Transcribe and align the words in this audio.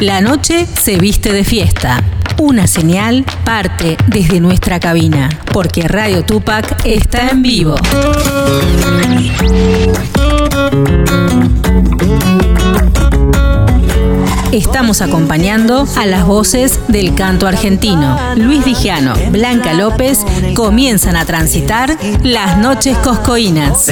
La 0.00 0.20
noche 0.20 0.66
se 0.66 0.98
viste 0.98 1.32
de 1.32 1.42
fiesta. 1.42 2.02
Una 2.38 2.66
señal 2.66 3.24
parte 3.44 3.96
desde 4.08 4.40
nuestra 4.40 4.78
cabina, 4.78 5.30
porque 5.54 5.88
Radio 5.88 6.22
Tupac 6.22 6.82
está 6.84 7.30
en 7.30 7.40
vivo. 7.40 7.76
Estamos 14.52 15.00
acompañando 15.00 15.86
a 15.96 16.04
las 16.04 16.26
voces 16.26 16.78
del 16.88 17.14
canto 17.14 17.46
argentino. 17.46 18.18
Luis 18.36 18.66
Dijano, 18.66 19.14
Blanca 19.30 19.72
López 19.72 20.26
comienzan 20.54 21.16
a 21.16 21.24
transitar 21.24 21.96
las 22.22 22.58
noches 22.58 22.98
coscoínas. 22.98 23.90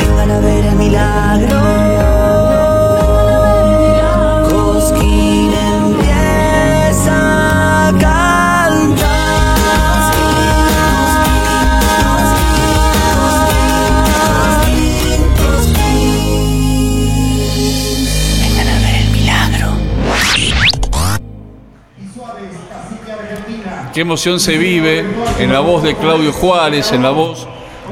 Qué 23.95 24.01
emoción 24.01 24.41
se 24.41 24.59
vive 24.59 25.05
en 25.39 25.53
la 25.53 25.61
voz 25.61 25.85
de 25.85 25.95
Claudio 25.95 26.33
Juárez, 26.33 26.91
en 26.91 27.05
la 27.05 27.11
voz 27.11 27.47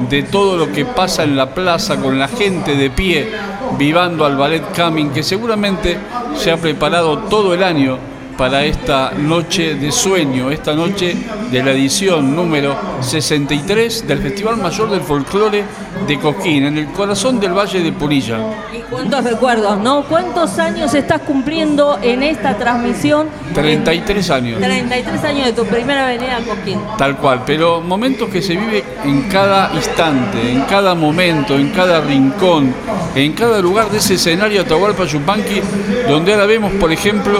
de 0.09 0.23
todo 0.23 0.57
lo 0.57 0.69
que 0.69 0.83
pasa 0.83 1.23
en 1.23 1.37
la 1.37 1.55
plaza 1.55 1.95
con 1.95 2.19
la 2.19 2.27
gente 2.27 2.75
de 2.75 2.89
pie 2.89 3.31
vivando 3.77 4.25
al 4.25 4.35
ballet 4.35 4.63
coming 4.75 5.11
que 5.11 5.23
seguramente 5.23 5.97
se 6.35 6.51
ha 6.51 6.57
preparado 6.57 7.19
todo 7.19 7.53
el 7.53 7.63
año 7.63 7.97
para 8.37 8.65
esta 8.65 9.11
noche 9.11 9.75
de 9.75 9.93
sueño, 9.93 10.51
esta 10.51 10.73
noche 10.73 11.15
de 11.49 11.63
la 11.63 11.71
edición 11.71 12.35
número 12.35 12.75
63 12.99 14.05
del 14.05 14.19
Festival 14.19 14.57
Mayor 14.57 14.89
del 14.89 15.01
Folclore 15.01 15.63
de 16.07 16.19
Cosquín, 16.19 16.65
en 16.65 16.77
el 16.77 16.87
corazón 16.87 17.39
del 17.39 17.53
Valle 17.53 17.81
de 17.81 17.91
Punilla. 17.91 18.37
Y 18.73 18.79
cuántos 18.89 19.23
recuerdos, 19.23 19.77
¿no? 19.77 20.03
¿Cuántos 20.03 20.59
años 20.59 20.93
estás 20.93 21.21
cumpliendo 21.21 21.97
en 22.01 22.23
esta 22.23 22.57
transmisión? 22.57 23.27
33 23.53 24.29
años. 24.29 24.61
33 24.61 25.23
años 25.23 25.45
de 25.45 25.53
tu 25.53 25.65
primera 25.65 26.05
venida 26.07 26.37
a 26.37 26.41
Coquín. 26.41 26.79
Tal 26.97 27.17
cual, 27.17 27.43
pero 27.45 27.81
momentos 27.81 28.29
que 28.29 28.41
se 28.41 28.55
vive 28.55 28.83
en 29.03 29.23
cada 29.29 29.71
instante, 29.73 30.51
en 30.51 30.61
cada 30.61 30.95
momento, 30.95 31.55
en 31.55 31.69
cada 31.69 32.01
rincón, 32.01 32.73
en 33.15 33.33
cada 33.33 33.59
lugar 33.61 33.89
de 33.89 33.99
ese 33.99 34.15
escenario 34.15 34.61
Atahualpa 34.61 35.05
Yupanqui, 35.05 35.61
donde 36.07 36.33
ahora 36.33 36.45
vemos, 36.45 36.71
por 36.73 36.91
ejemplo, 36.91 37.39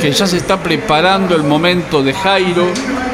que 0.00 0.12
ya 0.12 0.26
se 0.26 0.36
está 0.36 0.58
preparando 0.58 1.34
el 1.34 1.42
momento 1.42 2.02
de 2.02 2.12
Jairo, 2.12 2.66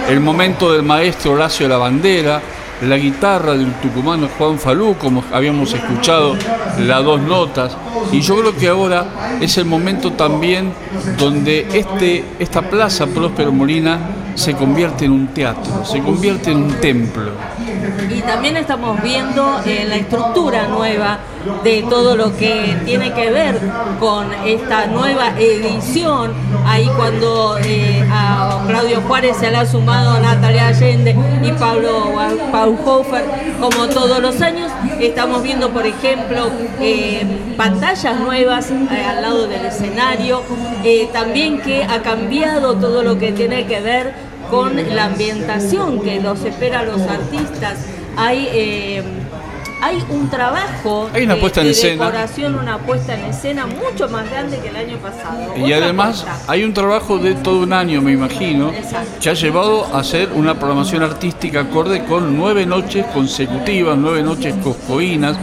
el 0.08 0.20
momento 0.20 0.72
del 0.72 0.82
maestro 0.82 1.32
Horacio 1.32 1.68
La 1.68 1.78
Bandera, 1.78 2.40
la 2.82 2.96
guitarra 2.96 3.52
del 3.52 3.72
tucumano 3.74 4.28
Juan 4.38 4.58
Falú, 4.58 4.96
como 4.98 5.22
habíamos 5.32 5.72
escuchado 5.72 6.36
las 6.78 7.04
dos 7.04 7.20
notas, 7.20 7.76
y 8.12 8.20
yo 8.20 8.36
creo 8.36 8.56
que 8.56 8.68
ahora 8.68 9.38
es 9.40 9.58
el 9.58 9.66
momento 9.66 10.12
también 10.12 10.72
donde 11.18 11.66
este, 11.72 12.24
esta 12.38 12.62
plaza 12.62 13.06
Próspero 13.06 13.52
Molina 13.52 13.98
se 14.34 14.54
convierte 14.54 15.04
en 15.04 15.12
un 15.12 15.28
teatro, 15.28 15.84
se 15.84 16.00
convierte 16.00 16.50
en 16.50 16.58
un 16.58 16.74
templo. 16.74 17.32
Y 18.08 18.20
también 18.22 18.56
estamos 18.56 19.00
viendo 19.02 19.60
eh, 19.66 19.84
la 19.86 19.96
estructura 19.96 20.66
nueva 20.66 21.18
de 21.64 21.82
todo 21.88 22.16
lo 22.16 22.36
que 22.36 22.76
tiene 22.84 23.12
que 23.12 23.30
ver 23.30 23.58
con 23.98 24.32
esta 24.44 24.86
nueva 24.86 25.38
edición. 25.38 26.32
Ahí 26.66 26.88
cuando 26.96 27.58
eh, 27.58 28.06
a 28.10 28.62
Claudio 28.66 29.00
Juárez 29.02 29.36
se 29.38 29.50
le 29.50 29.56
ha 29.56 29.66
sumado 29.66 30.18
Natalia 30.20 30.68
Allende 30.68 31.16
y 31.42 31.52
Pablo 31.52 32.12
Paulhofer, 32.52 33.24
como 33.60 33.86
todos 33.88 34.20
los 34.20 34.40
años, 34.40 34.70
estamos 35.00 35.42
viendo, 35.42 35.70
por 35.70 35.86
ejemplo, 35.86 36.50
eh, 36.80 37.26
pantallas 37.56 38.20
nuevas 38.20 38.70
eh, 38.70 39.04
al 39.04 39.22
lado 39.22 39.46
del 39.46 39.64
escenario, 39.64 40.42
también 41.12 41.60
que 41.60 41.84
ha 41.84 42.02
cambiado 42.02 42.74
todo 42.74 43.02
lo 43.02 43.18
que 43.18 43.32
tiene 43.32 43.66
que 43.66 43.80
ver 43.80 44.14
con 44.50 44.76
la 44.94 45.04
ambientación 45.06 46.00
que 46.00 46.20
los 46.20 46.44
espera 46.44 46.80
a 46.80 46.84
los 46.84 47.02
artistas. 47.02 47.78
Hay 48.16 49.19
hay 49.82 50.02
un 50.10 50.28
trabajo 50.28 51.08
Hay 51.12 51.24
una 51.24 51.34
de- 51.34 51.40
puesta 51.40 51.60
en 51.60 51.66
de 51.66 51.72
escena. 51.72 52.06
decoración, 52.06 52.54
una 52.56 52.78
puesta 52.78 53.14
en 53.14 53.24
escena 53.26 53.66
mucho 53.66 54.08
más 54.08 54.28
grande 54.30 54.58
que 54.58 54.68
el 54.68 54.76
año 54.76 54.96
pasado. 54.98 55.56
Y 55.56 55.72
además 55.72 56.26
hay 56.46 56.64
un 56.64 56.74
trabajo 56.74 57.18
de 57.18 57.34
todo 57.34 57.60
un 57.60 57.72
año, 57.72 58.00
me 58.02 58.12
imagino, 58.12 58.70
Exacto. 58.70 59.10
que 59.20 59.30
ha 59.30 59.34
llevado 59.34 59.86
a 59.94 60.00
hacer 60.00 60.30
una 60.34 60.54
programación 60.54 61.02
artística 61.02 61.60
acorde 61.60 62.04
con 62.04 62.36
nueve 62.36 62.66
noches 62.66 63.06
consecutivas, 63.14 63.96
nueve 63.98 64.22
noches 64.22 64.54
coscoínas. 64.62 65.36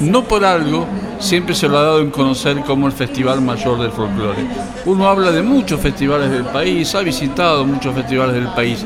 No 0.00 0.24
por 0.24 0.44
algo, 0.44 0.86
siempre 1.18 1.54
se 1.54 1.68
lo 1.68 1.78
ha 1.78 1.82
dado 1.82 2.00
en 2.00 2.10
conocer 2.10 2.60
como 2.60 2.86
el 2.86 2.92
Festival 2.92 3.40
Mayor 3.42 3.80
del 3.80 3.92
Folclore. 3.92 4.44
Uno 4.86 5.08
habla 5.08 5.30
de 5.30 5.42
muchos 5.42 5.80
festivales 5.80 6.30
del 6.30 6.44
país, 6.44 6.94
ha 6.94 7.00
visitado 7.00 7.64
muchos 7.64 7.94
festivales 7.94 8.34
del 8.34 8.48
país, 8.48 8.84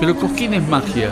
pero 0.00 0.16
Cosquín 0.16 0.54
es 0.54 0.66
magia. 0.66 1.10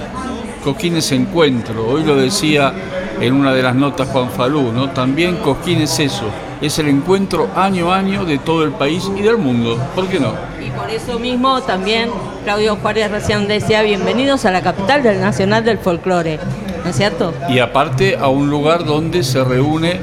Cosquín 0.64 0.96
es 0.96 1.12
encuentro, 1.12 1.86
hoy 1.88 2.02
lo 2.04 2.16
decía 2.16 2.72
en 3.20 3.34
una 3.34 3.52
de 3.52 3.62
las 3.62 3.74
notas 3.74 4.08
Juan 4.08 4.30
Falú, 4.30 4.72
¿no? 4.72 4.90
También 4.90 5.36
Cosquín 5.36 5.80
es 5.80 5.98
eso, 5.98 6.24
es 6.60 6.78
el 6.78 6.88
encuentro 6.88 7.48
año 7.54 7.92
a 7.92 7.98
año 7.98 8.24
de 8.24 8.38
todo 8.38 8.64
el 8.64 8.72
país 8.72 9.10
y 9.16 9.22
del 9.22 9.38
mundo, 9.38 9.78
¿por 9.94 10.06
qué 10.08 10.20
no? 10.20 10.32
Y 10.64 10.70
por 10.70 10.90
eso 10.90 11.18
mismo 11.18 11.60
también 11.62 12.10
Claudio 12.44 12.76
Juárez 12.76 13.10
recién 13.10 13.48
decía 13.48 13.82
bienvenidos 13.82 14.44
a 14.44 14.50
la 14.50 14.62
capital 14.62 15.02
del 15.02 15.20
Nacional 15.20 15.64
del 15.64 15.78
Folclore, 15.78 16.38
¿no 16.84 16.90
es 16.90 16.96
cierto? 16.96 17.32
Y 17.48 17.58
aparte 17.58 18.16
a 18.16 18.28
un 18.28 18.50
lugar 18.50 18.84
donde 18.84 19.22
se 19.22 19.42
reúne 19.42 20.00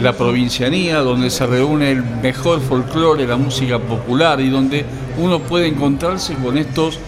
la 0.00 0.12
provincianía, 0.12 0.98
donde 0.98 1.30
se 1.30 1.46
reúne 1.46 1.92
el 1.92 2.02
mejor 2.02 2.60
folclore, 2.60 3.26
la 3.26 3.36
música 3.36 3.78
popular 3.78 4.40
y 4.40 4.50
donde 4.50 4.84
uno 5.18 5.38
puede 5.38 5.68
encontrarse 5.68 6.34
con 6.34 6.58
estos 6.58 6.98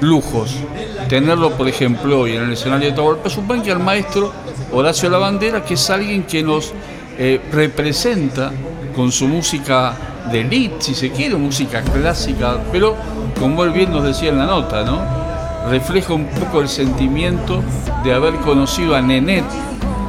lujos. 0.00 0.56
Tenerlo, 1.12 1.50
por 1.50 1.68
ejemplo, 1.68 2.20
hoy 2.20 2.36
en 2.36 2.44
el 2.44 2.52
escenario 2.54 2.88
de 2.88 2.96
Tahualpa 2.96 3.28
Yupanqui 3.28 3.68
al 3.68 3.80
maestro 3.80 4.32
Horacio 4.72 5.10
Lavandera, 5.10 5.62
que 5.62 5.74
es 5.74 5.90
alguien 5.90 6.22
que 6.22 6.42
nos 6.42 6.72
eh, 7.18 7.38
representa 7.52 8.50
con 8.96 9.12
su 9.12 9.28
música 9.28 9.92
de 10.30 10.40
elite, 10.40 10.76
si 10.78 10.94
se 10.94 11.10
quiere, 11.10 11.34
música 11.34 11.82
clásica, 11.82 12.56
pero 12.72 12.96
como 13.38 13.62
él 13.62 13.72
bien 13.72 13.92
nos 13.92 14.04
decía 14.04 14.30
en 14.30 14.38
la 14.38 14.46
nota, 14.46 14.84
¿no? 14.84 15.02
refleja 15.68 16.14
un 16.14 16.28
poco 16.28 16.62
el 16.62 16.68
sentimiento 16.70 17.62
de 18.02 18.14
haber 18.14 18.36
conocido 18.36 18.96
a 18.96 19.02
Nenet, 19.02 19.44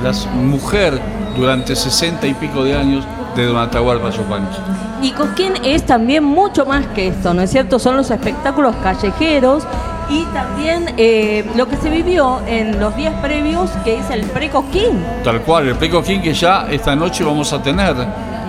la 0.02 0.14
mujer 0.36 1.02
durante 1.36 1.76
sesenta 1.76 2.28
y 2.28 2.34
pico 2.34 2.64
de 2.64 2.78
años 2.78 3.06
de 3.36 3.46
Don 3.46 3.58
Atahualpa 3.58 4.10
Yupanqui. 4.10 4.58
Y 5.02 5.12
Cosquín 5.12 5.52
es 5.66 5.86
también 5.86 6.24
mucho 6.24 6.66
más 6.66 6.86
que 6.96 7.10
esto, 7.10 7.34
¿no 7.34 7.42
es 7.42 7.52
cierto? 7.52 7.78
Son 7.78 7.98
los 7.98 8.10
espectáculos 8.10 8.74
callejeros 8.82 9.66
y 10.10 10.26
también 10.26 10.94
eh, 10.98 11.46
lo 11.56 11.68
que 11.68 11.78
se 11.78 11.90
vivió 11.90 12.42
en 12.48 12.80
los 12.80 12.96
días 12.96 13.14
previos, 13.22 13.70
que 13.84 13.98
es 14.00 14.10
el 14.10 14.26
pre-Cosquín. 14.28 15.04
Tal 15.24 15.42
cual, 15.42 15.68
el 15.68 15.76
Precoquín 15.76 16.22
que 16.22 16.34
ya 16.34 16.68
esta 16.70 16.96
noche 16.96 17.24
vamos 17.24 17.52
a 17.54 17.62
tener 17.62 17.96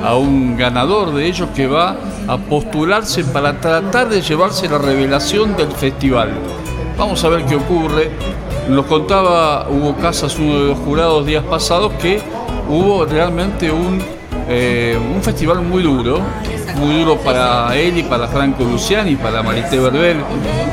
a 0.05 0.17
un 0.17 0.57
ganador 0.57 1.15
de 1.15 1.27
ellos 1.27 1.49
que 1.55 1.67
va 1.67 1.97
a 2.29 2.37
postularse 2.37 3.25
para 3.25 3.59
tratar 3.61 4.09
de 4.09 4.21
llevarse 4.21 4.69
la 4.69 4.79
revelación 4.79 5.57
del 5.57 5.73
festival. 5.73 6.31
Vamos 6.99 7.25
a 7.25 7.29
ver 7.29 7.45
qué 7.45 7.57
ocurre. 7.57 8.11
Nos 8.69 8.87
contaba 8.87 9.69
Hugo 9.69 9.97
Casas, 9.97 10.39
uno 10.39 10.59
de 10.59 10.69
los 10.69 10.79
jurados 10.79 11.27
días 11.27 11.45
pasados, 11.45 11.93
que 11.95 12.21
hubo 12.69 13.05
realmente 13.05 13.71
un, 13.71 14.03
eh, 14.49 14.99
un 15.15 15.23
festival 15.23 15.61
muy 15.63 15.83
duro, 15.83 16.21
muy 16.77 16.99
duro 17.01 17.17
para 17.19 17.75
él 17.77 17.99
y 17.99 18.03
para 18.03 18.27
Franco 18.29 18.65
Luciani 18.65 19.13
y 19.13 19.17
para 19.17 19.43
Marité 19.43 19.79
Verbel, 19.79 20.19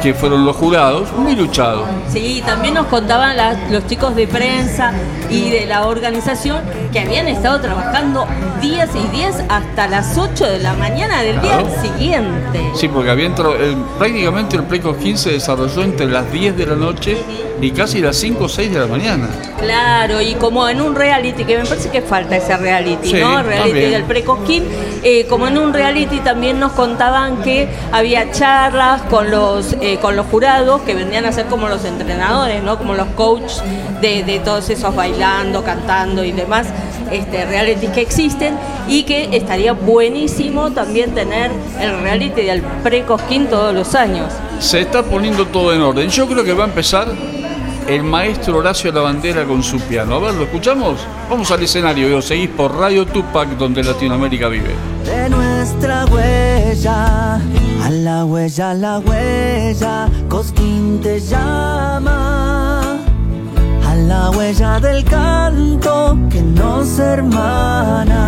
que 0.01 0.13
fueron 0.13 0.45
los 0.45 0.55
jurados, 0.55 1.11
muy 1.13 1.35
luchado. 1.35 1.85
Sí, 2.11 2.41
también 2.45 2.73
nos 2.73 2.87
contaban 2.87 3.37
las- 3.37 3.57
los 3.71 3.85
chicos 3.87 4.15
de 4.15 4.27
prensa 4.27 4.91
y 5.29 5.49
de 5.49 5.65
la 5.65 5.85
organización 5.87 6.59
que 6.91 6.99
habían 6.99 7.27
estado 7.27 7.59
trabajando 7.61 8.25
días 8.61 8.89
y 8.95 9.15
días 9.15 9.35
hasta 9.49 9.87
las 9.87 10.17
8 10.17 10.45
de 10.49 10.59
la 10.59 10.73
mañana 10.73 11.21
del 11.21 11.37
Claro. 11.39 11.67
día 11.67 11.81
siguiente. 11.81 12.61
Sí, 12.75 12.87
porque 12.87 13.09
había 13.11 13.25
entrado, 13.27 13.55
el- 13.55 13.75
prácticamente 13.97 14.55
el 14.55 14.63
Play 14.63 14.81
15 14.81 15.17
se 15.23 15.31
desarrolló 15.31 15.83
entre 15.83 16.07
las 16.07 16.31
10 16.31 16.55
de 16.57 16.65
la 16.65 16.75
noche 16.75 17.17
y 17.61 17.71
casi 17.71 17.99
las 18.01 18.15
5 18.17 18.45
o 18.45 18.49
6 18.49 18.73
de 18.73 18.79
la 18.79 18.87
mañana. 18.87 19.27
Claro, 19.59 20.19
y 20.21 20.33
como 20.35 20.67
en 20.67 20.81
un 20.81 20.95
reality, 20.95 21.43
que 21.43 21.57
me 21.57 21.65
parece 21.65 21.89
que 21.89 22.01
falta 22.01 22.35
ese 22.35 22.57
reality, 22.57 23.09
Sí, 23.11 23.19
¿no? 23.19 23.39
El 23.39 23.45
reality 23.45 23.69
también. 23.69 23.91
del 23.91 24.03
Precosquín, 24.05 24.63
eh, 25.03 25.27
como 25.29 25.47
en 25.47 25.57
un 25.59 25.71
reality 25.71 25.90
reality 25.91 26.19
también 26.21 26.59
nos 26.59 26.71
contaban 26.71 27.41
que 27.41 27.67
había 27.91 28.31
charlas 28.31 29.01
con 29.03 29.29
los, 29.29 29.73
eh, 29.81 29.97
con 30.01 30.15
los 30.15 30.25
jurados 30.27 30.81
que 30.81 30.93
vendrían 30.93 31.25
a 31.25 31.31
ser 31.31 31.47
como 31.47 31.67
los 31.67 31.83
entrenadores, 31.83 32.63
¿no? 32.63 32.77
como 32.77 32.93
los 32.93 33.07
coaches 33.09 33.61
de, 34.01 34.41
todos 34.43 34.69
esos 34.69 34.95
bailando, 34.95 35.63
cantando 35.63 36.23
y 36.23 36.31
demás 36.31 36.67
este, 37.11 37.45
realities 37.45 37.91
que 37.91 38.01
existen 38.01 38.57
y 38.87 39.03
que 39.03 39.35
estaría 39.35 39.73
buenísimo 39.73 40.71
también 40.71 41.13
tener 41.13 41.51
el 41.79 41.99
reality 42.01 42.41
del 42.41 42.61
pre-Cosquín 42.83 43.47
todos 43.47 43.73
los 43.73 43.93
años. 43.93 44.31
Se 44.59 44.81
está 44.81 45.03
poniendo 45.03 45.45
todo 45.47 45.73
en 45.73 45.81
orden. 45.81 46.09
Yo 46.09 46.27
creo 46.27 46.43
que 46.43 46.53
va 46.53 46.63
a 46.63 46.67
empezar 46.67 47.07
el 47.87 48.03
maestro 48.03 48.57
Horacio 48.57 48.91
Lavandera 48.91 49.45
con 49.45 49.63
su 49.63 49.79
piano. 49.79 50.15
A 50.15 50.19
ver, 50.19 50.33
¿lo 50.35 50.43
escuchamos? 50.43 50.99
Vamos 51.29 51.49
al 51.51 51.63
escenario 51.63 52.07
y 52.07 52.11
lo 52.11 52.21
seguís 52.21 52.49
por 52.49 52.75
Radio 52.75 53.05
Tupac, 53.05 53.49
donde 53.57 53.83
Latinoamérica 53.83 54.47
vive. 54.47 54.75
De 55.05 55.29
nuestra 55.29 56.05
huella, 56.05 57.35
a 57.35 57.89
la 57.89 58.25
huella, 58.25 58.71
a 58.71 58.73
la 58.73 58.99
huella, 58.99 60.09
Cosquín 60.29 60.99
te 61.01 61.19
llama. 61.19 62.97
A 63.87 63.95
la 63.95 64.29
huella 64.31 64.79
del 64.79 65.03
canto 65.03 66.17
que 66.29 66.41
nos 66.41 66.99
hermana. 66.99 68.21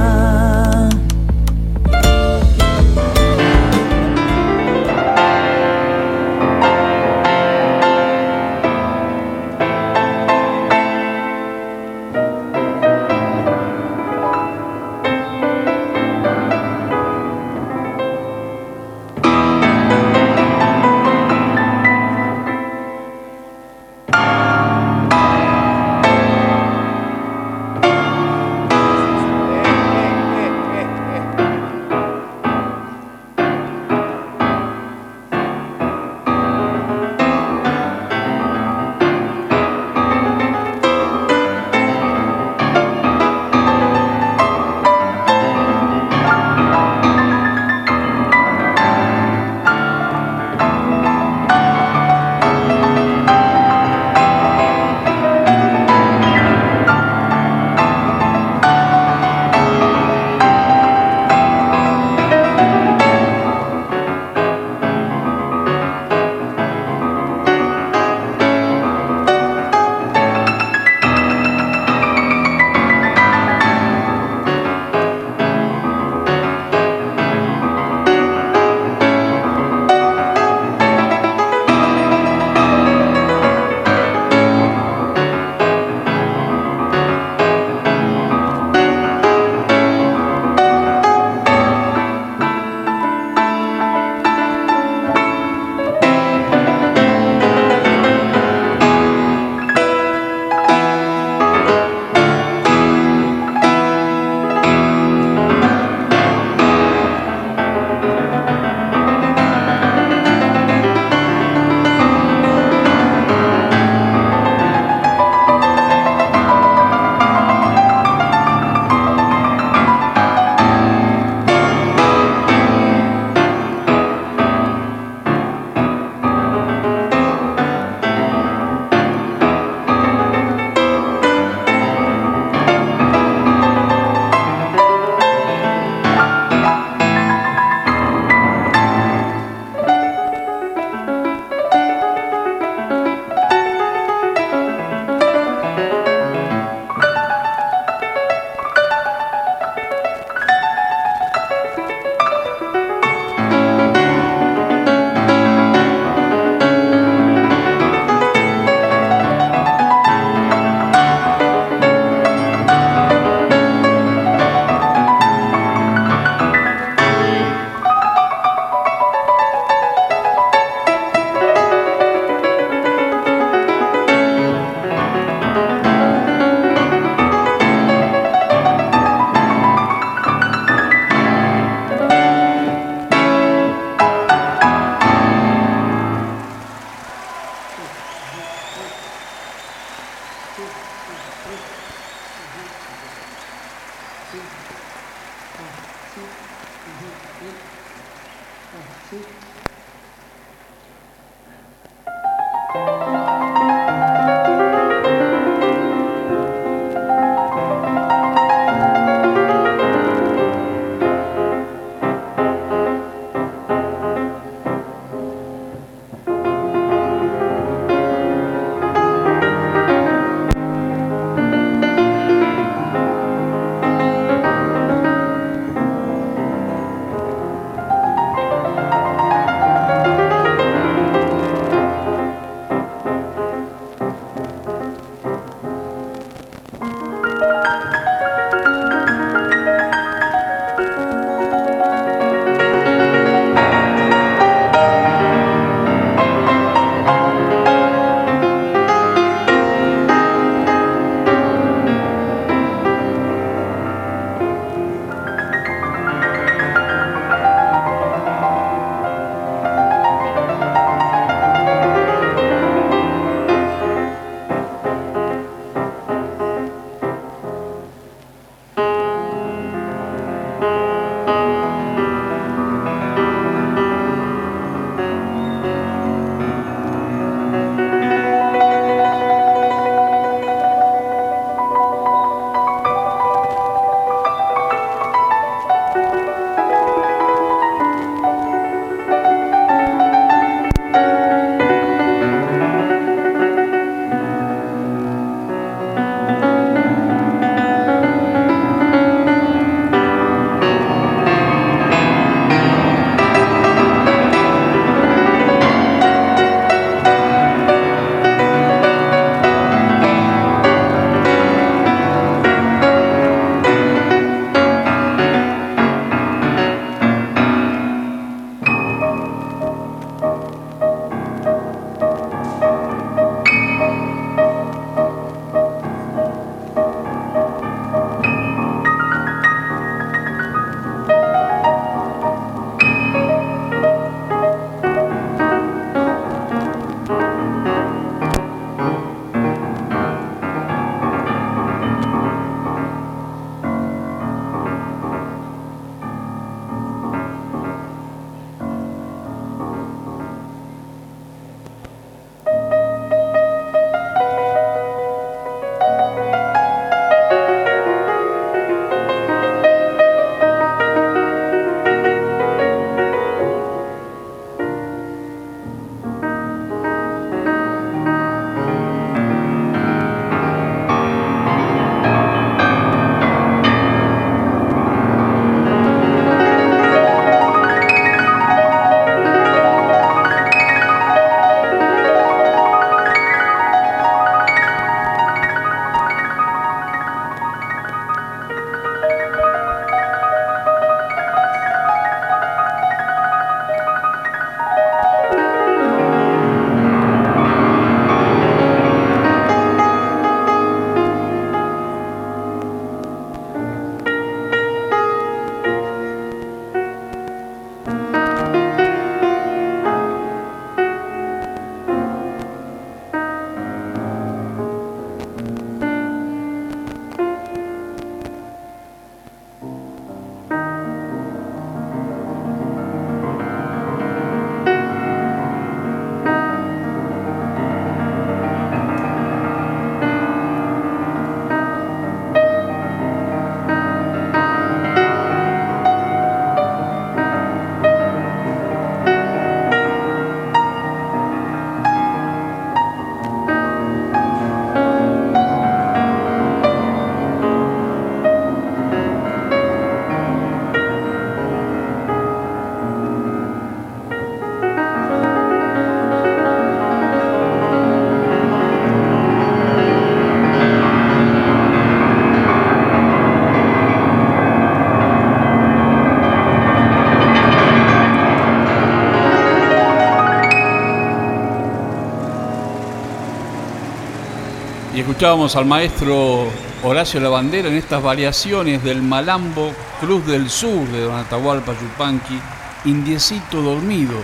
Escuchábamos 475.23 475.55
al 475.55 475.65
maestro 475.65 476.47
Horacio 476.83 477.17
Lavandera 477.21 477.69
en 477.69 477.75
estas 477.75 478.03
variaciones 478.03 478.83
del 478.83 479.01
Malambo 479.01 479.71
Cruz 480.01 480.27
del 480.27 480.49
Sur 480.49 480.85
de 480.89 480.99
Don 480.99 481.15
Atahualpa 481.15 481.71
Yupanqui, 481.71 482.37
Indiecito 482.83 483.61
Dormido 483.61 484.15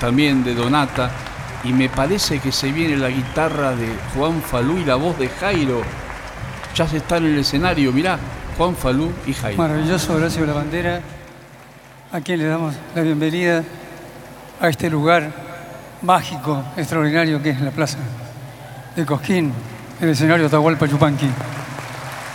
también 0.00 0.42
de 0.42 0.56
Donata, 0.56 1.12
y 1.62 1.72
me 1.72 1.88
parece 1.88 2.40
que 2.40 2.50
se 2.50 2.72
viene 2.72 2.96
la 2.96 3.08
guitarra 3.08 3.76
de 3.76 3.86
Juan 4.16 4.42
Falú 4.42 4.78
y 4.78 4.84
la 4.84 4.96
voz 4.96 5.16
de 5.16 5.28
Jairo. 5.28 5.80
Ya 6.74 6.88
se 6.88 6.96
está 6.96 7.18
en 7.18 7.26
el 7.26 7.38
escenario, 7.38 7.92
mirá, 7.92 8.18
Juan 8.56 8.74
Falú 8.74 9.12
y 9.28 9.34
Jairo. 9.34 9.58
Maravilloso 9.58 10.14
Horacio 10.14 10.44
Lavandera, 10.44 11.00
a 12.10 12.20
quien 12.20 12.40
le 12.40 12.46
damos 12.46 12.74
la 12.96 13.02
bienvenida 13.02 13.62
a 14.60 14.68
este 14.68 14.90
lugar 14.90 15.30
mágico, 16.02 16.64
extraordinario 16.76 17.40
que 17.40 17.50
es 17.50 17.60
la 17.60 17.70
plaza 17.70 17.98
de 18.96 19.06
Cosquín, 19.06 19.52
el 20.00 20.10
escenario 20.10 20.46
Atahualpa 20.46 20.86
Yupanqui. 20.86 21.28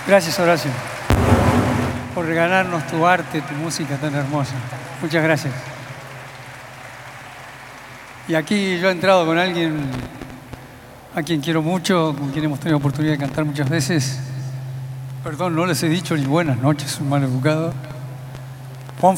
Gracias 0.08 0.38
Horacio 0.40 0.72
por 2.14 2.26
regalarnos 2.26 2.86
tu 2.88 3.06
arte, 3.08 3.42
tu 3.42 3.54
música 3.56 3.98
tan 3.98 4.14
hermosa. 4.14 4.54
Muchas 5.02 5.24
gracias. 5.24 5.54
Y 8.28 8.36
aquí 8.36 8.80
yo 8.80 8.90
he 8.90 8.92
entrado 8.92 9.26
con 9.26 9.38
alguien 9.38 9.78
a 11.16 11.22
quien 11.24 11.42
quiero 11.42 11.62
mucho, 11.62 12.16
con 12.18 12.32
quien 12.32 12.46
hemos 12.46 12.60
tenido 12.60 12.78
oportunidad 12.78 13.14
de 13.14 13.20
cantar 13.20 13.46
muchas 13.46 13.70
veces. 13.70 14.20
Perdón, 15.24 15.56
no 15.56 15.66
les 15.66 15.82
he 15.84 15.90
dicho 15.90 16.16
ni 16.16 16.26
buenas 16.26 16.58
noches, 16.58 17.00
un 17.00 17.10
mal 17.10 17.24
educado. 17.24 17.74
Juan. 19.02 19.18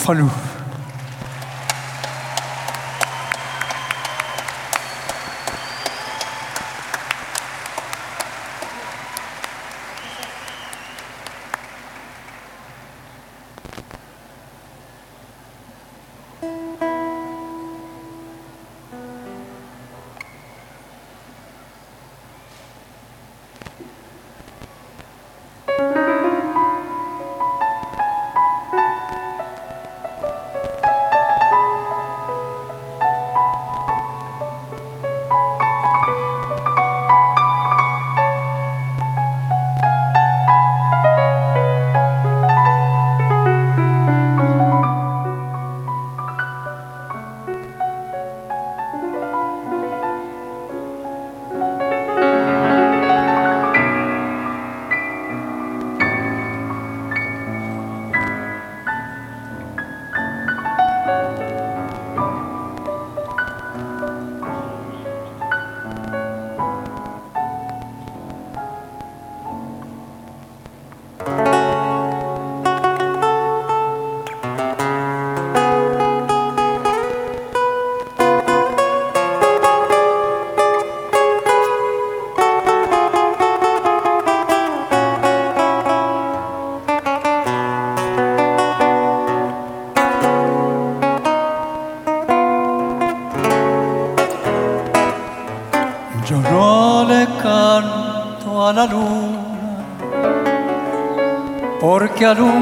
Porque 102.26 102.42
alumbra 102.42 102.55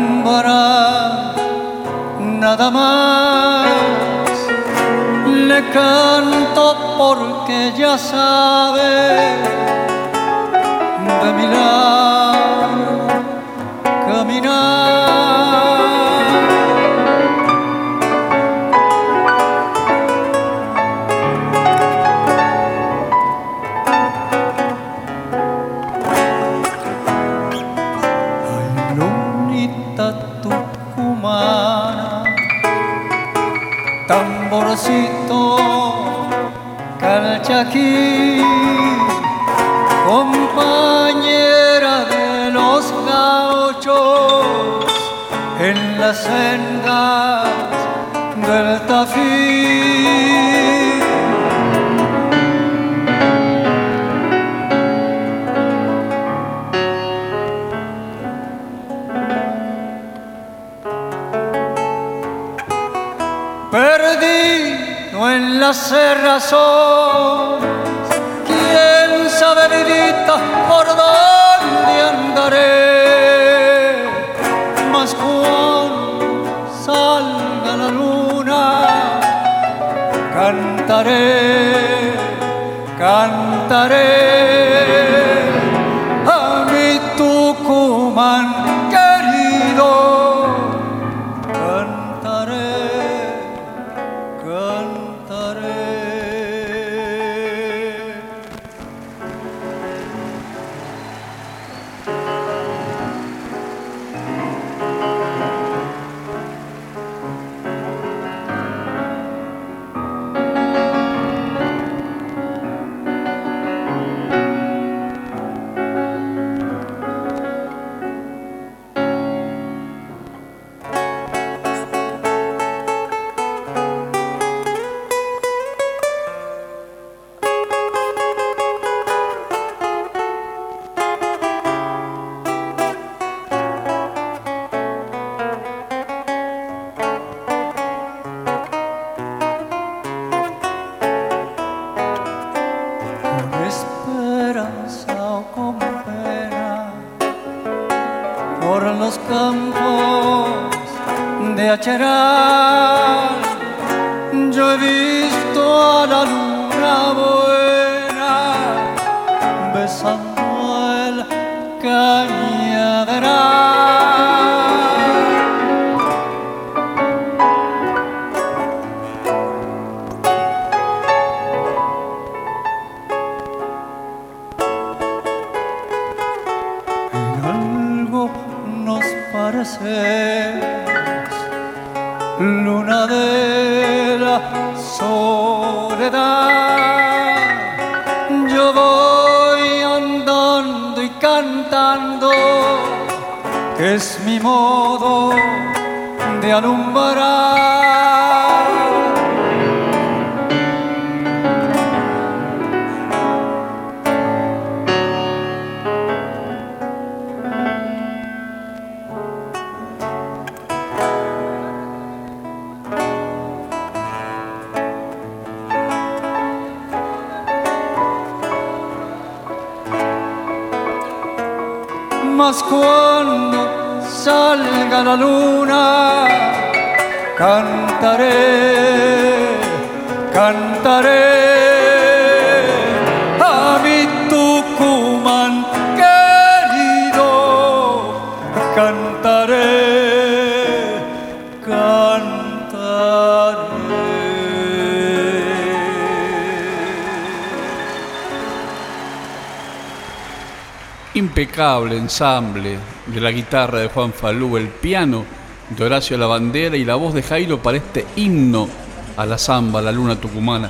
impecable 251.63 251.97
ensamble 251.97 252.77
de 253.07 253.21
la 253.21 253.31
guitarra 253.31 253.79
de 253.79 253.87
Juan 253.87 254.11
Falú, 254.11 254.57
el 254.57 254.67
piano 254.67 255.23
de 255.69 255.85
Horacio 255.85 256.17
Lavandera 256.17 256.75
y 256.75 256.83
la 256.83 256.95
voz 256.95 257.13
de 257.13 257.23
Jairo 257.23 257.61
para 257.61 257.77
este 257.77 258.05
himno 258.17 258.67
a 259.15 259.25
la 259.25 259.37
samba, 259.37 259.81
la 259.81 259.91
luna 259.91 260.17
tucumana. 260.17 260.69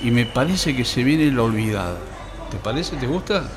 Y 0.00 0.10
me 0.12 0.26
parece 0.26 0.76
que 0.76 0.84
se 0.84 1.02
viene 1.02 1.32
la 1.32 1.42
olvidada. 1.42 1.98
¿Te 2.50 2.56
parece? 2.56 2.96
¿Te 2.96 3.06
gusta? 3.06 3.48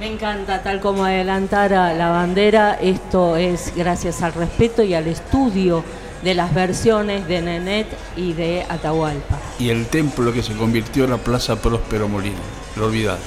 Me 0.00 0.12
encanta, 0.12 0.62
tal 0.62 0.80
como 0.80 1.04
adelantara 1.04 1.94
la 1.94 2.10
bandera, 2.10 2.74
esto 2.74 3.36
es 3.36 3.72
gracias 3.76 4.22
al 4.22 4.32
respeto 4.32 4.82
y 4.82 4.94
al 4.94 5.06
estudio 5.06 5.84
de 6.22 6.34
las 6.34 6.52
versiones 6.52 7.28
de 7.28 7.42
Nenet 7.42 7.86
y 8.16 8.32
de 8.32 8.64
Atahualpa. 8.68 9.38
Y 9.60 9.70
el 9.70 9.86
templo 9.86 10.32
que 10.32 10.42
se 10.42 10.54
convirtió 10.54 11.04
en 11.04 11.10
la 11.10 11.18
Plaza 11.18 11.56
Próspero 11.56 12.08
Molina, 12.08 12.38
lo 12.76 12.86
olvidada. 12.86 13.18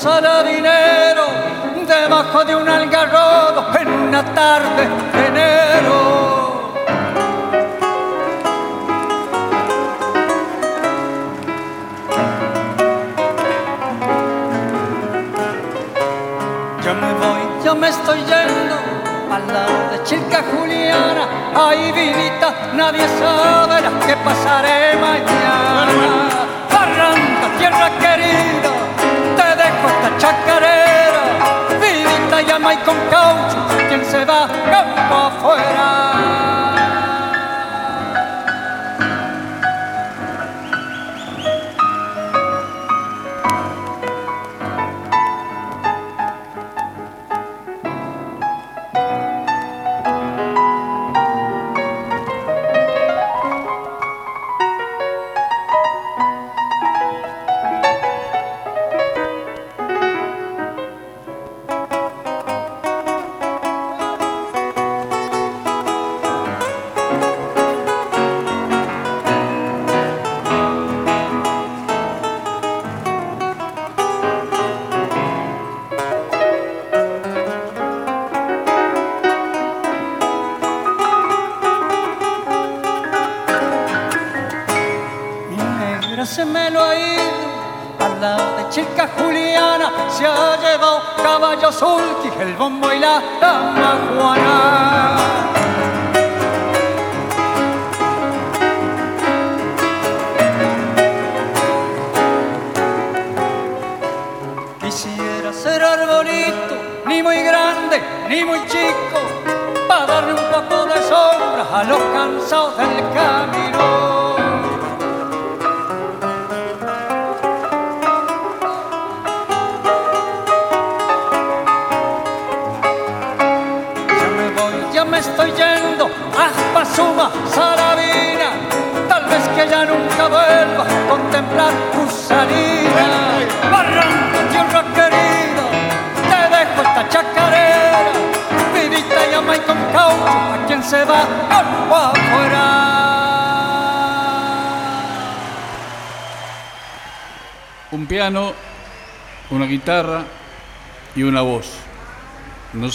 الصلاة 0.00 0.39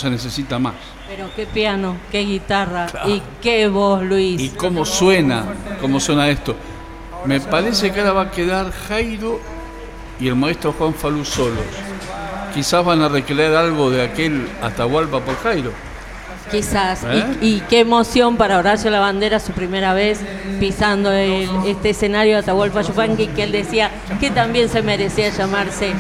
se 0.06 0.12
necesita 0.12 0.60
más. 0.60 0.74
Pero 1.08 1.30
qué 1.36 1.48
piano, 1.48 1.96
qué 2.12 2.20
guitarra 2.20 2.86
y 3.08 3.24
qué 3.42 3.68
voz, 3.68 4.04
Luis. 4.04 4.40
¿Y 4.40 4.50
cómo 4.50 4.86
suena? 4.86 5.44
¿Cómo 5.82 6.00
suena 6.00 6.30
esto? 6.30 6.56
Me 7.26 7.40
parece 7.40 7.92
que 7.92 8.02
ahora 8.02 8.14
va 8.14 8.22
a 8.24 8.32
quedar 8.32 8.72
Jairo 8.72 9.40
y 10.20 10.28
el 10.28 10.36
maestro 10.36 10.74
Juan 10.74 10.94
Falú 10.94 11.26
solos. 11.26 11.66
Quizás 12.54 12.86
van 12.86 13.02
a 13.02 13.10
recrear 13.10 13.56
algo 13.56 13.90
de 13.90 14.04
aquel 14.04 14.48
Atahualpa 14.62 15.22
por 15.22 15.36
Jairo. 15.42 15.72
Quizás. 16.52 17.02
Y- 17.04 17.18
¿Eh? 17.18 17.26
Y, 17.42 17.60
qué 17.62 17.80
emoción 17.80 18.38
para 18.38 18.60
Horacio 18.60 18.92
La 18.92 19.00
Bandera 19.00 19.40
su 19.40 19.54
primera 19.54 19.96
vez 19.96 20.20
pisando 20.60 21.12
el- 21.12 21.50
este 21.66 21.90
escenario 21.90 22.34
de 22.34 22.40
Atahualpa 22.42 22.84
Yupanqui, 22.84 23.28
que 23.30 23.42
él 23.44 23.52
decía 23.52 23.90
que 24.20 24.30
también 24.30 24.70
se 24.70 24.84
merecía 24.84 25.30
llamarse 25.30 25.94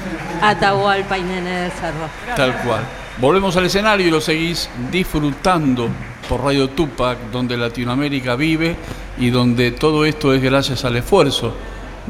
Atahualpa 0.43 1.17
y 1.17 1.23
Nene 1.23 1.49
del 1.49 1.71
Cerro. 1.71 2.07
Tal 2.35 2.53
cual. 2.61 2.81
Volvemos 3.17 3.55
al 3.55 3.65
escenario 3.65 4.07
y 4.07 4.11
lo 4.11 4.19
seguís 4.19 4.69
disfrutando 4.91 5.87
por 6.27 6.43
Radio 6.43 6.69
Tupac, 6.71 7.17
donde 7.31 7.55
Latinoamérica 7.55 8.35
vive 8.35 8.75
y 9.17 9.29
donde 9.29 9.71
todo 9.71 10.03
esto 10.03 10.33
es 10.33 10.43
gracias 10.43 10.83
al 10.83 10.97
esfuerzo 10.97 11.53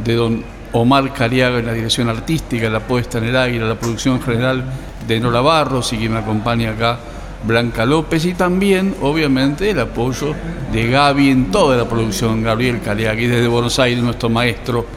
de 0.03 0.15
don 0.15 0.43
Omar 0.71 1.13
Cariaga 1.13 1.59
en 1.59 1.67
la 1.67 1.73
dirección 1.73 2.09
artística, 2.09 2.71
la 2.71 2.79
puesta 2.79 3.19
en 3.19 3.25
el 3.25 3.37
aire, 3.37 3.67
la 3.67 3.75
producción 3.75 4.19
general 4.19 4.65
de 5.07 5.19
Nora 5.19 5.41
Barros 5.41 5.93
y 5.93 5.97
quien 5.97 6.13
me 6.13 6.19
acompaña 6.19 6.71
acá, 6.71 6.97
Blanca 7.43 7.85
López, 7.85 8.25
y 8.25 8.33
también, 8.33 8.95
obviamente, 9.03 9.69
el 9.69 9.79
apoyo 9.79 10.33
de 10.73 10.87
Gaby 10.87 11.29
en 11.29 11.51
toda 11.51 11.77
la 11.77 11.87
producción, 11.87 12.41
Gabriel 12.41 12.81
Cariaga, 12.81 13.21
y 13.21 13.27
desde 13.27 13.47
Buenos 13.47 13.77
Aires 13.77 14.03
nuestro 14.03 14.29
maestro, 14.29 14.87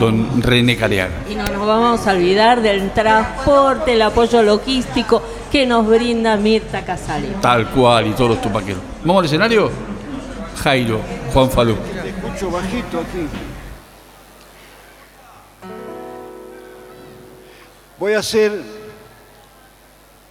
don 0.00 0.42
René 0.42 0.76
Cariaga. 0.76 1.12
Y 1.30 1.36
no 1.36 1.44
nos 1.44 1.64
vamos 1.64 2.04
a 2.06 2.12
olvidar 2.12 2.60
del 2.62 2.90
transporte, 2.90 3.92
el 3.92 4.02
apoyo 4.02 4.42
logístico 4.42 5.22
que 5.52 5.66
nos 5.66 5.86
brinda 5.86 6.34
Mirta 6.38 6.82
Casali. 6.82 7.28
Tal 7.42 7.68
cual, 7.70 8.06
y 8.06 8.12
todos 8.12 8.30
los 8.30 8.40
tupaqueros. 8.40 8.80
¿Vamos 9.04 9.20
al 9.20 9.26
escenario? 9.26 9.70
Jairo, 10.62 10.98
Juan 11.30 11.50
Falú. 11.50 11.76
Te 12.02 12.08
escucho 12.08 12.50
bajito 12.50 13.00
aquí. 13.00 13.26
Voy 17.98 18.14
a 18.14 18.20
hacer 18.20 18.62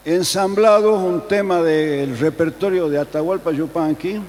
ensamblados 0.04 1.00
un 1.00 1.28
tema 1.28 1.62
del 1.62 2.18
repertorio 2.18 2.90
de 2.90 2.98
Atahualpa 2.98 3.52
Yupanqui 3.52 4.20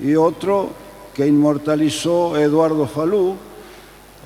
y 0.00 0.14
otro 0.14 0.70
que 1.12 1.26
inmortalizó 1.26 2.38
Eduardo 2.38 2.86
Falú. 2.86 3.36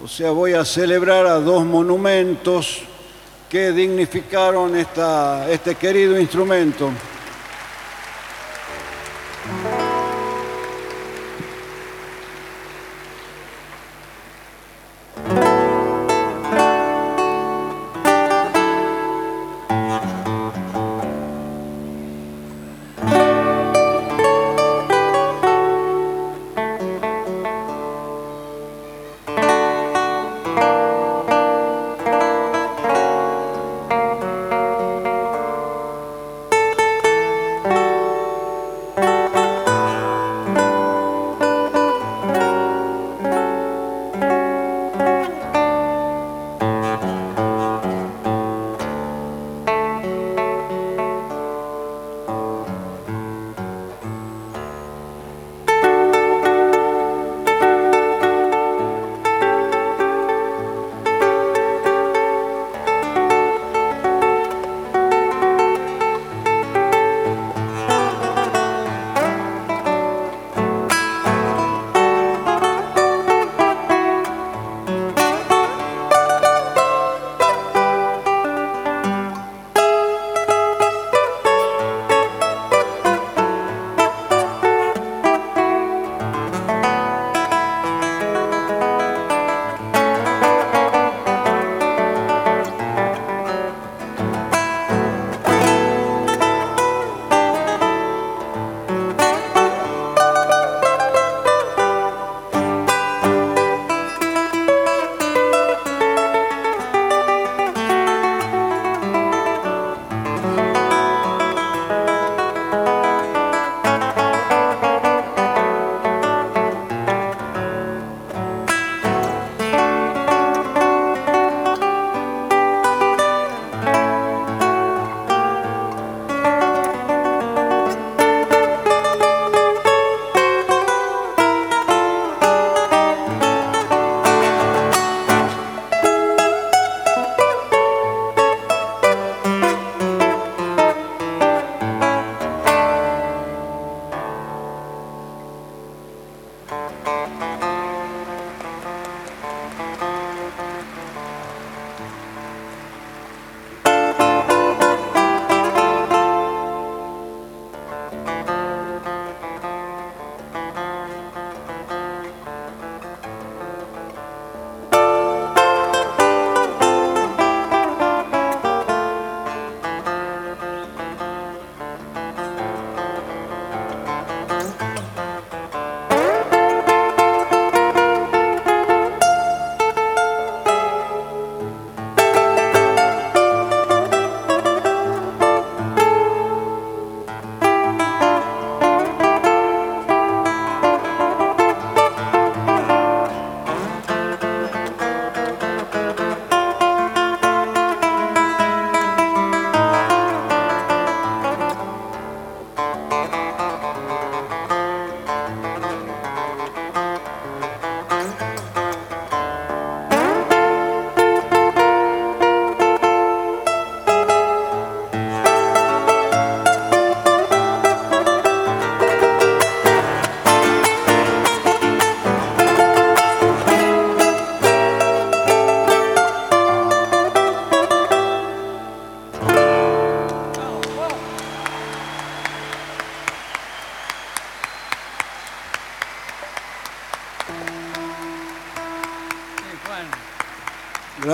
O 0.02 0.06
sea, 0.06 0.30
voy 0.30 0.52
a 0.52 0.64
celebrar 0.64 1.26
a 1.26 1.40
dos 1.40 1.64
monumentos 1.64 2.82
que 3.56 3.72
dignificaron 3.72 4.76
esta- 4.76 5.50
este 5.50 5.74
querido 5.76 6.20
instrumento. 6.20 6.90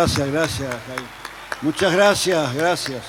Gracias, 0.03 0.33
gracias. 0.33 0.75
Muchas 1.63 1.93
gracias, 1.93 2.55
gracias. 2.55 3.05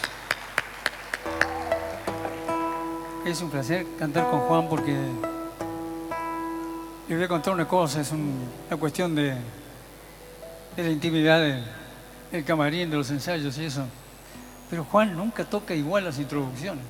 Es 3.26 3.42
un 3.42 3.50
placer 3.50 3.88
cantar 3.98 4.30
con 4.30 4.42
Juan 4.42 4.70
porque 4.70 4.96
le 7.08 7.16
voy 7.16 7.24
a 7.24 7.28
contar 7.28 7.56
una 7.56 7.68
cosa, 7.68 8.00
es 8.00 8.12
una 8.12 8.78
cuestión 8.80 9.16
de, 9.16 9.34
de 10.76 10.84
la 10.84 10.90
intimidad 10.92 11.42
del, 11.42 11.66
del 12.32 12.46
camarín, 12.46 12.92
de 12.92 12.98
los 12.98 13.10
ensayos 13.10 13.58
y 13.58 13.66
eso. 13.66 13.86
Pero 14.70 14.84
Juan 14.84 15.18
nunca 15.18 15.46
toca 15.46 15.74
igual 15.74 16.06
las 16.06 16.20
introducciones. 16.20 16.86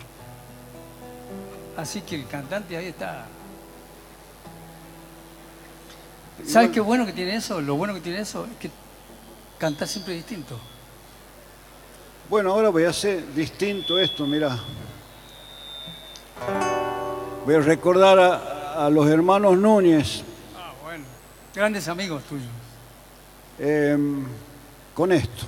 Así 1.78 2.02
que 2.02 2.16
el 2.16 2.28
cantante 2.28 2.76
ahí 2.76 2.88
está. 2.88 3.28
¿Sabes 6.46 6.72
qué 6.72 6.82
bueno 6.82 7.06
que 7.06 7.14
tiene 7.14 7.38
eso? 7.38 7.62
Lo 7.62 7.76
bueno 7.76 7.94
que 7.94 8.02
tiene 8.02 8.20
eso 8.20 8.46
es 8.52 8.58
que 8.58 8.83
canta 9.58 9.86
siempre 9.88 10.14
distinto. 10.16 10.60
Bueno, 12.30 12.52
ahora 12.52 12.70
voy 12.70 12.86
a 12.86 12.90
hacer 12.90 13.34
distinto 13.34 14.00
esto, 14.00 14.26
mira. 14.26 14.58
Voy 17.46 17.56
a 17.56 17.60
recordar 17.60 18.20
a, 18.20 18.86
a 18.86 18.90
los 18.90 19.08
hermanos 19.08 19.58
Núñez 19.58 20.24
Ah, 20.58 20.72
bueno. 20.84 21.06
Grandes 21.54 21.88
amigos 21.88 22.24
tuyos. 22.24 22.48
eh, 23.60 23.98
con 24.94 25.12
esto. 25.12 25.46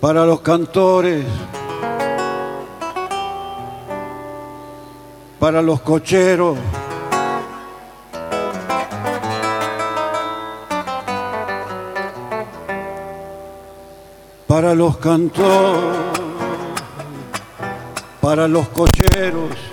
Para 0.00 0.24
los 0.24 0.40
cantores, 0.42 1.24
para 5.40 5.60
los 5.62 5.80
cocheros, 5.80 6.56
para 14.68 14.76
los 14.76 14.98
cantores, 14.98 15.80
para 18.20 18.46
los 18.46 18.68
cocheros. 18.68 19.67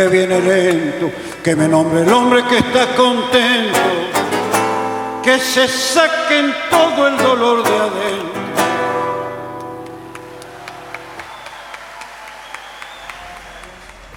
Que 0.00 0.08
viene 0.08 0.40
lento, 0.40 1.10
que 1.44 1.54
me 1.54 1.68
nombre 1.68 2.00
el 2.00 2.08
hombre 2.10 2.42
que 2.44 2.56
está 2.56 2.96
contento, 2.96 3.78
que 5.22 5.38
se 5.38 5.68
saquen 5.68 6.54
todo 6.70 7.06
el 7.06 7.16
dolor 7.18 7.62
de 7.62 7.76
adentro. 7.76 8.40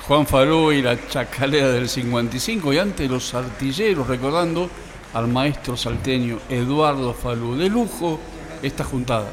Juan 0.08 0.26
Falú 0.26 0.72
y 0.72 0.82
la 0.82 0.98
chacalera 1.10 1.70
del 1.70 1.90
55 1.90 2.72
y 2.72 2.78
antes 2.78 3.10
los 3.10 3.34
artilleros 3.34 4.08
recordando 4.08 4.70
al 5.14 5.28
maestro 5.28 5.76
salteño 5.76 6.40
Eduardo 6.50 7.14
Falú. 7.14 7.58
De 7.58 7.68
lujo 7.68 8.20
esta 8.62 8.86
juntada. 8.86 9.32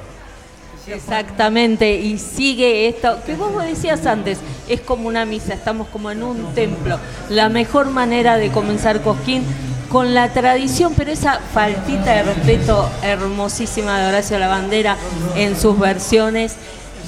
Exactamente, 0.89 1.95
y 1.95 2.19
sigue 2.19 2.89
esto, 2.89 3.19
que 3.25 3.35
vos 3.35 3.63
decías 3.63 4.07
antes, 4.07 4.39
es 4.71 4.81
como 4.81 5.09
una 5.09 5.25
misa, 5.25 5.53
estamos 5.53 5.89
como 5.89 6.11
en 6.11 6.23
un 6.23 6.55
templo. 6.55 6.99
La 7.29 7.49
mejor 7.49 7.91
manera 7.91 8.37
de 8.37 8.51
comenzar 8.51 9.03
Cosquín 9.03 9.43
con 9.91 10.15
la 10.15 10.33
tradición, 10.33 10.95
pero 10.97 11.11
esa 11.11 11.41
faltita 11.53 12.13
de 12.13 12.23
respeto 12.23 12.89
hermosísima 13.03 13.99
de 13.99 14.09
Horacio 14.09 14.39
Lavandera 14.39 14.97
en 15.35 15.59
sus 15.59 15.77
versiones 15.79 16.55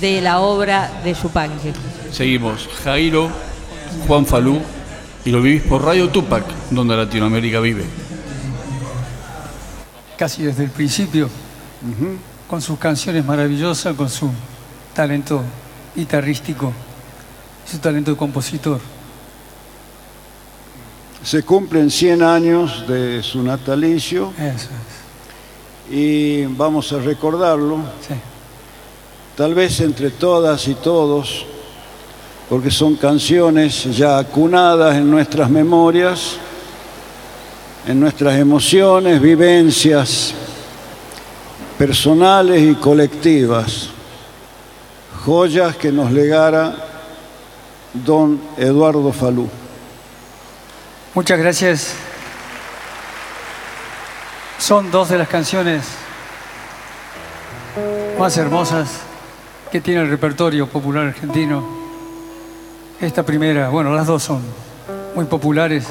de 0.01 0.21
la 0.21 0.41
obra 0.41 0.91
de 1.05 1.15
Yupanqui. 1.15 1.73
Seguimos. 2.11 2.69
Jairo, 2.83 3.31
Juan 4.09 4.27
Falú 4.27 4.61
y 5.25 5.31
lo 5.31 5.41
vivís 5.41 5.63
por 5.63 5.85
Radio 5.85 6.09
Tupac, 6.11 6.45
donde 6.71 6.97
Latinoamérica 6.97 7.61
vive. 7.61 7.85
Casi 10.19 10.43
desde 10.43 10.65
el 10.65 10.71
principio, 10.71 11.29
con 12.49 12.61
sus 12.61 12.79
canciones 12.79 13.25
maravillosas, 13.25 13.95
con 13.95 14.11
su 14.11 14.29
talento 14.93 15.43
guitarrístico, 15.95 16.73
su 17.73 17.79
talento 17.79 18.11
de 18.11 18.17
compositor. 18.19 18.79
Se 21.25 21.43
cumplen 21.43 21.91
100 21.91 22.23
años 22.23 22.87
de 22.87 23.23
su 23.23 23.43
natalicio 23.43 24.31
Eso 24.37 24.69
es. 25.89 25.95
y 25.95 26.45
vamos 26.45 26.93
a 26.93 26.99
recordarlo, 26.99 27.79
Sí. 28.07 28.13
tal 29.37 29.55
vez 29.55 29.81
entre 29.81 30.11
todas 30.11 30.69
y 30.69 30.75
todos, 30.75 31.47
porque 32.51 32.71
son 32.71 32.97
canciones 32.97 33.85
ya 33.97 34.19
acunadas 34.19 34.97
en 34.97 35.11
nuestras 35.11 35.49
memorias, 35.49 36.33
en 37.87 37.99
nuestras 38.01 38.39
emociones, 38.39 39.19
vivencias 39.19 40.35
personales 41.79 42.63
y 42.63 42.75
colectivas, 42.75 43.89
joyas 45.25 45.75
que 45.77 45.91
nos 45.91 46.13
legara 46.13 46.89
don 47.93 48.41
Eduardo 48.57 49.13
Falú. 49.13 49.49
Muchas 51.15 51.39
gracias. 51.39 51.95
Son 54.59 54.91
dos 54.91 55.09
de 55.09 55.19
las 55.19 55.29
canciones 55.29 55.83
más 58.19 58.37
hermosas 58.37 58.89
que 59.71 59.81
tiene 59.81 60.03
el 60.03 60.09
repertorio 60.09 60.69
popular 60.69 61.09
argentino. 61.09 61.67
Esta 63.01 63.25
primera, 63.25 63.69
bueno, 63.69 63.93
las 63.93 64.07
dos 64.07 64.23
son 64.23 64.43
muy 65.15 65.25
populares. 65.25 65.87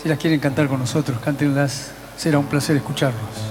Si 0.00 0.08
las 0.08 0.18
quieren 0.18 0.40
cantar 0.40 0.68
con 0.68 0.78
nosotros, 0.78 1.18
cántenlas. 1.20 1.90
Será 2.16 2.38
un 2.38 2.46
placer 2.46 2.76
escucharlos. 2.76 3.50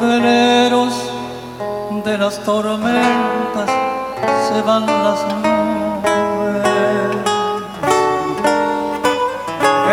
veleros 0.00 0.94
de 2.04 2.16
las 2.16 2.42
tormentas 2.42 3.70
se 4.48 4.62
van 4.62 4.86
las 4.86 5.20
nubes. 5.26 5.50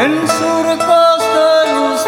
En 0.03 0.28
surcos 0.28 1.22
de 1.36 1.74
luz 1.76 2.01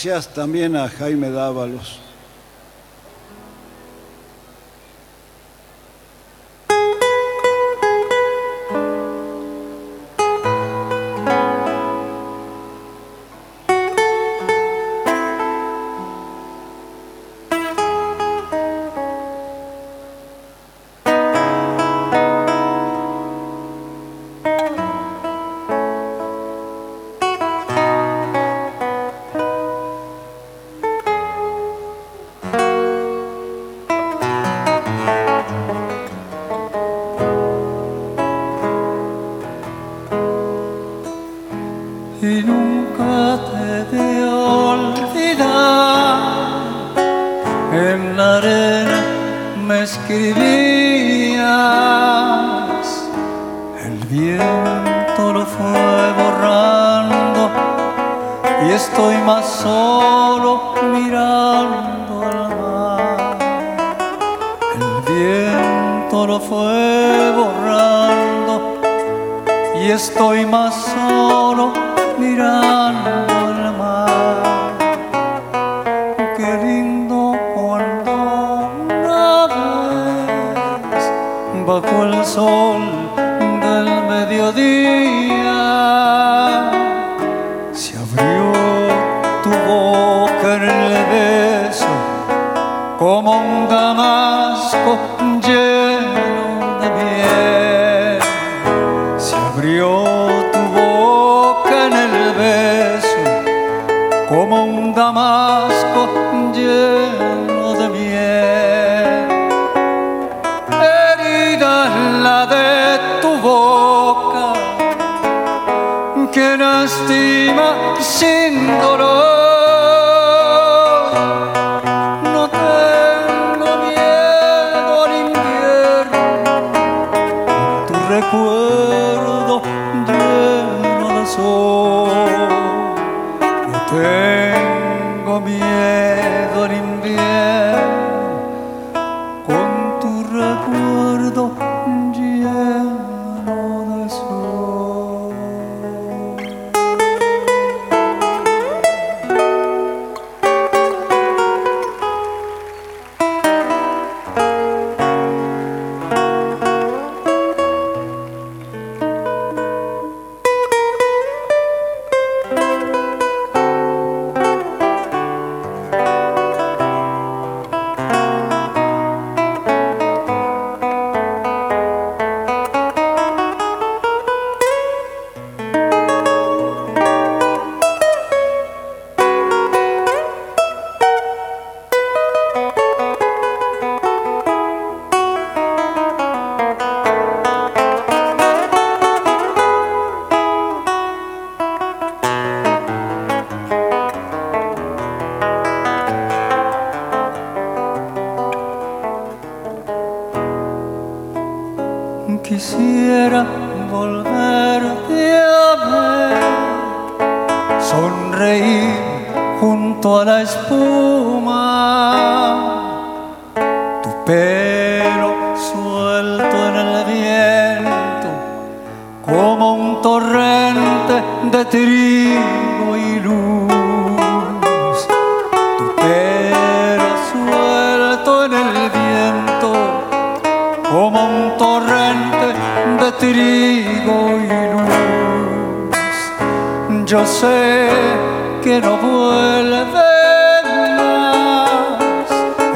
Gracias 0.00 0.32
también 0.32 0.76
a 0.76 0.88
Jaime 0.88 1.28
Dávalos. 1.28 1.98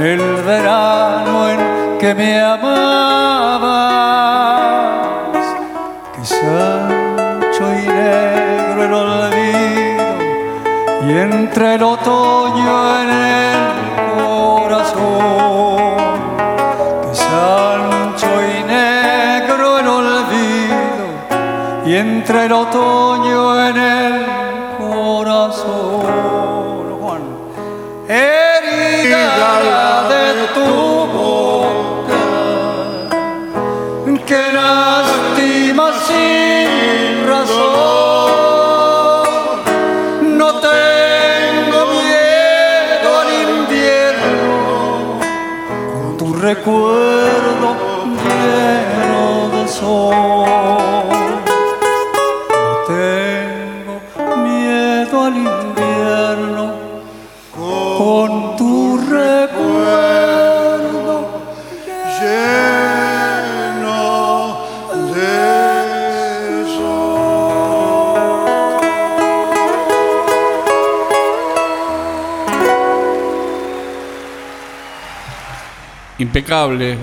el 0.05 0.42
verano 0.42 1.48
en 1.48 1.98
que 1.98 2.14
me 2.14 2.40
amabas, 2.40 2.66
que 6.14 6.22
es 6.22 6.32
y 6.32 7.86
negro 7.86 8.84
el 8.84 8.92
olvido 8.92 10.14
y 11.07 11.12
entre 11.12 11.74
el 11.76 11.82
otoño 11.84 13.00
en 13.00 13.11
el 13.11 13.61
corazón, 14.16 15.96
que 17.03 17.11
es 17.12 17.22
y 18.59 18.64
negro 18.64 19.78
el 19.78 19.86
olvido 19.86 21.07
y 21.86 21.94
entre 21.94 22.46
el 22.46 22.53
otoño 22.53 23.68
en 23.68 23.76
el 23.76 24.22
Impecable 76.35 76.97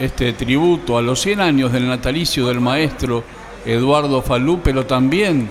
este 0.00 0.32
tributo 0.32 0.98
a 0.98 1.02
los 1.02 1.20
100 1.20 1.40
años 1.40 1.70
del 1.70 1.86
natalicio 1.86 2.48
del 2.48 2.60
maestro 2.60 3.22
Eduardo 3.64 4.22
Falú, 4.22 4.58
pero 4.60 4.84
también 4.86 5.48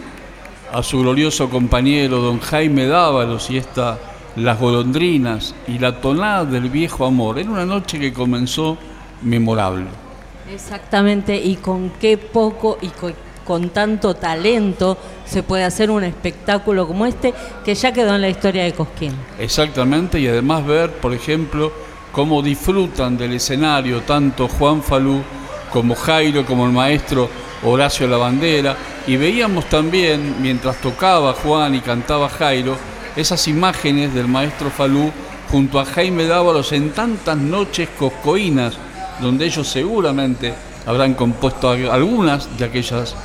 a 0.73 0.83
su 0.83 0.99
glorioso 0.99 1.49
compañero 1.49 2.17
don 2.17 2.41
Jaime 2.41 2.87
Dávalos 2.87 3.49
y 3.49 3.55
esta 3.55 3.97
Las 4.35 4.59
golondrinas 4.59 5.55
y 5.65 5.79
la 5.79 6.01
tonada 6.01 6.43
del 6.43 6.69
viejo 6.69 7.05
amor. 7.05 7.39
Era 7.39 7.49
una 7.51 7.65
noche 7.65 7.97
que 7.99 8.11
comenzó 8.11 8.77
memorable. 9.21 9.85
Exactamente, 10.53 11.33
y 11.37 11.55
con 11.55 11.91
qué 12.01 12.17
poco 12.17 12.79
y 12.81 12.89
co- 12.89 13.13
con, 13.45 13.69
tanto 13.69 14.13
talento 14.13 14.97
se 15.25 15.41
puede 15.41 15.63
hacer 15.63 15.89
un 15.89 16.03
espectáculo 16.03 16.85
como 16.85 17.05
este 17.05 17.33
que 17.63 17.75
ya 17.75 17.93
quedó 17.93 18.13
en 18.13 18.19
la 18.23 18.29
historia 18.29 18.65
de 18.65 18.73
Cosquín. 18.73 19.13
Exactamente, 19.39 20.19
y 20.19 20.27
además 20.27 20.65
ver, 20.65 20.91
por 20.91 21.13
ejemplo, 21.13 21.71
cómo 22.11 22.41
disfrutan 22.41 23.17
del 23.17 23.33
escenario 23.33 24.01
tanto 24.01 24.47
Juan 24.47 24.81
Falú 24.83 25.21
como 25.71 25.95
Jairo, 25.95 26.45
como 26.45 26.65
el 26.65 26.71
maestro 26.71 27.29
Horacio 27.63 28.07
Lavandera, 28.07 28.75
y 29.07 29.15
veíamos 29.17 29.65
también, 29.65 30.35
mientras 30.41 30.77
tocaba 30.81 31.33
Juan 31.33 31.75
y 31.75 31.79
cantaba 31.79 32.27
Jairo, 32.29 32.75
esas 33.15 33.47
imágenes 33.47 34.13
del 34.13 34.27
maestro 34.27 34.69
Falú 34.69 35.11
junto 35.49 35.79
a 35.79 35.85
Jaime 35.85 36.25
Dávalos 36.25 36.71
en 36.71 36.91
tantas 36.91 37.37
noches 37.37 37.89
coscoínas, 37.99 38.73
donde 39.21 39.45
ellos 39.45 39.67
seguramente 39.67 40.53
habrán 40.85 41.13
compuesto 41.13 41.69
al- 41.69 41.91
algunas 41.91 42.57
de 42.57 42.65
aquellas 42.65 43.15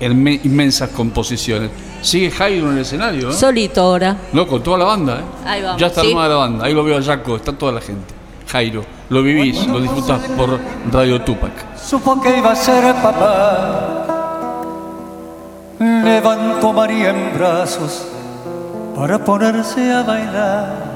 inme- 0.00 0.40
inmensas 0.44 0.90
composiciones. 0.90 1.70
Sigue 2.02 2.30
Jairo 2.30 2.66
en 2.70 2.74
el 2.76 2.82
escenario, 2.82 3.28
¿no? 3.28 3.32
Solito 3.32 3.80
ahora. 3.82 4.16
No, 4.32 4.46
con 4.46 4.62
toda 4.62 4.78
la 4.78 4.84
banda, 4.84 5.20
¿eh? 5.20 5.48
Ahí 5.48 5.62
vamos, 5.62 5.80
Ya 5.80 5.86
está 5.88 6.00
¿sí? 6.02 6.08
armada 6.08 6.28
la 6.30 6.34
banda. 6.36 6.64
Ahí 6.66 6.74
lo 6.74 6.84
veo 6.84 6.98
a 6.98 7.02
Jaco, 7.02 7.36
está 7.36 7.52
toda 7.52 7.72
la 7.72 7.80
gente. 7.80 8.13
Jairo, 8.46 8.84
lo 9.08 9.22
vivís, 9.22 9.66
lo 9.66 9.80
disfrutás 9.80 10.20
por 10.36 10.58
Radio 10.92 11.20
Tupac. 11.22 11.52
supo 11.76 12.20
que 12.20 12.38
iba 12.38 12.52
a 12.52 12.56
ser 12.56 12.94
papá. 12.96 14.06
Levantó 15.78 16.70
a 16.70 16.72
María 16.72 17.10
en 17.10 17.32
brazos 17.36 18.06
para 18.96 19.18
ponerse 19.18 19.92
a 19.92 20.02
bailar. 20.02 20.94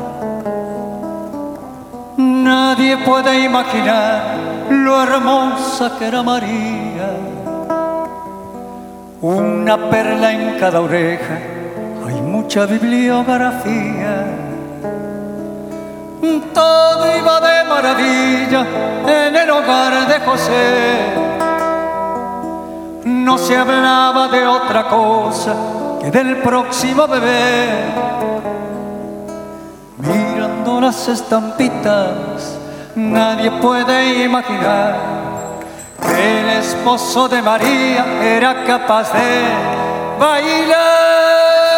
Nadie 2.16 2.96
puede 2.98 3.44
imaginar 3.44 4.36
lo 4.70 5.02
hermosa 5.02 5.96
que 5.98 6.06
era 6.06 6.22
María. 6.22 7.10
Una 9.20 9.90
perla 9.90 10.32
en 10.32 10.58
cada 10.58 10.80
oreja, 10.80 11.38
hay 12.06 12.20
mucha 12.22 12.66
bibliografía. 12.66 14.47
Todo 16.52 17.16
iba 17.16 17.40
de 17.40 17.64
maravilla 17.64 18.66
en 19.06 19.36
el 19.36 19.50
hogar 19.50 20.06
de 20.08 20.20
José. 20.20 21.28
No 23.04 23.38
se 23.38 23.56
hablaba 23.56 24.28
de 24.28 24.46
otra 24.46 24.88
cosa 24.88 25.54
que 26.00 26.10
del 26.10 26.38
próximo 26.38 27.06
bebé. 27.06 27.84
Mirando 29.98 30.80
las 30.80 31.06
estampitas, 31.08 32.58
nadie 32.96 33.50
puede 33.52 34.24
imaginar 34.24 34.96
que 36.02 36.40
el 36.40 36.48
esposo 36.58 37.28
de 37.28 37.42
María 37.42 38.04
era 38.22 38.64
capaz 38.64 39.12
de 39.12 39.42
bailar. 40.18 41.77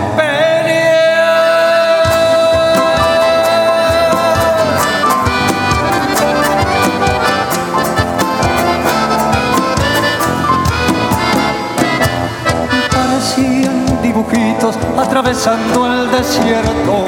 dibujitos 14.21 14.77
atravesando 14.97 15.87
el 15.87 16.11
desierto. 16.11 17.05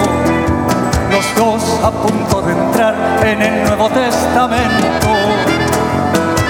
Los 1.12 1.36
dos 1.36 1.80
a 1.84 1.92
punto 1.92 2.42
de 2.42 2.54
entrar 2.54 2.96
en 3.24 3.42
el 3.42 3.64
Nuevo 3.66 3.90
Testamento. 3.90 5.08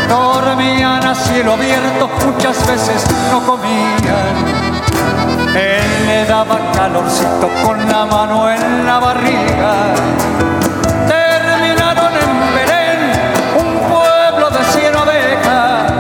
Dormían 0.08 1.06
a 1.06 1.16
cielo 1.16 1.54
abierto, 1.54 2.10
muchas 2.26 2.66
veces 2.68 3.04
no 3.32 3.42
comían. 3.46 4.36
Él 5.56 6.08
le 6.08 6.26
daba 6.26 6.60
calorcito 6.72 7.50
con 7.66 7.78
la 7.90 8.06
mano 8.06 8.50
en 8.50 8.86
la 8.86 9.00
barriga. 9.00 9.94
Terminaron 11.08 12.14
en 12.14 12.56
Belén, 12.56 13.02
un 13.60 13.80
pueblo 13.90 14.50
de 14.50 14.64
cien 14.72 14.96
ovejas, 14.96 15.92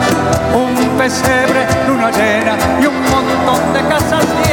un 0.53 0.97
pesebre, 0.97 1.67
luna 1.87 2.11
llena 2.11 2.55
y 2.81 2.85
un 2.85 3.01
montón 3.01 3.73
de 3.73 3.81
casas 3.87 4.25
viejas. 4.37 4.52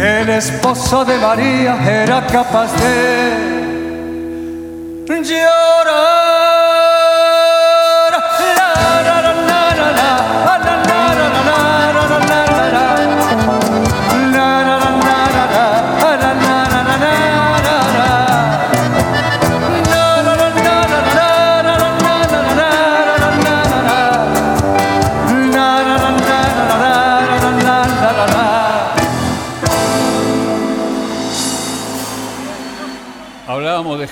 el 0.00 0.30
esposo 0.30 1.04
de 1.04 1.18
María 1.18 1.76
era 1.84 2.26
capaz 2.26 2.72
de 2.80 3.60
llorar. 5.22 5.69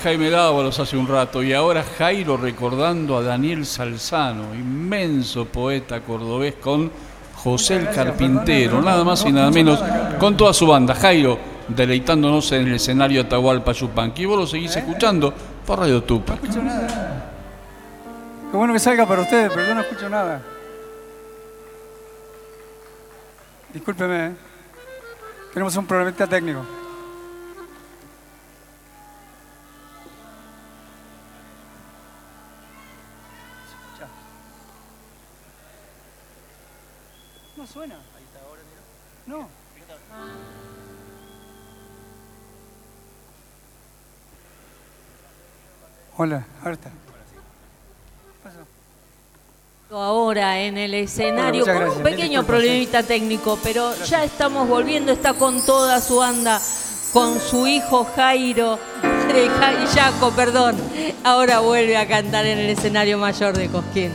Jaime 0.03 0.29
Dávalos 0.29 0.79
hace 0.79 0.95
un 0.95 1.07
rato 1.07 1.43
y 1.43 1.51
ahora 1.51 1.83
Jairo 1.83 2.37
recordando 2.37 3.17
a 3.17 3.21
Daniel 3.21 3.65
Salzano, 3.65 4.55
inmenso 4.55 5.45
poeta 5.45 6.01
cordobés 6.01 6.55
con 6.55 6.89
José 7.35 7.75
el 7.75 7.89
Carpintero, 7.89 8.81
nada 8.81 9.03
más 9.03 9.25
y 9.25 9.31
nada 9.31 9.51
menos, 9.51 9.83
con 10.17 10.37
toda 10.37 10.53
su 10.53 10.67
banda. 10.67 10.95
Jairo 10.95 11.37
deleitándonos 11.67 12.51
en 12.53 12.67
el 12.67 12.75
escenario 12.75 13.21
Atahualpa 13.21 13.71
Yupanqui. 13.73 14.23
Y 14.23 14.25
vos 14.25 14.39
lo 14.39 14.47
seguís 14.47 14.75
escuchando 14.75 15.33
por 15.65 15.79
Radio 15.79 16.03
Tupa. 16.03 16.35
No 16.35 16.41
escucho 16.41 16.63
nada. 16.63 17.31
Qué 18.51 18.57
bueno 18.57 18.73
que 18.73 18.79
salga 18.79 19.05
para 19.05 19.21
ustedes, 19.21 19.51
pero 19.53 19.67
yo 19.67 19.75
no 19.75 19.81
escucho 19.81 20.09
nada. 20.09 20.41
Discúlpeme, 23.73 24.27
¿eh? 24.27 24.31
tenemos 25.53 25.75
un 25.75 25.85
problemita 25.85 26.25
técnico. 26.25 26.78
Hola, 46.21 46.45
ahorita. 46.65 46.89
Ahora 49.89 50.59
en 50.59 50.77
el 50.77 50.93
escenario 50.95 51.63
Bueno, 51.63 51.87
con 51.87 51.97
un 51.99 52.03
pequeño 52.03 52.43
problemita 52.45 53.03
técnico, 53.03 53.57
pero 53.63 53.95
ya 54.05 54.25
estamos 54.25 54.67
volviendo, 54.67 55.13
está 55.13 55.33
con 55.33 55.65
toda 55.65 56.01
su 56.01 56.17
banda, 56.17 56.59
con 57.13 57.39
su 57.39 57.65
hijo 57.67 58.05
Jairo, 58.17 58.77
eh, 59.33 59.47
Ja- 59.59 59.87
Jaco, 60.11 60.31
perdón. 60.31 60.75
Ahora 61.23 61.59
vuelve 61.61 61.95
a 61.95 62.05
cantar 62.05 62.45
en 62.45 62.57
el 62.59 62.69
escenario 62.69 63.17
mayor 63.17 63.57
de 63.57 63.69
Cosquín. 63.69 64.11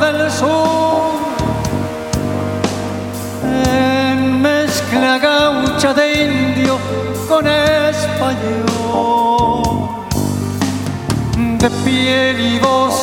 Del 0.00 0.30
Sur. 0.30 1.14
En 3.42 4.42
mezcla 4.42 5.18
gaucha 5.18 5.94
de 5.94 6.24
indio 6.24 6.78
con 7.26 7.46
español. 7.46 8.02
De 11.58 11.70
piel 11.82 12.40
y 12.40 12.58
voz 12.58 12.94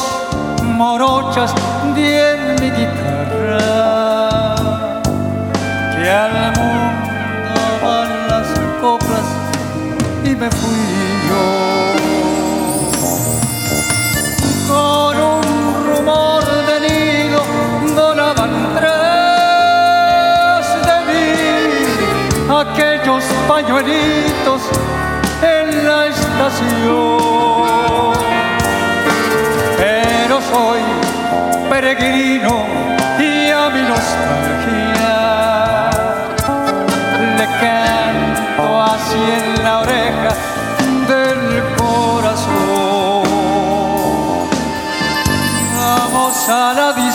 morochas 0.63 1.55
de 1.95 2.57
mi 2.61 2.69
guitarra. 2.69 4.55
Que 5.95 6.09
al 6.11 6.51
mundo 6.59 7.59
van 7.83 8.09
las 8.27 8.47
coplas 8.79 9.27
y 10.23 10.35
me 10.35 10.49
fui 10.51 10.83
yo 11.27 12.02
tras 18.79 20.67
de 20.87 20.97
mí 21.09 21.31
aquellos 22.49 23.23
pañuelitos 23.47 24.61
en 25.41 25.65
la 25.87 25.99
estación. 26.07 27.23
Pero 29.77 30.35
soy 30.41 30.81
peregrino 31.69 32.53
y 33.19 33.49
a 33.49 33.69
mi 33.69 33.81
nostalgia 33.81 35.13
le 37.37 37.45
canto 37.61 38.81
así 38.81 39.21
en 39.39 39.63
la 39.63 39.73
oreja 39.79 40.31
del 41.07 41.41
corazón. 41.77 43.23
Vamos 45.77 46.49
a 46.49 46.73
la 46.73 46.93
distancia, 46.93 47.12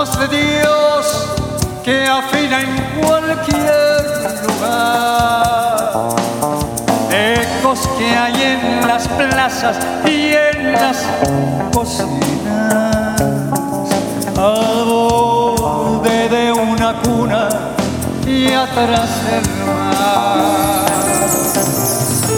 de 0.00 0.28
Dios 0.28 1.26
que 1.84 2.06
afina 2.06 2.62
en 2.62 3.02
cualquier 3.02 4.00
lugar. 4.46 6.08
Ecos 7.10 7.80
que 7.98 8.06
hay 8.06 8.42
en 8.42 8.88
las 8.88 9.06
plazas 9.08 9.76
y 10.06 10.32
en 10.32 10.72
las 10.72 11.04
cocinas. 11.74 13.20
Al 14.38 14.84
borde 14.86 16.30
de 16.30 16.50
una 16.50 16.94
cuna 17.02 17.48
y 18.26 18.54
atrás 18.54 19.10
del 19.30 19.50
mar. 19.66 20.86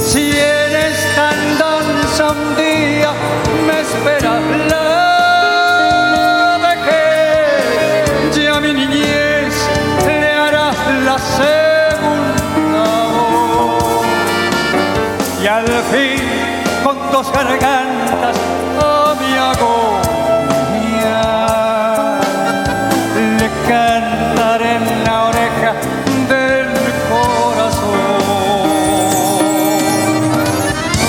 Si 0.05 0.33
en 0.33 0.77
esta 0.91 1.31
danza 1.61 2.33
un 2.33 2.57
día 2.57 3.13
me 3.65 3.83
espera 3.83 4.41
la 4.69 4.92
fin 15.91 16.23
con 16.85 16.97
dos 17.11 17.33
gargantas 17.33 18.37
a 18.81 19.15
mi 19.21 19.33
agonía. 19.51 21.21
Le 23.39 23.49
cantaré 23.69 24.71
en 24.77 25.05
la 25.05 25.17
oreja 25.25 25.71
del 26.29 26.71
corazón. 27.11 28.23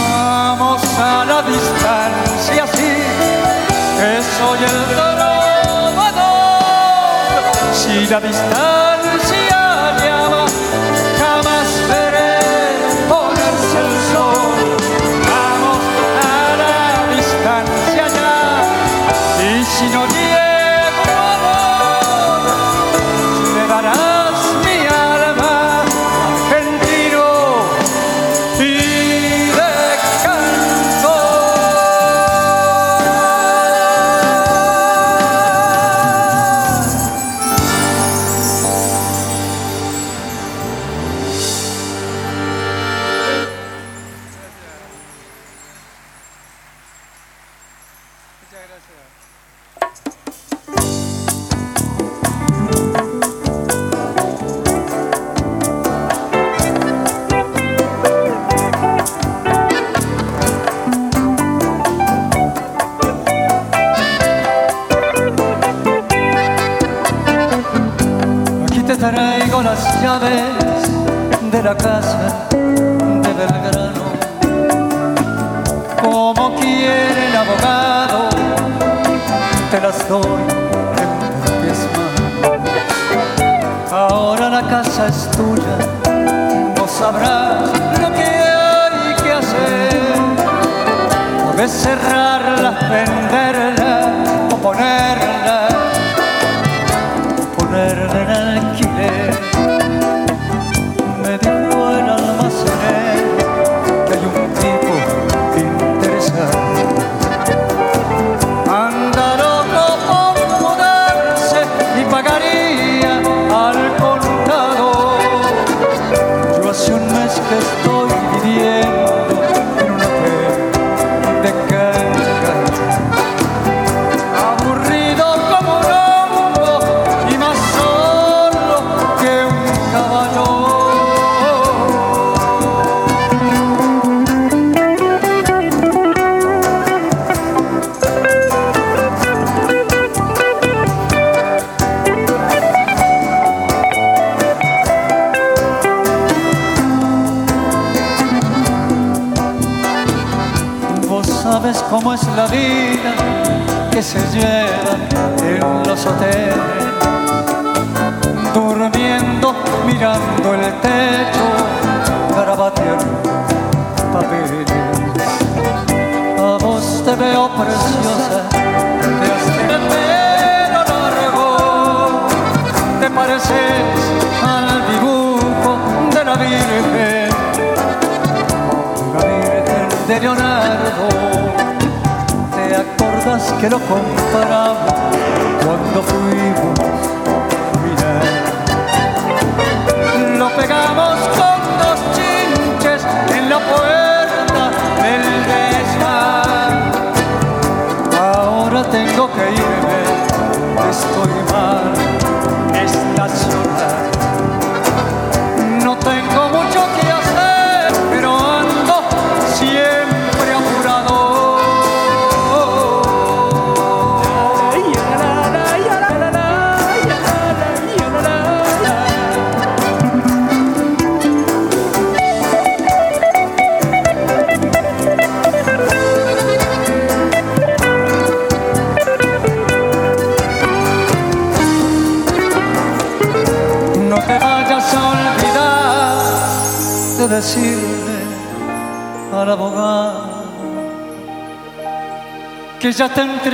Vamos 0.10 0.82
a 1.00 1.26
la 1.26 1.40
distancia, 1.42 2.64
sí, 2.68 2.92
que 3.98 4.12
soy 4.38 4.60
el 4.72 4.78
trovador. 4.96 6.34
Si 7.74 7.94
la 8.08 8.20
distancia 8.20 8.73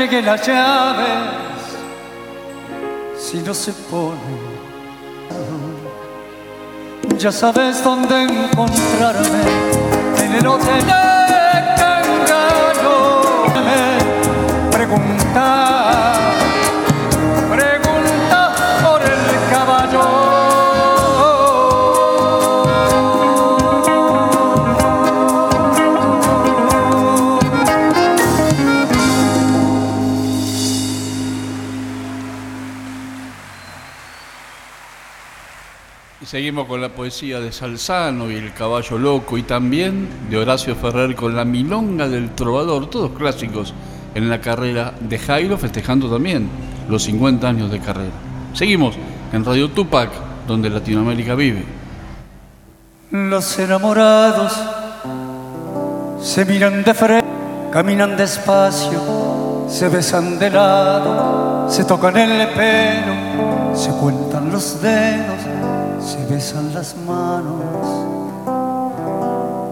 entreguen 0.10 0.26
las 0.26 0.48
llaves 0.48 1.08
si 3.18 3.38
no 3.38 3.54
se 3.54 3.72
ponen. 3.72 4.50
Ya 7.18 7.32
sabes 7.32 7.84
Seguimos 36.50 36.68
con 36.68 36.82
la 36.82 36.90
poesía 36.90 37.40
de 37.40 37.52
Salzano 37.52 38.32
y 38.32 38.34
El 38.34 38.52
caballo 38.54 38.98
loco 38.98 39.38
y 39.38 39.44
también 39.44 40.10
de 40.32 40.38
Horacio 40.40 40.76
Ferrer 40.76 41.14
con 41.14 41.36
La 41.36 41.46
milonga 41.46 42.08
del 42.08 42.34
trovador, 42.34 42.90
todos 42.90 43.12
clásicos 43.12 43.72
en 44.16 44.32
la 44.32 44.42
carrera 44.42 44.96
de 45.00 45.20
Jairo 45.20 45.60
festejando 45.60 46.10
también 46.10 46.50
los 46.90 47.04
50 47.04 47.48
años 47.48 47.70
de 47.70 47.80
carrera. 47.80 48.16
Seguimos 48.54 48.96
en 49.32 49.46
Radio 49.46 49.70
Tupac, 49.70 50.10
donde 50.48 50.72
Latinoamérica 50.72 51.36
vive. 51.36 51.64
Los 53.12 53.60
enamorados 53.60 54.52
se 56.20 56.46
miran 56.46 56.84
de 56.84 56.94
frente, 56.96 57.28
caminan 57.72 58.18
despacio, 58.18 59.68
se 59.70 59.88
besan 59.88 60.40
de 60.40 60.50
lado, 60.50 61.70
se 61.70 61.84
tocan 61.84 62.18
el 62.18 62.48
pelo, 62.48 63.76
se 63.76 63.92
cuentan 63.92 64.52
los 64.52 64.82
dedos 64.82 65.29
besan 66.30 66.74
las 66.74 66.96
manos. 66.96 67.66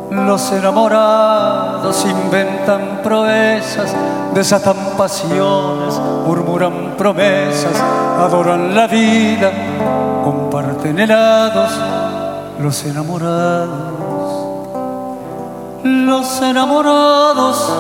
Los 0.10 0.52
enamorados 0.52 2.06
inventan 2.06 3.02
proezas, 3.04 3.94
desatan 4.34 4.76
pasiones, 4.98 5.94
murmuran 6.26 6.96
promesas, 6.98 7.80
adoran 8.20 8.74
la 8.74 8.88
vida, 8.88 9.52
comparten 10.24 11.00
helados. 11.00 11.72
Los 12.60 12.84
enamorados 12.86 13.98
los 15.84 16.42
enamorados 16.42 17.72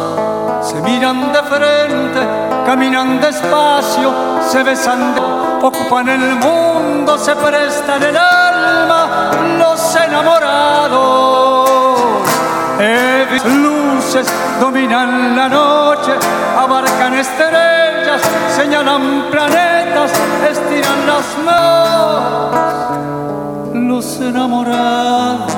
se 0.62 0.82
miran 0.82 1.34
de 1.34 1.40
frente, 1.44 2.20
caminan 2.66 3.20
despacio, 3.20 4.14
se 4.48 4.64
besan, 4.64 5.16
ocupan 5.62 6.08
el 6.08 6.36
mundo, 6.36 7.18
se 7.18 7.36
prestan 7.36 8.04
el 8.04 8.16
Los 9.60 9.96
enamorados, 9.96 11.70
luces 13.46 14.28
dominan 14.60 15.36
la 15.36 15.48
noche, 15.50 16.14
abarcan 16.58 17.14
estrellas, 17.14 18.22
señalan 18.56 19.30
planetas, 19.32 20.12
estiran 20.50 21.08
las 21.08 21.26
manos. 21.46 22.58
Los 23.74 24.20
enamorados. 24.22 25.58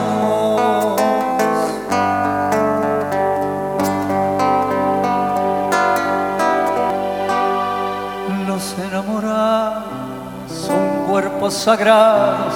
sagrados, 11.51 12.48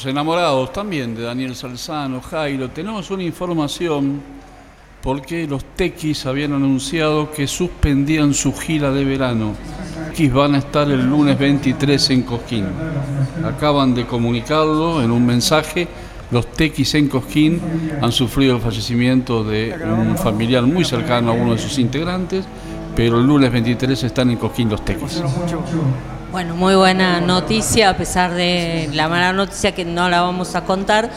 Los 0.00 0.06
enamorados 0.06 0.72
también 0.72 1.14
de 1.14 1.24
Daniel 1.24 1.54
Salzano, 1.54 2.22
Jairo, 2.22 2.70
tenemos 2.70 3.10
una 3.10 3.22
información 3.22 4.22
porque 5.02 5.46
los 5.46 5.62
Tequis 5.76 6.24
habían 6.24 6.54
anunciado 6.54 7.30
que 7.30 7.46
suspendían 7.46 8.32
su 8.32 8.54
gira 8.54 8.90
de 8.92 9.04
verano. 9.04 9.52
Tequis 10.08 10.32
van 10.32 10.54
a 10.54 10.58
estar 10.58 10.90
el 10.90 11.06
lunes 11.06 11.38
23 11.38 12.10
en 12.12 12.22
Cosquín. 12.22 12.64
Acaban 13.44 13.94
de 13.94 14.06
comunicarlo 14.06 15.02
en 15.02 15.10
un 15.10 15.26
mensaje. 15.26 15.86
Los 16.30 16.50
Tequis 16.52 16.94
en 16.94 17.08
Cosquín 17.08 17.60
han 18.00 18.10
sufrido 18.10 18.56
el 18.56 18.62
fallecimiento 18.62 19.44
de 19.44 19.74
un 19.84 20.16
familiar 20.16 20.62
muy 20.62 20.86
cercano 20.86 21.32
a 21.32 21.34
uno 21.34 21.52
de 21.52 21.58
sus 21.58 21.78
integrantes, 21.78 22.46
pero 22.96 23.18
el 23.18 23.26
lunes 23.26 23.52
23 23.52 24.02
están 24.02 24.30
en 24.30 24.38
Cosquín 24.38 24.70
los 24.70 24.82
Tequis. 24.82 25.22
Bueno, 26.32 26.54
muy 26.54 26.74
buena 26.74 27.20
noticia, 27.20 27.90
a 27.90 27.96
pesar 27.96 28.34
de 28.34 28.88
la 28.92 29.08
mala 29.08 29.32
noticia 29.32 29.72
que 29.72 29.84
no 29.84 30.08
la 30.08 30.20
vamos 30.20 30.54
a 30.54 30.64
contar 30.64 31.10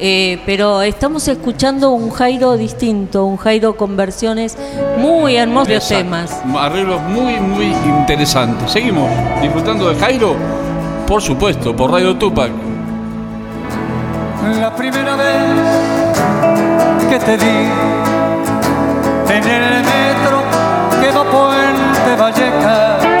eh, 0.00 0.40
pero 0.44 0.82
estamos 0.82 1.28
escuchando 1.28 1.92
un 1.92 2.10
Jairo 2.10 2.56
distinto, 2.56 3.24
un 3.24 3.36
Jairo 3.36 3.76
con 3.76 3.96
versiones 3.96 4.58
muy 4.98 5.36
hermosos 5.36 5.86
temas. 5.88 6.42
Arreglos 6.58 7.00
muy, 7.02 7.34
muy 7.38 7.66
interesantes. 7.66 8.72
Seguimos 8.72 9.08
disfrutando 9.40 9.88
de 9.88 9.94
Jairo, 9.96 10.34
por 11.06 11.22
supuesto, 11.22 11.76
por 11.76 11.92
Radio 11.92 12.16
Tupac. 12.16 12.50
La 14.58 14.74
primera 14.74 15.14
vez 15.14 15.38
que 17.08 17.18
te 17.18 17.36
vi 17.36 17.70
en 19.32 19.44
el 19.48 19.82
metro 19.84 20.42
que 21.00 21.10
va 21.12 21.24
Puente 21.30 22.16
Vallecas 22.18 23.13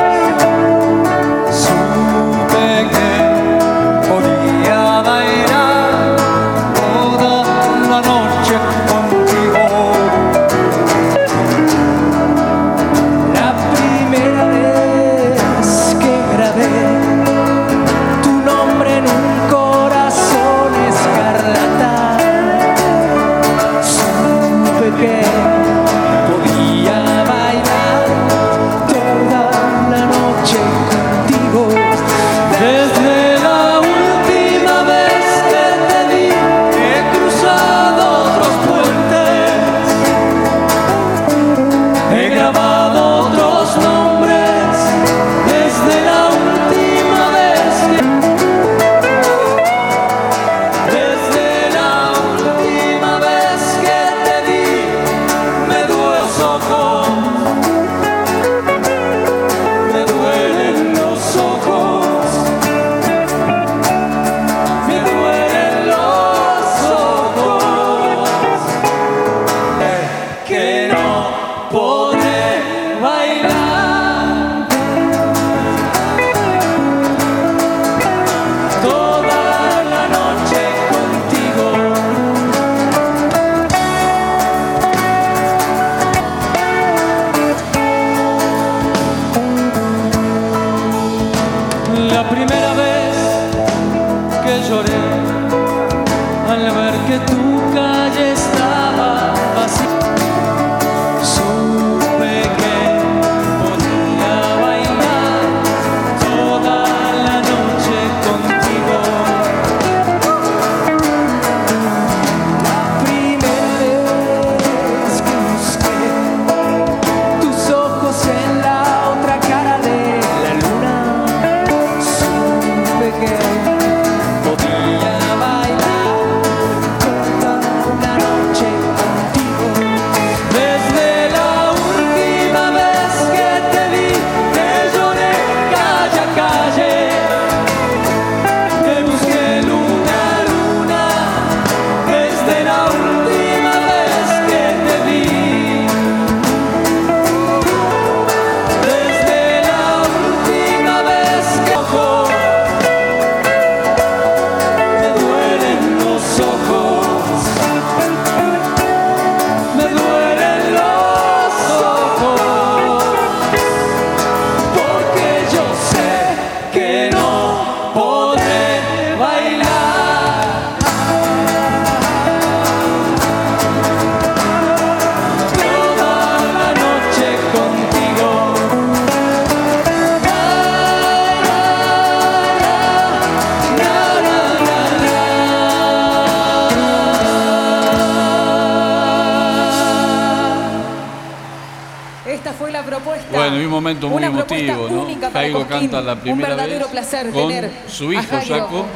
emotivo, 194.54 194.88
¿no? 194.88 195.30
Jairo 195.32 195.66
canta 195.66 196.00
la 196.00 196.16
primera 196.16 196.54
vez 196.54 196.84
placer 196.86 197.30
con 197.30 197.52
su 197.88 198.12
hijo 198.12 198.36
Jaco 198.46 198.86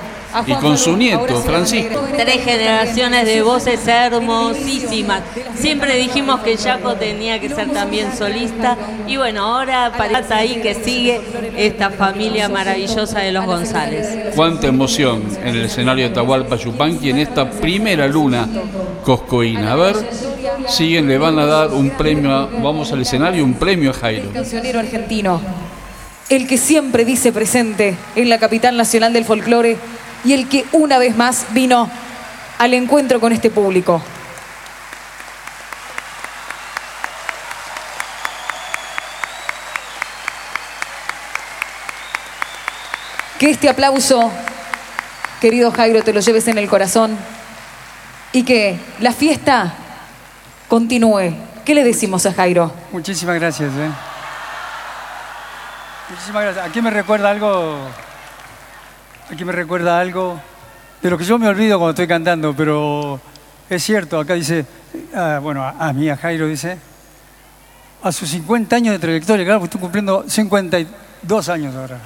y 0.46 0.52
con 0.54 0.76
su 0.76 0.96
nieto 0.96 1.40
Francisco. 1.40 2.00
Tres 2.16 2.44
generaciones 2.44 3.26
de 3.26 3.42
voces 3.42 3.86
hermosísimas. 3.86 5.22
Siempre 5.54 5.96
dijimos 5.96 6.40
que 6.40 6.56
Jaco 6.56 6.94
tenía 6.94 7.40
que 7.40 7.48
ser 7.48 7.70
también 7.70 8.16
solista 8.16 8.76
y 9.06 9.16
bueno, 9.16 9.42
ahora 9.44 9.92
parece 9.96 10.34
ahí 10.34 10.60
que 10.60 10.74
sigue 10.74 11.20
esta 11.56 11.90
familia 11.90 12.48
maravillosa 12.48 13.20
de 13.20 13.32
los 13.32 13.46
González. 13.46 14.34
Cuánta 14.34 14.66
emoción 14.66 15.22
en 15.42 15.48
el 15.48 15.64
escenario 15.64 16.08
de 16.08 16.14
Tahualpa 16.14 16.56
Yupanqui 16.56 17.10
en 17.10 17.18
esta 17.18 17.50
primera 17.50 18.06
luna 18.06 18.48
coscoína. 19.04 19.72
A 19.72 19.76
ver, 19.76 19.96
siguen, 20.68 21.08
le 21.08 21.18
van 21.18 21.38
a 21.38 21.46
dar 21.46 21.68
un 21.70 21.90
premio, 21.90 22.34
a- 22.34 22.46
vamos 22.46 22.92
al 22.92 23.00
escenario, 23.02 23.44
un 23.44 23.54
premio 23.54 23.90
a 23.90 23.94
Jairo. 23.94 24.32
cancionero 24.32 24.78
argentino, 24.78 25.40
el 26.28 26.46
que 26.46 26.58
siempre 26.58 27.04
dice 27.04 27.32
presente 27.32 27.96
en 28.16 28.28
la 28.28 28.38
capital 28.38 28.76
nacional 28.76 29.12
del 29.12 29.24
folclore 29.24 29.76
y 30.24 30.32
el 30.34 30.48
que 30.48 30.64
una 30.72 30.98
vez 30.98 31.16
más 31.16 31.46
vino 31.52 31.88
al 32.58 32.74
encuentro 32.74 33.20
con 33.20 33.32
este 33.32 33.50
público. 33.50 34.02
Que 43.38 43.50
este 43.50 43.68
aplauso, 43.68 44.32
querido 45.40 45.70
Jairo, 45.70 46.02
te 46.02 46.12
lo 46.12 46.20
lleves 46.20 46.48
en 46.48 46.58
el 46.58 46.68
corazón 46.68 47.16
y 48.32 48.42
que 48.42 48.76
la 49.00 49.12
fiesta 49.12 49.74
continúe. 50.68 51.34
¿Qué 51.64 51.74
le 51.74 51.82
decimos 51.82 52.24
a 52.26 52.32
Jairo? 52.32 52.72
Muchísimas 52.92 53.34
gracias. 53.36 53.72
¿eh? 53.74 53.90
Muchísimas 56.10 56.42
gracias. 56.44 56.66
Aquí 56.66 56.80
me 56.80 56.90
recuerda 56.90 57.30
algo. 57.30 57.78
Aquí 59.30 59.44
me 59.44 59.52
recuerda 59.52 59.98
algo 59.98 60.40
de 61.02 61.10
lo 61.10 61.18
que 61.18 61.24
yo 61.24 61.38
me 61.38 61.48
olvido 61.48 61.78
cuando 61.78 61.90
estoy 61.90 62.06
cantando, 62.06 62.54
pero 62.54 63.20
es 63.68 63.82
cierto. 63.82 64.18
Acá 64.20 64.34
dice, 64.34 64.64
ah, 65.14 65.40
bueno, 65.42 65.62
a, 65.64 65.92
mí, 65.92 66.08
a 66.08 66.16
Jairo 66.16 66.46
dice, 66.46 66.78
a 68.02 68.12
sus 68.12 68.28
50 68.30 68.76
años 68.76 68.92
de 68.92 68.98
trayectoria, 68.98 69.44
claro, 69.44 69.60
porque 69.60 69.76
estoy 69.76 69.80
cumpliendo 69.80 70.24
52 70.26 71.48
años 71.48 71.74
ahora. 71.74 71.98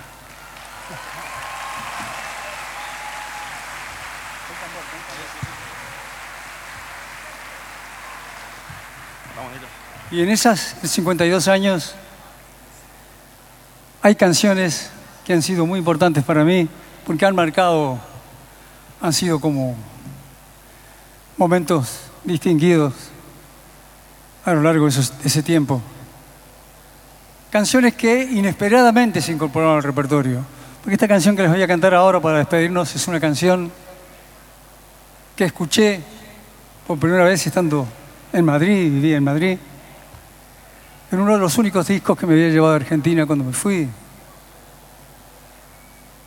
Y 10.13 10.21
en 10.21 10.29
esas 10.29 10.77
52 10.83 11.49
años 11.49 11.95
hay 14.03 14.15
canciones 14.15 14.91
que 15.25 15.33
han 15.33 15.41
sido 15.41 15.65
muy 15.65 15.79
importantes 15.79 16.23
para 16.23 16.45
mí 16.45 16.69
porque 17.07 17.25
han 17.25 17.35
marcado, 17.35 17.99
han 19.01 19.15
sido 19.15 19.41
como 19.41 19.75
momentos 21.39 22.01
distinguidos 22.25 22.93
a 24.45 24.53
lo 24.53 24.61
largo 24.61 24.87
de, 24.87 25.03
ese 25.25 25.43
tiempo. 25.43 25.81
Canciones 27.51 27.95
que 27.95 28.23
inesperadamente 28.23 29.23
se 29.23 29.33
incorporaron 29.33 29.77
al 29.77 29.83
repertorio. 29.83 30.45
Porque 30.83 30.93
esta 30.93 31.09
canción 31.09 31.35
que 31.35 31.41
les 31.41 31.51
voy 31.51 31.63
a 31.63 31.67
cantar 31.67 31.95
ahora 31.95 32.21
para 32.21 32.37
despedirnos 32.37 32.95
es 32.95 33.09
una 33.09 33.19
canción 33.19 33.73
que 35.35 35.45
escuché 35.45 36.03
por 36.87 36.99
primera 36.99 37.25
vez 37.25 37.47
estando 37.47 37.87
en 38.31 38.45
Madrid, 38.45 38.93
vivía 38.93 39.17
en 39.17 39.25
Madrid, 39.25 39.59
en 41.13 41.21
uno 41.21 41.35
de 41.35 41.39
los 41.39 41.59
únicos 41.59 41.87
discos 41.87 42.19
que 42.19 42.27
me 42.27 42.33
había 42.33 42.49
llevado 42.49 42.73
a 42.73 42.77
Argentina 42.77 43.27
cuando 43.27 43.45
me 43.45 43.53
fui. 43.53 43.87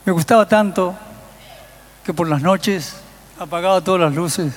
Me 0.04 0.12
gustaba 0.12 0.46
tanto 0.46 0.94
que 2.04 2.14
por 2.14 2.28
las 2.28 2.40
noches 2.40 2.94
apagaba 3.36 3.80
todas 3.80 4.00
las 4.00 4.14
luces, 4.14 4.54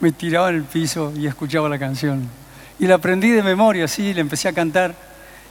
me 0.00 0.10
tiraba 0.10 0.48
en 0.48 0.56
el 0.56 0.64
piso 0.64 1.12
y 1.14 1.28
escuchaba 1.28 1.68
la 1.68 1.78
canción. 1.78 2.28
Y 2.80 2.88
la 2.88 2.96
aprendí 2.96 3.30
de 3.30 3.44
memoria, 3.44 3.84
así, 3.84 4.12
la 4.12 4.20
empecé 4.20 4.48
a 4.48 4.52
cantar. 4.52 4.96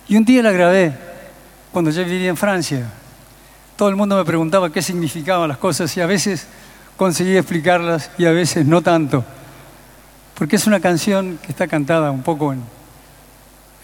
Y 0.10 0.18
un 0.18 0.26
día 0.26 0.44
la 0.44 0.52
grabé, 0.52 0.94
cuando 1.72 1.90
yo 1.90 2.04
vivía 2.04 2.30
en 2.30 2.38
Francia. 2.38 2.92
Todo 3.78 3.88
el 3.88 3.96
mundo 3.96 4.18
me 4.18 4.26
preguntaba 4.26 4.74
qué 4.74 4.82
significaban 4.82 5.48
las 5.48 5.58
cosas 5.58 5.96
y 5.96 6.02
a 6.02 6.06
veces 6.06 6.48
conseguí 6.98 7.38
explicarlas 7.38 8.12
y 8.18 8.26
a 8.26 8.32
veces 8.32 8.66
no 8.66 8.82
tanto. 8.82 9.24
Porque 10.38 10.58
es 10.58 10.68
una 10.68 10.82
canción 10.82 11.40
que 11.42 11.54
está 11.54 11.66
cantada 11.66 12.12
un 12.12 12.24
poco 12.24 12.52
en, 12.52 12.62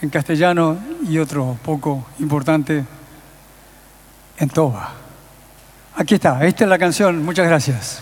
en 0.01 0.09
castellano 0.09 0.77
y 1.07 1.17
otro 1.19 1.57
poco 1.63 2.05
importante 2.19 2.83
en 4.37 4.49
toba. 4.49 4.93
Aquí 5.95 6.15
está, 6.15 6.45
esta 6.45 6.63
es 6.63 6.69
la 6.69 6.79
canción, 6.79 7.23
muchas 7.23 7.47
gracias. 7.47 8.01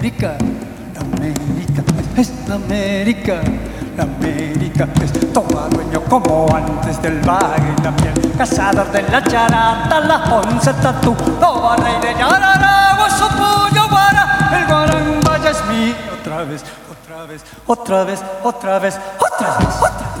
América. 0.00 0.34
La 0.94 1.00
América 1.02 1.82
es 2.16 2.32
la 2.48 2.54
América. 2.54 3.40
La 3.98 4.04
América 4.04 4.88
es 5.02 5.12
toma 5.30 5.68
dueño 5.68 6.00
como 6.08 6.48
antes 6.56 7.02
del 7.02 7.20
bagre 7.20 7.74
y 7.78 7.82
la 7.82 7.90
miel 7.90 8.32
cazador 8.38 8.90
de 8.92 9.02
la 9.02 9.22
charata 9.22 10.00
la 10.00 10.24
once 10.34 10.72
tatú 10.72 11.14
toma 11.38 11.76
rey 11.76 12.00
de 12.00 12.18
Yararagua 12.18 13.10
su 13.10 13.28
puño 13.28 13.88
guara. 13.90 14.48
El 14.56 14.66
guarambaya 14.66 15.50
es 15.50 15.64
mío. 15.66 15.94
Otra 16.18 16.44
vez 16.44 16.64
otra 16.90 17.26
vez 17.26 17.42
otra 17.66 18.04
vez 18.04 18.20
otra 18.42 18.78
vez 18.78 18.94
otra 19.18 19.58
vez 19.58 19.76
otra 19.82 20.16
vez 20.16 20.19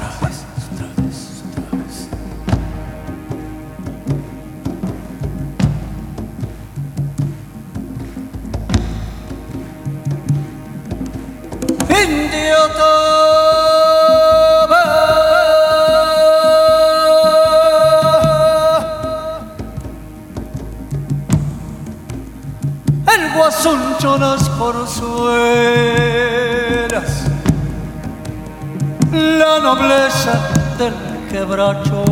la 29.12 29.58
nobleza 29.58 30.48
del 30.78 30.94
quebracho, 31.28 32.04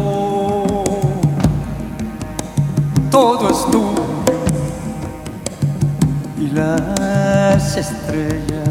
todo 3.10 3.51
es 3.51 3.64
tuyo 3.70 4.02
y 6.36 6.51
las 6.51 7.76
estrellas. 7.76 8.68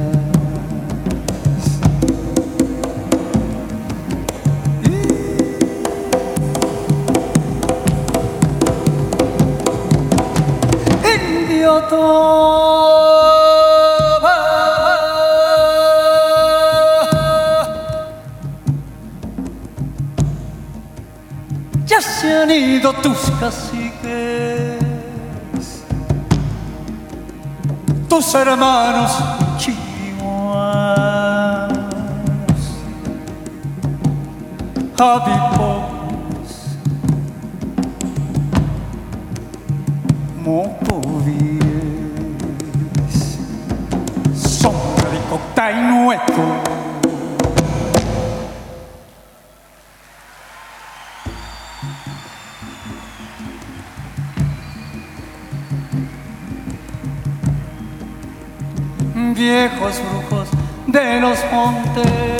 Tus 23.07 23.31
caciques, 23.39 24.83
tus 28.09 28.35
hermanos. 28.35 29.11
Chihuahuas, 29.57 30.97
viejos 59.77 60.01
brujos 60.09 60.47
de 60.87 61.19
los 61.19 61.37
montes. 61.51 62.36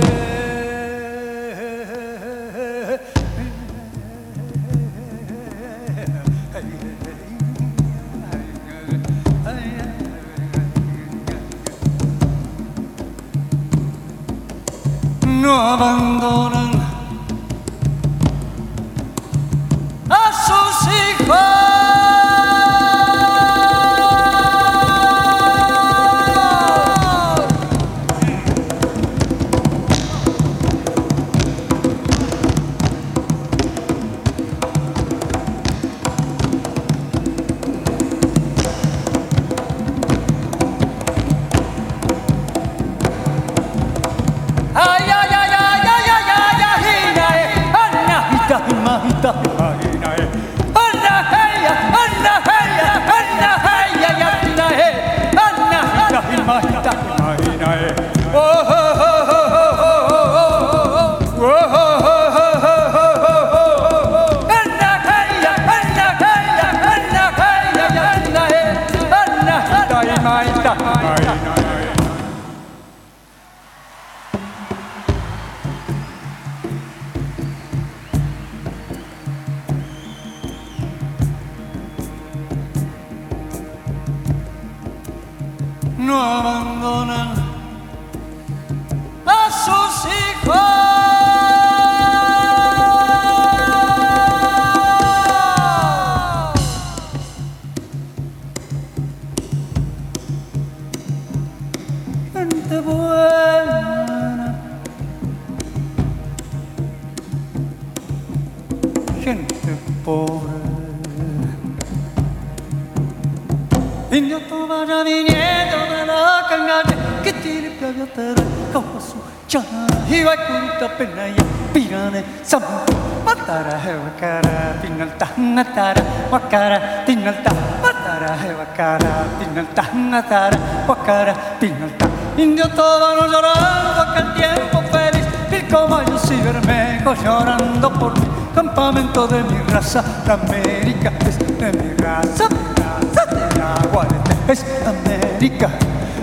Kurita 120.97 121.05
penaya 121.05 121.43
pirane 121.73 122.23
samu 122.43 122.81
matara 123.25 123.77
he 123.79 123.93
wakara 123.93 124.81
tinal 124.81 125.11
tara 125.17 126.01
wakara 126.31 127.05
tinal 127.05 127.43
ta 127.43 127.51
matara 127.81 128.37
he 128.41 128.49
wakara 128.59 129.11
tinal 129.39 129.67
tara 129.75 130.57
wakara 130.87 131.33
tinal 131.59 131.89
ta 131.97 132.07
Indio 132.37 132.67
tóbano 132.69 133.25
llorando 133.25 134.01
aquel 134.01 134.33
tiempo 134.35 134.81
feliz 134.91 135.25
Mil 135.49 135.67
caballos 135.67 136.29
y 136.29 136.35
bermejos 136.35 137.17
llorando 137.23 137.91
por 137.93 138.13
mi 138.19 138.27
campamento 138.53 139.27
de 139.27 139.43
mi 139.43 139.57
raza 139.71 140.03
La 140.27 140.33
América 140.33 141.11
es 141.27 141.39
de 141.39 141.71
mi 141.73 141.95
raza, 141.97 142.47
mi 142.49 142.57
raza 142.77 143.25
de 143.25 143.61
agua 143.61 144.05
de 144.05 144.19
té. 144.29 144.53
Es 144.53 144.63
América, 144.85 145.67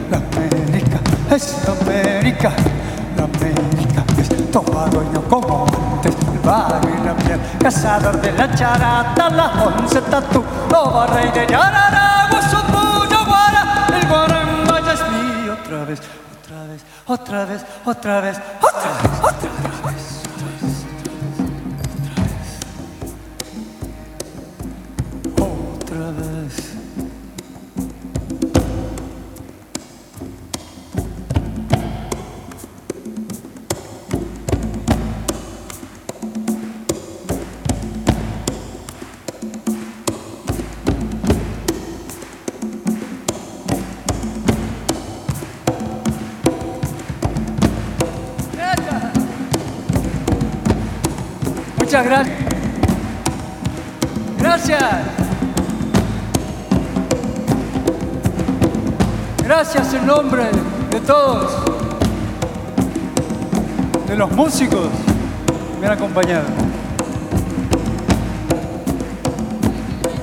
la 0.09 0.19
América 0.19 0.99
es 1.35 1.69
América 1.69 2.53
La 3.17 3.25
América 3.25 3.94
toma 4.55 4.87
dueño 4.87 5.21
como 5.29 5.67
antes 5.67 6.15
El 6.33 6.39
barrio 6.39 6.91
y 6.95 7.05
la 7.05 7.15
miel, 7.15 7.41
cazador 7.59 8.21
de 8.21 8.31
la 8.33 8.55
charata 8.55 9.29
La 9.31 9.47
once 9.65 10.01
tatú, 10.03 10.45
loba 10.71 11.09
rey 11.09 11.29
de 11.33 11.45
Yararagua 11.45 12.41
Supuyo, 12.43 13.25
guara, 13.27 13.87
el 13.93 14.07
guaramba 14.07 14.81
ya 14.87 14.93
es 14.93 15.03
mío. 15.11 15.57
Otra 15.61 15.85
vez, 15.85 16.01
otra 16.39 16.65
vez, 16.69 16.85
otra 17.07 17.45
vez, 17.45 17.67
otra 17.85 18.21
vez, 18.21 18.41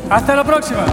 Hasta 0.10 0.36
la 0.36 0.44
próxima. 0.46 0.86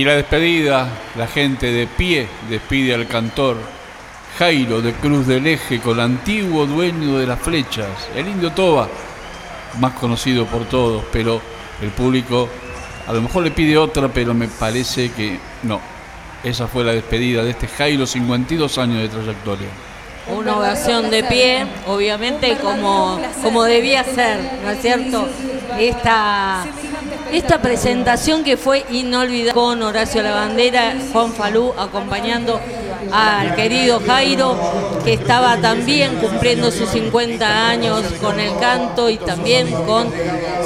Y 0.00 0.04
la 0.04 0.14
despedida, 0.14 0.88
la 1.14 1.26
gente 1.26 1.70
de 1.70 1.86
pie 1.86 2.26
despide 2.48 2.94
al 2.94 3.06
cantor 3.06 3.58
Jairo 4.38 4.80
de 4.80 4.94
Cruz 4.94 5.26
del 5.26 5.46
Eje 5.46 5.78
con 5.78 5.98
el 5.98 6.00
antiguo 6.00 6.64
dueño 6.64 7.18
de 7.18 7.26
las 7.26 7.38
flechas, 7.38 7.86
el 8.16 8.26
indio 8.26 8.50
Toba, 8.50 8.88
más 9.78 9.92
conocido 9.92 10.46
por 10.46 10.64
todos, 10.64 11.04
pero 11.12 11.42
el 11.82 11.90
público 11.90 12.48
a 13.06 13.12
lo 13.12 13.20
mejor 13.20 13.42
le 13.42 13.50
pide 13.50 13.76
otra, 13.76 14.08
pero 14.08 14.32
me 14.32 14.48
parece 14.48 15.12
que 15.12 15.38
no. 15.64 15.78
Esa 16.42 16.66
fue 16.66 16.82
la 16.82 16.94
despedida 16.94 17.44
de 17.44 17.50
este 17.50 17.68
Jairo, 17.68 18.06
52 18.06 18.78
años 18.78 19.02
de 19.02 19.08
trayectoria. 19.10 19.68
Una 20.34 20.56
ovación 20.56 21.10
de 21.10 21.24
pie, 21.24 21.66
obviamente 21.86 22.56
como, 22.56 23.20
como 23.42 23.64
debía 23.64 24.02
ser, 24.04 24.60
¿no 24.64 24.70
es 24.70 24.80
cierto? 24.80 25.28
Esta, 25.78 26.64
esta 27.32 27.62
presentación 27.62 28.42
que 28.42 28.56
fue 28.56 28.84
inolvidable 28.90 29.52
con 29.52 29.82
Horacio 29.82 30.22
Lavandera, 30.22 30.94
Juan 31.12 31.32
Falú 31.32 31.72
acompañando 31.78 32.60
al 33.12 33.54
querido 33.54 34.00
Jairo, 34.04 34.56
que 35.04 35.14
estaba 35.14 35.56
también 35.58 36.16
cumpliendo 36.16 36.70
sus 36.70 36.88
50 36.90 37.68
años 37.68 38.02
con 38.20 38.40
el 38.40 38.56
canto 38.58 39.08
y 39.08 39.16
también 39.16 39.70
con 39.86 40.12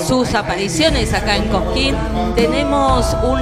sus 0.06 0.34
apariciones 0.34 1.12
acá 1.12 1.36
en 1.36 1.48
Cosquín. 1.48 1.96
Tenemos 2.34 3.14
un 3.22 3.40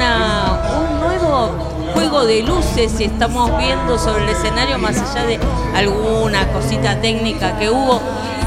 nuevo 1.00 1.72
juego 1.94 2.24
de 2.24 2.42
luces 2.42 2.98
y 3.00 3.04
estamos 3.04 3.56
viendo 3.58 3.98
sobre 3.98 4.24
el 4.24 4.30
escenario, 4.30 4.78
más 4.78 4.98
allá 4.98 5.26
de 5.26 5.38
alguna 5.74 6.48
cosita 6.52 7.00
técnica 7.00 7.58
que 7.58 7.70
hubo. 7.70 8.00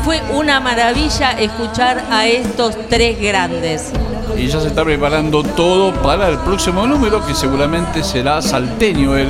Fue 0.03 0.21
una 0.33 0.59
maravilla 0.59 1.31
escuchar 1.31 2.03
a 2.11 2.27
estos 2.27 2.75
tres 2.89 3.19
grandes. 3.19 3.91
Y 4.37 4.47
ya 4.47 4.59
se 4.59 4.67
está 4.67 4.83
preparando 4.83 5.43
todo 5.43 5.93
para 6.01 6.29
el 6.29 6.37
próximo 6.39 6.85
número, 6.85 7.25
que 7.25 7.33
seguramente 7.33 8.03
será 8.03 8.41
salteño 8.41 9.17
el, 9.17 9.29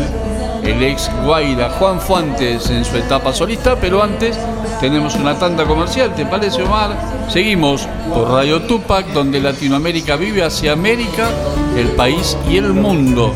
el 0.63 0.84
ex 0.84 1.09
Guaira 1.23 1.69
Juan 1.72 2.01
Fuentes 2.01 2.69
en 2.69 2.84
su 2.84 2.97
etapa 2.97 3.34
solista, 3.34 3.76
pero 3.80 4.01
antes 4.01 4.38
tenemos 4.80 5.15
una 5.15 5.38
tanda 5.38 5.65
comercial, 5.65 6.13
¿te 6.15 6.26
parece 6.26 6.63
Omar? 6.63 6.95
Seguimos 7.30 7.88
por 8.13 8.30
Radio 8.30 8.61
Tupac, 8.63 9.07
donde 9.13 9.39
Latinoamérica 9.39 10.15
vive 10.15 10.43
hacia 10.43 10.73
América, 10.73 11.30
el 11.77 11.89
país 11.89 12.38
y 12.49 12.57
el 12.57 12.73
mundo. 12.73 13.34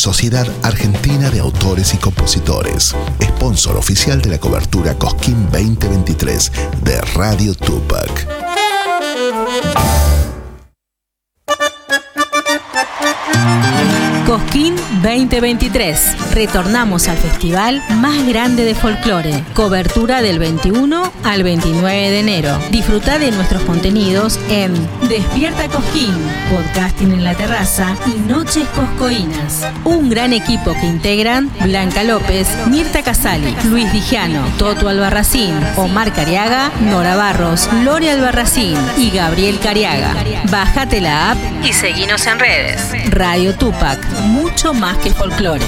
Sociedad 0.00 0.48
Argentina 0.62 1.28
de 1.28 1.40
Autores 1.40 1.92
y 1.92 1.98
Compositores, 1.98 2.96
sponsor 3.22 3.76
oficial 3.76 4.22
de 4.22 4.30
la 4.30 4.38
cobertura 4.38 4.94
Cosquín 4.94 5.44
2023 5.52 6.52
de 6.82 7.02
Radio 7.02 7.54
Tupac. 7.54 8.26
Cosquín 14.26 14.76
2023. 15.02 16.32
Retornamos 16.34 17.08
al 17.08 17.18
festival 17.18 17.82
más 17.96 18.26
grande 18.26 18.64
de 18.64 18.74
folclore. 18.74 19.44
Cobertura 19.54 20.22
del 20.22 20.38
21 20.38 21.12
al 21.24 21.42
29 21.42 22.10
de 22.10 22.20
enero. 22.20 22.58
Disfruta 22.70 23.18
de 23.18 23.32
nuestros 23.32 23.62
contenidos 23.64 24.38
en 24.48 24.72
Despierta 25.10 25.66
Cosquín, 25.66 26.14
podcasting 26.48 27.10
en 27.10 27.24
la 27.24 27.34
terraza 27.34 27.96
y 28.06 28.10
Noches 28.30 28.64
Coscoínas. 28.68 29.66
Un 29.82 30.08
gran 30.08 30.32
equipo 30.32 30.72
que 30.72 30.86
integran 30.86 31.50
Blanca 31.64 32.04
López, 32.04 32.46
Mirta 32.68 33.02
Casali, 33.02 33.56
Luis 33.64 33.92
Digiano, 33.92 34.40
Toto 34.56 34.88
Albarracín, 34.88 35.52
Omar 35.74 36.12
Cariaga, 36.12 36.70
Nora 36.82 37.16
Barros, 37.16 37.68
Lore 37.82 38.08
Albarracín 38.08 38.78
y 38.96 39.10
Gabriel 39.10 39.58
Cariaga. 39.58 40.14
Bájate 40.48 41.00
la 41.00 41.32
app 41.32 41.38
y 41.64 41.72
seguinos 41.72 42.24
en 42.28 42.38
redes. 42.38 42.80
Radio 43.10 43.56
Tupac, 43.56 43.98
mucho 44.26 44.72
más 44.72 44.96
que 44.98 45.10
folclore. 45.10 45.66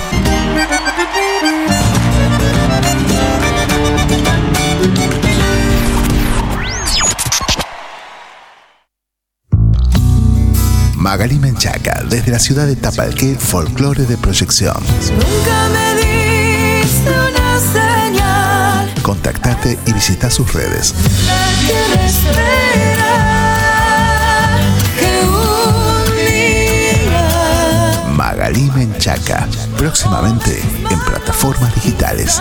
Magali 11.03 11.41
Menchaca, 11.41 12.05
desde 12.09 12.31
la 12.31 12.39
ciudad 12.39 12.65
de 12.65 12.77
Tapalqué, 12.77 13.35
folclore 13.35 14.05
de 14.05 14.17
proyección. 14.17 14.77
Nunca 15.11 15.69
me 15.73 16.81
diste 16.81 17.11
una 17.11 17.59
señal. 17.59 18.95
Contactate 19.03 19.77
y 19.85 19.93
visita 19.93 20.31
sus 20.31 20.53
redes. 20.53 20.95
Magali 28.15 28.71
Menchaca, 28.71 29.49
próximamente 29.77 30.63
en 30.89 31.01
plataformas 31.01 31.75
digitales. 31.75 32.41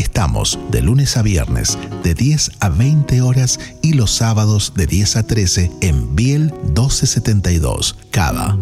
Estamos 0.00 0.58
de 0.70 0.80
lunes 0.80 1.18
a 1.18 1.22
viernes 1.22 1.76
de 2.02 2.14
10 2.14 2.52
a 2.60 2.70
20 2.70 3.20
horas 3.20 3.60
y 3.82 3.92
los 3.92 4.10
sábados 4.10 4.72
de 4.74 4.86
10 4.86 5.16
a 5.16 5.24
13 5.24 5.70
en 5.82 6.16
Biel 6.16 6.54
1272, 6.62 7.98
Cava. 8.10 8.56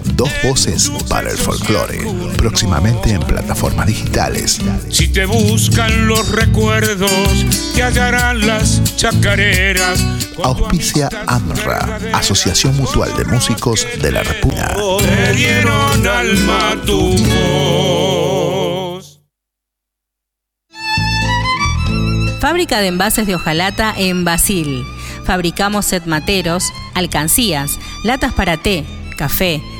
dos 0.21 0.31
voces 0.43 0.91
para 1.09 1.31
el 1.31 1.37
folclore, 1.37 1.97
próximamente 2.37 3.09
en 3.09 3.21
plataformas 3.21 3.87
digitales. 3.87 4.59
Si 4.87 5.07
te 5.07 5.25
buscan 5.25 6.07
los 6.07 6.29
recuerdos, 6.29 7.11
te 7.73 7.81
hallarán 7.81 8.45
las 8.45 8.83
chacareras. 8.97 10.05
Auspicia 10.43 11.09
AMRA, 11.25 11.99
Asociación 12.13 12.77
Mutual 12.77 13.11
de 13.17 13.25
Músicos 13.25 13.87
de 13.99 14.11
la 14.11 14.21
República. 14.21 14.75
Te 14.99 15.33
dieron 15.33 16.07
alma 16.07 16.75
tu 16.85 17.17
voz. 17.97 19.21
Fábrica 22.39 22.79
de 22.79 22.87
envases 22.89 23.25
de 23.25 23.33
hojalata 23.33 23.95
en 23.97 24.23
Basil. 24.23 24.85
Fabricamos 25.25 25.87
set 25.87 26.05
materos, 26.05 26.71
alcancías, 26.93 27.79
latas 28.03 28.33
para 28.33 28.57
té, 28.57 28.85
café, 29.17 29.61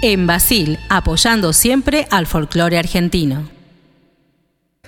En 0.00 0.28
Basil, 0.28 0.78
apoyando 0.88 1.52
siempre 1.52 2.06
al 2.12 2.28
folclore 2.28 2.78
argentino. 2.78 3.48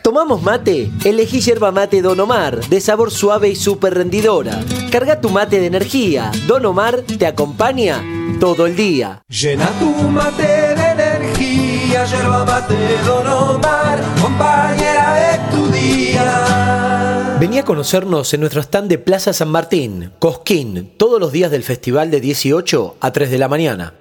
¿Tomamos 0.04 0.40
mate? 0.40 0.88
Elegí 1.04 1.40
yerba 1.40 1.72
mate 1.72 2.00
Don 2.00 2.20
Omar, 2.20 2.60
de 2.68 2.80
sabor 2.80 3.10
suave 3.10 3.48
y 3.48 3.56
súper 3.56 3.94
rendidora. 3.94 4.60
Carga 4.92 5.20
tu 5.20 5.28
mate 5.28 5.58
de 5.58 5.66
energía. 5.66 6.30
Don 6.46 6.64
Omar 6.64 7.02
te 7.02 7.26
acompaña 7.26 8.00
todo 8.38 8.66
el 8.66 8.76
día. 8.76 9.20
Llena 9.28 9.68
tu 9.80 9.90
mate 9.90 10.46
de 10.46 10.90
energía, 10.92 12.04
yerba 12.04 12.44
mate 12.44 12.76
Don 13.04 13.26
Omar, 13.26 14.00
compañera 14.22 15.14
de 15.14 15.56
tu 15.56 15.66
día. 15.72 17.36
Vení 17.40 17.58
a 17.58 17.64
conocernos 17.64 18.32
en 18.32 18.40
nuestro 18.40 18.60
stand 18.62 18.88
de 18.88 18.98
Plaza 18.98 19.32
San 19.32 19.50
Martín, 19.50 20.12
Cosquín, 20.20 20.92
todos 20.96 21.18
los 21.18 21.32
días 21.32 21.50
del 21.50 21.64
festival 21.64 22.12
de 22.12 22.20
18 22.20 22.96
a 23.00 23.10
3 23.10 23.28
de 23.28 23.38
la 23.38 23.48
mañana. 23.48 23.94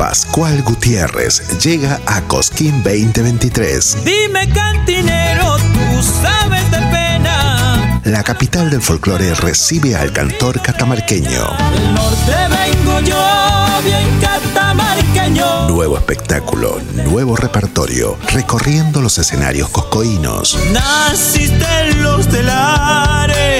Pascual 0.00 0.62
Gutiérrez 0.62 1.58
llega 1.58 2.00
a 2.06 2.22
Cosquín 2.22 2.82
2023. 2.82 3.98
Dime 4.02 4.48
cantinero, 4.48 5.58
tú 5.58 6.02
sabes 6.22 6.70
de 6.70 6.78
pena. 6.78 8.00
La 8.04 8.22
capital 8.22 8.70
del 8.70 8.80
folclore 8.80 9.34
recibe 9.34 9.94
al 9.94 10.10
cantor 10.10 10.62
catamarqueño. 10.62 11.28
Del 11.74 11.94
norte 11.94 12.32
vengo 12.48 13.00
yo, 13.00 13.82
bien 13.84 14.18
catamarqueño. 14.22 15.68
Nuevo 15.68 15.98
espectáculo, 15.98 16.80
nuevo 17.04 17.36
repertorio, 17.36 18.16
recorriendo 18.32 19.02
los 19.02 19.18
escenarios 19.18 19.68
coscoínos. 19.68 20.58
Naciste 20.72 21.66
en 21.82 22.02
los 22.02 22.26
telares 22.26 23.59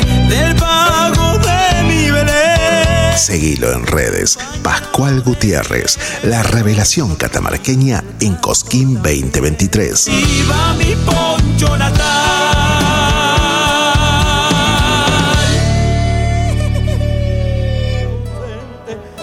Seguilo 3.21 3.71
en 3.73 3.87
redes. 3.87 4.39
Pascual 4.63 5.21
Gutiérrez, 5.21 5.99
la 6.23 6.43
revelación 6.43 7.17
catamarqueña 7.17 8.03
en 8.19 8.35
Cosquín 8.37 8.95
2023. 8.95 10.07
Viva 10.07 10.75
mi 10.79 10.97
poncho 11.05 11.77
natal. 11.77 12.81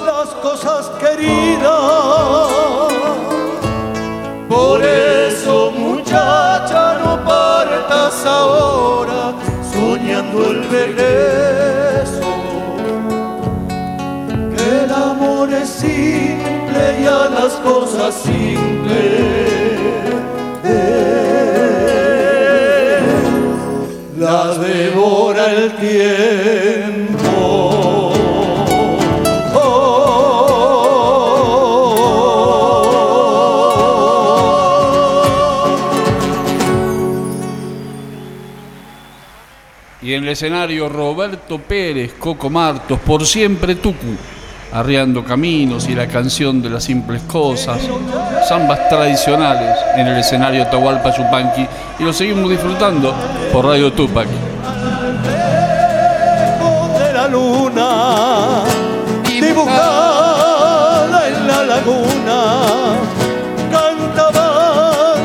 las 0.06 0.30
cosas 0.44 0.92
queridas. 1.00 1.72
Por 4.48 4.84
eso, 4.84 5.72
muchacha, 5.72 7.00
no 7.04 7.26
partas 7.26 8.26
ahora 8.28 9.34
soñando 9.74 10.52
el 10.52 10.70
regreso. 10.70 11.77
A 17.68 17.80
las 17.80 17.90
cosas 17.90 18.16
simples. 18.16 19.28
eh, 20.64 21.00
la 24.18 24.58
devora 24.58 25.52
el 25.52 25.76
tiempo. 25.76 27.18
Y 40.00 40.14
en 40.14 40.24
el 40.24 40.30
escenario 40.30 40.88
Roberto 40.88 41.60
Pérez, 41.60 42.14
Coco 42.14 42.50
Martos, 42.50 42.98
por 43.00 43.26
siempre 43.26 43.76
Tucu, 43.76 44.16
arriando 44.78 45.24
caminos 45.24 45.90
y 45.90 45.96
la 45.96 46.08
canción 46.08 46.62
de 46.62 46.70
las 46.70 46.84
simples 46.84 47.24
cosas, 47.24 47.80
zambas 48.48 48.88
tradicionales 48.90 49.76
en 49.96 50.06
el 50.06 50.20
escenario 50.20 50.62
Atahualpa 50.62 51.12
Yupanqui 51.18 51.68
y 52.00 52.04
lo 52.04 52.14
seguimos 52.14 52.48
disfrutando 52.48 53.12
por 53.52 53.66
Radio 53.66 53.92
Tupac. 53.92 54.28
de 57.00 57.14
la 57.14 57.28
luna 57.28 58.62
dibujada 59.42 61.28
en 61.28 61.48
la 61.48 61.64
laguna 61.64 62.44
cantaban 63.72 65.20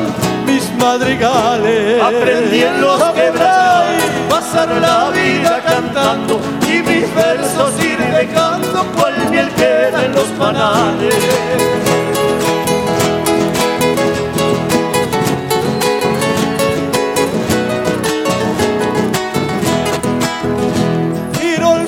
mis 0.46 0.72
madrigales 0.82 2.02
aprendí 2.02 2.62
en 2.62 2.80
los 2.80 3.02
quebrados 3.12 4.02
pasar 4.30 4.68
la 4.80 5.10
vida 5.10 5.60
cantando 5.66 6.40
y 6.66 6.82
mis 6.82 7.14
versos 7.14 7.84
ir 7.84 7.91
dejando 8.26 8.78
cual 8.94 9.14
miel 9.30 9.48
queda 9.56 10.04
en 10.04 10.12
los 10.12 10.28
panales 10.38 11.14
Giro 21.38 21.70
el 21.78 21.86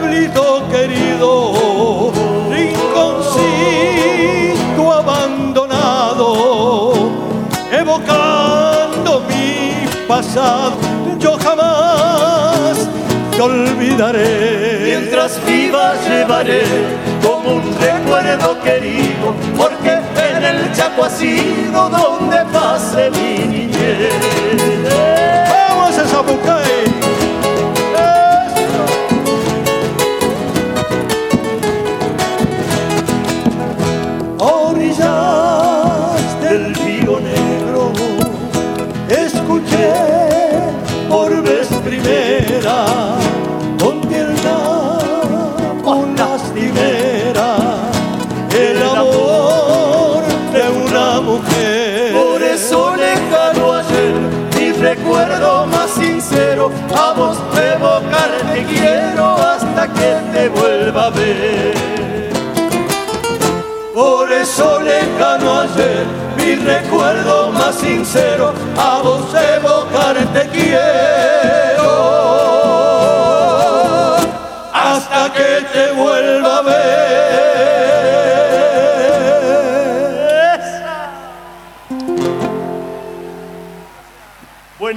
pueblito 0.00 0.44
querido, 0.72 1.32
rinconcito 2.50 3.32
abandonado, 5.00 6.28
evocando 7.70 9.10
mi 9.28 9.86
pasado, 10.06 10.76
yo 11.18 11.32
jamás 11.44 12.88
te 13.32 13.42
olvidaré. 13.42 14.67
Mientras 15.00 15.40
viva 15.46 15.94
llevaré 16.08 16.62
como 17.24 17.54
un 17.54 17.62
recuerdo 17.78 18.60
querido, 18.62 19.32
porque 19.56 19.92
en 19.92 20.44
el 20.44 20.72
Chaco 20.72 21.04
ha 21.04 21.10
sido 21.10 21.88
donde 21.88 22.38
pase 22.52 23.08
mi 23.10 23.46
niñez. 23.46 24.12
Vamos 25.68 25.98
a 25.98 26.04
Zapucay. 26.04 26.97
A 56.96 57.12
vos 57.12 57.38
evocar 57.74 58.30
te 58.52 58.64
quiero 58.64 59.36
hasta 59.36 59.86
que 59.88 60.16
te 60.32 60.48
vuelva 60.48 61.06
a 61.06 61.10
ver. 61.10 61.74
Por 63.94 64.32
eso 64.32 64.80
lejano 64.80 65.60
ayer, 65.60 66.06
mi 66.36 66.54
recuerdo 66.54 67.50
más 67.52 67.74
sincero, 67.74 68.52
a 68.76 69.00
vos 69.02 69.22
evocar 69.34 70.16
te 70.32 70.48
quiero 70.48 71.27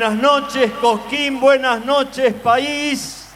Buenas 0.02 0.19
noches, 0.19 0.72
Cosquín, 0.82 1.40
buenas 1.40 1.86
noches, 1.86 2.34
país. 2.34 3.28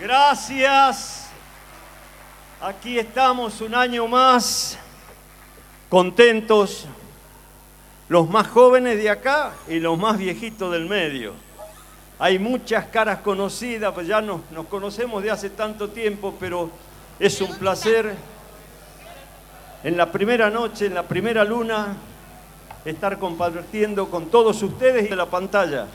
Gracias. 0.00 1.28
Aquí 2.62 2.98
estamos 2.98 3.60
un 3.60 3.74
año 3.74 4.08
más, 4.08 4.78
contentos, 5.90 6.86
los 8.08 8.26
más 8.30 8.46
jóvenes 8.46 8.96
de 9.02 9.10
acá 9.10 9.52
y 9.68 9.80
los 9.80 9.98
más 9.98 10.16
viejitos 10.16 10.72
del 10.72 10.86
medio. 10.86 11.34
Hay 12.18 12.38
muchas 12.38 12.86
caras 12.86 13.18
conocidas, 13.18 13.92
pues 13.92 14.06
ya 14.06 14.22
nos, 14.22 14.40
nos 14.52 14.64
conocemos 14.64 15.22
de 15.22 15.30
hace 15.30 15.50
tanto 15.50 15.90
tiempo, 15.90 16.34
pero 16.40 16.70
es 17.18 17.38
un 17.42 17.54
placer 17.58 18.14
en 19.84 19.94
la 19.94 20.10
primera 20.10 20.48
noche, 20.48 20.86
en 20.86 20.94
la 20.94 21.02
primera 21.02 21.44
luna, 21.44 21.98
estar 22.84 23.18
compartiendo 23.18 24.08
con 24.08 24.26
todos 24.26 24.62
ustedes 24.62 25.06
y 25.06 25.08
de 25.08 25.16
la 25.16 25.26
pantalla. 25.26 25.86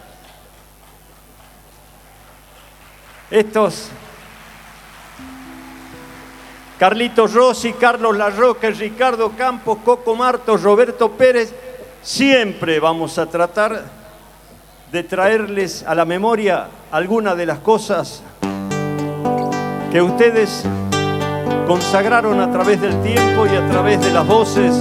Estos 3.31 3.89
Carlitos 6.77 7.33
Rossi, 7.33 7.73
Carlos 7.73 8.17
Larroque, 8.17 8.69
Ricardo 8.71 9.31
Campos, 9.31 9.77
Coco 9.83 10.13
Marto, 10.15 10.57
Roberto 10.57 11.11
Pérez, 11.11 11.53
siempre 12.01 12.79
vamos 12.81 13.17
a 13.17 13.27
tratar 13.27 13.83
de 14.91 15.03
traerles 15.03 15.83
a 15.83 15.95
la 15.95 16.05
memoria 16.05 16.67
algunas 16.91 17.37
de 17.37 17.45
las 17.45 17.59
cosas 17.59 18.21
que 19.91 20.01
ustedes 20.01 20.65
consagraron 21.65 22.41
a 22.41 22.51
través 22.51 22.81
del 22.81 23.01
tiempo 23.01 23.45
y 23.45 23.55
a 23.55 23.67
través 23.69 24.01
de 24.01 24.11
las 24.11 24.27
voces 24.27 24.75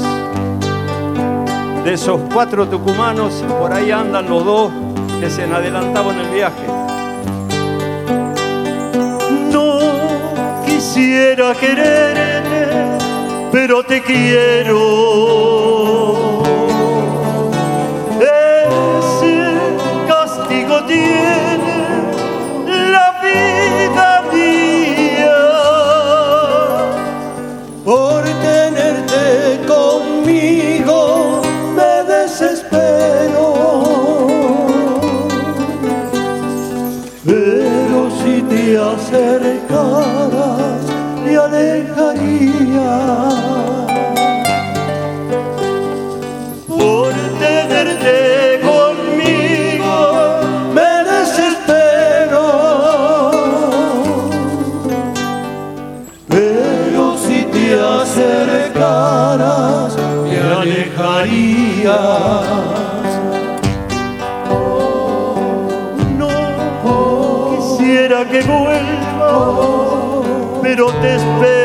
de 1.84 1.92
esos 1.92 2.18
cuatro 2.32 2.66
tucumanos, 2.66 3.44
por 3.58 3.70
ahí 3.72 3.90
andan 3.90 4.28
los 4.28 4.44
dos 4.44 4.72
que 5.20 5.28
se 5.28 5.42
han 5.42 5.52
adelantado 5.52 6.12
en 6.12 6.20
el 6.20 6.28
viaje. 6.30 6.66
No 9.52 9.78
quisiera 10.64 11.54
quererte, 11.54 12.98
pero 13.52 13.84
te 13.84 14.02
quiero. 14.02 15.53
No 66.18 66.28
quisiera 67.56 68.28
que 68.28 68.42
vuelva, 68.42 69.30
pero 70.62 70.86
te 71.00 71.14
espero. 71.14 71.63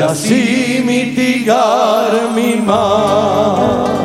Y 0.00 0.02
así 0.02 0.82
mitigar 0.82 2.10
mi 2.34 2.56
mal. 2.56 3.99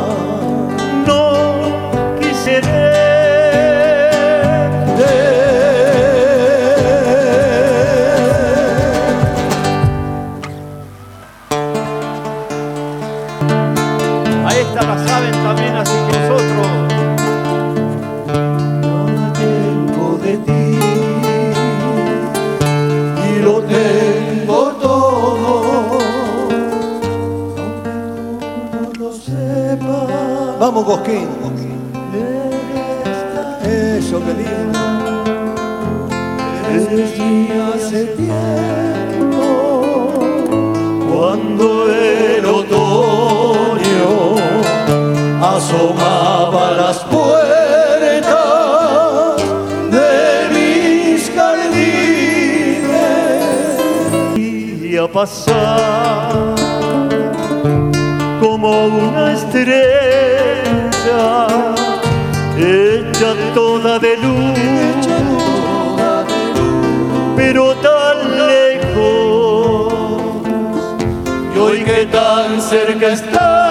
Cosquín. 30.96 31.28
Eso, 33.64 34.22
qué 34.26 34.34
lindo. 34.34 34.80
Desde 36.72 37.04
hace 37.74 38.00
tiempo, 38.16 39.44
cuando 41.12 41.68
el 41.92 42.46
otoño 42.46 44.12
asomaba 45.42 46.64
las 46.72 46.98
puertas 47.00 48.46
de 49.92 50.12
mis 50.56 51.20
jardines 51.36 52.06
y 54.38 54.96
a 54.98 55.08
pasar 55.12 56.56
como 58.40 58.70
una 58.86 59.34
estrella 59.34 59.95
tan 72.06 72.61
cerca 72.61 73.07
estás, 73.07 73.65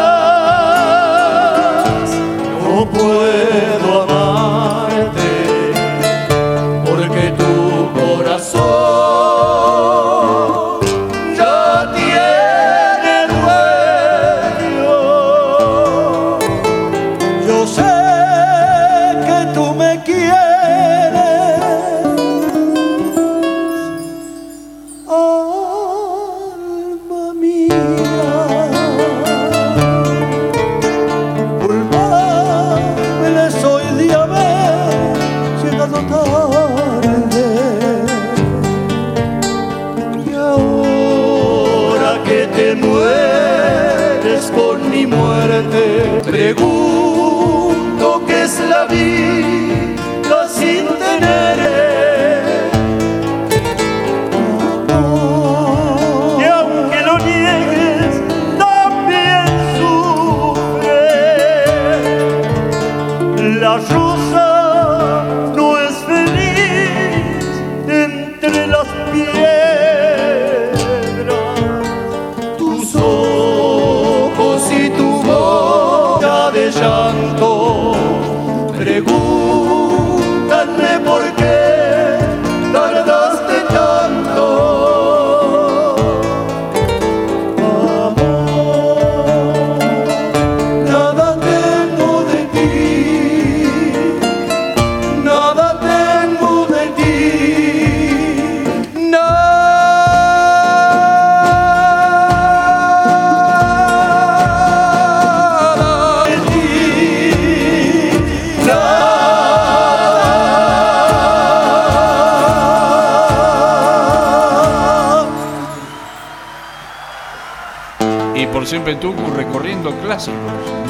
siempre 118.75 118.97
tú 118.97 119.15
recorriendo 119.37 119.93
clásicos. 120.03 120.41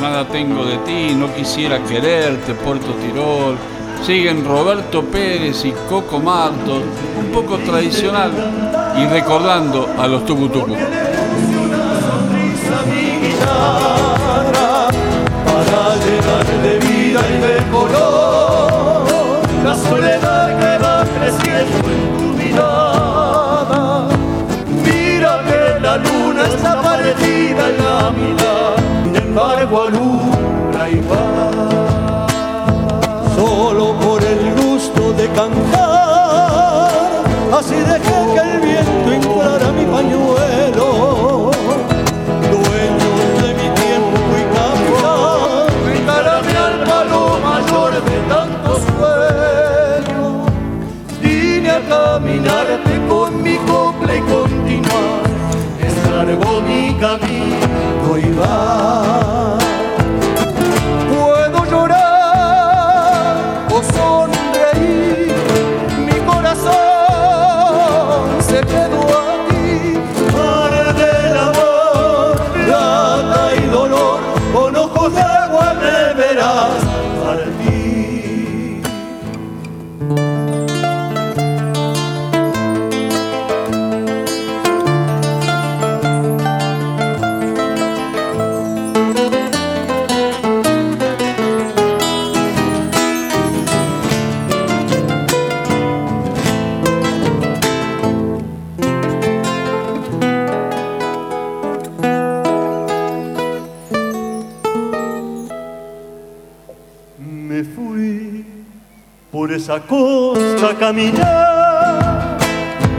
Nada 0.00 0.26
tengo 0.26 0.64
de 0.64 0.78
ti, 0.86 1.14
no 1.14 1.30
quisiera 1.34 1.78
quererte, 1.84 2.54
Puerto 2.54 2.94
Tirol. 2.94 3.58
Siguen 4.02 4.42
Roberto 4.42 5.02
Pérez 5.02 5.66
y 5.66 5.72
Coco 5.86 6.18
Martos, 6.18 6.82
un 7.18 7.26
poco 7.26 7.58
tradicional 7.58 8.32
y 8.96 9.04
recordando 9.04 9.86
a 9.98 10.06
los 10.06 10.24
tucutucu. 10.24 10.74
sonrisa 12.08 12.76
mi 12.86 13.26
guitarra 13.26 14.88
para 15.44 15.96
llenar 16.06 16.46
de 16.62 16.78
vida 16.78 17.20
y 17.28 17.38
de 17.42 17.70
color 17.70 19.04
la 19.62 19.74
soledad 19.76 20.58
que 20.58 20.72
va 20.82 21.04
creciendo 21.18 21.90
en 21.90 22.16
tu 22.16 22.28
mirada. 22.42 24.08
Mira 24.86 25.42
que 25.46 25.80
la 25.80 25.96
luna 25.98 26.46
está 26.46 26.73
perdida 27.04 28.10
mitad, 28.12 28.76
sin 29.04 29.16
embargo 29.16 29.82
alumbra 29.82 30.88
y 30.88 31.00
va. 31.10 32.26
Solo 33.36 33.84
por 33.98 34.20
el 34.22 34.54
gusto 34.54 35.12
de 35.12 35.26
cantar, 35.40 36.90
así 37.58 37.74
dejé 37.74 38.18
que 38.32 38.40
el 38.40 38.60
viento 38.60 38.93
largo 57.04 57.63
esa 109.74 109.86
costa 109.86 110.74
caminar 110.78 112.38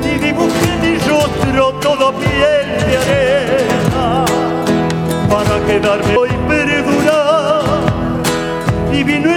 y 0.04 0.20
dibujé 0.20 0.78
mi 0.82 0.98
rostro 1.08 1.74
todo 1.80 2.14
piel 2.14 2.68
de 2.86 2.98
arena 2.98 4.26
para 5.30 5.66
quedarme 5.66 6.14
y 6.28 6.50
perdurar. 6.50 7.64
Y 8.92 9.04
vino 9.04 9.35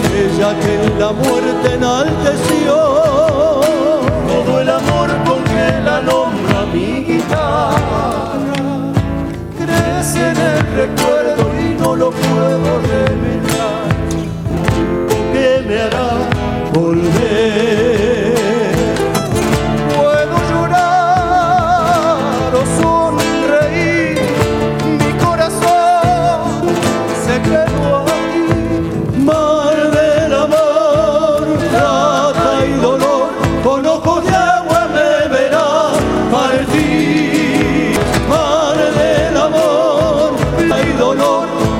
aquella 0.00 0.58
que 0.60 0.74
en 0.84 0.98
la 0.98 1.12
muerte 1.12 1.74
enalteció 1.74 2.74
todo 4.28 4.60
el 4.60 4.68
amor 4.68 5.08
con 5.26 5.44
que 5.44 5.80
la 5.84 6.00
nombra 6.00 6.66
mi 6.72 7.04
guitarra. 7.04 8.92
Crece 9.58 10.30
en 10.30 10.36
el 10.36 10.58
recuerdo 10.76 11.42
y 11.58 11.80
no 11.80 11.96
lo 11.96 12.10
puedo 12.10 12.80
remediar, 12.92 13.88
que 15.32 15.64
me 15.66 15.80
hará 15.80 16.10
volver. 16.72 17.29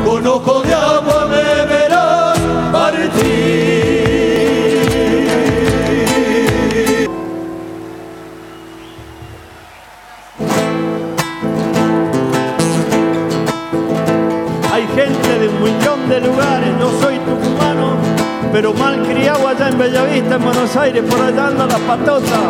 Con 0.05 0.27
ojos 0.27 0.67
de 0.67 0.75
agua 0.75 1.27
me 1.27 1.67
verás 1.67 2.39
partir. 2.73 3.91
Hay 14.73 14.87
gente 14.95 15.39
de 15.39 15.49
un 15.49 15.63
millón 15.63 16.09
de 16.09 16.21
lugares, 16.21 16.71
yo 16.79 16.91
soy 17.01 17.19
tucumano, 17.19 17.97
pero 18.53 18.73
mal 18.75 19.03
criado 19.03 19.49
allá 19.49 19.69
en 19.69 19.79
Bellavista, 19.79 20.37
en 20.37 20.45
Buenos 20.45 20.77
Aires, 20.77 21.05
por 21.09 21.21
allá 21.21 21.49
anda 21.49 21.67
la 21.67 21.79
patota. 21.79 22.41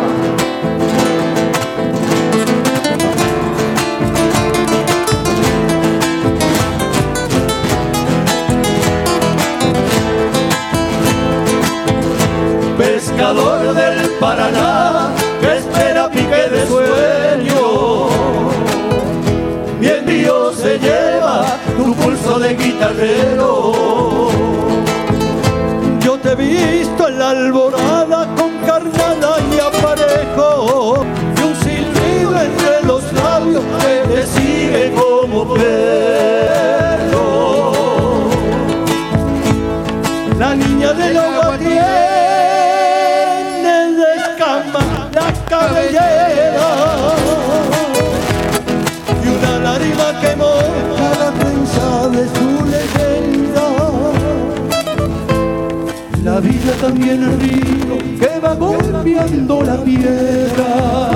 También 56.81 57.21
es 57.21 57.39
río 57.39 57.97
que 58.19 58.39
va 58.39 58.55
golpeando 58.55 59.61
la 59.61 59.77
piedra. 59.83 61.11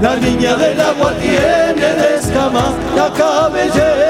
La 0.00 0.16
niña 0.16 0.56
del 0.56 0.80
agua 0.80 1.12
tiene 1.20 1.94
de 1.94 2.16
escama 2.16 2.72
la 2.96 3.12
cabellera. 3.12 4.09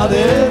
Madera. 0.00 0.49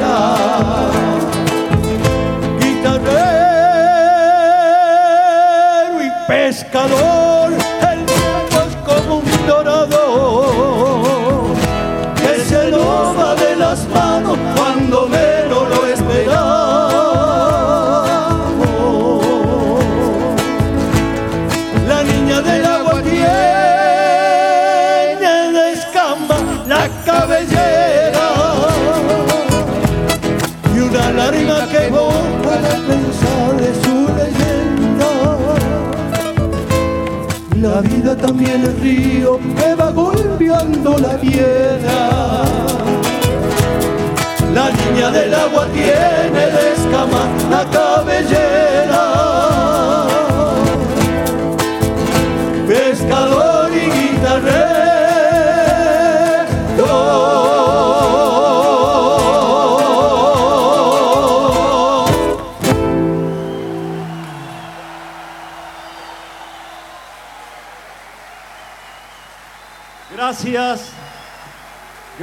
La 41.02 41.18
piedra. 41.18 42.10
La 44.54 44.72
niña 44.72 45.12
del 45.12 45.34
agua 45.34 45.66
tiene 45.74 46.46
de 46.56 46.74
escama 46.74 47.28
la 47.50 47.64
cabellera. 47.70 49.29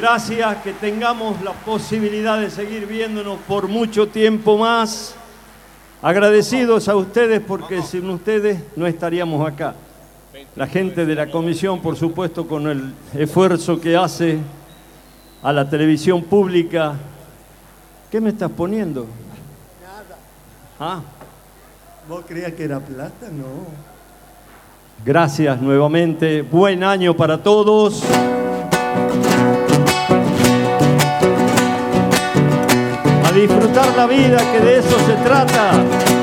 Gracias, 0.08 0.58
que 0.58 0.72
tengamos 0.72 1.42
la 1.42 1.50
posibilidad 1.50 2.38
de 2.38 2.48
seguir 2.48 2.86
viéndonos 2.86 3.40
por 3.40 3.66
mucho 3.66 4.06
tiempo 4.06 4.56
más. 4.56 5.16
Agradecidos 6.00 6.88
a 6.88 6.94
ustedes 6.94 7.40
porque 7.40 7.82
sin 7.82 8.08
ustedes 8.10 8.60
no 8.76 8.86
estaríamos 8.86 9.44
acá. 9.44 9.74
La 10.54 10.68
gente 10.68 11.04
de 11.06 11.14
la 11.16 11.28
comisión, 11.28 11.82
por 11.82 11.96
supuesto, 11.96 12.46
con 12.46 12.68
el 12.68 12.94
esfuerzo 13.14 13.80
que 13.80 13.96
hace 13.96 14.38
a 15.42 15.52
la 15.52 15.68
televisión 15.68 16.22
pública. 16.22 16.94
¿Qué 18.08 18.20
me 18.20 18.30
estás 18.30 18.52
poniendo? 18.52 19.08
Nada. 19.82 20.18
Ah, 20.78 21.00
¿Vos 22.08 22.22
creías 22.28 22.52
que 22.52 22.62
era 22.62 22.78
plata? 22.78 23.26
No. 23.32 23.66
gracias 25.04 25.60
nuevamente. 25.60 26.42
Buen 26.42 26.84
año 26.84 27.16
para 27.16 27.42
todos. 27.42 28.04
Disfrutar 33.46 33.86
la 33.96 34.06
vida, 34.06 34.38
que 34.52 34.60
de 34.60 34.78
eso 34.78 34.96
se 35.06 35.14
trata. 35.24 36.15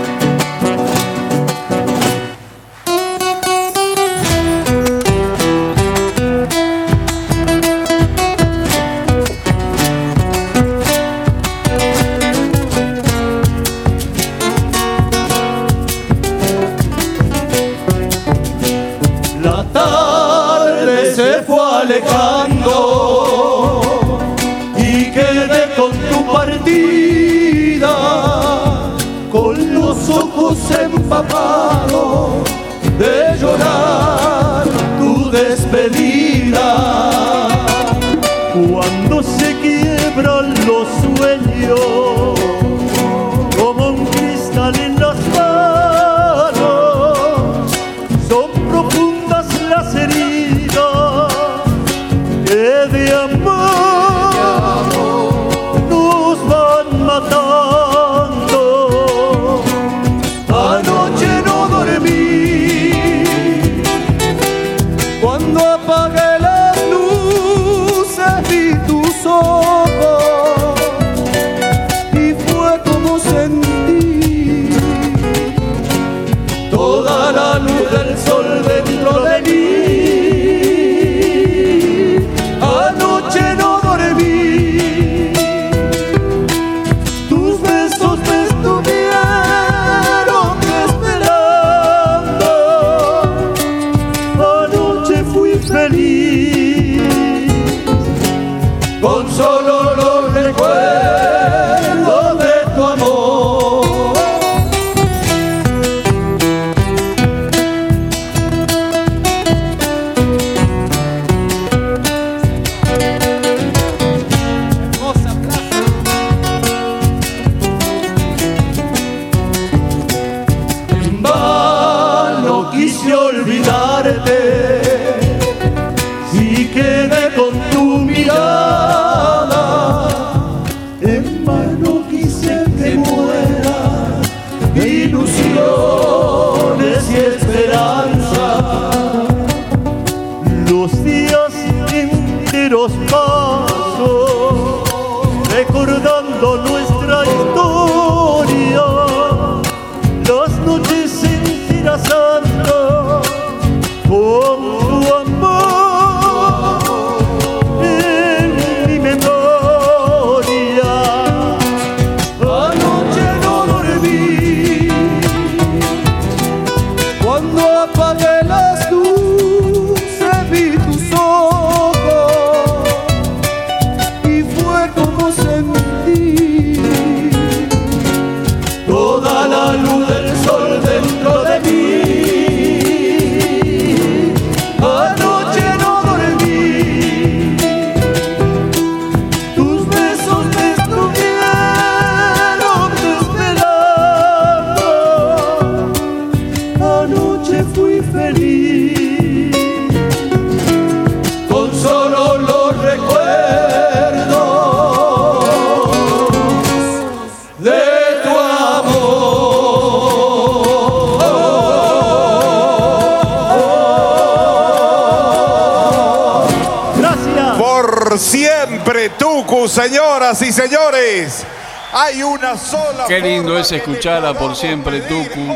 Hay 221.93 222.23
una 222.23 222.57
sola. 222.57 223.05
Qué 223.07 223.19
lindo 223.19 223.57
es 223.57 223.71
escuchar 223.71 224.25
a 224.25 224.33
Por 224.33 224.55
Siempre 224.55 225.01
Tucu, 225.01 225.55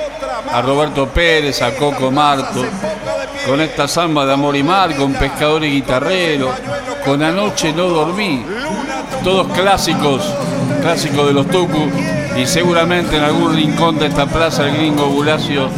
a 0.54 0.62
Roberto 0.62 1.08
Pérez, 1.08 1.62
a 1.62 1.74
Coco 1.76 2.12
Marto, 2.12 2.64
con 3.48 3.60
esta 3.60 3.88
samba 3.88 4.26
de 4.26 4.34
amor 4.34 4.56
y 4.56 4.62
mar, 4.62 4.96
con 4.96 5.14
Pescador 5.14 5.64
y 5.64 5.72
Guitarrero, 5.72 6.52
con 7.04 7.24
Anoche 7.24 7.74
no 7.74 7.88
dormí. 7.88 8.46
Todos 9.24 9.48
clásicos, 9.54 10.22
clásicos 10.82 11.28
de 11.28 11.34
los 11.34 11.48
Tucu. 11.48 11.90
Y 12.38 12.46
seguramente 12.46 13.18
en 13.18 13.24
algún 13.24 13.56
rincón 13.56 13.98
de 13.98 14.06
esta 14.06 14.28
plaza 14.28 14.68
el 14.68 14.78
gringo 14.78 15.08
Gulacio 15.08 15.70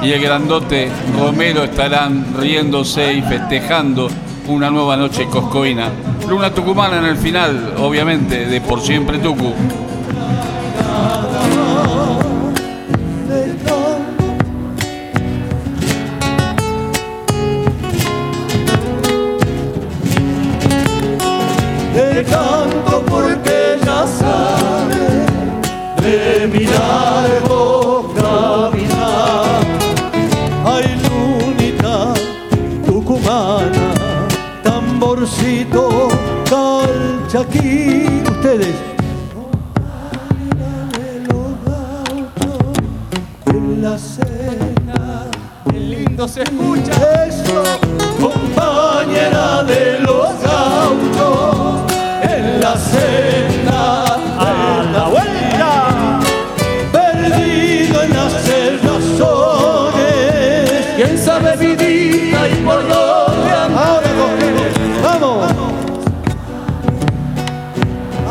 y 0.00 0.12
el 0.12 0.22
grandote 0.22 0.88
Romero 1.18 1.64
estarán 1.64 2.36
riéndose 2.38 3.14
y 3.14 3.22
festejando 3.22 4.08
una 4.46 4.70
nueva 4.70 4.96
noche 4.96 5.26
coscoína. 5.26 5.90
Luna 6.28 6.52
tucumana 6.52 6.98
en 6.98 7.04
el 7.04 7.16
final, 7.16 7.74
obviamente, 7.78 8.46
de 8.46 8.60
Por 8.60 8.80
Siempre 8.80 9.18
Tucu. 9.18 9.52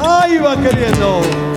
Ahí 0.03 0.37
va 0.37 0.55
queriendo. 0.57 1.52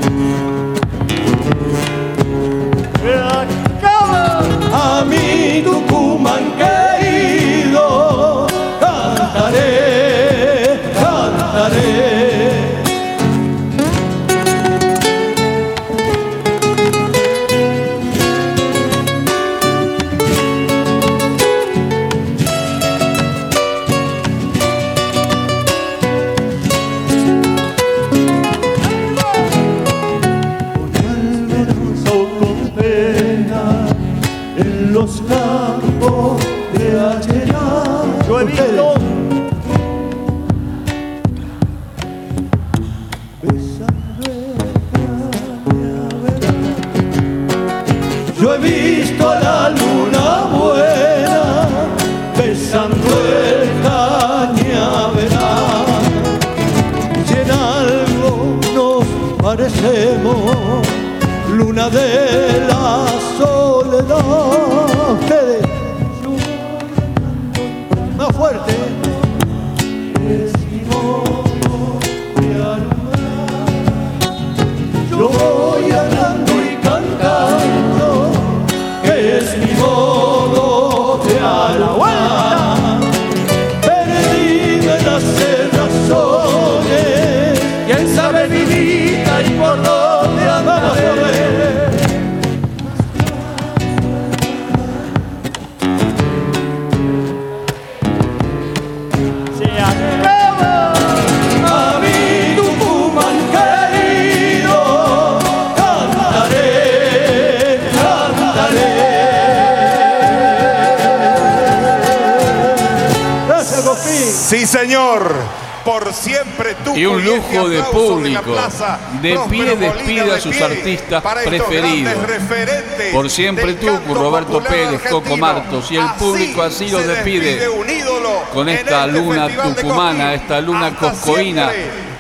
Grandes 120.87 122.23
referentes 122.23 123.13
Por 123.13 123.31
siempre 123.31 123.77
canto 123.77 124.15
Roberto 124.15 124.63
Pérez, 124.63 125.03
Coco. 125.11 125.37
Martos. 125.37 125.91
Y 125.91 125.97
el 125.97 126.09
público 126.19 126.63
así 126.63 126.89
lo 126.89 126.99
despide 126.99 127.69
un 127.69 127.89
ídolo 127.89 128.43
con 128.53 128.69
en 128.69 128.77
esta 128.77 129.07
este 129.07 129.19
luna 129.19 129.49
tucumana, 129.49 130.35
esta 130.35 130.61
luna 130.61 130.95
coscoína, 130.95 131.71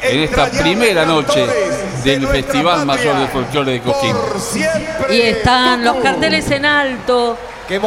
en 0.02 0.20
esta 0.20 0.50
primera 0.50 1.06
noche 1.06 1.46
del 2.04 2.26
Festival. 2.28 2.84
Mayor 2.84 3.18
de 3.18 3.26
Folclore 3.28 3.72
de 3.72 3.80
Cosquín. 3.80 4.16
Y 5.10 5.20
están 5.20 5.84
los 5.84 5.96
carteles 5.96 6.50
en 6.50 6.64
alto 6.66 7.38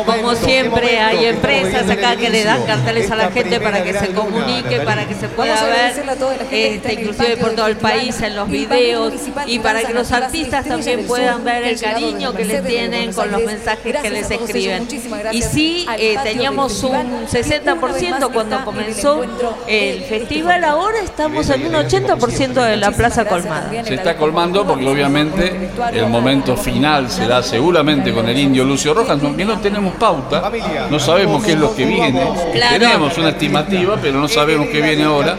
Como 0.05 0.35
siempre, 0.35 0.99
hay 0.99 1.25
empresas 1.25 1.89
acá 1.89 2.15
que 2.15 2.29
le 2.29 2.43
dan 2.43 2.63
carteles 2.63 3.09
a 3.11 3.15
la 3.15 3.31
gente 3.31 3.59
para 3.59 3.83
que 3.83 3.93
se 3.93 4.13
comunique, 4.13 4.81
para 4.81 5.05
que 5.05 5.08
se 5.19 5.27
pueda 5.29 5.55
Vamos 5.55 5.69
ver, 5.69 6.09
a 6.09 6.15
toda 6.15 6.37
la 6.37 6.45
gente 6.45 6.75
este, 6.75 6.93
inclusive 6.93 7.37
por 7.37 7.51
todo 7.51 7.67
el 7.67 7.77
país, 7.77 8.21
en 8.21 8.35
los 8.35 8.49
videos, 8.49 9.13
y 9.45 9.59
para 9.59 9.83
que 9.83 9.93
los 9.93 10.11
artistas 10.11 10.65
también 10.65 11.05
puedan 11.05 11.43
ver 11.43 11.63
el 11.63 11.79
cariño 11.79 12.33
que 12.33 12.45
les 12.45 12.65
tienen 12.65 13.13
con 13.13 13.31
los 13.31 13.43
mensajes 13.43 13.97
que 14.01 14.09
les 14.09 14.29
escriben. 14.31 14.87
Y 15.31 15.41
sí, 15.41 15.85
eh, 15.97 16.17
teníamos 16.23 16.83
un 16.83 16.89
que 16.89 16.97
una 16.97 17.03
vez 17.03 17.31
60% 17.31 18.09
más 18.09 18.29
cuando 18.29 18.65
comenzó 18.65 19.21
el 19.67 20.03
festival, 20.03 20.63
ahora 20.63 20.99
estamos 21.03 21.49
en 21.49 21.67
un 21.67 21.73
80% 21.73 22.53
de 22.53 22.77
la 22.77 22.91
plaza 22.91 23.25
colmada. 23.25 23.71
Se 23.83 23.95
está 23.95 24.15
colmando 24.15 24.65
porque 24.65 24.87
obviamente 24.87 25.69
el 25.93 26.07
momento 26.07 26.55
final 26.55 27.09
será 27.09 27.41
seguramente 27.43 28.13
con 28.13 28.27
el 28.27 28.37
indio 28.37 28.63
Lucio 28.63 28.93
Rojas, 28.93 29.19
aunque 29.23 29.45
no 29.45 29.59
tenemos 29.59 29.95
pauta, 29.95 30.51
no 30.89 30.99
sabemos 30.99 31.43
qué 31.43 31.53
es 31.53 31.59
lo 31.59 31.75
que 31.75 31.85
viene. 31.85 32.21
Claro. 32.53 32.79
Tenemos 32.79 33.17
una 33.17 33.29
estimativa, 33.29 33.97
pero 34.01 34.19
no 34.19 34.27
sabemos 34.27 34.67
qué 34.67 34.81
viene 34.81 35.05
ahora. 35.15 35.37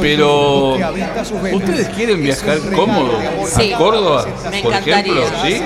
Pero 0.00 0.76
ustedes 1.52 1.88
quieren 1.90 2.22
viajar 2.22 2.58
cómodo 2.74 3.18
Sí. 3.46 3.72
a 3.72 3.78
Córdoba, 3.78 4.26
Me 4.50 4.62
por 4.62 4.72
ejemplo. 4.72 5.22
¿sí? 5.44 5.60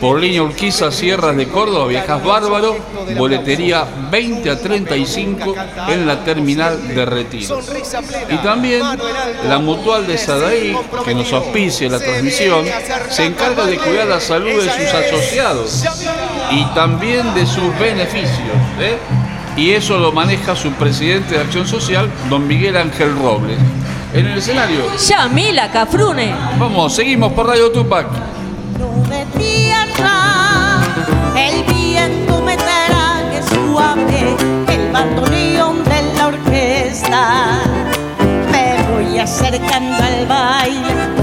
Por 0.00 0.18
línea 0.18 0.42
Urquiza, 0.42 0.90
Sierras 0.90 1.36
de 1.36 1.46
Córdoba, 1.48 1.86
viajas 1.86 2.24
bárbaro, 2.24 2.74
boletería 3.18 3.84
20 4.10 4.50
a 4.50 4.58
35 4.58 5.54
en 5.88 6.06
la 6.06 6.24
terminal 6.24 6.88
de 6.94 7.04
retiro. 7.04 7.60
Y 8.30 8.36
también 8.38 8.82
la 9.46 9.58
mutual 9.58 10.06
de 10.06 10.16
Sadaí, 10.16 10.74
que 11.04 11.14
nos 11.14 11.30
auspicia 11.34 11.90
la 11.90 11.98
transmisión, 11.98 12.64
se 13.10 13.26
encarga 13.26 13.66
de 13.66 13.76
cuidar 13.76 14.06
la 14.06 14.20
salud 14.20 14.62
de 14.62 14.70
sus 14.70 14.94
asociados 14.94 15.84
y 16.50 16.64
también 16.74 17.34
de 17.34 17.44
sus 17.44 17.78
beneficios. 17.78 18.56
¿eh? 18.80 18.96
Y 19.60 19.72
eso 19.72 19.98
lo 19.98 20.10
maneja 20.10 20.56
su 20.56 20.72
presidente 20.72 21.34
de 21.34 21.42
Acción 21.42 21.68
Social, 21.68 22.10
don 22.30 22.48
Miguel 22.48 22.78
Ángel 22.78 23.14
Robles. 23.14 23.58
En 24.14 24.24
el 24.24 24.38
escenario, 24.38 24.80
Yamila 25.06 25.70
Cafrune. 25.70 26.34
vamos, 26.58 26.94
seguimos 26.94 27.34
por 27.34 27.46
Radio 27.46 27.70
Tupac. 27.70 28.06
de 29.10 29.26
tierra, 29.38 30.80
el 31.36 31.62
viento 31.74 32.40
me 32.40 32.56
trae 32.56 33.42
suave, 33.42 34.34
el 34.66 34.92
bandoneón 34.92 35.84
de 35.84 36.14
la 36.16 36.28
orquesta. 36.28 37.60
Me 38.50 38.82
voy 38.94 39.18
acercando 39.18 40.02
al 40.02 40.26
baile 40.26 41.19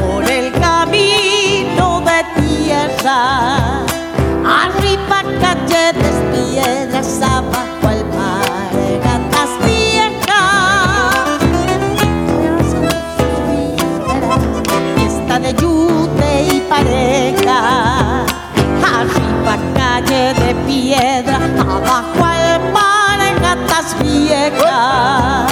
abajo 20.95 22.23
al 22.23 22.71
mar 22.71 23.19
en 23.19 23.41
gatas 23.41 23.95
viejas. 24.01 25.51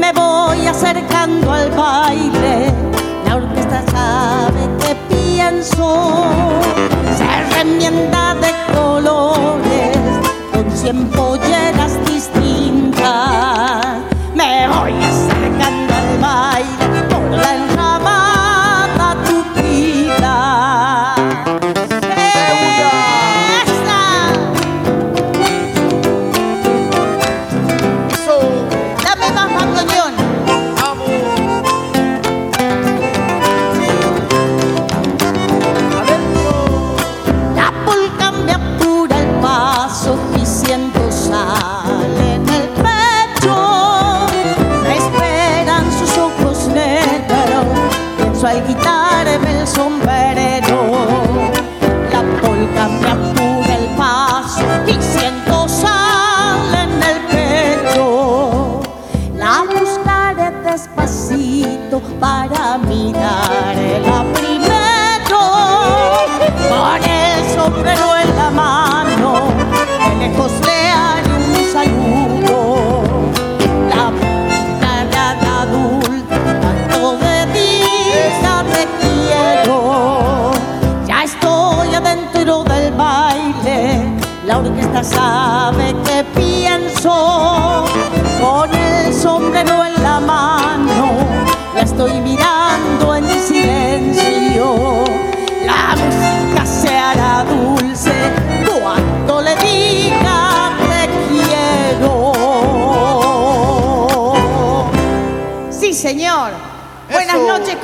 Me 0.00 0.12
voy 0.12 0.66
acercando 0.66 1.52
al 1.52 1.70
baile, 1.70 2.72
la 3.26 3.36
orquesta 3.36 3.82
sabe 3.90 4.68
que 4.80 4.94
pienso. 5.14 6.73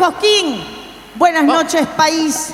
Cosquín. 0.00 0.64
Buenas 1.16 1.44
noches, 1.44 1.86
país. 1.88 2.52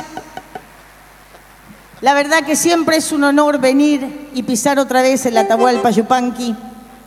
La 2.01 2.13
verdad 2.13 2.43
que 2.45 2.57
siempre 2.57 2.97
es 2.97 3.13
un 3.13 3.23
honor 3.23 3.61
venir 3.61 4.31
y 4.35 4.43
pisar 4.43 4.81
otra 4.81 5.01
vez 5.01 5.25
el 5.27 5.39
Atahualpa 5.39 5.91
Yupanqui. 5.91 6.57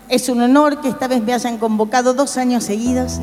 Es 0.07 0.29
un 0.29 0.41
honor 0.41 0.79
que 0.79 0.87
esta 0.87 1.09
vez 1.09 1.21
me 1.21 1.33
hayan 1.33 1.57
convocado 1.57 2.13
dos 2.13 2.37
años 2.37 2.63
seguidos 2.63 3.19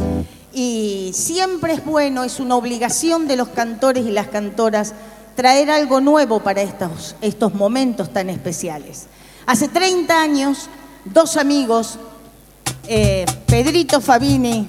y 0.53 1.11
siempre 1.15 1.73
es 1.73 1.87
bueno, 1.87 2.23
es 2.23 2.39
una 2.39 2.55
obligación 2.55 3.27
de 3.27 3.37
los 3.37 3.49
cantores 3.49 4.05
y 4.05 4.11
las 4.11 4.27
cantoras 4.27 4.93
traer 5.37 5.71
algo 5.71 6.03
nuevo 6.03 6.41
para 6.41 6.61
estos, 6.61 7.17
estos 7.23 7.55
momentos 7.55 8.13
tan 8.13 8.29
especiales. 8.29 9.07
Hace 9.47 9.69
30 9.69 10.21
años, 10.21 10.69
dos 11.07 11.39
amigos, 11.39 11.99
eh, 12.87 13.25
Pedrito 13.47 14.03
Fabini 14.03 14.69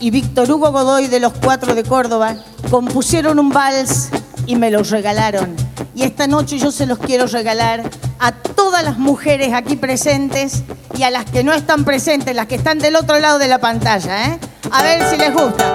y 0.00 0.10
Víctor 0.10 0.50
Hugo 0.50 0.70
Godoy 0.70 1.08
de 1.08 1.20
los 1.20 1.32
Cuatro 1.32 1.74
de 1.74 1.82
Córdoba, 1.82 2.36
compusieron 2.70 3.38
un 3.38 3.50
vals 3.50 4.10
y 4.46 4.56
me 4.56 4.70
los 4.70 4.90
regalaron. 4.90 5.54
Y 5.94 6.02
esta 6.02 6.26
noche 6.26 6.58
yo 6.58 6.70
se 6.70 6.86
los 6.86 6.98
quiero 6.98 7.26
regalar 7.26 7.82
a 8.18 8.32
todas 8.32 8.84
las 8.84 8.98
mujeres 8.98 9.52
aquí 9.52 9.76
presentes 9.76 10.62
y 10.96 11.02
a 11.02 11.10
las 11.10 11.24
que 11.24 11.42
no 11.42 11.52
están 11.52 11.84
presentes, 11.84 12.34
las 12.34 12.46
que 12.46 12.54
están 12.54 12.78
del 12.78 12.96
otro 12.96 13.18
lado 13.18 13.38
de 13.38 13.48
la 13.48 13.58
pantalla. 13.58 14.26
¿eh? 14.26 14.38
A 14.70 14.82
ver 14.82 15.02
si 15.10 15.16
les 15.16 15.32
gusta. 15.32 15.72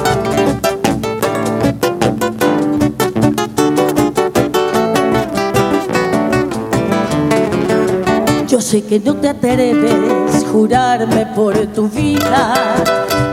Yo 8.48 8.62
sé 8.62 8.84
que 8.84 9.00
no 9.00 9.16
te 9.16 9.30
atreves 9.30 10.45
jurarme 10.52 11.26
por 11.36 11.56
tu 11.74 11.90
vida 11.90 12.84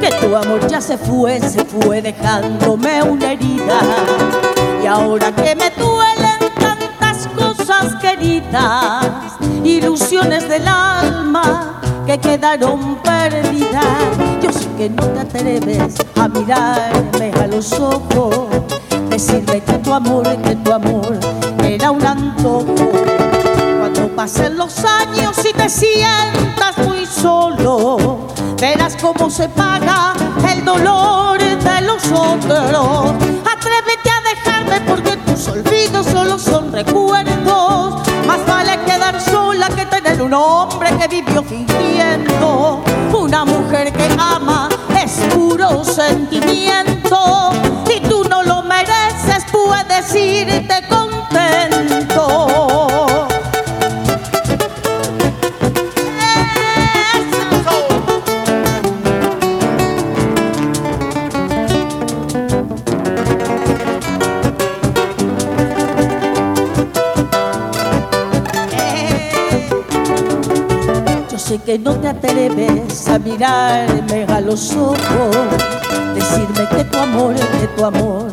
que 0.00 0.10
tu 0.12 0.34
amor 0.34 0.66
ya 0.66 0.80
se 0.80 0.96
fue, 0.96 1.38
se 1.40 1.64
fue 1.64 2.00
dejándome 2.00 3.02
una 3.02 3.32
herida. 3.32 3.80
Y 4.82 4.86
ahora 4.86 5.30
que 5.32 5.54
me 5.54 5.70
duelen 5.70 6.38
tantas 6.58 7.28
cosas 7.36 7.94
queridas, 8.00 9.06
ilusiones 9.62 10.48
del 10.48 10.66
alma 10.66 11.80
que 12.06 12.18
quedaron 12.18 12.96
perdidas, 13.02 13.84
yo 14.42 14.50
sé 14.50 14.68
que 14.78 14.88
no 14.88 15.06
te 15.06 15.20
atreves 15.20 15.94
a 16.18 16.28
mirarme 16.28 17.32
a 17.40 17.46
los 17.46 17.72
ojos, 17.74 18.48
decirme 19.10 19.60
que 19.60 19.74
tu 19.74 19.92
amor, 19.92 20.24
que 20.42 20.56
tu 20.56 20.72
amor 20.72 21.18
era 21.62 21.90
un 21.90 22.04
antojo 22.06 22.74
cuando 23.78 24.08
pasen 24.16 24.56
los 24.56 24.82
años 24.84 25.36
y 25.48 25.52
te 25.52 25.68
sientas 25.68 26.78
muy 26.78 27.04
solo, 27.06 28.29
verás 28.60 28.94
cómo 29.00 29.30
se 29.30 29.48
paga 29.48 30.12
el 30.52 30.64
dolor 30.64 31.38
de 31.38 31.80
los 31.80 32.04
otros. 32.12 33.14
Atrévete 33.50 34.10
a 34.10 34.20
dejarme 34.28 34.80
porque 34.82 35.16
tus 35.16 35.48
olvidos 35.48 36.06
solo 36.06 36.38
son 36.38 36.70
recuerdos. 36.70 38.06
Más 38.26 38.46
vale 38.46 38.78
quedar 38.84 39.18
sola 39.20 39.68
que 39.70 39.86
tener 39.86 40.20
un 40.20 40.34
hombre 40.34 40.90
que 40.98 41.08
vivió 41.08 41.42
fingiendo. 41.42 42.84
Una 43.12 43.46
mujer 43.46 43.92
que 43.92 44.08
ama 44.18 44.68
es 45.02 45.12
puro 45.34 45.82
sentimiento 45.82 47.52
y 47.96 48.00
tú 48.08 48.24
no 48.28 48.42
lo 48.42 48.62
mereces, 48.62 49.44
puedes 49.50 50.14
irte 50.14 50.74
contento. 50.88 52.09
Que 71.70 71.78
no 71.78 71.94
te 72.00 72.08
atreves 72.08 73.06
a 73.06 73.16
mirarme 73.20 74.24
a 74.24 74.40
los 74.40 74.74
ojos, 74.74 75.36
decirme 76.16 76.68
que 76.68 76.82
tu 76.82 76.98
amor, 76.98 77.36
que 77.36 77.68
tu 77.76 77.84
amor 77.84 78.26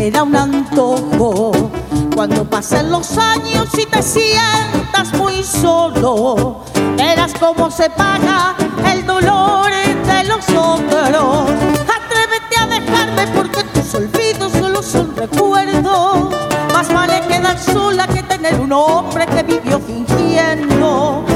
era 0.00 0.22
un 0.22 0.34
antojo. 0.34 1.52
Cuando 2.14 2.44
pasen 2.48 2.90
los 2.90 3.18
años 3.18 3.68
y 3.76 3.84
te 3.84 4.02
sientas 4.02 5.12
muy 5.18 5.42
solo, 5.42 6.62
verás 6.96 7.34
cómo 7.38 7.70
se 7.70 7.90
paga 7.90 8.56
el 8.90 9.04
dolor 9.04 9.70
de 9.70 10.24
los 10.24 10.48
otros. 10.48 11.50
Atrévete 11.94 12.56
a 12.58 12.66
dejarme 12.68 13.26
porque 13.34 13.64
tus 13.64 13.96
olvidos 13.96 14.50
solo 14.52 14.82
son 14.82 15.14
recuerdos. 15.14 16.30
Más 16.72 16.90
vale 16.90 17.20
quedar 17.28 17.58
sola 17.58 18.06
que 18.06 18.22
tener 18.22 18.58
un 18.58 18.72
hombre 18.72 19.26
que 19.26 19.42
vivió 19.42 19.78
fingiendo. 19.78 21.27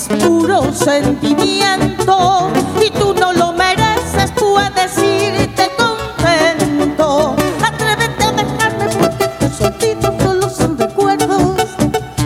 Es 0.00 0.08
puro 0.24 0.72
sentimiento 0.72 2.50
y 2.80 2.90
tú 2.90 3.14
no 3.20 3.32
lo 3.34 3.52
mereces, 3.52 4.32
puedes 4.32 4.96
irte 4.96 5.70
contento. 5.76 7.36
Atrévete 7.62 8.24
a 8.24 8.32
dejarme 8.32 8.88
porque 8.98 9.28
tus 9.38 9.60
olvidos 9.60 10.14
solo 10.22 10.48
son 10.48 10.78
recuerdos. 10.78 11.76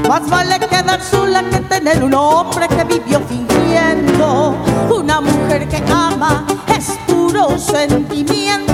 Más 0.09 0.29
vale 0.29 0.59
quedar 0.61 1.01
sola 1.03 1.43
que 1.51 1.61
tener 1.61 2.05
un 2.05 2.15
hombre 2.15 2.69
que 2.69 2.85
vivió 2.85 3.21
fingiendo. 3.29 4.55
Una 4.91 5.21
mujer 5.21 5.69
que 5.69 5.83
ama 5.91 6.45
es 6.69 6.91
puro 7.09 7.59
sentimiento 7.59 8.74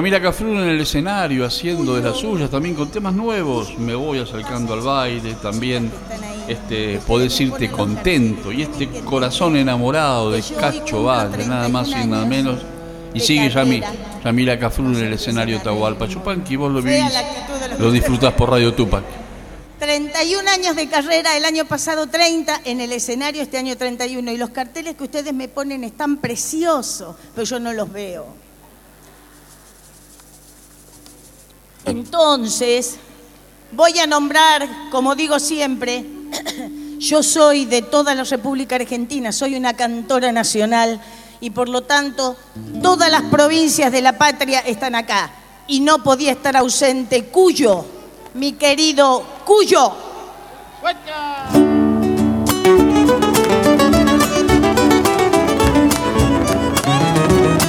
Yamila 0.00 0.22
Cafrún 0.22 0.56
en 0.56 0.70
el 0.70 0.80
escenario 0.80 1.44
haciendo 1.44 1.94
de 1.94 2.00
las 2.00 2.16
suyas, 2.16 2.48
también 2.48 2.74
con 2.74 2.90
temas 2.90 3.12
nuevos. 3.12 3.78
Me 3.78 3.94
voy 3.94 4.18
acercando 4.18 4.72
al 4.72 4.80
baile, 4.80 5.34
también 5.34 5.92
este, 6.48 6.98
podés 7.06 7.38
irte 7.38 7.70
contento. 7.70 8.50
Y 8.50 8.62
este 8.62 8.88
corazón 9.04 9.56
enamorado 9.56 10.30
de 10.30 10.42
Cacho 10.58 11.02
Valle, 11.02 11.44
nada 11.46 11.68
más 11.68 11.90
y 11.90 12.06
nada 12.06 12.24
menos. 12.24 12.60
Y 13.12 13.20
sigue 13.20 13.50
Yami, 13.50 13.82
Yamila 14.24 14.58
Cafrún 14.58 14.96
en 14.96 15.04
el 15.04 15.12
escenario 15.12 15.60
Tahualpa 15.60 16.08
Chupanqui, 16.08 16.56
vos 16.56 16.72
lo 16.72 16.80
vivís, 16.80 17.04
lo 17.78 17.92
disfrutás 17.92 18.32
por 18.32 18.48
Radio 18.48 18.72
Tupac. 18.72 19.04
31 19.80 20.48
años 20.48 20.76
de 20.76 20.88
carrera, 20.88 21.36
el 21.36 21.44
año 21.44 21.66
pasado 21.66 22.06
30, 22.06 22.62
en 22.64 22.80
el 22.80 22.92
escenario 22.92 23.42
este 23.42 23.58
año 23.58 23.76
31. 23.76 24.32
Y 24.32 24.38
los 24.38 24.48
carteles 24.48 24.94
que 24.94 25.04
ustedes 25.04 25.34
me 25.34 25.48
ponen 25.48 25.84
están 25.84 26.16
preciosos, 26.16 27.16
pero 27.34 27.44
yo 27.44 27.60
no 27.60 27.74
los 27.74 27.92
veo. 27.92 28.39
Entonces, 32.22 32.96
voy 33.72 33.98
a 33.98 34.06
nombrar, 34.06 34.68
como 34.90 35.14
digo 35.14 35.40
siempre, 35.40 36.04
yo 36.98 37.22
soy 37.22 37.64
de 37.64 37.80
toda 37.80 38.14
la 38.14 38.24
República 38.24 38.76
Argentina, 38.76 39.32
soy 39.32 39.56
una 39.56 39.72
cantora 39.72 40.30
nacional 40.30 41.00
y 41.40 41.48
por 41.48 41.70
lo 41.70 41.80
tanto 41.80 42.36
todas 42.82 43.10
las 43.10 43.22
provincias 43.22 43.90
de 43.90 44.02
la 44.02 44.18
patria 44.18 44.60
están 44.60 44.96
acá. 44.96 45.30
Y 45.66 45.80
no 45.80 46.02
podía 46.02 46.32
estar 46.32 46.58
ausente 46.58 47.24
Cuyo, 47.24 47.86
mi 48.34 48.52
querido 48.52 49.24
Cuyo. 49.46 49.90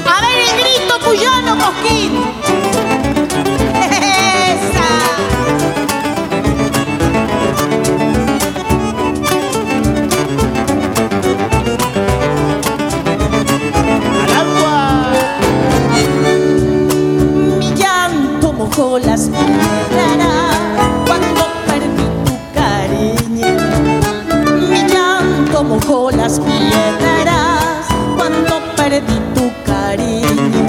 A 0.06 0.22
ver 0.22 0.38
el 0.40 0.60
grito 0.60 0.99
cuyano, 1.06 1.56
Mosquín. 1.56 2.30
Llanto 18.91 18.99
mojó 18.99 18.99
las 18.99 19.30
piedras 19.30 20.57
cuando 21.05 21.47
perdí 21.65 22.07
tu 22.26 22.35
cariño. 22.53 23.47
Mi 24.59 24.77
llanto 24.91 25.63
mojó 25.63 26.11
las 26.11 26.39
piedras 26.39 27.88
cuando 28.18 28.59
perdí 28.76 29.19
tu 29.34 29.49
cariño. 29.65 30.65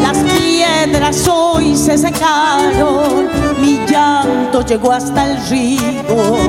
Las 0.00 0.18
piedras 0.18 1.28
hoy 1.28 1.76
se 1.76 1.98
secaron, 1.98 3.28
mi 3.60 3.78
llanto 3.86 4.64
llegó 4.64 4.92
hasta 4.92 5.30
el 5.30 5.36
río. 5.48 6.48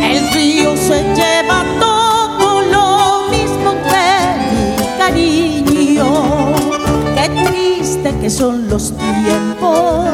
El 0.00 0.30
río 0.32 0.76
se 0.76 1.02
lleva 1.14 1.64
todo 1.80 2.62
lo 2.62 3.28
mismo 3.30 3.72
que 3.88 4.06
mi 4.52 4.98
cariño. 4.98 5.55
Triste 8.06 8.20
que 8.20 8.30
son 8.30 8.68
los 8.68 8.92
tiempos 8.96 10.04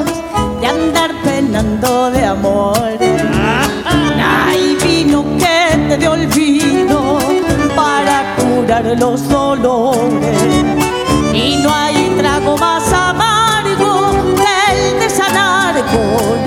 de 0.60 0.66
andar 0.66 1.10
penando 1.23 2.10
de 2.10 2.24
amores. 2.24 3.23
Hay 4.47 4.77
vino 4.82 5.24
que 5.36 5.77
te 5.89 5.97
dé 5.98 6.09
olvido 6.09 7.19
para 7.77 8.35
curar 8.36 8.85
los 8.98 9.28
dolores. 9.28 10.64
Y 11.35 11.56
no 11.62 11.74
hay 11.74 12.14
trago 12.16 12.56
más 12.56 12.90
amargo 12.93 14.12
que 14.36 14.73
el 14.73 15.01
de 15.01 15.10
sanar 15.10 15.74
corazones. 15.74 16.41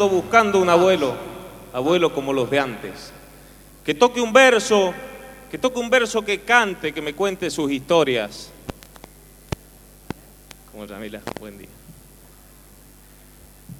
Ando 0.00 0.16
buscando 0.16 0.58
un 0.58 0.70
abuelo, 0.70 1.12
abuelo 1.74 2.14
como 2.14 2.32
los 2.32 2.48
de 2.48 2.58
antes, 2.58 3.12
que 3.84 3.92
toque 3.92 4.18
un 4.18 4.32
verso, 4.32 4.94
que 5.50 5.58
toque 5.58 5.78
un 5.78 5.90
verso 5.90 6.24
que 6.24 6.40
cante, 6.40 6.94
que 6.94 7.02
me 7.02 7.12
cuente 7.12 7.50
sus 7.50 7.70
historias. 7.70 8.50
Como 10.72 10.86
Yamila, 10.86 11.20
buen 11.38 11.58
día. 11.58 11.68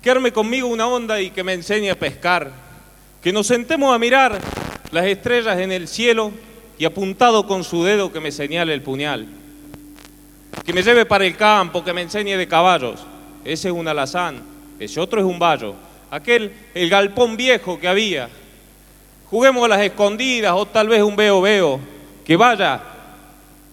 Que 0.02 0.10
arme 0.10 0.30
conmigo 0.30 0.68
una 0.68 0.86
onda 0.86 1.18
y 1.22 1.30
que 1.30 1.42
me 1.42 1.54
enseñe 1.54 1.90
a 1.90 1.98
pescar, 1.98 2.52
que 3.22 3.32
nos 3.32 3.46
sentemos 3.46 3.94
a 3.94 3.98
mirar 3.98 4.38
las 4.90 5.06
estrellas 5.06 5.58
en 5.58 5.72
el 5.72 5.88
cielo 5.88 6.32
y 6.76 6.84
apuntado 6.84 7.46
con 7.46 7.64
su 7.64 7.82
dedo 7.82 8.12
que 8.12 8.20
me 8.20 8.30
señale 8.30 8.74
el 8.74 8.82
puñal 8.82 9.26
que 10.66 10.74
me 10.74 10.82
lleve 10.82 11.06
para 11.06 11.24
el 11.24 11.34
campo, 11.36 11.82
que 11.82 11.94
me 11.94 12.02
enseñe 12.02 12.36
de 12.36 12.46
caballos. 12.46 13.00
Ese 13.42 13.68
es 13.68 13.74
un 13.74 13.88
alazán, 13.88 14.42
ese 14.78 15.00
otro 15.00 15.18
es 15.18 15.24
un 15.24 15.38
vallo. 15.38 15.74
Aquel, 16.10 16.52
el 16.74 16.90
galpón 16.90 17.36
viejo 17.36 17.78
que 17.78 17.88
había. 17.88 18.28
Juguemos 19.30 19.64
a 19.64 19.68
las 19.68 19.80
escondidas 19.80 20.52
o 20.56 20.66
tal 20.66 20.88
vez 20.88 21.02
un 21.02 21.16
veo 21.16 21.40
veo. 21.40 21.80
Que 22.24 22.36
vaya 22.36 22.82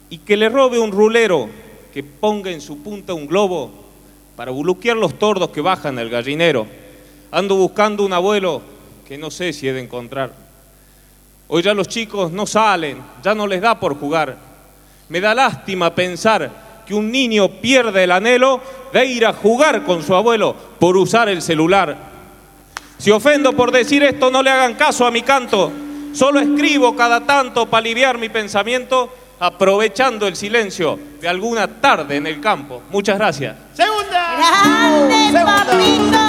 y 0.09 0.19
que 0.19 0.37
le 0.37 0.49
robe 0.49 0.79
un 0.79 0.91
rulero, 0.91 1.49
que 1.93 2.03
ponga 2.03 2.51
en 2.51 2.61
su 2.61 2.81
punta 2.81 3.13
un 3.13 3.27
globo 3.27 3.71
para 4.35 4.51
buluquear 4.51 4.95
los 4.95 5.17
tordos 5.17 5.49
que 5.49 5.61
bajan 5.61 5.95
del 5.95 6.09
gallinero. 6.09 6.67
Ando 7.31 7.55
buscando 7.55 8.05
un 8.05 8.13
abuelo 8.13 8.61
que 9.07 9.17
no 9.17 9.31
sé 9.31 9.51
si 9.51 9.67
he 9.67 9.73
de 9.73 9.81
encontrar. 9.81 10.31
Hoy 11.49 11.63
ya 11.63 11.73
los 11.73 11.87
chicos 11.87 12.31
no 12.31 12.45
salen, 12.45 13.01
ya 13.23 13.33
no 13.33 13.47
les 13.47 13.61
da 13.61 13.79
por 13.79 13.97
jugar. 13.97 14.37
Me 15.09 15.19
da 15.19 15.33
lástima 15.33 15.93
pensar 15.95 16.83
que 16.85 16.93
un 16.93 17.11
niño 17.11 17.49
pierde 17.49 18.03
el 18.03 18.11
anhelo 18.11 18.61
de 18.93 19.05
ir 19.05 19.25
a 19.25 19.33
jugar 19.33 19.83
con 19.83 20.03
su 20.03 20.13
abuelo 20.13 20.55
por 20.79 20.95
usar 20.97 21.29
el 21.29 21.41
celular. 21.41 22.16
Si 22.97 23.11
ofendo 23.11 23.53
por 23.53 23.71
decir 23.71 24.03
esto, 24.03 24.31
no 24.31 24.41
le 24.41 24.49
hagan 24.49 24.73
caso 24.75 25.05
a 25.05 25.11
mi 25.11 25.21
canto. 25.21 25.71
Solo 26.13 26.39
escribo 26.39 26.95
cada 26.95 27.21
tanto 27.21 27.67
para 27.67 27.79
aliviar 27.79 28.17
mi 28.17 28.29
pensamiento, 28.29 29.13
aprovechando 29.39 30.25
el 30.27 30.35
silencio 30.35 30.99
de 31.21 31.27
alguna 31.27 31.67
tarde 31.67 32.15
en 32.15 32.25
el 32.25 32.41
campo. 32.41 32.81
Muchas 32.89 33.17
gracias. 33.17 33.55
¡Grande, 33.75 35.39
papito! 35.43 36.26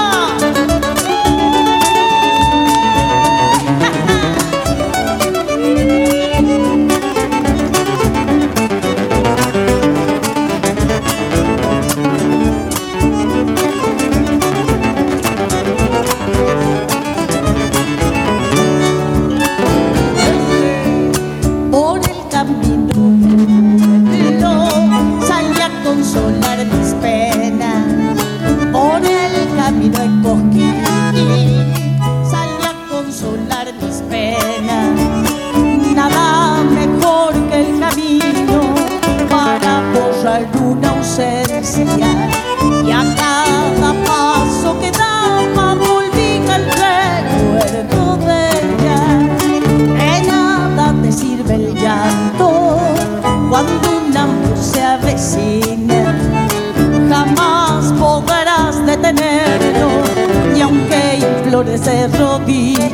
de 61.85 62.09
rodillas, 62.09 62.93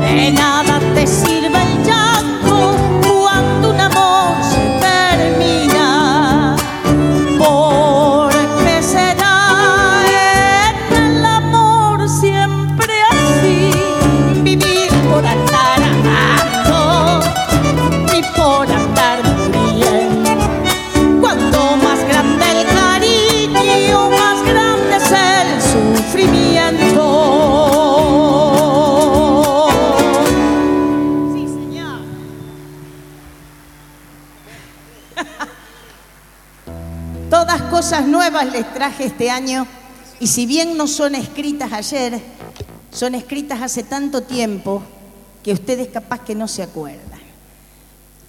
de 0.00 0.30
nada 0.32 0.78
te 0.94 1.06
sirve. 1.06 1.55
Les 38.44 38.72
traje 38.74 39.06
este 39.06 39.30
año 39.30 39.66
y 40.20 40.26
si 40.26 40.46
bien 40.46 40.76
no 40.76 40.86
son 40.86 41.14
escritas 41.14 41.72
ayer, 41.72 42.20
son 42.90 43.14
escritas 43.14 43.62
hace 43.62 43.82
tanto 43.82 44.22
tiempo 44.22 44.82
que 45.42 45.52
ustedes 45.52 45.88
capaz 45.88 46.20
que 46.20 46.34
no 46.34 46.46
se 46.46 46.62
acuerdan. 46.62 47.20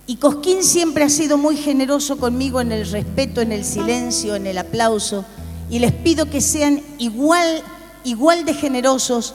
Y 0.05 0.15
Cosquín 0.15 0.63
siempre 0.63 1.03
ha 1.03 1.09
sido 1.09 1.38
muy 1.38 1.57
generoso 1.57 2.17
conmigo 2.17 2.61
en 2.61 2.71
el 2.71 2.89
respeto, 2.89 3.41
en 3.41 3.51
el 3.51 3.65
silencio, 3.65 4.35
en 4.35 4.47
el 4.47 4.57
aplauso 4.57 5.25
y 5.69 5.79
les 5.79 5.91
pido 5.91 6.29
que 6.29 6.39
sean 6.39 6.81
igual, 6.97 7.61
igual 8.05 8.45
de 8.45 8.53
generosos 8.53 9.34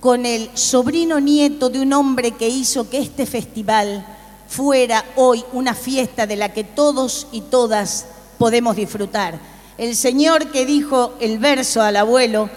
con 0.00 0.26
el 0.26 0.50
sobrino 0.54 1.20
nieto 1.20 1.70
de 1.70 1.80
un 1.80 1.94
hombre 1.94 2.32
que 2.32 2.48
hizo 2.48 2.90
que 2.90 2.98
este 2.98 3.24
festival 3.24 4.06
fuera 4.48 5.04
hoy 5.16 5.44
una 5.52 5.74
fiesta 5.74 6.26
de 6.26 6.36
la 6.36 6.52
que 6.52 6.64
todos 6.64 7.28
y 7.32 7.40
todas 7.42 8.06
podemos 8.38 8.76
disfrutar. 8.76 9.59
El 9.80 9.96
señor 9.96 10.48
que 10.48 10.66
dijo 10.66 11.14
el 11.20 11.38
verso 11.38 11.80
al 11.80 11.96
abuelo 11.96 12.50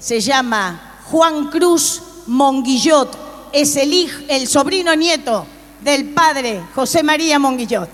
se 0.00 0.20
llama 0.20 0.98
Juan 1.04 1.48
Cruz 1.48 2.02
Monguillot, 2.26 3.16
es 3.52 3.76
el, 3.76 4.48
sobrino 4.48 4.96
nieto 4.96 5.46
del 5.82 6.06
padre 6.06 6.60
José 6.74 7.04
María 7.04 7.38
Monguillot. 7.38 7.88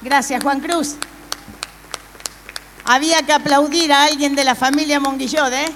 Gracias, 0.00 0.40
Juan 0.44 0.60
Cruz. 0.60 0.94
Había 2.84 3.20
que 3.22 3.32
aplaudir 3.32 3.92
a 3.92 4.04
alguien 4.04 4.36
de 4.36 4.44
la 4.44 4.54
familia 4.54 5.00
Monguillot, 5.00 5.52
¿eh? 5.52 5.72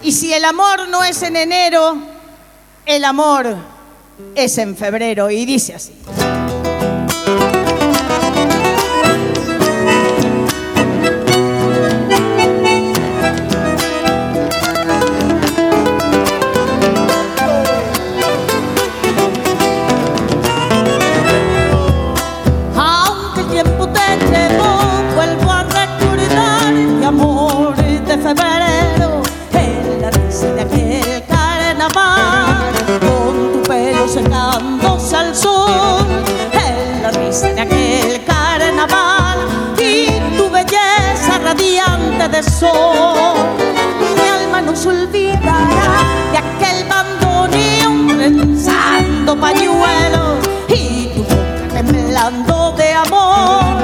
Y 0.00 0.12
si 0.12 0.32
el 0.32 0.46
amor 0.46 0.88
no 0.88 1.04
es 1.04 1.20
en 1.20 1.36
enero, 1.36 1.98
el 2.86 3.04
amor 3.04 3.56
es 4.34 4.56
en 4.56 4.74
febrero. 4.74 5.30
Y 5.30 5.44
dice 5.44 5.74
así. 5.74 5.92
Mi 42.40 42.46
alma 44.28 44.62
no 44.62 44.74
se 44.74 44.88
olvidará 44.88 45.68
de 46.32 46.38
aquel 46.38 46.88
bandoneón 46.88 48.08
trenzando 48.16 49.38
pañuelos 49.38 50.38
y 50.68 51.08
tu 51.08 51.22
boca 51.22 51.82
temblando 51.82 52.72
de 52.78 52.92
amor, 52.94 53.82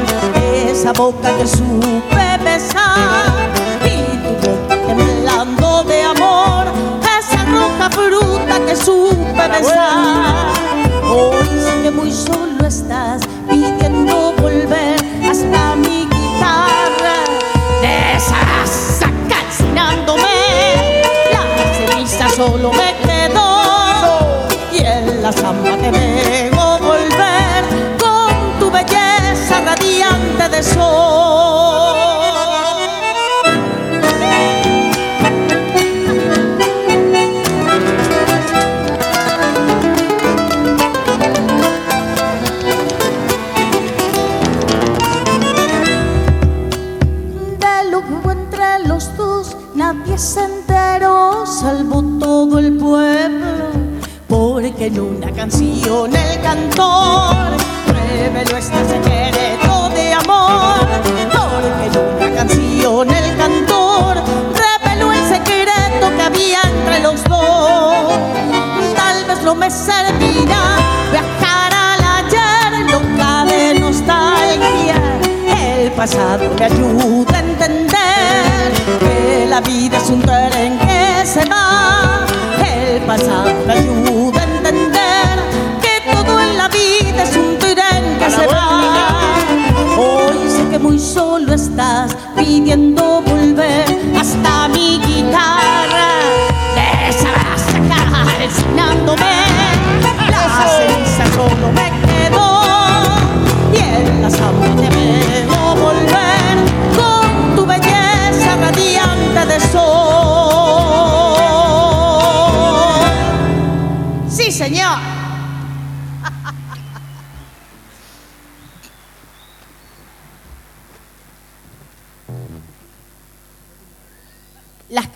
esa 0.71 0.95
boca 0.95 1.37
que 1.37 1.47
supe 1.47 2.39
besar 2.45 3.51
y 3.85 4.17
tu 4.25 4.49
boca 4.49 4.77
temblando 4.87 5.85
de 5.85 6.03
amor, 6.03 6.65
esa 7.19 7.45
roja 7.45 7.91
fruta 7.91 8.59
que 8.67 8.75
supe 8.75 9.49
besar. 9.49 10.47
Hoy 11.05 11.45
sé 11.45 11.83
que 11.83 11.91
muy 11.91 12.11
solo 12.11 12.67
estás 12.67 13.21
canción 55.87 56.17
el 56.17 56.41
cantor 56.41 57.57
reveló 57.87 58.57
este 58.57 58.79
secreto 58.89 59.89
de 59.91 60.15
amor. 60.15 60.81
Porque 61.33 61.99
una 61.99 62.35
canción 62.35 63.09
el 63.09 63.37
cantor 63.37 64.17
reveló 64.53 65.13
el 65.13 65.25
secreto 65.29 66.11
que 66.17 66.23
había 66.23 66.61
entre 66.63 67.01
los 67.01 67.23
dos. 67.25 68.19
Tal 68.97 69.25
vez 69.27 69.43
no 69.45 69.55
me 69.55 69.71
servirá 69.71 70.77
viajar 71.13 71.73
al 71.73 72.25
ayer, 72.25 72.91
loca 72.91 73.45
de 73.45 73.79
nostalgia. 73.79 74.97
El 75.57 75.93
pasado 75.93 76.51
me 76.59 76.65
ayuda 76.65 77.37
a 77.37 77.41
entender 77.41 78.73
que 78.99 79.47
la 79.49 79.61
vida 79.61 79.99
es 79.99 80.11
un 80.11 80.21
tren 80.21 80.79
que 80.81 81.25
se 81.25 81.45
va. 81.49 82.27
El 82.59 83.03
pasado 83.03 83.56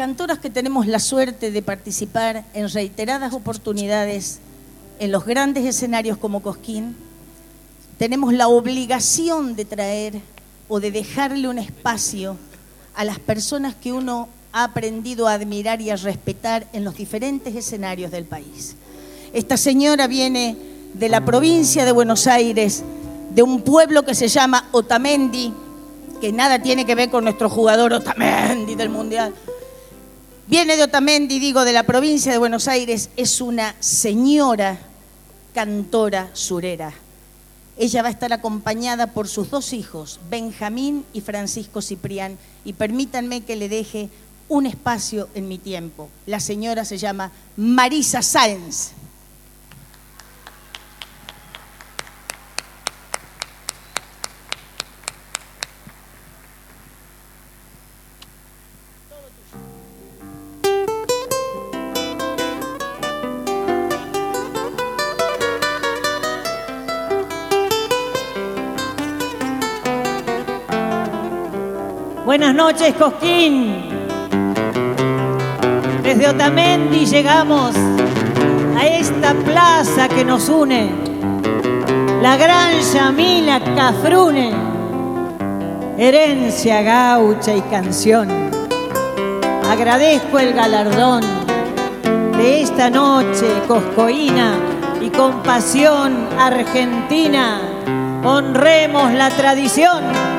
cantoras 0.01 0.39
que 0.39 0.48
tenemos 0.48 0.86
la 0.86 0.98
suerte 0.98 1.51
de 1.51 1.60
participar 1.60 2.47
en 2.55 2.70
reiteradas 2.70 3.35
oportunidades 3.35 4.39
en 4.98 5.12
los 5.12 5.27
grandes 5.27 5.66
escenarios 5.66 6.16
como 6.16 6.40
Cosquín, 6.40 6.97
tenemos 7.98 8.32
la 8.32 8.48
obligación 8.48 9.55
de 9.56 9.66
traer 9.66 10.14
o 10.70 10.81
de 10.81 10.90
dejarle 10.90 11.48
un 11.48 11.59
espacio 11.59 12.39
a 12.94 13.05
las 13.05 13.18
personas 13.18 13.74
que 13.74 13.93
uno 13.93 14.31
ha 14.55 14.64
aprendido 14.64 15.28
a 15.28 15.35
admirar 15.35 15.82
y 15.82 15.90
a 15.90 15.97
respetar 15.97 16.66
en 16.72 16.82
los 16.82 16.97
diferentes 16.97 17.55
escenarios 17.55 18.10
del 18.10 18.24
país. 18.24 18.77
Esta 19.35 19.59
señora 19.59 20.06
viene 20.06 20.56
de 20.94 21.10
la 21.10 21.27
provincia 21.27 21.85
de 21.85 21.93
Buenos 21.93 22.27
Aires, 22.27 22.82
de 23.35 23.43
un 23.43 23.60
pueblo 23.60 24.02
que 24.06 24.14
se 24.14 24.28
llama 24.28 24.66
Otamendi, 24.72 25.52
que 26.22 26.32
nada 26.32 26.59
tiene 26.62 26.86
que 26.86 26.94
ver 26.94 27.10
con 27.10 27.24
nuestro 27.24 27.51
jugador 27.51 27.93
Otamendi 27.93 28.77
del 28.77 28.89
Mundial. 28.89 29.35
Viene 30.51 30.77
de 30.77 30.82
Otamendi, 30.82 31.39
digo, 31.39 31.64
de 31.64 31.72
la 31.72 31.85
provincia 31.85 32.32
de 32.32 32.39
Buenos 32.39 32.66
Aires, 32.66 33.10
es 33.16 33.40
una 33.40 33.77
señora 33.78 34.81
cantora 35.55 36.28
surera. 36.32 36.93
Ella 37.78 38.02
va 38.02 38.09
a 38.09 38.10
estar 38.10 38.32
acompañada 38.32 39.06
por 39.06 39.28
sus 39.28 39.48
dos 39.48 39.72
hijos, 39.72 40.18
Benjamín 40.28 41.05
y 41.12 41.20
Francisco 41.20 41.81
Ciprián, 41.81 42.36
y 42.64 42.72
permítanme 42.72 43.43
que 43.43 43.55
le 43.55 43.68
deje 43.68 44.09
un 44.48 44.66
espacio 44.66 45.28
en 45.36 45.47
mi 45.47 45.59
tiempo. 45.59 46.09
La 46.27 46.40
señora 46.40 46.85
se 46.85 46.98
llama 46.98 47.31
Marisa 47.56 48.20
Sáenz. 48.20 48.90
Noches, 72.60 72.94
Cosquín. 72.94 73.88
Desde 76.02 76.28
Otamendi 76.28 77.06
llegamos 77.06 77.74
a 78.78 78.86
esta 78.86 79.32
plaza 79.32 80.08
que 80.08 80.26
nos 80.26 80.46
une, 80.50 80.90
la 82.20 82.36
gran 82.36 82.78
Yamila 82.92 83.60
Cafrune, 83.74 84.52
herencia 85.96 86.82
gaucha 86.82 87.54
y 87.54 87.62
canción. 87.62 88.28
Agradezco 89.66 90.38
el 90.38 90.52
galardón 90.52 91.22
de 92.36 92.60
esta 92.60 92.90
noche 92.90 93.46
coscoína 93.66 94.52
y 95.00 95.08
con 95.08 95.42
pasión 95.42 96.28
argentina. 96.38 97.62
Honremos 98.22 99.14
la 99.14 99.30
tradición. 99.30 100.30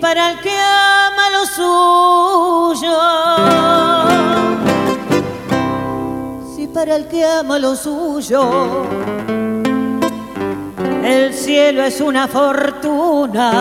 Para 0.00 0.30
el 0.30 0.40
que 0.40 0.56
ama 0.56 1.30
lo 1.30 1.44
suyo, 1.46 2.96
si 6.54 6.66
para 6.68 6.96
el 6.96 7.06
que 7.08 7.24
ama 7.24 7.58
lo 7.58 7.74
suyo, 7.74 8.86
el 11.04 11.34
cielo 11.34 11.82
es 11.82 12.00
una 12.00 12.28
fortuna, 12.28 13.52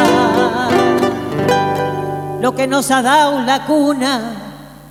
lo 2.39 2.53
que 2.53 2.67
nos 2.67 2.91
ha 2.91 3.01
dado 3.01 3.41
la 3.41 3.65
cuna 3.65 4.33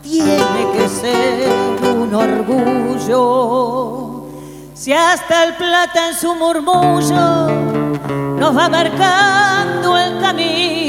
tiene 0.03 0.73
que 0.77 0.89
ser 0.89 1.49
un 1.95 2.13
orgullo. 2.15 3.37
Si 4.75 4.93
hasta 4.93 5.45
el 5.45 5.55
plata 5.55 6.09
en 6.09 6.15
su 6.15 6.35
murmullo 6.35 7.49
nos 8.39 8.57
va 8.57 8.69
marcando 8.69 9.97
el 9.97 10.21
camino 10.21 10.86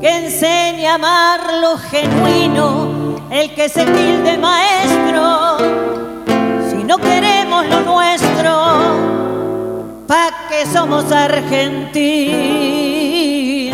que 0.00 0.10
enseña 0.24 0.92
a 0.92 0.94
amar 0.94 1.40
lo 1.60 1.76
genuino, 1.78 3.16
el 3.30 3.54
que 3.54 3.68
se 3.68 3.84
tilde 3.84 4.38
maestro, 4.38 5.58
si 6.68 6.82
no 6.84 6.98
queremos 6.98 7.66
lo 7.66 7.80
nuestro, 7.80 8.52
pa' 10.06 10.48
que 10.48 10.64
somos 10.66 11.10
argentinos. 11.12 13.71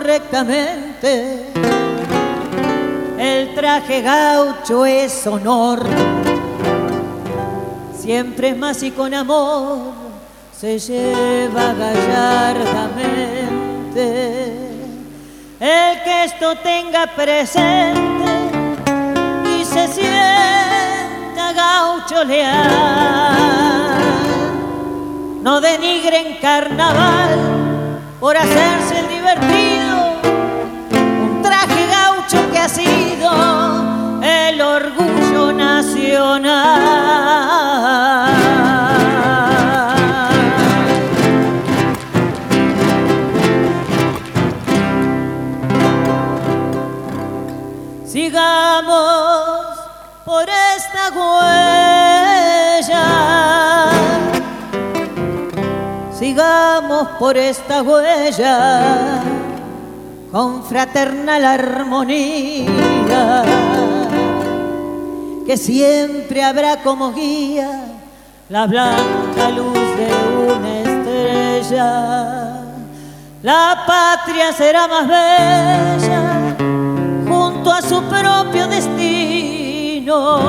Correctamente. 0.00 1.52
El 3.18 3.54
traje 3.54 4.00
gaucho 4.00 4.86
es 4.86 5.26
honor. 5.26 5.82
Siempre 7.98 8.48
es 8.48 8.56
más 8.56 8.82
y 8.82 8.92
con 8.92 9.12
amor 9.12 9.92
se 10.58 10.78
lleva 10.78 11.74
gallardamente. 11.74 14.54
El 15.60 16.02
que 16.02 16.24
esto 16.24 16.56
tenga 16.62 17.06
presente 17.14 18.32
y 19.54 19.62
se 19.66 19.86
sienta 19.86 21.52
gaucho 21.52 22.24
leal. 22.24 23.90
No 25.42 25.60
denigren 25.60 26.38
carnaval 26.40 27.60
por 28.20 28.36
hacerse 28.36 29.00
el 29.00 29.08
divertido, 29.08 29.79
ha 32.60 32.68
sido 32.68 33.32
el 34.22 34.60
orgullo 34.60 35.50
nacional. 35.52 36.50
Sigamos 48.04 49.78
por 50.26 50.46
esta 50.76 51.10
huella. 51.16 51.46
Sigamos 56.12 57.08
por 57.18 57.38
esta 57.38 57.82
huella 57.82 59.39
con 60.32 60.62
fraternal 60.62 61.44
armonía. 61.44 63.42
Que 65.46 65.56
siempre 65.56 66.44
habrá 66.44 66.82
como 66.82 67.12
guía 67.12 67.86
la 68.48 68.66
blanca 68.66 69.50
luz 69.50 69.74
de 69.74 70.10
una 70.54 70.80
estrella. 70.80 72.62
La 73.42 73.84
patria 73.86 74.52
será 74.52 74.86
más 74.86 75.08
bella 75.08 76.54
junto 77.26 77.72
a 77.72 77.80
su 77.80 78.02
propio 78.02 78.68
destino, 78.68 80.42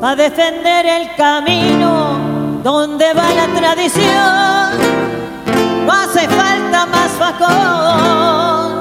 para 0.00 0.16
defender 0.16 0.86
el 0.86 1.14
camino 1.14 2.18
donde 2.62 3.14
va 3.14 3.32
la 3.32 3.46
tradición. 3.58 4.90
No 5.86 5.92
hace 5.92 6.26
falta 6.28 6.49
más 6.86 7.10
facón 7.12 8.80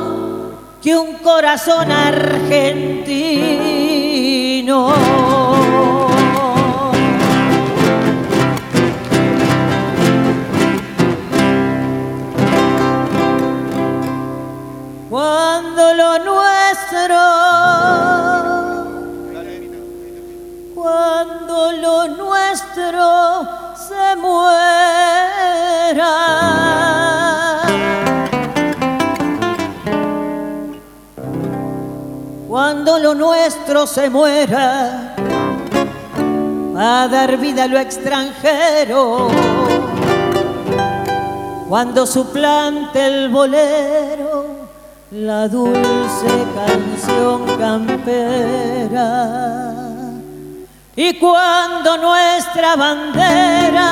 que 0.82 0.96
un 0.98 1.16
corazón 1.16 1.92
argentino. 1.92 3.30
Cuando 15.10 15.94
lo 15.96 16.20
nuestro, 16.20 17.18
cuando 20.76 21.72
lo 21.74 22.08
nuestro 22.08 23.19
nuestro 33.50 33.88
se 33.88 34.12
muera, 34.12 35.16
a 36.78 37.08
dar 37.10 37.36
vida 37.38 37.64
a 37.64 37.68
lo 37.68 37.80
extranjero, 37.80 39.28
cuando 41.68 42.06
suplante 42.06 43.04
el 43.04 43.30
bolero 43.30 44.68
la 45.10 45.48
dulce 45.48 46.28
canción 46.54 47.58
campera. 47.58 49.08
Y 50.96 51.14
cuando 51.16 51.98
nuestra 51.98 52.76
bandera 52.76 53.90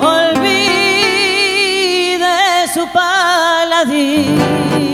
olvide 0.00 1.06
su 2.74 2.84
paladín, 2.92 4.87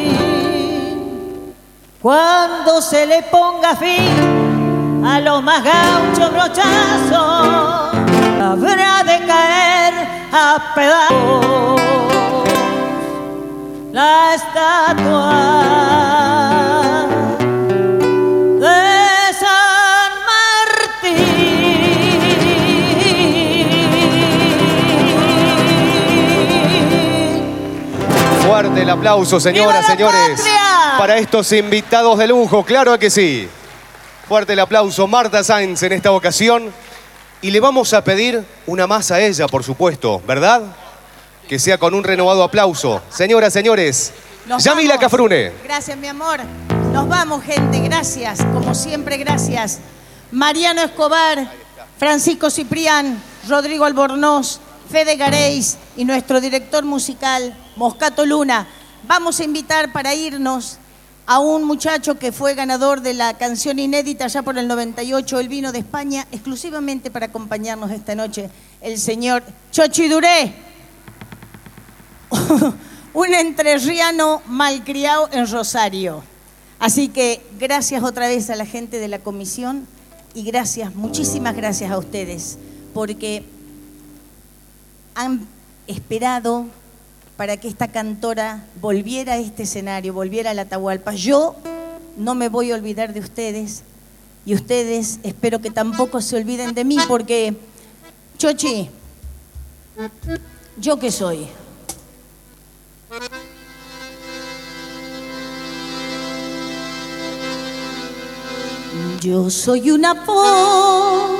cuando 2.04 2.82
se 2.82 3.06
le 3.06 3.22
ponga 3.22 3.74
fin 3.76 5.02
a 5.06 5.20
los 5.20 5.42
más 5.42 5.64
gauchos 5.64 6.30
brochazos, 6.32 7.96
habrá 8.42 9.02
de 9.04 9.26
caer 9.26 9.94
a 10.30 10.74
pedazos 10.74 11.80
la 13.90 14.34
estatua 14.34 15.32
de 18.60 19.32
San 19.40 20.12
Martín. 20.28 21.24
Fuerte 28.46 28.82
el 28.82 28.90
aplauso, 28.90 29.40
señoras, 29.40 29.80
¡Viva 29.80 29.80
la 29.80 29.88
señores! 29.88 30.53
Para 31.04 31.18
estos 31.18 31.52
invitados 31.52 32.18
de 32.18 32.26
lujo, 32.26 32.64
claro 32.64 32.98
que 32.98 33.10
sí. 33.10 33.46
Fuerte 34.26 34.54
el 34.54 34.60
aplauso, 34.60 35.06
Marta 35.06 35.44
Sainz 35.44 35.82
en 35.82 35.92
esta 35.92 36.10
ocasión. 36.12 36.72
Y 37.42 37.50
le 37.50 37.60
vamos 37.60 37.92
a 37.92 38.02
pedir 38.02 38.42
una 38.66 38.86
más 38.86 39.10
a 39.10 39.20
ella, 39.20 39.46
por 39.46 39.62
supuesto, 39.62 40.22
¿verdad? 40.26 40.62
que 41.46 41.58
sea 41.58 41.76
con 41.76 41.92
un 41.92 42.04
renovado 42.04 42.42
aplauso. 42.42 43.02
Señoras, 43.10 43.52
señores, 43.52 44.14
Nos 44.46 44.64
Yamila 44.64 44.94
vamos. 44.94 45.02
Cafrune. 45.02 45.52
Gracias, 45.62 45.94
mi 45.98 46.06
amor. 46.06 46.40
Nos 46.90 47.06
vamos, 47.06 47.42
gente. 47.44 47.80
Gracias. 47.80 48.38
Como 48.38 48.74
siempre, 48.74 49.18
gracias. 49.18 49.80
Mariano 50.30 50.80
Escobar, 50.80 51.50
Francisco 51.98 52.48
Ciprián, 52.48 53.22
Rodrigo 53.46 53.84
Albornoz, 53.84 54.58
Fede 54.90 55.16
Gareis 55.16 55.76
y 55.98 56.06
nuestro 56.06 56.40
director 56.40 56.82
musical, 56.82 57.54
Moscato 57.76 58.24
Luna. 58.24 58.66
Vamos 59.02 59.38
a 59.40 59.44
invitar 59.44 59.92
para 59.92 60.14
irnos 60.14 60.78
a 61.26 61.38
un 61.38 61.64
muchacho 61.64 62.18
que 62.18 62.32
fue 62.32 62.54
ganador 62.54 63.00
de 63.00 63.14
la 63.14 63.34
canción 63.34 63.78
inédita 63.78 64.26
ya 64.26 64.42
por 64.42 64.58
el 64.58 64.68
98. 64.68 65.40
Él 65.40 65.48
vino 65.48 65.72
de 65.72 65.78
España 65.80 66.26
exclusivamente 66.32 67.10
para 67.10 67.26
acompañarnos 67.26 67.90
esta 67.90 68.14
noche, 68.14 68.50
el 68.80 68.98
señor 68.98 69.42
Chochi 69.70 70.08
Duré. 70.08 70.54
un 73.14 73.32
entrerriano 73.32 74.42
malcriado 74.46 75.28
en 75.32 75.50
Rosario. 75.50 76.22
Así 76.78 77.08
que 77.08 77.40
gracias 77.58 78.02
otra 78.02 78.28
vez 78.28 78.50
a 78.50 78.56
la 78.56 78.66
gente 78.66 78.98
de 78.98 79.08
la 79.08 79.20
comisión 79.20 79.86
y 80.34 80.42
gracias, 80.42 80.94
muchísimas 80.94 81.54
gracias 81.54 81.92
a 81.92 81.98
ustedes, 81.98 82.58
porque 82.92 83.44
han 85.14 85.46
esperado 85.86 86.66
para 87.36 87.56
que 87.56 87.68
esta 87.68 87.88
cantora 87.88 88.64
volviera 88.80 89.34
a 89.34 89.38
este 89.38 89.64
escenario, 89.64 90.12
volviera 90.12 90.50
a 90.50 90.54
la 90.54 90.62
Atahualpa. 90.62 91.14
Yo 91.14 91.56
no 92.16 92.34
me 92.34 92.48
voy 92.48 92.70
a 92.70 92.76
olvidar 92.76 93.12
de 93.12 93.20
ustedes 93.20 93.82
y 94.46 94.54
ustedes 94.54 95.18
espero 95.22 95.60
que 95.60 95.70
tampoco 95.70 96.20
se 96.20 96.36
olviden 96.36 96.74
de 96.74 96.84
mí, 96.84 96.98
porque, 97.08 97.56
Chochi, 98.38 98.88
¿yo 100.76 100.98
qué 100.98 101.10
soy? 101.10 101.48
Yo 109.20 109.48
soy 109.48 109.90
una 109.90 110.12
voz 110.12 111.30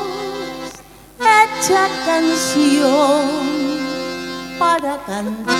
hecha 1.20 1.88
canción 2.06 3.73
para 4.58 4.96
cantar. 5.04 5.54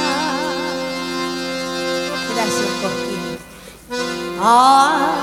Gracias, 2.35 2.71
Cosquín. 2.83 3.39
A 4.41 5.15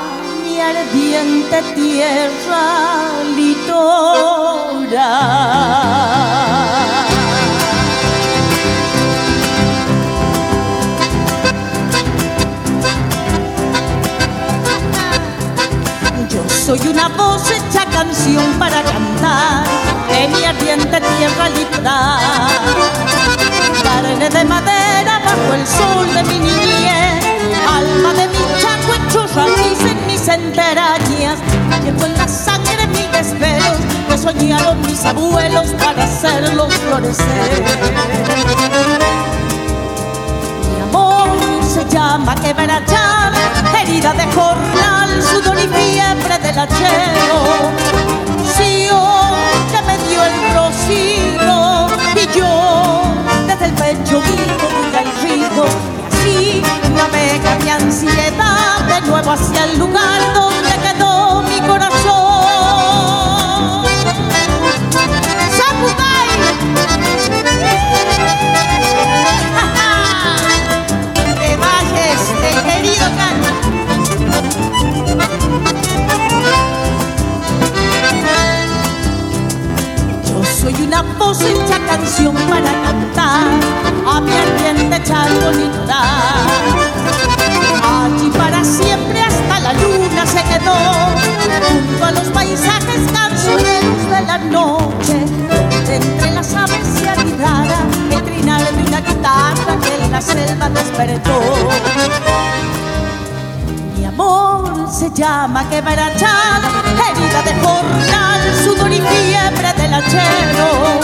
mi 0.43 0.60
ardiente 0.60 1.61
tierra 1.76 2.65
litoral. 3.35 5.02
Soy 16.65 16.81
una 16.88 17.07
voz 17.10 17.52
hecha 17.52 17.85
canción 17.91 18.53
para 18.57 18.81
cantar 18.84 19.65
en 20.10 20.31
mi 20.31 20.45
ardiente 20.45 21.02
tierra 21.02 21.49
litoral. 21.49 23.51
Carne 24.02 24.30
de 24.30 24.44
madera 24.45 25.22
bajo 25.23 25.53
el 25.53 25.68
sol 25.68 26.11
de 26.14 26.23
mi 26.23 26.40
niñez, 26.40 27.23
alma 27.68 28.14
de 28.14 28.28
mi 28.30 28.38
chaco 28.60 28.94
hecho 28.95 29.28
raíz 29.36 29.80
en 29.82 30.07
mis 30.07 30.28
entrañas. 30.28 31.38
Llevo 31.84 32.06
en 32.06 32.18
la 32.18 32.28
sangre 32.28 32.88
mil 32.88 33.11
desvelos 33.11 33.78
que 34.10 34.18
soñaron 34.18 34.82
mis 34.82 35.06
abuelos 35.06 35.68
para 35.84 36.04
hacerlos 36.04 36.73
florecer. 36.73 37.63
Mi 40.73 40.81
amor 40.81 41.38
se 41.63 41.86
llama 41.86 42.36
quebrachar, 42.36 43.34
herida 43.80 44.13
de 44.13 44.26
jornal, 44.34 45.21
sudor 45.21 45.60
y 45.60 45.68
fiebre 45.68 46.39
del 46.39 46.57
hachero. 46.57 47.71
Sí, 48.57 48.88
oh, 48.91 49.36
que 49.71 49.81
me 49.84 49.97
dio 50.10 50.23
el 50.23 50.55
rocío 50.55 51.30
navega 57.44 57.63
mi 57.63 57.70
ansiedad 57.70 58.79
de 58.87 59.02
nuevo 59.07 59.31
hacia 59.31 59.65
el 59.65 59.79
lugar 59.79 60.34
donde 60.34 60.70
quedó 60.70 61.41
mi 61.44 61.60
corazón. 61.61 61.91
¡Te 71.39 71.57
bajes, 71.57 72.21
el 72.44 72.63
querido 72.63 73.05
Can! 73.18 73.37
Yo 80.28 80.44
soy 80.44 80.76
una 80.84 81.02
voz 81.18 81.41
hecha 81.41 81.79
canción 81.87 82.36
para 82.36 82.71
cantar 82.84 83.90
a 84.07 84.21
mi 84.21 84.31
ardiente 84.31 85.04
charco 85.04 85.52
litoral. 85.52 85.99
Allí 87.84 88.30
para 88.38 88.63
siempre 88.63 89.21
hasta 89.21 89.60
la 89.60 89.73
luna 89.73 90.26
se 90.26 90.44
quedó, 90.44 90.76
junto 91.68 92.05
a 92.05 92.12
los 92.12 92.28
paisajes 92.30 93.12
cancioneros 93.12 94.10
de 94.10 94.21
la 94.26 94.38
noche, 94.38 95.26
entre 95.89 96.31
las 96.31 96.54
aves 96.54 96.86
se 96.97 97.10
anidara 97.10 97.80
el 98.12 98.23
trinar 98.23 98.62
de 98.73 98.84
una 98.84 99.02
guitarra 99.02 99.78
que 99.81 100.04
en 100.04 100.12
la 100.12 100.21
selva 100.21 100.70
despertó. 100.70 101.39
Mi 103.97 104.05
amor 104.05 104.89
se 104.89 105.12
llama 105.12 105.68
quebrachal, 105.70 106.62
herida 107.10 107.41
de 107.44 107.54
jornal, 107.62 108.41
sudor 108.63 108.91
y 108.91 109.02
fiebre 109.02 109.73
del 109.78 109.94
hachero. 109.94 111.02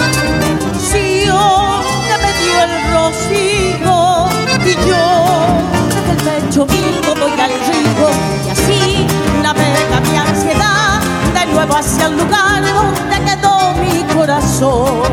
Rocío 2.91 4.27
y 4.65 4.73
yo 4.87 5.05
el 6.11 6.17
pecho 6.17 6.65
vivo 6.65 7.13
voy 7.19 7.39
al 7.39 7.51
río 7.51 8.09
y 8.45 8.49
así 8.49 9.07
navega 9.41 9.99
mi 10.01 10.17
ansiedad 10.17 11.01
de 11.33 11.45
nuevo 11.53 11.75
hacia 11.75 12.07
el 12.07 12.17
lugar 12.17 12.61
donde 12.63 13.31
quedó 13.31 13.73
mi 13.75 14.03
corazón. 14.13 15.03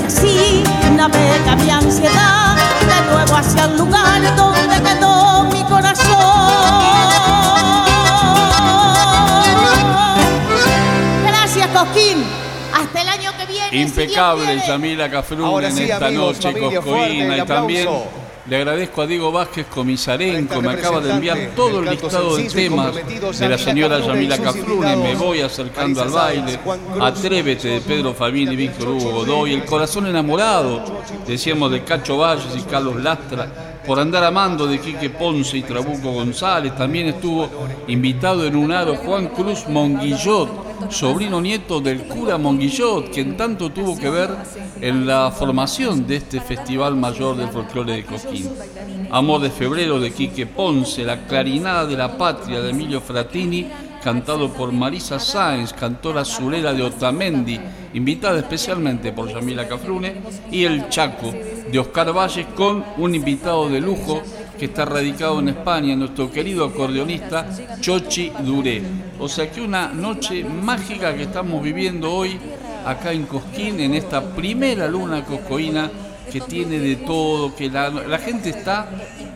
Y 0.00 0.06
así 0.06 0.64
navega 0.96 1.56
mi 1.56 1.70
ansiedad 1.70 2.56
de 2.80 3.12
nuevo 3.12 3.36
hacia 3.36 3.64
el 3.64 3.76
lugar 3.76 4.36
donde 4.36 4.82
quedó 4.82 5.44
mi 5.44 5.62
corazón. 5.64 5.96
Gracias, 11.26 11.68
Cosquín. 11.68 12.24
Hasta 12.74 13.00
el 13.02 13.08
año 13.08 13.32
viene. 13.46 13.82
Impecable. 13.82 14.62
Yamila 14.66 15.10
Cafrún 15.10 15.44
Ahora 15.44 15.68
en 15.68 15.76
sí, 15.76 15.84
esta 15.84 16.06
amigos, 16.06 16.36
noche 16.36 16.52
familia, 16.52 16.80
coscoína 16.80 17.38
y 17.38 17.42
también 17.46 17.88
le 18.48 18.56
agradezco 18.56 19.02
a 19.02 19.06
Diego 19.08 19.32
Vázquez 19.32 19.66
Comisarenco, 19.66 20.62
me 20.62 20.70
acaba 20.70 21.00
de 21.00 21.10
enviar 21.10 21.36
todo 21.56 21.80
el 21.80 21.90
listado 21.90 22.36
de 22.36 22.44
temas 22.44 22.94
de 22.94 23.48
la 23.48 23.58
señora 23.58 23.98
Yamila 23.98 24.38
Cafrune, 24.38 24.96
me 24.96 25.16
voy 25.16 25.40
acercando 25.40 26.02
al 26.02 26.10
baile, 26.10 26.58
Atrévete 27.00 27.68
de 27.68 27.80
Pedro 27.80 28.14
Fabini 28.14 28.52
y 28.52 28.56
Víctor 28.56 28.88
Hugo 28.88 29.10
Godoy, 29.10 29.54
El 29.54 29.64
corazón 29.64 30.06
enamorado, 30.06 30.80
decíamos 31.26 31.72
de 31.72 31.82
Cacho 31.82 32.18
Valles 32.18 32.54
y 32.56 32.60
Carlos 32.62 33.02
Lastra, 33.02 33.75
por 33.86 34.00
andar 34.00 34.24
amando 34.24 34.66
de 34.66 34.80
Quique 34.80 35.10
Ponce 35.10 35.58
y 35.58 35.62
Trabuco 35.62 36.12
González, 36.12 36.74
también 36.76 37.06
estuvo 37.06 37.48
invitado 37.86 38.44
en 38.44 38.56
un 38.56 38.72
aro 38.72 38.96
Juan 38.96 39.28
Cruz 39.28 39.68
Monguillot, 39.68 40.90
sobrino 40.90 41.40
nieto 41.40 41.80
del 41.80 42.02
cura 42.04 42.36
Monguillot, 42.36 43.10
quien 43.12 43.36
tanto 43.36 43.70
tuvo 43.70 43.96
que 43.98 44.10
ver 44.10 44.30
en 44.80 45.06
la 45.06 45.30
formación 45.30 46.06
de 46.06 46.16
este 46.16 46.40
Festival 46.40 46.96
Mayor 46.96 47.36
del 47.36 47.48
Folclore 47.48 47.92
de 47.92 48.04
Cosquín. 48.04 48.50
Amor 49.10 49.40
de 49.40 49.50
Febrero 49.50 50.00
de 50.00 50.12
Quique 50.12 50.46
Ponce, 50.46 51.04
La 51.04 51.26
Clarinada 51.26 51.86
de 51.86 51.96
la 51.96 52.18
Patria 52.18 52.60
de 52.60 52.70
Emilio 52.70 53.00
Fratini, 53.00 53.68
cantado 54.02 54.52
por 54.52 54.72
Marisa 54.72 55.18
Sáenz, 55.18 55.72
cantora 55.72 56.24
surera 56.24 56.72
de 56.72 56.82
Otamendi, 56.82 57.60
invitada 57.94 58.38
especialmente 58.38 59.12
por 59.12 59.28
Yamila 59.28 59.66
Cafrune, 59.66 60.14
y 60.50 60.64
El 60.64 60.88
Chaco 60.88 61.32
de 61.70 61.78
Oscar 61.78 62.12
Valles 62.12 62.46
con 62.54 62.84
un 62.98 63.14
invitado 63.14 63.68
de 63.68 63.80
lujo 63.80 64.22
que 64.58 64.66
está 64.66 64.84
radicado 64.84 65.40
en 65.40 65.48
España, 65.48 65.96
nuestro 65.96 66.30
querido 66.30 66.64
acordeonista 66.64 67.46
Chochi 67.80 68.32
Duré. 68.40 68.82
O 69.18 69.28
sea 69.28 69.50
que 69.50 69.60
una 69.60 69.88
noche 69.88 70.44
mágica 70.44 71.14
que 71.14 71.24
estamos 71.24 71.62
viviendo 71.62 72.12
hoy 72.12 72.38
acá 72.86 73.12
en 73.12 73.24
Cosquín, 73.24 73.80
en 73.80 73.94
esta 73.94 74.22
primera 74.22 74.86
luna 74.88 75.24
coscoína 75.24 75.90
que 76.30 76.40
tiene 76.40 76.78
de 76.78 76.96
todo, 76.96 77.54
que 77.54 77.70
la, 77.70 77.90
la 77.90 78.18
gente 78.18 78.50
está 78.50 78.88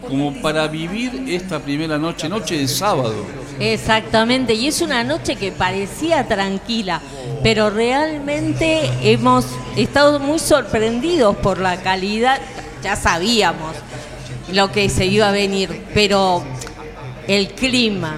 como 0.09 0.35
para 0.41 0.67
vivir 0.69 1.25
esta 1.29 1.59
primera 1.61 1.99
noche, 1.99 2.29
noche 2.29 2.59
de 2.59 2.69
sábado. 2.69 3.25
Exactamente, 3.61 4.55
y 4.55 4.69
es 4.69 4.81
una 4.81 5.05
noche 5.05 5.37
que 5.37 5.53
parecía 5.53 6.27
tranquila, 6.27 7.03
pero 7.43 7.69
realmente 7.69 8.91
hemos 9.03 9.45
estado 9.77 10.19
muy 10.19 10.39
sorprendidos 10.39 11.37
por 11.37 11.59
la 11.59 11.77
calidad, 11.77 12.41
ya 12.83 12.97
sabíamos 12.97 13.77
lo 14.51 14.73
que 14.73 14.89
se 14.89 15.05
iba 15.05 15.29
a 15.29 15.33
venir, 15.33 15.85
pero 15.93 16.43
el 17.29 17.49
clima 17.51 18.17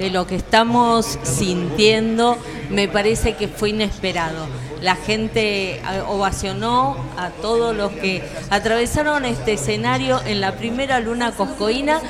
de 0.00 0.10
lo 0.10 0.26
que 0.26 0.34
estamos 0.34 1.16
sintiendo 1.22 2.36
me 2.68 2.88
parece 2.88 3.34
que 3.34 3.46
fue 3.46 3.70
inesperado. 3.70 4.48
La 4.82 4.96
gente 4.96 5.76
eh, 5.76 5.82
ovacionó 6.06 6.96
a 7.16 7.30
todos 7.30 7.74
los 7.74 7.92
que 7.92 8.22
atravesaron 8.50 9.24
este 9.24 9.54
escenario 9.54 10.20
en 10.24 10.40
la 10.40 10.56
primera 10.56 11.00
luna 11.00 11.32
coscoína 11.32 12.00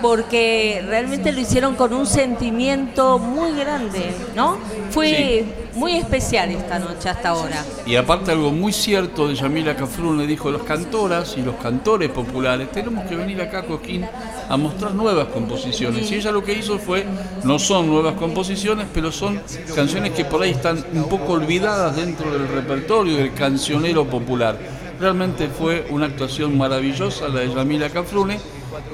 porque 0.00 0.84
realmente 0.86 1.32
lo 1.32 1.40
hicieron 1.40 1.74
con 1.74 1.92
un 1.92 2.06
sentimiento 2.06 3.18
muy 3.18 3.58
grande, 3.58 4.14
¿no? 4.34 4.58
Fue 4.90 5.44
muy 5.78 5.96
especial 5.96 6.50
esta 6.50 6.78
noche 6.78 7.08
hasta 7.08 7.30
ahora. 7.30 7.64
Y 7.86 7.94
aparte 7.94 8.32
algo 8.32 8.50
muy 8.50 8.72
cierto 8.72 9.28
de 9.28 9.34
Yamila 9.36 9.76
Cafrún 9.76 10.18
le 10.18 10.26
dijo, 10.26 10.50
los 10.50 10.64
cantoras 10.64 11.36
y 11.36 11.42
los 11.42 11.54
cantores 11.54 12.10
populares 12.10 12.70
tenemos 12.72 13.08
que 13.08 13.14
venir 13.14 13.40
acá 13.40 13.60
a 13.60 13.62
Cosquín 13.62 14.04
a 14.48 14.56
mostrar 14.56 14.92
nuevas 14.94 15.28
composiciones. 15.28 16.10
Y 16.10 16.16
ella 16.16 16.32
lo 16.32 16.42
que 16.42 16.52
hizo 16.52 16.78
fue, 16.78 17.06
no 17.44 17.58
son 17.58 17.86
nuevas 17.86 18.14
composiciones, 18.14 18.86
pero 18.92 19.12
son 19.12 19.40
canciones 19.74 20.12
que 20.12 20.24
por 20.24 20.42
ahí 20.42 20.50
están 20.50 20.84
un 20.92 21.08
poco 21.08 21.34
olvidadas 21.34 21.94
dentro 21.94 22.30
del 22.30 22.48
repertorio 22.48 23.16
del 23.16 23.32
cancionero 23.32 24.04
popular. 24.04 24.58
Realmente 24.98 25.46
fue 25.46 25.86
una 25.90 26.06
actuación 26.06 26.58
maravillosa 26.58 27.28
la 27.28 27.40
de 27.40 27.54
Yamila 27.54 27.88
Cafrune 27.88 28.40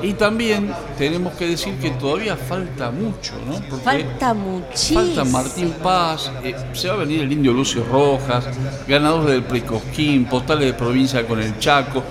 y 0.02 0.12
también 0.14 0.72
tenemos 0.98 1.34
que 1.34 1.46
decir 1.48 1.74
que 1.78 1.90
todavía 1.90 2.36
falta 2.36 2.90
mucho, 2.90 3.32
¿no? 3.46 3.54
Porque 3.68 3.84
Falta 3.84 4.34
muchísimo. 4.34 5.00
Falta 5.00 5.24
Martín 5.24 5.74
Paz, 5.82 6.30
eh, 6.42 6.54
se 6.72 6.88
va 6.88 6.94
a 6.94 6.96
venir 6.98 7.22
el 7.22 7.32
Indio 7.32 7.52
Lucio 7.52 7.84
Rojas, 7.84 8.44
ganador 8.86 9.26
del 9.26 9.42
Precosquín, 9.44 10.26
postales 10.26 10.66
de 10.66 10.74
provincia 10.74 11.26
con 11.26 11.40
el 11.40 11.58
Chaco. 11.58 12.02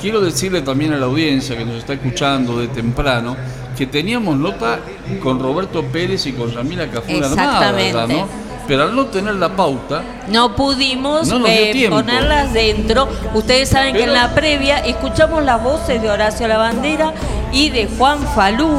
Quiero 0.00 0.20
decirle 0.20 0.62
también 0.62 0.92
a 0.92 0.96
la 0.96 1.06
audiencia 1.06 1.56
que 1.56 1.64
nos 1.64 1.76
está 1.76 1.94
escuchando 1.94 2.58
de 2.58 2.68
temprano 2.68 3.36
que 3.76 3.86
teníamos 3.86 4.36
nota 4.36 4.80
con 5.22 5.38
Roberto 5.38 5.84
Pérez 5.84 6.26
y 6.26 6.32
con 6.32 6.50
Yamila 6.50 6.90
Cafuna 6.90 7.26
Armada, 7.26 7.72
¿verdad, 7.72 7.80
Exactamente. 7.80 8.14
no? 8.14 8.47
Pero 8.68 8.84
al 8.84 8.94
no 8.94 9.06
tener 9.06 9.34
la 9.36 9.48
pauta, 9.48 10.02
No 10.28 10.54
pudimos 10.54 11.26
No 11.28 11.44
eh, 11.46 11.88
ponerlas 11.88 12.52
dentro. 12.52 13.08
Ustedes 13.34 13.70
saben 13.70 13.94
que 13.94 14.04
en 14.04 14.12
la 14.12 14.34
previa 14.34 14.78
escuchamos 14.78 15.42
las 15.42 15.62
voces 15.64 16.02
de 16.02 16.10
Horacio 16.10 16.46
Lavandera 16.46 17.14
y 17.50 17.70
de 17.70 17.88
Juan 17.98 18.18
Falú. 18.34 18.70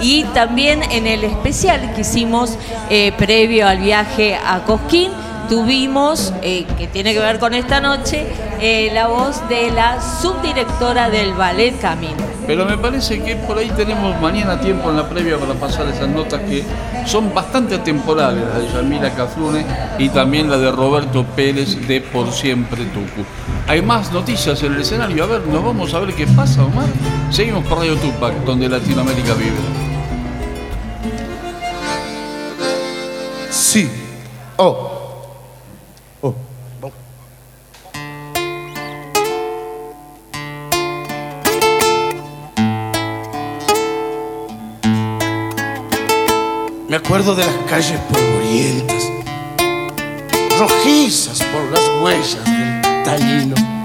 Y 0.00 0.24
también 0.32 0.82
en 0.90 1.06
el 1.06 1.22
especial 1.24 1.92
que 1.94 2.00
hicimos 2.00 2.56
eh, 2.88 3.12
previo 3.18 3.68
al 3.68 3.78
viaje 3.78 4.34
a 4.34 4.60
Cosquín, 4.64 5.12
tuvimos, 5.50 6.32
eh, 6.42 6.64
que 6.78 6.86
tiene 6.86 7.12
que 7.12 7.18
ver 7.18 7.40
con 7.40 7.54
esta 7.54 7.80
noche, 7.80 8.24
eh, 8.60 8.88
la 8.94 9.08
voz 9.08 9.46
de 9.48 9.72
la 9.72 10.00
subdirectora 10.00 11.10
del 11.10 11.34
Ballet 11.34 11.76
Camino. 11.80 12.14
Pero 12.46 12.64
me 12.64 12.78
parece 12.78 13.20
que 13.20 13.34
por 13.34 13.58
ahí 13.58 13.68
tenemos 13.70 14.18
mañana 14.20 14.60
tiempo 14.60 14.90
en 14.90 14.96
la 14.96 15.08
previa 15.08 15.38
para 15.38 15.54
pasar 15.54 15.88
esas 15.88 16.08
notas 16.08 16.40
que 16.42 16.64
son 17.04 17.34
bastante 17.34 17.74
atemporales, 17.74 18.44
la 18.44 18.60
de 18.60 18.68
Yamila 18.72 19.10
Cafrune 19.10 19.66
y 19.98 20.08
también 20.10 20.48
la 20.48 20.56
de 20.56 20.70
Roberto 20.70 21.24
Pérez 21.24 21.84
de 21.88 22.00
Por 22.00 22.30
Siempre 22.30 22.84
Tucu. 22.84 23.26
Hay 23.66 23.82
más 23.82 24.12
noticias 24.12 24.62
en 24.62 24.74
el 24.74 24.82
escenario. 24.82 25.24
A 25.24 25.26
ver, 25.26 25.46
nos 25.48 25.64
vamos 25.64 25.92
a 25.94 25.98
ver 25.98 26.14
qué 26.14 26.28
pasa, 26.28 26.64
Omar. 26.64 26.86
Seguimos 27.30 27.66
por 27.66 27.78
Radio 27.78 27.96
Tupac, 27.96 28.34
donde 28.44 28.68
Latinoamérica 28.68 29.34
vive. 29.34 29.58
Sí. 33.50 33.90
Oh. 34.56 34.99
Me 46.90 46.96
acuerdo 46.96 47.36
de 47.36 47.46
las 47.46 47.54
calles 47.68 48.00
polvorientas, 48.12 49.08
rojizas 50.58 51.40
por 51.40 51.62
las 51.70 51.88
huellas 52.02 52.44
del 52.44 53.02
tallino. 53.04 53.79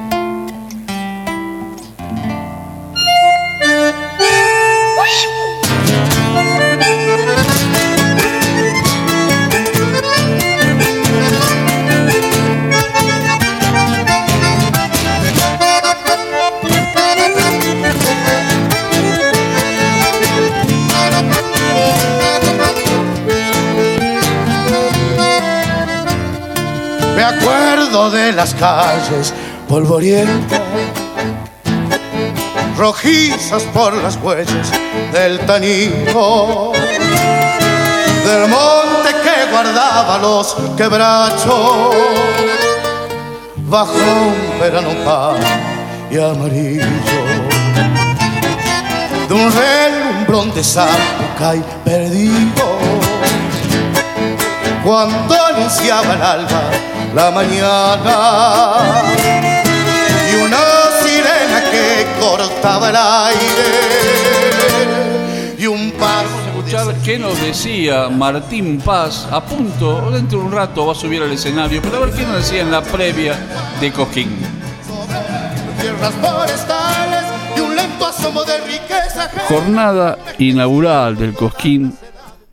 Acuerdo 27.46 28.10
de 28.10 28.32
las 28.32 28.56
calles 28.56 29.32
polvorientas, 29.70 30.62
rojizas 32.76 33.62
por 33.72 33.94
las 33.94 34.18
huellas 34.18 34.72
del 35.14 35.40
tanino, 35.42 36.72
del 38.26 38.50
monte 38.50 39.10
que 39.24 39.52
guardaba 39.52 40.18
los 40.18 40.56
quebrachos, 40.76 41.96
bajo 43.58 43.94
un 43.94 44.60
verano 44.60 44.90
pan 45.06 45.36
y 46.10 46.18
amarillo, 46.18 46.84
de 49.30 49.34
un 49.36 49.52
relumbrón 49.54 50.52
de 50.56 50.64
Zapucay 50.64 51.64
perdido 51.84 52.80
cuando 54.84 55.46
anunciaba 55.46 56.14
el 56.14 56.22
alba 56.22 56.95
la 57.16 57.32
mañana 57.32 59.02
y 60.30 60.36
una 60.36 60.58
sirena 61.02 61.64
que 61.72 62.06
cortaba 62.20 62.90
el 62.90 62.96
aire 62.98 63.64
y 65.58 65.66
un 65.66 65.92
par 65.92 66.26
Escuchar 66.48 66.96
qué 67.04 67.18
nos 67.20 67.40
decía 67.42 68.10
Martín 68.10 68.82
Paz 68.82 69.28
a 69.32 69.46
punto, 69.46 70.10
dentro 70.12 70.40
de 70.40 70.46
un 70.46 70.52
rato 70.52 70.88
va 70.88 70.92
a 70.94 70.96
subir 70.96 71.22
al 71.22 71.32
escenario, 71.32 71.82
pero 71.82 71.98
a 71.98 72.00
ver 72.02 72.12
qué 72.16 72.24
nos 72.24 72.38
decía 72.38 72.62
en 72.64 72.72
la 72.72 72.82
previa 72.82 73.38
de 73.80 73.92
Coquín. 73.92 74.30
tierras 75.80 76.14
forestales 76.16 77.24
y 77.56 77.60
un 77.62 77.76
lento 77.76 78.08
asomo 78.08 78.44
de 78.44 78.58
riqueza 78.62 79.30
Jornada 79.48 80.18
inaugural 80.40 81.16
del 81.16 81.34
Cosquín 81.34 81.94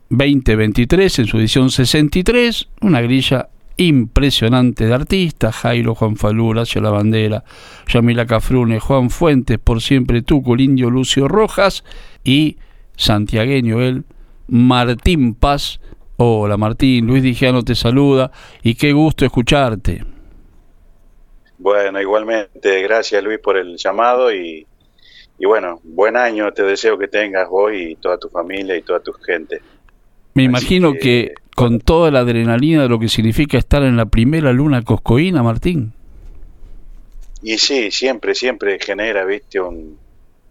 2023 0.09 1.19
en 1.19 1.27
su 1.27 1.37
edición 1.39 1.71
63, 1.71 2.67
una 2.81 3.01
grilla 3.01 3.49
impresionante 3.77 4.85
de 4.85 4.93
artistas, 4.93 5.55
Jairo, 5.55 5.95
Juan 5.95 6.15
Falú, 6.15 6.49
Horacio 6.49 6.81
La 6.81 6.91
Bandera, 6.91 7.43
Yamila 7.87 8.25
Cafrune, 8.25 8.79
Juan 8.79 9.09
Fuentes, 9.09 9.57
por 9.59 9.81
siempre 9.81 10.21
Tuco, 10.21 10.53
el 10.53 10.61
Indio 10.61 10.89
Lucio 10.89 11.27
Rojas 11.27 11.83
y 12.23 12.57
santiagueño 12.95 13.81
él, 13.81 14.03
Martín 14.47 15.33
Paz. 15.35 15.79
Hola 16.17 16.57
Martín, 16.57 17.07
Luis 17.07 17.23
Dijano 17.23 17.63
te 17.63 17.73
saluda 17.73 18.31
y 18.61 18.75
qué 18.75 18.93
gusto 18.93 19.25
escucharte. 19.25 20.05
Bueno, 21.57 21.99
igualmente, 21.99 22.81
gracias 22.83 23.23
Luis 23.23 23.39
por 23.39 23.57
el 23.57 23.77
llamado 23.77 24.31
y, 24.33 24.67
y 25.39 25.45
bueno, 25.45 25.79
buen 25.83 26.15
año 26.15 26.51
te 26.53 26.63
deseo 26.63 26.97
que 26.97 27.07
tengas 27.07 27.47
hoy 27.49 27.91
y 27.91 27.95
toda 27.95 28.19
tu 28.19 28.29
familia 28.29 28.77
y 28.77 28.83
toda 28.83 28.99
tu 28.99 29.11
gente. 29.13 29.61
Me 30.35 30.43
imagino 30.43 30.93
que 30.93 31.33
con 31.55 31.79
toda 31.79 32.11
la 32.11 32.19
adrenalina 32.19 32.83
de 32.83 32.89
lo 32.89 32.99
que 32.99 33.09
significa 33.09 33.57
estar 33.57 33.83
en 33.83 33.97
la 33.97 34.05
primera 34.05 34.51
luna 34.51 34.81
coscoína, 34.81 35.43
Martín. 35.43 35.93
Y 37.41 37.57
sí, 37.57 37.91
siempre, 37.91 38.35
siempre 38.35 38.79
genera, 38.79 39.25
viste, 39.25 39.59
un, 39.59 39.97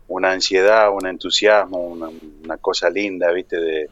una 0.08 0.32
ansiedad, 0.32 0.92
un 0.92 1.06
entusiasmo, 1.06 1.78
una, 1.78 2.08
una 2.44 2.56
cosa 2.58 2.90
linda, 2.90 3.32
viste, 3.32 3.56
de 3.56 3.88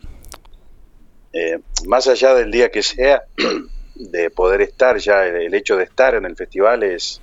eh, 1.33 1.61
más 1.87 2.09
allá 2.09 2.35
del 2.35 2.51
día 2.51 2.71
que 2.71 2.83
sea, 2.83 3.23
de 3.95 4.31
poder 4.31 4.63
estar 4.63 4.99
ya, 4.99 5.27
el, 5.27 5.55
hecho 5.55 5.77
de 5.77 5.85
estar 5.85 6.15
en 6.15 6.25
el 6.25 6.37
festival 6.37 6.83
es, 6.83 7.21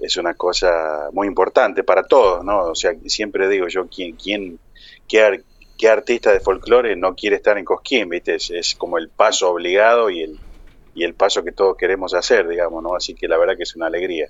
es 0.00 0.16
una 0.16 0.34
cosa 0.34 1.08
muy 1.12 1.28
importante 1.28 1.84
para 1.84 2.02
todos, 2.02 2.44
¿no? 2.44 2.64
O 2.64 2.74
sea, 2.74 2.92
siempre 3.06 3.48
digo 3.48 3.68
yo, 3.68 3.86
¿quién, 3.86 4.16
quién, 4.16 4.58
qué, 5.06 5.42
qué 5.76 5.88
artista 5.88 6.32
de 6.32 6.40
folclore 6.40 6.96
no 6.96 7.14
quiere 7.14 7.36
estar 7.36 7.58
en 7.58 7.64
Cosquín, 7.64 8.08
viste? 8.08 8.36
Es, 8.36 8.50
es 8.50 8.74
como 8.74 8.98
el 8.98 9.08
paso 9.08 9.50
obligado 9.50 10.10
y 10.10 10.22
el, 10.22 10.38
y 10.94 11.04
el 11.04 11.14
paso 11.14 11.44
que 11.44 11.52
todos 11.52 11.76
queremos 11.76 12.14
hacer, 12.14 12.48
digamos, 12.48 12.82
¿no? 12.82 12.94
Así 12.96 13.14
que 13.14 13.28
la 13.28 13.36
verdad 13.36 13.56
que 13.56 13.64
es 13.64 13.76
una 13.76 13.86
alegría. 13.86 14.28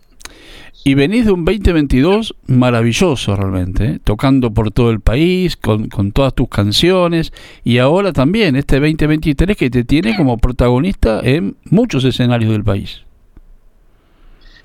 Y 0.84 0.94
venís 0.94 1.24
de 1.24 1.32
un 1.32 1.44
2022 1.44 2.36
maravilloso 2.46 3.34
realmente, 3.34 3.84
¿eh? 3.84 3.98
tocando 4.04 4.52
por 4.52 4.70
todo 4.70 4.90
el 4.90 5.00
país, 5.00 5.56
con, 5.56 5.88
con 5.88 6.12
todas 6.12 6.34
tus 6.34 6.48
canciones, 6.48 7.32
y 7.64 7.78
ahora 7.78 8.12
también 8.12 8.56
este 8.56 8.78
2023 8.78 9.56
que 9.56 9.70
te 9.70 9.84
tiene 9.84 10.16
como 10.16 10.38
protagonista 10.38 11.20
en 11.22 11.56
muchos 11.64 12.04
escenarios 12.04 12.52
del 12.52 12.62
país. 12.62 13.02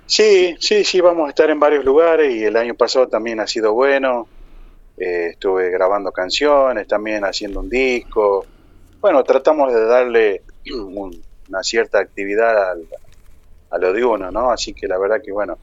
Sí, 0.06 0.56
sí, 0.60 0.84
sí, 0.84 1.00
vamos 1.00 1.28
a 1.28 1.30
estar 1.30 1.50
en 1.50 1.60
varios 1.60 1.86
lugares 1.86 2.36
y 2.36 2.44
el 2.44 2.58
año 2.58 2.76
pasado 2.76 3.08
también 3.08 3.40
ha 3.40 3.48
sido 3.48 3.74
bueno. 3.74 4.28
Eh, 4.98 5.30
estuve 5.32 5.70
grabando 5.72 6.12
canciones, 6.12 6.88
también 6.88 7.24
haciendo 7.26 7.60
un 7.62 7.70
disco. 7.70 8.46
Bueno, 9.02 9.24
tratamos 9.24 9.74
de 9.74 9.86
darle 9.86 10.44
un- 10.74 11.24
una 11.50 11.64
cierta 11.64 12.00
actividad 12.00 12.72
al- 12.72 12.88
a 13.72 13.78
lo 13.78 13.94
de 13.94 14.06
uno, 14.06 14.32
¿no? 14.32 14.52
Así 14.52 14.74
que 14.74 14.88
la 14.88 14.98
verdad 14.98 15.22
que, 15.24 15.32
bueno, 15.32 15.58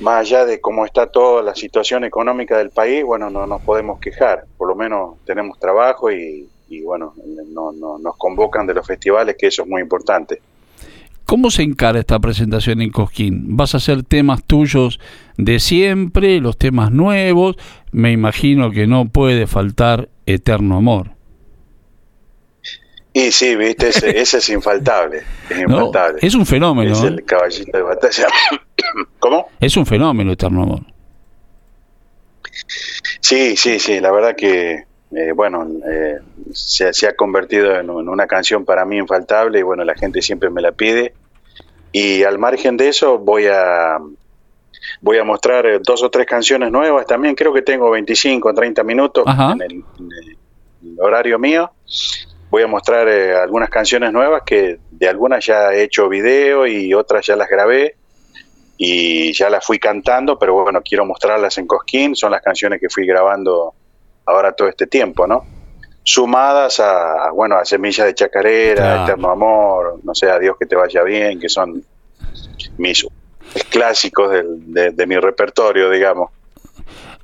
más 0.00 0.20
allá 0.20 0.44
de 0.46 0.60
cómo 0.60 0.84
está 0.86 1.06
toda 1.06 1.42
la 1.42 1.54
situación 1.54 2.04
económica 2.04 2.58
del 2.58 2.70
país, 2.70 3.04
bueno, 3.04 3.30
no 3.30 3.46
nos 3.46 3.62
podemos 3.62 3.98
quejar. 4.00 4.44
Por 4.56 4.68
lo 4.68 4.74
menos 4.74 5.18
tenemos 5.24 5.58
trabajo 5.58 6.10
y, 6.10 6.50
y, 6.68 6.82
bueno, 6.82 7.14
no, 7.48 7.72
no- 7.72 7.98
nos 7.98 8.16
convocan 8.16 8.66
de 8.66 8.74
los 8.74 8.86
festivales, 8.86 9.36
que 9.38 9.48
eso 9.48 9.62
es 9.62 9.68
muy 9.68 9.82
importante. 9.82 10.40
¿Cómo 11.24 11.50
se 11.50 11.62
encara 11.62 12.00
esta 12.00 12.18
presentación 12.18 12.82
en 12.82 12.90
Cosquín? 12.90 13.56
¿Vas 13.56 13.74
a 13.74 13.78
hacer 13.78 14.02
temas 14.02 14.44
tuyos 14.44 15.00
de 15.36 15.60
siempre, 15.60 16.40
los 16.40 16.56
temas 16.58 16.90
nuevos? 16.90 17.56
Me 17.90 18.12
imagino 18.12 18.70
que 18.70 18.86
no 18.86 19.08
puede 19.08 19.46
faltar 19.46 20.08
Eterno 20.26 20.76
Amor. 20.76 21.12
Y 23.14 23.30
sí, 23.30 23.56
viste, 23.56 23.88
ese, 23.88 24.10
ese 24.20 24.38
es 24.38 24.48
infaltable. 24.48 25.22
Es 25.50 25.68
¿no? 25.68 25.76
infaltable. 25.76 26.18
Es 26.22 26.34
un 26.34 26.46
fenómeno. 26.46 26.92
Es 26.92 27.02
¿no? 27.02 27.08
el 27.08 27.24
caballito 27.24 27.76
de 27.76 27.82
batalla. 27.82 28.26
¿Cómo? 29.18 29.48
Es 29.60 29.76
un 29.76 29.86
fenómeno 29.86 30.32
Eterno 30.32 30.62
Amor. 30.62 30.82
Sí, 33.20 33.56
sí, 33.56 33.78
sí, 33.78 34.00
la 34.00 34.10
verdad 34.10 34.34
que, 34.36 34.84
eh, 35.14 35.32
bueno, 35.32 35.66
eh, 35.90 36.18
se, 36.52 36.92
se 36.92 37.06
ha 37.06 37.14
convertido 37.14 37.76
en, 37.78 37.90
un- 37.90 38.02
en 38.02 38.08
una 38.08 38.26
canción 38.26 38.64
para 38.64 38.84
mí 38.84 38.96
infaltable 38.98 39.58
y 39.58 39.62
bueno, 39.62 39.84
la 39.84 39.94
gente 39.94 40.22
siempre 40.22 40.50
me 40.50 40.62
la 40.62 40.72
pide. 40.72 41.14
Y 41.92 42.22
al 42.24 42.38
margen 42.38 42.76
de 42.76 42.88
eso 42.88 43.18
voy 43.18 43.46
a 43.48 43.98
voy 45.00 45.18
a 45.18 45.24
mostrar 45.24 45.66
eh, 45.66 45.78
dos 45.82 46.02
o 46.02 46.10
tres 46.10 46.26
canciones 46.26 46.70
nuevas 46.72 47.06
también, 47.06 47.34
creo 47.34 47.52
que 47.52 47.62
tengo 47.62 47.90
25 47.90 48.48
o 48.48 48.54
30 48.54 48.82
minutos 48.82 49.24
Ajá. 49.26 49.52
en 49.52 49.62
el, 49.62 49.72
en 49.72 50.08
el 50.94 51.00
horario 51.00 51.38
mío. 51.38 51.70
Voy 52.50 52.62
a 52.62 52.66
mostrar 52.66 53.08
eh, 53.08 53.34
algunas 53.34 53.70
canciones 53.70 54.12
nuevas 54.12 54.42
que 54.44 54.78
de 54.90 55.08
algunas 55.08 55.44
ya 55.44 55.72
he 55.72 55.82
hecho 55.84 56.08
video 56.08 56.66
y 56.66 56.92
otras 56.94 57.26
ya 57.26 57.36
las 57.36 57.48
grabé 57.48 57.94
y 58.76 59.32
ya 59.32 59.48
las 59.50 59.64
fui 59.64 59.78
cantando, 59.78 60.38
pero 60.38 60.54
bueno, 60.62 60.80
quiero 60.82 61.04
mostrarlas 61.06 61.56
en 61.58 61.66
Cosquín, 61.66 62.16
son 62.16 62.32
las 62.32 62.42
canciones 62.42 62.80
que 62.80 62.88
fui 62.90 63.06
grabando 63.06 63.74
ahora 64.26 64.52
todo 64.52 64.68
este 64.68 64.86
tiempo, 64.86 65.26
¿no? 65.26 65.44
Sumadas 66.04 66.80
a, 66.80 67.30
bueno, 67.32 67.56
a 67.56 67.64
Semilla 67.64 68.04
de 68.04 68.14
Chacarera, 68.14 68.82
Claro. 68.82 69.02
Eterno 69.04 69.30
Amor, 69.30 70.00
no 70.02 70.14
sé, 70.14 70.28
a 70.30 70.38
Dios 70.38 70.56
que 70.58 70.66
te 70.66 70.74
vaya 70.76 71.02
bien, 71.04 71.38
que 71.38 71.48
son 71.48 71.82
mis 72.78 73.06
clásicos 73.70 74.30
del- 74.30 74.72
de, 74.72 74.90
de 74.90 75.06
mi 75.06 75.16
repertorio, 75.16 75.90
digamos. 75.90 76.30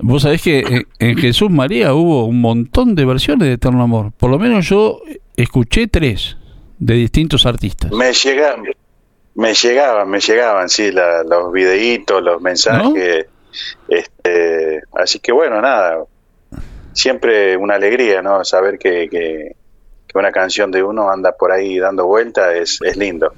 Vos 0.01 0.23
sabés 0.23 0.43
que 0.43 0.61
en, 0.61 0.87
en 1.01 1.17
Jesús 1.19 1.51
María 1.51 1.93
hubo 1.93 2.25
un 2.27 2.41
montón 2.41 2.95
de 2.95 3.05
versiones 3.05 3.49
de 3.49 3.55
Eterno 3.55 3.83
Amor. 3.83 4.13
Por 4.17 4.31
lo 4.31 4.39
menos 4.39 4.69
yo 4.69 5.01
escuché 5.37 5.89
tres 5.89 6.37
de 6.79 6.95
distintos 6.95 7.47
artistas. 7.47 7.91
Me 7.91 8.13
llegaban, 8.13 8.63
me 9.35 9.55
llegaban, 9.55 10.09
me 10.09 10.21
llegaban, 10.21 10.69
sí, 10.69 10.93
la- 10.93 11.25
los 11.25 11.53
videitos, 11.53 12.23
los 12.23 12.41
mensajes. 12.41 13.27
Este, 13.89 14.83
así 14.93 15.19
que 15.19 15.33
bueno, 15.33 15.61
nada, 15.61 15.97
siempre 16.93 17.57
una 17.57 17.75
alegría, 17.75 18.23
¿no? 18.23 18.45
Saber 18.45 18.79
que, 18.79 19.09
que, 19.11 19.57
una 20.15 20.33
canción 20.33 20.71
de 20.71 20.83
uno 20.83 21.11
anda 21.11 21.33
por 21.33 21.53
ahí 21.53 21.79
dando 21.79 22.07
vuelta 22.07 22.55
es, 22.55 22.81
es 22.83 22.97
lindo. 22.97 23.33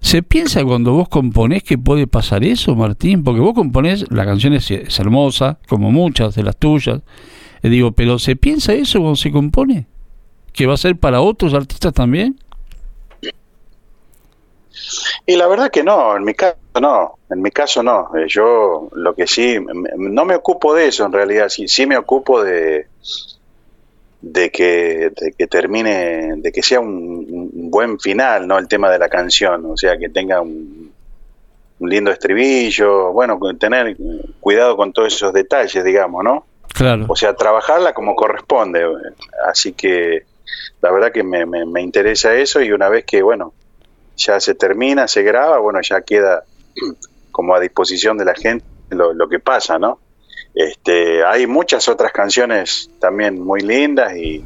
¿Se 0.00 0.22
piensa 0.22 0.64
cuando 0.64 0.92
vos 0.92 1.08
componés 1.08 1.62
que 1.62 1.76
puede 1.76 2.06
pasar 2.06 2.44
eso, 2.44 2.74
Martín? 2.74 3.22
Porque 3.22 3.40
vos 3.40 3.54
componés, 3.54 4.04
la 4.10 4.24
canción 4.24 4.52
es, 4.52 4.70
es 4.70 4.98
hermosa, 4.98 5.58
como 5.68 5.92
muchas 5.92 6.34
de 6.34 6.42
las 6.42 6.56
tuyas. 6.56 7.02
Eh, 7.62 7.68
digo, 7.68 7.92
pero 7.92 8.18
¿se 8.18 8.36
piensa 8.36 8.72
eso 8.72 9.00
cuando 9.00 9.16
se 9.16 9.30
compone? 9.30 9.86
¿Que 10.52 10.66
va 10.66 10.74
a 10.74 10.78
ser 10.78 10.96
para 10.96 11.20
otros 11.20 11.54
artistas 11.54 11.92
también? 11.92 12.36
Y 15.26 15.36
la 15.36 15.46
verdad 15.46 15.70
que 15.70 15.82
no, 15.82 16.16
en 16.16 16.24
mi 16.24 16.34
caso 16.34 16.56
no, 16.80 17.18
en 17.30 17.42
mi 17.42 17.50
caso 17.50 17.82
no. 17.82 18.10
Eh, 18.16 18.26
Yo 18.28 18.88
lo 18.92 19.14
que 19.14 19.26
sí, 19.26 19.58
no 19.96 20.24
me 20.24 20.34
ocupo 20.34 20.74
de 20.74 20.88
eso 20.88 21.04
en 21.04 21.12
realidad, 21.12 21.48
sí, 21.48 21.68
sí 21.68 21.86
me 21.86 21.96
ocupo 21.96 22.42
de, 22.42 22.86
de 24.20 24.50
que, 24.50 25.12
de 25.14 25.32
que 25.36 25.46
termine, 25.46 26.34
de 26.36 26.52
que 26.52 26.62
sea 26.62 26.80
un, 26.80 27.50
un 27.52 27.70
buen 27.70 27.98
final, 27.98 28.46
¿no? 28.46 28.58
El 28.58 28.68
tema 28.68 28.90
de 28.90 28.98
la 28.98 29.08
canción, 29.08 29.66
o 29.66 29.76
sea, 29.76 29.96
que 29.98 30.08
tenga 30.08 30.40
un, 30.40 30.92
un 31.82 31.90
lindo 31.90 32.10
estribillo, 32.12 33.12
bueno, 33.12 33.38
tener 33.58 33.96
cuidado 34.40 34.76
con 34.76 34.92
todos 34.92 35.14
esos 35.14 35.32
detalles, 35.32 35.84
digamos, 35.84 36.22
¿no? 36.22 36.46
Claro. 36.72 37.06
O 37.08 37.16
sea, 37.16 37.34
trabajarla 37.34 37.92
como 37.92 38.14
corresponde. 38.14 38.84
Así 39.46 39.72
que 39.72 40.22
la 40.80 40.90
verdad 40.92 41.12
que 41.12 41.22
me, 41.22 41.44
me, 41.44 41.66
me 41.66 41.82
interesa 41.82 42.34
eso 42.34 42.62
y 42.62 42.72
una 42.72 42.88
vez 42.88 43.04
que, 43.04 43.20
bueno, 43.22 43.52
ya 44.16 44.40
se 44.40 44.54
termina, 44.54 45.08
se 45.08 45.22
graba, 45.22 45.58
bueno, 45.58 45.80
ya 45.82 46.00
queda 46.02 46.44
como 47.30 47.54
a 47.54 47.60
disposición 47.60 48.18
de 48.18 48.24
la 48.24 48.34
gente 48.34 48.64
lo, 48.90 49.12
lo 49.14 49.28
que 49.28 49.38
pasa, 49.38 49.78
¿no? 49.78 49.98
Este, 50.54 51.24
hay 51.24 51.46
muchas 51.46 51.88
otras 51.88 52.12
canciones 52.12 52.90
también 53.00 53.40
muy 53.42 53.60
lindas 53.60 54.14
y 54.16 54.44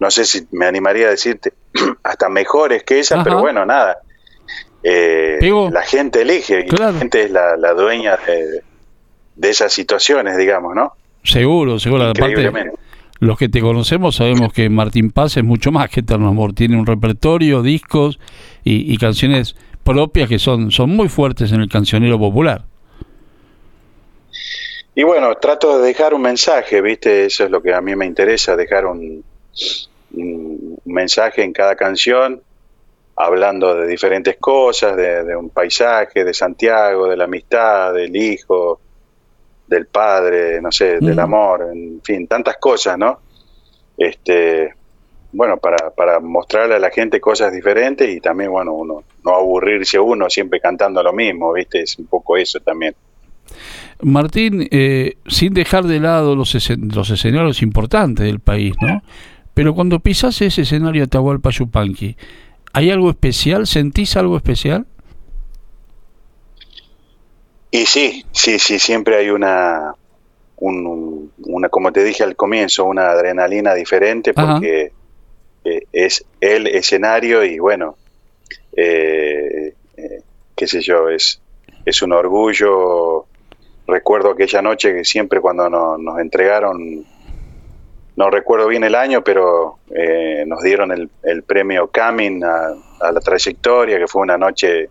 no 0.00 0.10
sé 0.10 0.24
si 0.24 0.48
me 0.50 0.66
animaría 0.66 1.06
a 1.06 1.10
decirte 1.10 1.52
hasta 2.02 2.28
mejores 2.28 2.82
que 2.82 2.98
esa, 2.98 3.16
Ajá. 3.16 3.24
pero 3.24 3.38
bueno, 3.40 3.64
nada. 3.64 3.98
Eh, 4.82 5.38
la 5.70 5.82
gente 5.82 6.22
elige 6.22 6.60
y 6.60 6.68
Claro. 6.68 6.92
la 6.92 6.98
gente 6.98 7.22
es 7.24 7.30
la, 7.30 7.56
la 7.56 7.74
dueña 7.74 8.16
de, 8.26 8.62
de 9.36 9.50
esas 9.50 9.72
situaciones, 9.72 10.36
digamos, 10.38 10.74
¿no? 10.74 10.94
Seguro, 11.22 11.78
seguro. 11.78 12.04
Aparte, 12.04 12.30
Increíblemente. 12.30 12.76
Los 13.20 13.38
que 13.38 13.50
te 13.50 13.60
conocemos 13.60 14.16
sabemos 14.16 14.52
que 14.52 14.68
Martín 14.70 15.10
Paz 15.10 15.36
es 15.36 15.44
mucho 15.44 15.70
más 15.70 15.90
que 15.90 16.00
Eterno 16.00 16.28
Amor. 16.28 16.54
Tiene 16.54 16.78
un 16.78 16.86
repertorio, 16.86 17.62
discos 17.62 18.18
y, 18.64 18.96
canciones 18.96 19.54
propias 19.84 20.28
que 20.28 20.38
son, 20.38 20.70
son 20.70 20.90
muy 20.90 21.08
fuertes 21.08 21.52
en 21.52 21.60
el 21.60 21.68
cancionero 21.68 22.18
popular. 22.18 22.64
Y 24.94 25.02
bueno, 25.02 25.34
trato 25.36 25.78
de 25.78 25.86
dejar 25.86 26.14
un 26.14 26.22
mensaje, 26.22 26.80
¿viste? 26.80 27.26
Eso 27.26 27.44
es 27.44 27.50
lo 27.50 27.62
que 27.62 27.74
a 27.74 27.80
mí 27.80 27.94
me 27.94 28.06
interesa, 28.06 28.56
dejar 28.56 28.86
un, 28.86 29.22
un 30.14 30.78
mensaje 30.86 31.42
en 31.42 31.52
cada 31.52 31.76
canción, 31.76 32.40
hablando 33.16 33.74
de 33.74 33.86
diferentes 33.86 34.36
cosas, 34.38 34.96
de 34.96 35.36
un 35.36 35.50
paisaje, 35.50 36.24
de 36.24 36.32
Santiago, 36.32 37.06
de 37.06 37.16
la 37.18 37.24
amistad, 37.24 37.92
del 37.92 38.16
hijo, 38.16 38.80
del 39.70 39.86
padre, 39.86 40.60
no 40.60 40.70
sé, 40.72 40.98
del 41.00 41.18
amor, 41.20 41.68
en 41.72 42.00
fin, 42.02 42.26
tantas 42.26 42.56
cosas, 42.58 42.98
¿no? 42.98 43.20
Este, 43.96 44.74
bueno, 45.32 45.58
para, 45.58 45.90
para 45.90 46.18
mostrarle 46.18 46.74
a 46.74 46.78
la 46.80 46.90
gente 46.90 47.20
cosas 47.20 47.52
diferentes 47.52 48.08
y 48.08 48.20
también, 48.20 48.50
bueno, 48.50 48.72
uno 48.72 49.04
no 49.24 49.34
aburrirse 49.34 49.98
uno 49.98 50.28
siempre 50.28 50.60
cantando 50.60 51.02
lo 51.02 51.12
mismo, 51.12 51.52
¿viste? 51.52 51.82
Es 51.82 51.96
un 51.98 52.06
poco 52.06 52.36
eso 52.36 52.58
también. 52.60 52.94
Martín, 54.02 54.66
eh, 54.70 55.16
sin 55.26 55.54
dejar 55.54 55.84
de 55.84 56.00
lado 56.00 56.34
los, 56.34 56.54
escen- 56.54 56.92
los 56.92 57.10
escenarios 57.10 57.62
importantes 57.62 58.26
del 58.26 58.40
país, 58.40 58.74
¿no? 58.80 59.02
Pero 59.54 59.74
cuando 59.74 60.00
pisas 60.00 60.40
ese 60.42 60.62
escenario 60.62 61.04
Atahualpa 61.04 61.50
Yupanqui, 61.50 62.16
¿hay 62.72 62.90
algo 62.90 63.10
especial? 63.10 63.66
¿Sentís 63.66 64.16
algo 64.16 64.36
especial? 64.36 64.86
Y 67.70 67.86
sí, 67.86 68.24
sí, 68.32 68.58
sí, 68.58 68.78
siempre 68.78 69.16
hay 69.16 69.30
una, 69.30 69.94
un- 70.56 70.86
un- 70.86 71.32
una, 71.38 71.68
como 71.68 71.92
te 71.92 72.02
dije 72.04 72.24
al 72.24 72.36
comienzo, 72.36 72.84
una 72.84 73.10
adrenalina 73.10 73.74
diferente 73.74 74.32
porque 74.58 74.92
eh, 75.64 75.82
es 75.92 76.24
el 76.40 76.66
escenario 76.66 77.44
y 77.44 77.58
bueno, 77.58 77.96
eh, 78.76 79.74
eh, 79.96 80.22
qué 80.56 80.66
sé 80.66 80.80
yo, 80.80 81.08
es, 81.08 81.40
es 81.84 82.02
un 82.02 82.12
orgullo. 82.12 83.26
Recuerdo 83.86 84.30
aquella 84.30 84.62
noche 84.62 84.92
que 84.94 85.04
siempre 85.04 85.40
cuando 85.40 85.68
no- 85.68 85.98
nos 85.98 86.18
entregaron, 86.20 87.04
no 88.16 88.30
recuerdo 88.30 88.68
bien 88.68 88.84
el 88.84 88.94
año, 88.94 89.22
pero 89.24 89.78
eh, 89.94 90.44
nos 90.46 90.62
dieron 90.62 90.92
el, 90.92 91.10
el 91.22 91.42
premio 91.44 91.88
Camin 91.88 92.44
a, 92.44 92.74
a 93.00 93.12
la 93.12 93.20
trayectoria, 93.20 93.98
que 93.98 94.06
fue 94.08 94.22
una 94.22 94.36
noche 94.38 94.90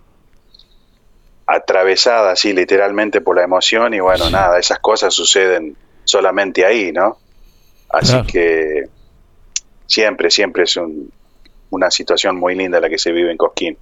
atravesada 1.51 2.31
así 2.31 2.53
literalmente 2.53 3.21
por 3.21 3.35
la 3.35 3.43
emoción 3.43 3.93
y 3.93 3.99
bueno, 3.99 4.29
nada, 4.29 4.59
esas 4.59 4.79
cosas 4.79 5.13
suceden 5.13 5.75
solamente 6.03 6.65
ahí, 6.65 6.91
¿no? 6.91 7.17
Así 7.89 8.11
Claro. 8.13 8.27
que 8.27 8.83
siempre, 9.87 10.29
siempre 10.29 10.63
es 10.63 10.77
un- 10.77 11.11
una 11.71 11.89
situación 11.91 12.35
muy 12.37 12.55
linda 12.55 12.79
la 12.79 12.89
que 12.89 12.97
se 12.97 13.11
vive 13.11 13.31
en 13.31 13.37
Cosquín. 13.37 13.77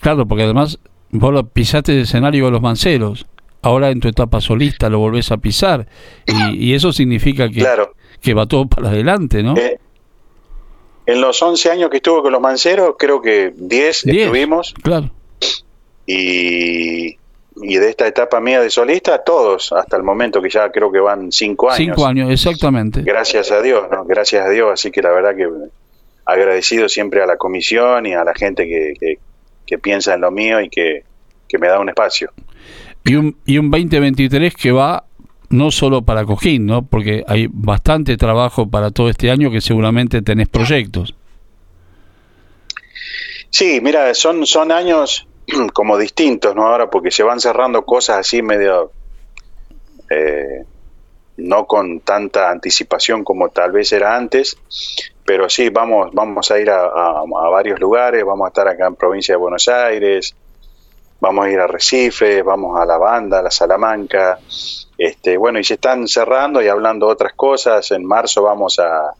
Claro, 0.00 0.26
porque 0.26 0.44
además 0.44 0.78
vos 1.10 1.32
lo 1.32 1.46
pisaste 1.46 1.92
el 1.92 2.00
escenario 2.02 2.46
de 2.46 2.50
los 2.52 2.60
manceros. 2.60 3.26
Ahora 3.62 3.90
en 3.90 4.00
tu 4.00 4.08
etapa 4.08 4.40
solista 4.40 4.88
lo 4.88 4.98
volvés 5.00 5.32
a 5.32 5.36
pisar. 5.38 5.86
Y, 6.26 6.70
y 6.70 6.74
eso 6.74 6.92
significa 6.92 7.48
que, 7.48 7.60
Claro. 7.60 7.92
que 8.20 8.34
va 8.34 8.46
todo 8.46 8.66
para 8.68 8.88
adelante, 8.88 9.42
¿no? 9.42 9.56
Eh, 9.56 9.78
en 11.06 11.20
los 11.20 11.40
11 11.42 11.70
años 11.70 11.90
que 11.90 11.96
estuve 11.96 12.22
con 12.22 12.32
los 12.32 12.40
manceros, 12.40 12.94
creo 12.98 13.20
que 13.22 13.52
10 13.56 14.02
Diez. 14.04 14.24
estuvimos. 14.26 14.74
Claro. 14.82 15.10
Y, 16.10 17.18
y 17.56 17.76
de 17.76 17.90
esta 17.90 18.06
etapa 18.06 18.40
mía 18.40 18.60
de 18.62 18.70
solista, 18.70 19.18
todos, 19.22 19.72
hasta 19.72 19.96
el 19.98 20.02
momento 20.02 20.40
que 20.40 20.48
ya 20.48 20.70
creo 20.72 20.90
que 20.90 21.00
van 21.00 21.30
cinco 21.30 21.66
años. 21.70 21.76
Cinco 21.76 22.06
años, 22.06 22.30
exactamente. 22.30 23.02
Gracias 23.02 23.50
a 23.52 23.60
Dios, 23.60 23.84
¿no? 23.90 24.04
Gracias 24.06 24.46
a 24.46 24.48
Dios, 24.48 24.70
así 24.72 24.90
que 24.90 25.02
la 25.02 25.10
verdad 25.10 25.36
que 25.36 25.46
agradecido 26.24 26.88
siempre 26.88 27.22
a 27.22 27.26
la 27.26 27.36
comisión 27.36 28.06
y 28.06 28.14
a 28.14 28.24
la 28.24 28.34
gente 28.34 28.64
que, 28.66 28.94
que- 28.98 29.18
que 29.66 29.76
piensa 29.78 30.14
en 30.14 30.22
lo 30.22 30.30
mío 30.30 30.62
y 30.62 30.70
que, 30.70 31.02
que 31.46 31.58
me 31.58 31.68
da 31.68 31.78
un 31.78 31.90
espacio. 31.90 32.30
Y 33.04 33.16
un, 33.16 33.36
y 33.44 33.58
un 33.58 33.70
2023 33.70 34.54
que 34.54 34.72
va 34.72 35.04
no 35.50 35.70
solo 35.70 36.00
para 36.00 36.24
Cojín, 36.24 36.64
¿no? 36.64 36.86
Porque 36.86 37.22
hay 37.28 37.48
bastante 37.52 38.16
trabajo 38.16 38.66
para 38.70 38.90
todo 38.92 39.10
este 39.10 39.30
año 39.30 39.50
que 39.50 39.60
seguramente 39.60 40.22
tenés 40.22 40.48
proyectos. 40.48 41.14
Sí, 43.50 43.80
mira, 43.82 44.14
son, 44.14 44.46
son 44.46 44.72
años 44.72 45.27
como 45.74 45.98
distintos, 45.98 46.54
¿no? 46.54 46.66
Ahora 46.66 46.90
porque 46.90 47.10
se 47.10 47.22
van 47.22 47.40
cerrando 47.40 47.84
cosas 47.84 48.18
así 48.18 48.42
medio... 48.42 48.92
eh, 50.10 50.64
no 51.38 51.66
con 51.66 52.00
tanta 52.00 52.50
anticipación 52.50 53.24
como 53.24 53.50
tal 53.50 53.72
vez 53.72 53.92
era 53.92 54.16
antes, 54.16 54.56
pero 55.24 55.48
sí, 55.50 55.70
vamos, 55.70 56.10
vamos 56.12 56.50
a 56.50 56.58
ir 56.60 56.70
a, 56.70 56.84
a- 56.86 57.24
varios 57.50 57.80
lugares, 57.80 58.24
vamos 58.24 58.46
a 58.46 58.48
estar 58.48 58.68
acá 58.68 58.86
en 58.88 58.96
provincia 58.96 59.34
de 59.34 59.38
Buenos 59.40 59.68
Aires, 59.68 60.36
vamos 61.20 61.46
a 61.46 61.50
ir 61.50 61.60
a 61.60 61.66
Recife, 61.68 62.42
vamos 62.42 62.78
a 62.80 62.86
La 62.86 62.98
Banda, 62.98 63.40
a 63.40 63.42
La 63.42 63.50
Salamanca, 63.52 64.38
este, 64.98 65.36
bueno, 65.38 65.58
y 65.60 65.64
se 65.64 65.74
están 65.74 66.08
cerrando 66.08 66.62
y 66.62 66.68
hablando 66.68 67.08
otras 67.08 67.34
cosas, 67.34 67.90
en 67.92 68.04
marzo 68.06 68.42
vamos 68.42 68.78
a, 68.80 69.12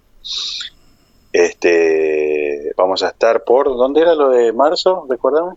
este, 1.32 2.72
vamos 2.76 3.02
a 3.02 3.08
estar 3.08 3.44
por, 3.44 3.66
¿dónde 3.68 4.00
era 4.02 4.14
lo 4.14 4.30
de 4.30 4.52
marzo? 4.52 5.06
Recuérdame. 5.08 5.54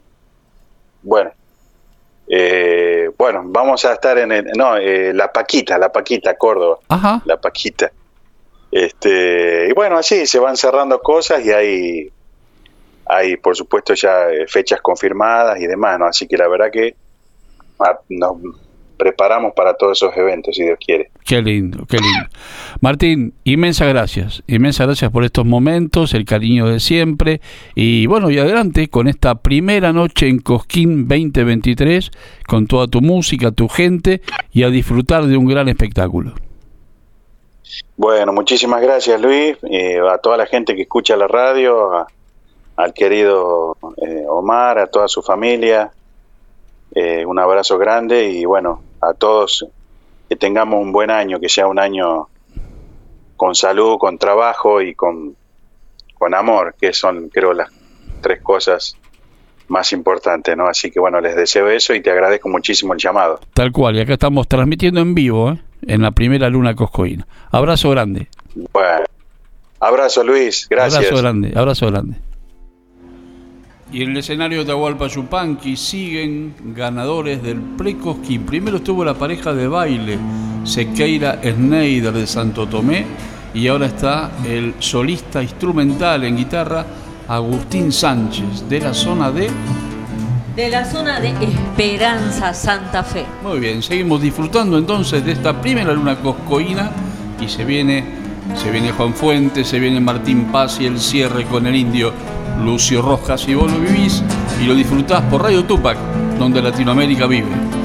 Bueno, 1.03 1.31
eh, 2.27 3.09
bueno, 3.17 3.41
vamos 3.45 3.83
a 3.85 3.93
estar 3.93 4.17
en 4.17 4.31
el, 4.31 4.45
no, 4.55 4.77
eh, 4.77 5.13
La 5.13 5.31
Paquita, 5.31 5.77
La 5.77 5.91
Paquita, 5.91 6.35
Córdoba. 6.37 6.79
Ajá. 6.87 7.21
La 7.25 7.37
Paquita. 7.37 7.91
Este, 8.71 9.67
y 9.69 9.73
bueno, 9.73 9.97
así 9.97 10.25
se 10.25 10.39
van 10.39 10.55
cerrando 10.55 11.01
cosas 11.01 11.45
y 11.45 11.51
hay, 11.51 12.11
hay 13.05 13.35
por 13.35 13.55
supuesto 13.55 13.93
ya 13.93 14.29
eh, 14.29 14.47
fechas 14.47 14.79
confirmadas 14.81 15.59
y 15.59 15.67
demás, 15.67 15.99
¿no? 15.99 16.05
Así 16.05 16.25
que 16.25 16.37
la 16.37 16.47
verdad 16.47 16.71
que 16.71 16.95
ah, 17.79 17.99
nos 18.07 18.37
preparamos 19.01 19.53
para 19.55 19.73
todos 19.73 19.97
esos 19.97 20.15
eventos, 20.15 20.55
si 20.55 20.61
Dios 20.63 20.77
quiere. 20.85 21.09
Qué 21.25 21.41
lindo, 21.41 21.87
qué 21.89 21.97
lindo. 21.97 22.27
Martín, 22.81 23.33
inmensas 23.45 23.87
gracias. 23.89 24.43
Inmensas 24.45 24.85
gracias 24.85 25.09
por 25.11 25.23
estos 25.23 25.43
momentos, 25.43 26.13
el 26.13 26.23
cariño 26.25 26.67
de 26.67 26.79
siempre. 26.79 27.41
Y 27.73 28.05
bueno, 28.05 28.29
y 28.29 28.37
adelante 28.37 28.87
con 28.89 29.07
esta 29.07 29.33
primera 29.35 29.91
noche 29.91 30.27
en 30.27 30.37
Cosquín 30.37 31.07
2023, 31.07 32.11
con 32.47 32.67
toda 32.67 32.85
tu 32.87 33.01
música, 33.01 33.51
tu 33.51 33.67
gente 33.67 34.21
y 34.53 34.61
a 34.61 34.69
disfrutar 34.69 35.25
de 35.25 35.35
un 35.35 35.47
gran 35.47 35.67
espectáculo. 35.67 36.33
Bueno, 37.97 38.33
muchísimas 38.33 38.81
gracias 38.81 39.19
Luis, 39.19 39.57
eh, 39.69 39.99
a 39.99 40.17
toda 40.19 40.37
la 40.37 40.45
gente 40.45 40.75
que 40.75 40.83
escucha 40.83 41.15
la 41.15 41.27
radio, 41.27 41.91
a- 41.93 42.07
al 42.77 42.93
querido 42.93 43.77
eh, 43.97 44.25
Omar, 44.27 44.77
a 44.79 44.87
toda 44.87 45.07
su 45.07 45.21
familia, 45.21 45.91
eh, 46.95 47.25
un 47.25 47.39
abrazo 47.39 47.77
grande 47.77 48.29
y 48.29 48.43
bueno, 48.45 48.81
a 49.01 49.13
todos 49.13 49.65
que 50.29 50.35
tengamos 50.35 50.81
un 50.81 50.91
buen 50.91 51.11
año, 51.11 51.39
que 51.39 51.49
sea 51.49 51.67
un 51.67 51.79
año 51.79 52.29
con 53.35 53.55
salud, 53.55 53.97
con 53.97 54.17
trabajo 54.17 54.81
y 54.81 54.95
con, 54.95 55.35
con 56.13 56.33
amor, 56.33 56.75
que 56.79 56.93
son 56.93 57.29
creo 57.29 57.53
las 57.53 57.69
tres 58.21 58.41
cosas 58.41 58.95
más 59.67 59.91
importantes, 59.93 60.55
¿no? 60.55 60.67
Así 60.67 60.91
que 60.91 60.99
bueno, 60.99 61.19
les 61.19 61.35
deseo 61.35 61.69
eso 61.69 61.93
y 61.93 62.01
te 62.01 62.11
agradezco 62.11 62.49
muchísimo 62.49 62.93
el 62.93 62.99
llamado. 62.99 63.39
Tal 63.53 63.71
cual, 63.71 63.95
y 63.95 64.01
acá 64.01 64.13
estamos 64.13 64.47
transmitiendo 64.47 65.01
en 65.01 65.15
vivo, 65.15 65.51
¿eh? 65.51 65.61
en 65.87 66.01
la 66.01 66.11
primera 66.11 66.49
luna 66.49 66.75
coscoína. 66.75 67.25
Abrazo 67.49 67.89
grande. 67.89 68.27
Bueno, 68.71 69.05
abrazo 69.79 70.23
Luis, 70.23 70.67
gracias. 70.69 71.05
Abrazo 71.05 71.21
grande, 71.21 71.53
abrazo 71.55 71.87
grande. 71.87 72.17
Y 73.93 74.03
en 74.03 74.11
el 74.11 74.17
escenario 74.17 74.59
de 74.59 74.63
Atahualpa 74.63 75.07
Yupanqui 75.07 75.75
siguen 75.75 76.53
ganadores 76.73 77.43
del 77.43 77.59
Precosquín. 77.59 78.45
Primero 78.45 78.77
estuvo 78.77 79.03
la 79.03 79.15
pareja 79.15 79.53
de 79.53 79.67
baile, 79.67 80.17
Sequeira 80.63 81.41
Schneider 81.43 82.13
de 82.13 82.25
Santo 82.25 82.67
Tomé, 82.67 83.05
y 83.53 83.67
ahora 83.67 83.87
está 83.87 84.31
el 84.47 84.75
solista 84.79 85.43
instrumental 85.43 86.23
en 86.23 86.37
guitarra, 86.37 86.85
Agustín 87.27 87.91
Sánchez, 87.91 88.69
de 88.69 88.79
la 88.79 88.93
zona 88.93 89.29
de... 89.29 89.49
De 90.55 90.69
la 90.69 90.85
zona 90.85 91.19
de 91.19 91.29
Esperanza 91.29 92.53
Santa 92.53 93.03
Fe. 93.03 93.25
Muy 93.43 93.59
bien, 93.59 93.83
seguimos 93.83 94.21
disfrutando 94.21 94.77
entonces 94.77 95.25
de 95.25 95.33
esta 95.33 95.59
primera 95.61 95.91
luna 95.91 96.15
coscoína 96.15 96.91
y 97.41 97.49
se 97.49 97.65
viene, 97.65 98.05
se 98.55 98.71
viene 98.71 98.91
Juan 98.91 99.13
Fuentes, 99.13 99.67
se 99.67 99.79
viene 99.79 99.99
Martín 99.99 100.45
Paz 100.51 100.79
y 100.79 100.85
el 100.85 100.99
cierre 100.99 101.45
con 101.45 101.67
el 101.67 101.75
indio 101.75 102.13
Lucio 102.63 103.01
Rojas 103.01 103.47
y 103.47 103.55
vos 103.55 103.71
lo 103.71 103.79
vivís 103.79 104.23
y 104.61 104.65
lo 104.65 104.75
disfrutás 104.75 105.21
por 105.23 105.43
Radio 105.43 105.63
Tupac, 105.65 105.97
donde 106.37 106.61
Latinoamérica 106.61 107.27
vive. 107.27 107.80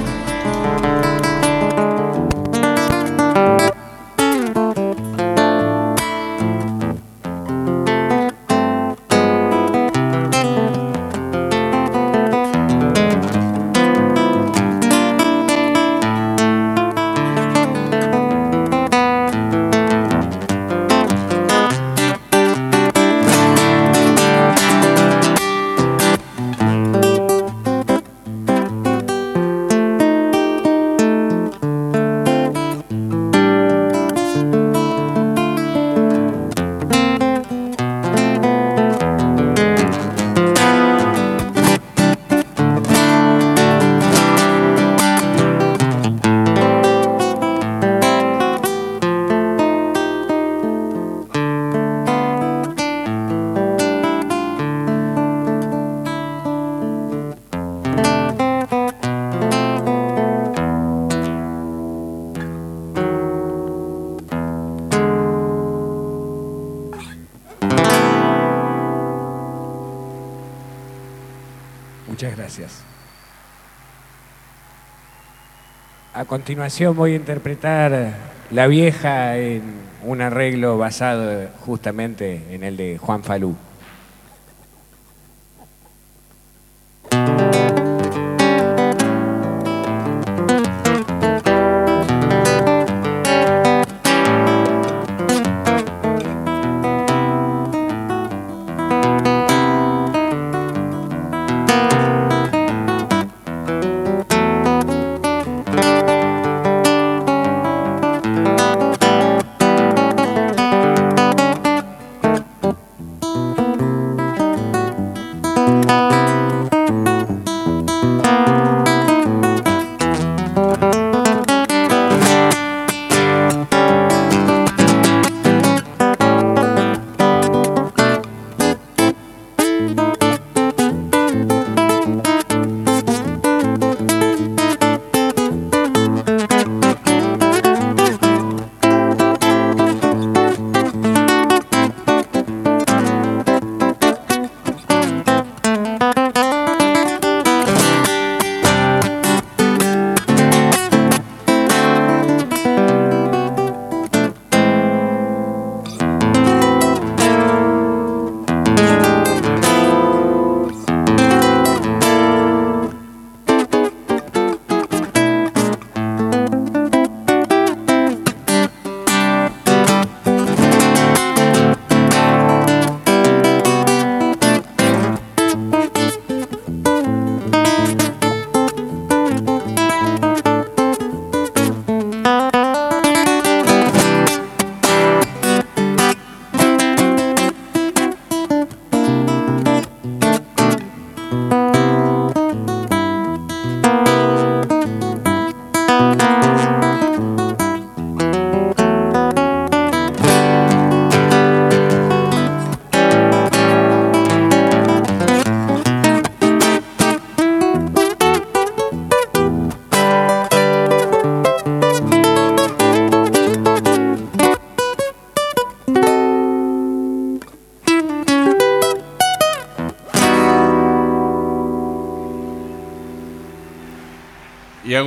Continuación 76.37 76.95
voy 76.95 77.15
a 77.15 77.17
interpretar 77.17 78.11
La 78.51 78.67
Vieja 78.67 79.39
en 79.39 79.63
un 80.05 80.21
arreglo 80.21 80.77
basado 80.77 81.49
justamente 81.61 82.43
en 82.51 82.63
el 82.63 82.77
de 82.77 82.99
Juan 82.99 83.25
Falú. 83.25 83.57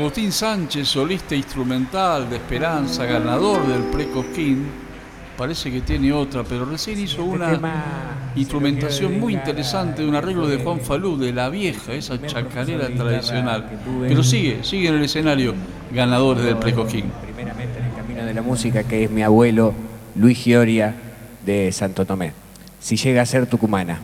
Agustín 0.10 0.32
Sánchez, 0.32 0.88
solista 0.88 1.36
instrumental 1.36 2.28
de 2.32 2.38
Esperanza, 2.38 3.06
ganador 3.06 3.68
del 3.68 3.84
Precosquín, 3.92 4.66
parece 5.38 5.72
que 5.72 5.82
tiene 5.82 6.12
otra, 6.12 6.44
pero 6.44 6.66
recién 6.66 7.00
hizo 7.00 7.24
una 7.24 7.60
instrumentación 8.36 9.20
muy 9.20 9.36
interesante 9.36 10.02
de 10.02 10.10
un 10.10 10.16
arreglo 10.16 10.48
de 10.48 10.58
Juan 10.64 10.80
Falú, 10.80 11.16
de 11.16 11.32
la 11.32 11.50
vieja, 11.50 11.94
esa 11.94 12.20
chacarera 12.26 12.88
tradicional. 12.88 13.70
Pero 14.02 14.24
sigue, 14.24 14.64
sigue 14.64 14.88
en 14.88 14.96
el 14.96 15.04
escenario, 15.04 15.54
ganadores 15.94 16.44
del 16.44 16.58
Precosquín. 16.58 17.06
Primeramente 17.22 17.78
en 17.78 17.86
el 17.86 17.94
camino 17.94 18.26
de 18.26 18.34
la 18.34 18.42
música, 18.42 18.84
que 18.86 19.04
es 19.04 19.12
mi 19.12 19.22
abuelo 19.22 19.76
Luis 20.16 20.40
Gioria 20.40 20.96
de 21.46 21.72
Santo 21.72 22.04
Tomé. 22.06 22.34
Si 22.80 22.98
llega 22.98 23.22
a 23.22 23.28
ser 23.28 23.46
tucumana. 23.46 24.00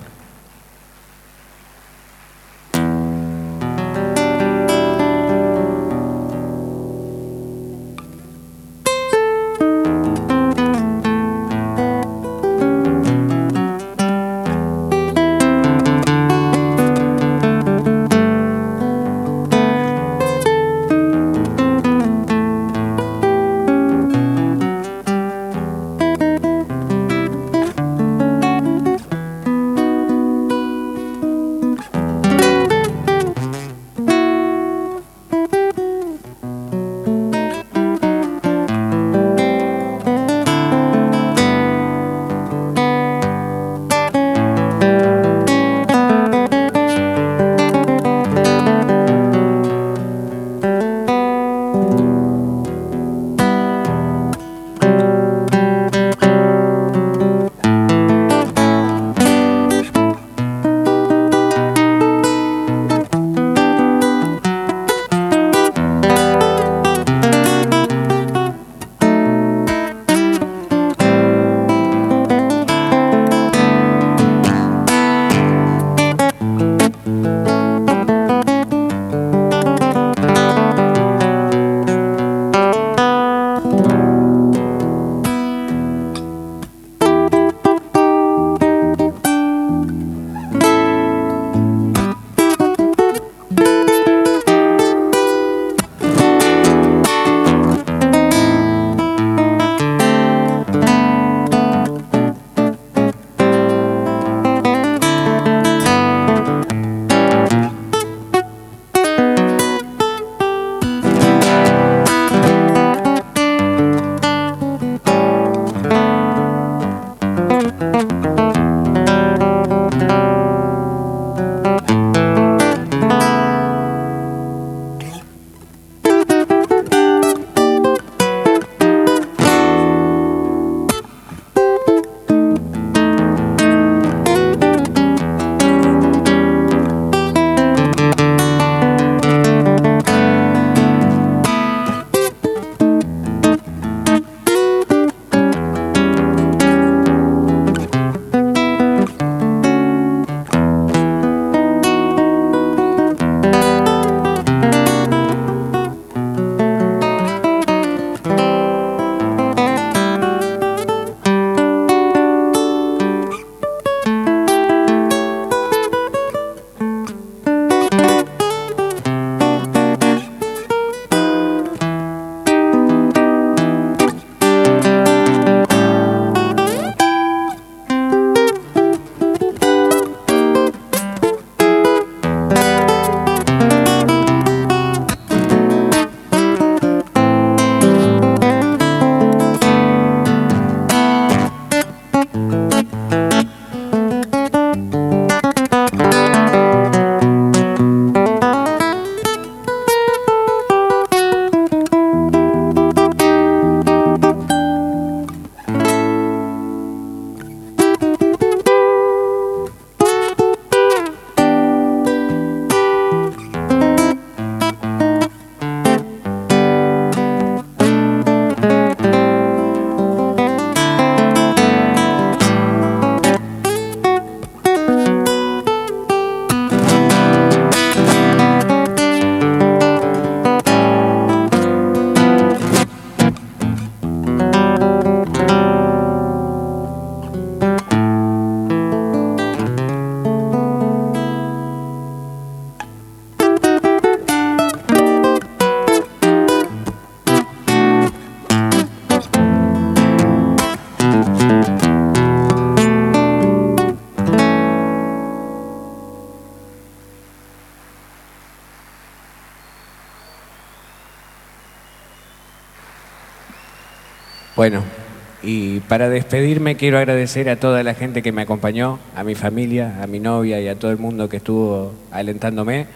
Para 265.87 266.09
despedirme 266.09 266.75
quiero 266.75 266.97
agradecer 266.97 267.49
a 267.49 267.55
toda 267.55 267.83
la 267.83 267.93
gente 267.93 268.21
que 268.21 268.31
me 268.31 268.41
acompañó, 268.43 268.99
a 269.15 269.23
mi 269.23 269.35
familia, 269.35 270.01
a 270.01 270.07
mi 270.07 270.19
novia 270.19 270.59
y 270.59 270.67
a 270.67 270.75
todo 270.75 270.91
el 270.91 270.97
mundo 270.97 271.29
que 271.29 271.37
estuvo 271.37 271.93
alentándome. 272.11 272.87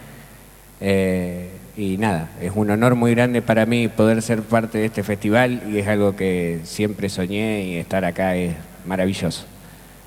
Eh, 0.80 1.50
Y 1.76 1.96
nada, 1.96 2.28
es 2.42 2.52
un 2.54 2.68
honor 2.68 2.94
muy 2.94 3.14
grande 3.14 3.40
para 3.40 3.64
mí 3.64 3.88
poder 3.88 4.20
ser 4.20 4.42
parte 4.42 4.76
de 4.76 4.84
este 4.86 5.02
festival 5.02 5.62
y 5.72 5.78
es 5.78 5.88
algo 5.88 6.14
que 6.14 6.60
siempre 6.64 7.08
soñé 7.08 7.62
y 7.62 7.76
estar 7.76 8.04
acá 8.04 8.36
es 8.36 8.54
maravilloso. 8.84 9.46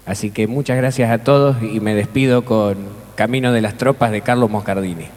Así 0.06 0.30
que 0.30 0.46
muchas 0.46 0.78
gracias 0.78 1.10
a 1.10 1.24
todos 1.24 1.56
y 1.64 1.80
me 1.80 1.96
despido 1.96 2.44
con 2.46 2.78
Camino 3.16 3.52
de 3.54 3.62
las 3.62 3.76
Tropas 3.76 4.12
de 4.12 4.22
Carlos 4.22 4.52
Moscardini. 4.52 5.08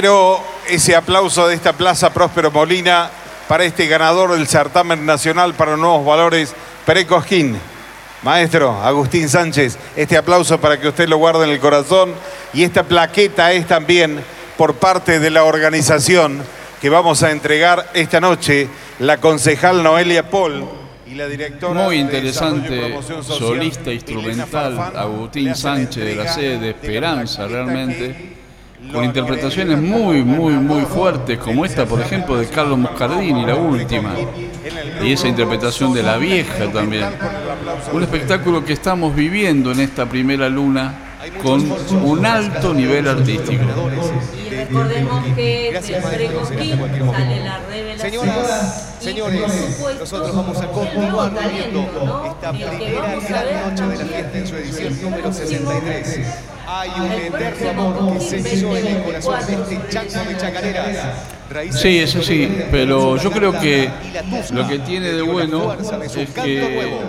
Quiero 0.00 0.40
ese 0.68 0.94
aplauso 0.94 1.48
de 1.48 1.56
esta 1.56 1.72
Plaza 1.72 2.14
Próspero 2.14 2.52
Molina 2.52 3.10
para 3.48 3.64
este 3.64 3.88
ganador 3.88 4.30
del 4.30 4.46
certamen 4.46 5.04
nacional 5.04 5.54
para 5.54 5.76
nuevos 5.76 6.06
valores, 6.06 6.54
Perecosquín. 6.86 7.58
Maestro 8.22 8.80
Agustín 8.80 9.28
Sánchez, 9.28 9.76
este 9.96 10.16
aplauso 10.16 10.60
para 10.60 10.78
que 10.78 10.86
usted 10.86 11.08
lo 11.08 11.16
guarde 11.16 11.46
en 11.46 11.50
el 11.50 11.58
corazón 11.58 12.14
y 12.54 12.62
esta 12.62 12.84
plaqueta 12.84 13.50
es 13.50 13.66
también 13.66 14.20
por 14.56 14.74
parte 14.74 15.18
de 15.18 15.30
la 15.30 15.42
organización 15.42 16.44
que 16.80 16.90
vamos 16.90 17.24
a 17.24 17.32
entregar 17.32 17.90
esta 17.92 18.20
noche 18.20 18.68
la 19.00 19.16
concejal 19.16 19.82
Noelia 19.82 20.30
Paul 20.30 20.64
y 21.10 21.14
la 21.14 21.26
directora 21.26 21.82
Muy 21.82 21.96
de 21.96 22.02
interesante, 22.02 22.78
Promoción 22.78 23.24
Social, 23.24 23.48
solista 23.48 23.92
instrumental, 23.92 24.46
Farfán, 24.76 24.96
Agustín 24.96 25.54
Sánchez 25.56 26.04
de 26.04 26.14
la 26.14 26.32
sede 26.32 26.50
de 26.50 26.58
de 26.58 26.70
Esperanza, 26.70 27.48
realmente, 27.48 28.27
con 28.92 29.04
interpretaciones 29.04 29.80
muy, 29.80 30.22
muy, 30.22 30.54
muy 30.54 30.82
fuertes, 30.82 31.38
como 31.38 31.64
esta, 31.64 31.86
por 31.86 32.00
ejemplo, 32.00 32.36
de 32.36 32.46
Carlos 32.46 32.78
Moscardini, 32.78 33.44
la 33.44 33.54
última, 33.56 34.14
y 35.02 35.12
esa 35.12 35.28
interpretación 35.28 35.92
de 35.92 36.02
la 36.02 36.16
vieja 36.16 36.70
también. 36.72 37.06
Un 37.92 38.02
espectáculo 38.02 38.64
que 38.64 38.72
estamos 38.72 39.14
viviendo 39.14 39.72
en 39.72 39.80
esta 39.80 40.06
primera 40.06 40.48
luna 40.48 41.08
con 41.42 41.64
un 42.02 42.26
alto 42.26 42.72
nivel 42.74 43.08
artístico. 43.08 43.64
Y 44.34 44.50
recordemos 44.50 45.24
que 45.34 45.72
del 45.72 46.02
Precosquín 46.02 46.78
sale 47.12 47.44
la 47.44 47.58
revelación. 47.68 48.28
Señores, 49.00 49.80
nosotros 50.00 50.36
vamos 50.36 50.58
a 50.58 50.66
continuar 50.68 51.32
viendo 51.52 52.24
esta 52.26 52.50
primera 52.52 53.00
vamos 53.00 53.24
a 53.24 53.28
gran 53.28 53.44
ver 53.44 53.70
noche 53.70 53.84
de 53.84 53.96
la 53.96 54.04
fiesta 54.04 54.38
en 54.38 54.46
su 54.46 54.56
edición 54.56 55.02
número 55.02 55.22
próximo 55.22 55.70
63. 55.70 56.26
Hay 56.78 56.90
un 56.96 57.10
eterno 57.10 57.70
amor 57.70 58.12
que 58.14 58.20
se 58.20 58.36
en 58.38 58.86
el 58.86 59.02
corazón 59.02 59.46
de 59.46 59.56
2024. 59.56 59.72
este 59.72 59.88
chango 59.90 60.28
de 60.30 60.36
chacareras. 60.36 60.96
Sí, 61.72 61.98
eso 61.98 62.22
sí, 62.22 62.56
pero 62.70 63.16
yo 63.16 63.32
creo 63.32 63.58
que 63.58 63.90
lo 64.52 64.68
que 64.68 64.78
tiene 64.78 65.12
de 65.12 65.22
bueno 65.22 65.72
es 65.72 66.30
que 66.30 67.00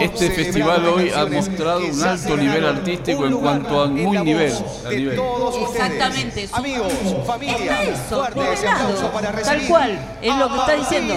este 0.00 0.30
festival 0.30 0.84
hoy 0.84 1.10
ha 1.10 1.24
mostrado 1.24 1.80
un 1.86 2.02
alto 2.02 2.36
nivel 2.36 2.66
artístico 2.66 3.24
en 3.26 3.38
cuanto 3.38 3.80
a 3.82 3.86
muy 3.86 4.18
nivel. 4.18 4.52
a. 4.52 5.70
Exactamente, 5.72 6.48
su- 6.48 6.56
Amigos, 6.56 6.92
familia, 7.26 7.82
eso, 7.84 8.28
Tal 9.44 9.62
cual, 9.68 9.98
es 10.20 10.36
lo 10.36 10.48
que 10.48 10.56
está 10.58 10.72
diciendo. 10.74 11.14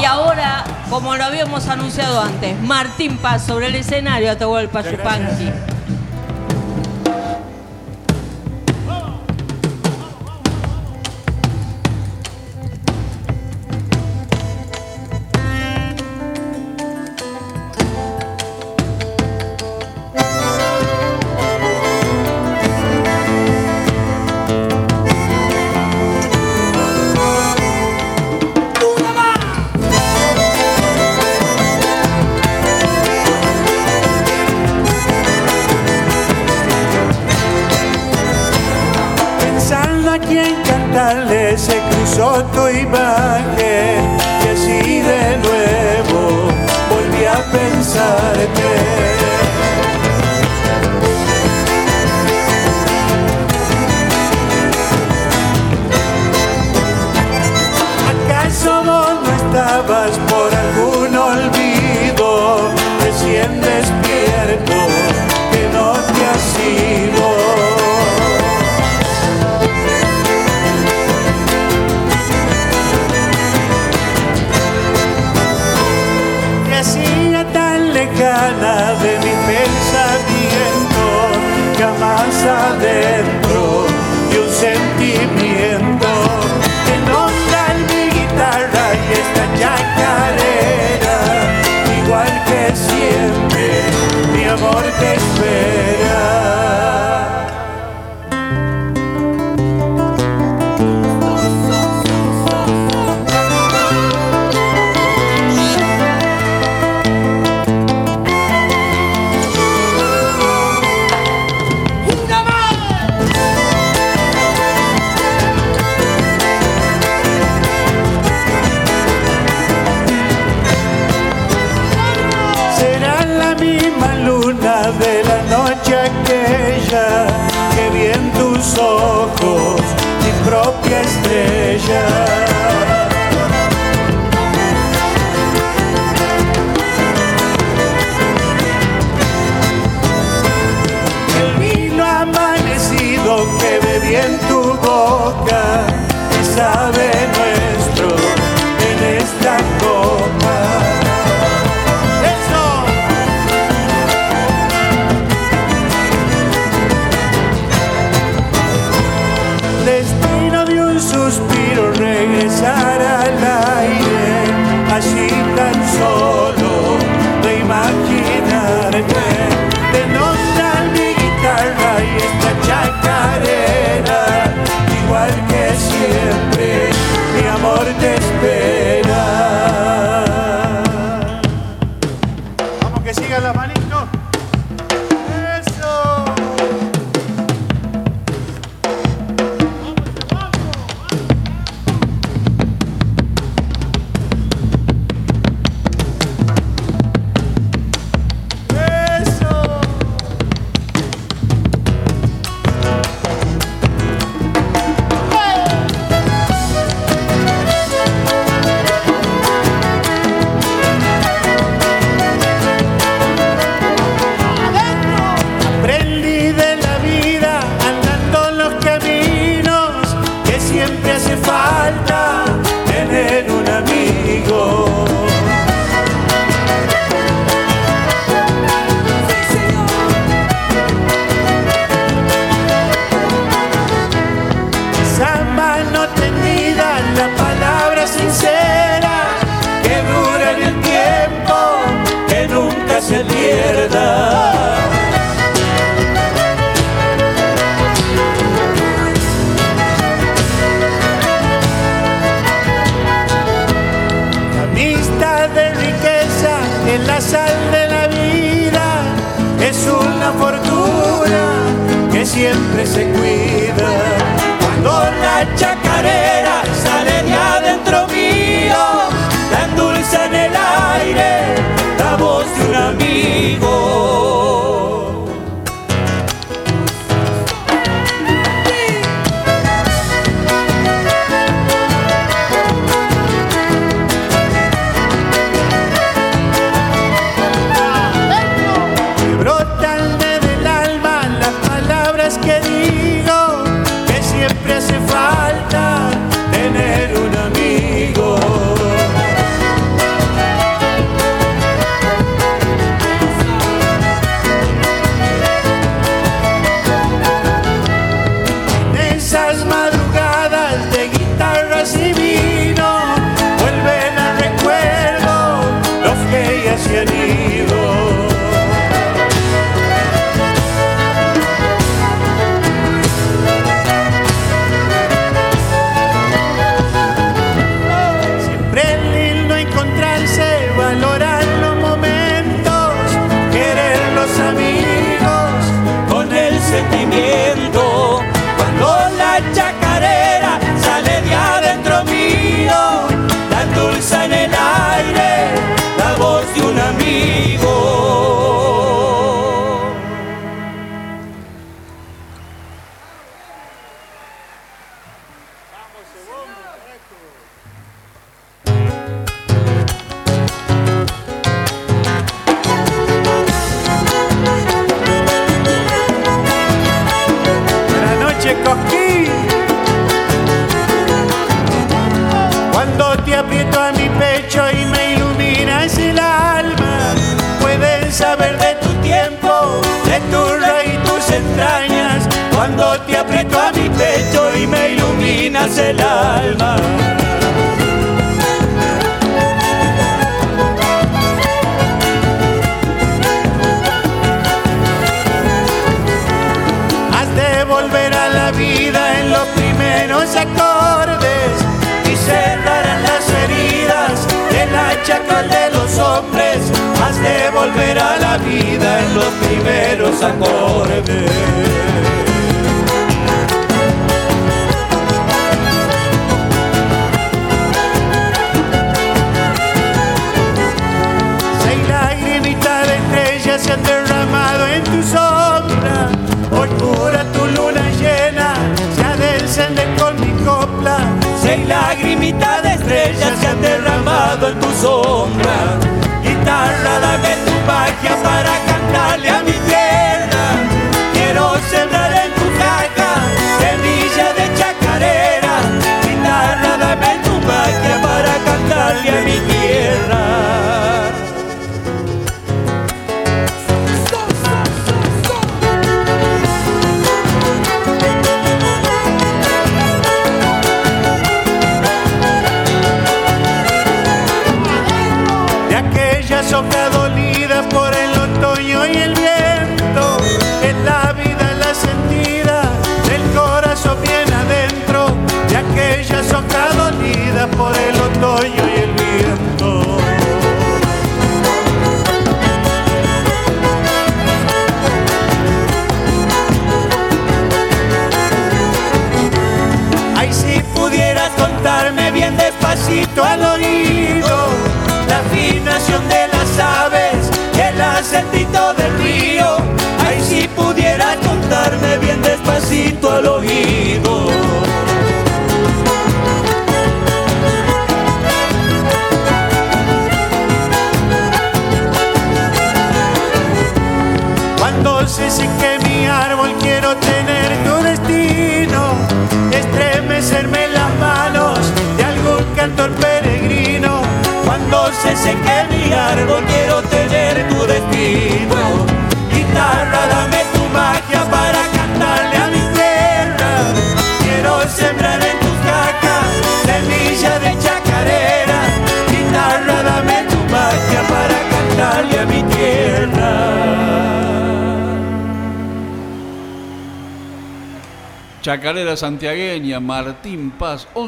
Y 0.00 0.04
ahora, 0.04 0.62
como 0.90 1.16
lo 1.16 1.24
habíamos 1.24 1.66
anunciado 1.66 2.20
antes, 2.20 2.60
Martín 2.60 3.16
Paz 3.16 3.44
sobre 3.46 3.66
el 3.66 3.74
escenario 3.74 4.30
Atahualpa 4.30 4.82
Yupanqui. 4.82 5.50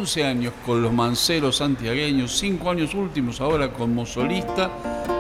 11 0.09 0.25
años 0.25 0.55
con 0.65 0.81
los 0.81 0.91
manceros 0.91 1.59
santiagueños, 1.59 2.39
5 2.39 2.71
años 2.71 2.95
últimos 2.95 3.43
ahora 3.43 3.71
como 3.71 4.07
solista, 4.07 4.71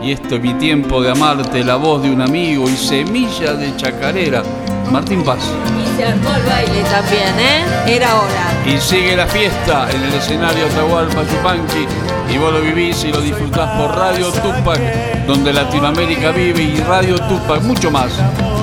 y 0.00 0.12
esto 0.12 0.36
es 0.36 0.40
mi 0.40 0.54
tiempo 0.54 1.02
de 1.02 1.10
amarte, 1.10 1.62
la 1.62 1.76
voz 1.76 2.02
de 2.02 2.10
un 2.10 2.22
amigo 2.22 2.66
y 2.66 2.74
semilla 2.74 3.52
de 3.52 3.76
chacarera. 3.76 4.42
Martín 4.90 5.22
Paz. 5.22 5.40
Y 5.78 5.94
se 5.94 6.06
armó 6.06 6.34
el 6.34 6.42
baile 6.42 6.82
también, 6.84 7.38
¿eh? 7.38 7.96
Era 7.96 8.14
hora. 8.14 8.64
Y 8.64 8.78
sigue 8.78 9.14
la 9.14 9.26
fiesta 9.26 9.90
en 9.90 10.04
el 10.04 10.14
escenario 10.14 10.64
Atahualpa 10.64 11.22
Yupanqui. 11.22 11.86
Y 12.32 12.38
vos 12.38 12.50
lo 12.50 12.62
vivís 12.62 13.04
y 13.04 13.12
lo 13.12 13.20
disfrutás 13.20 13.78
por 13.78 13.94
Radio 13.94 14.32
Tupac, 14.32 14.80
donde 15.26 15.52
Latinoamérica 15.52 16.30
vive, 16.30 16.62
y 16.62 16.78
Radio 16.78 17.16
Tupac, 17.28 17.60
mucho 17.62 17.90
más 17.90 18.10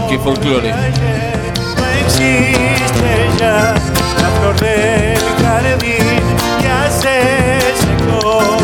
que 0.10 0.18
folclore. 0.18 0.74
No 3.40 4.05
la 4.26 4.32
flor 4.40 4.60
del 4.60 5.20
jardín 5.42 6.24
ya 6.64 6.90
se 6.90 7.60
secó, 7.82 8.58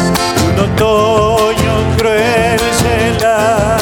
un 0.48 0.60
otoño 0.60 1.74
cruel 1.98 2.60
se 2.82 3.24
la 3.24 3.78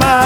my 0.00 0.23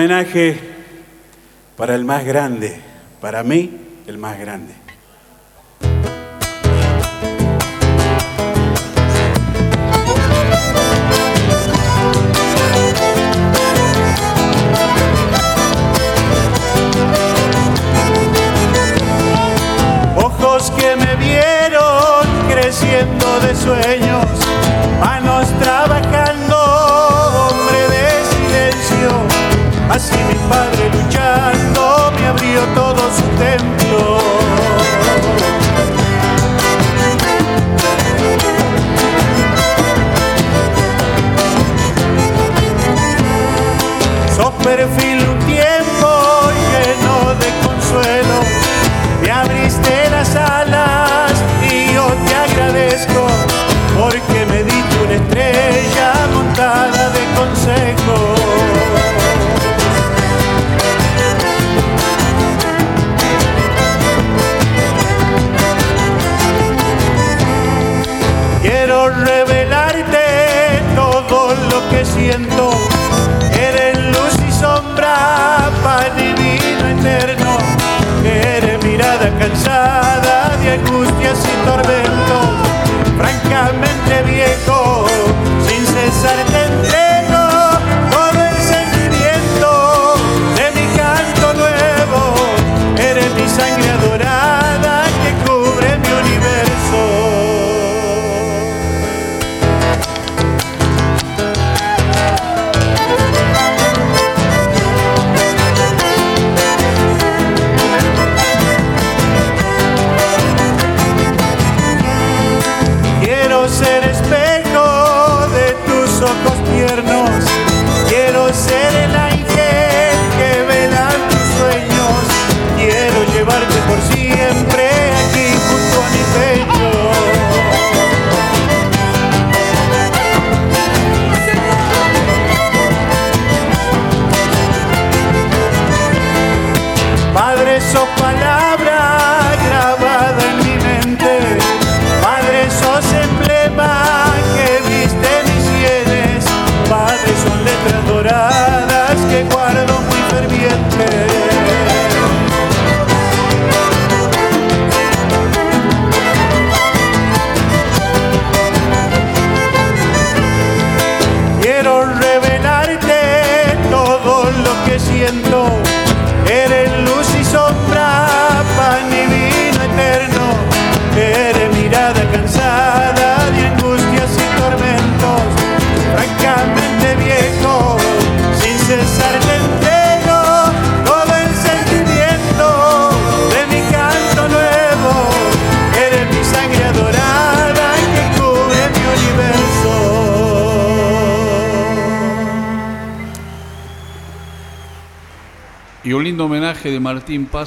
homenaje 0.00 0.56
para 1.76 1.94
el 1.94 2.06
más 2.06 2.24
grande, 2.24 2.80
para 3.20 3.42
mí, 3.42 3.79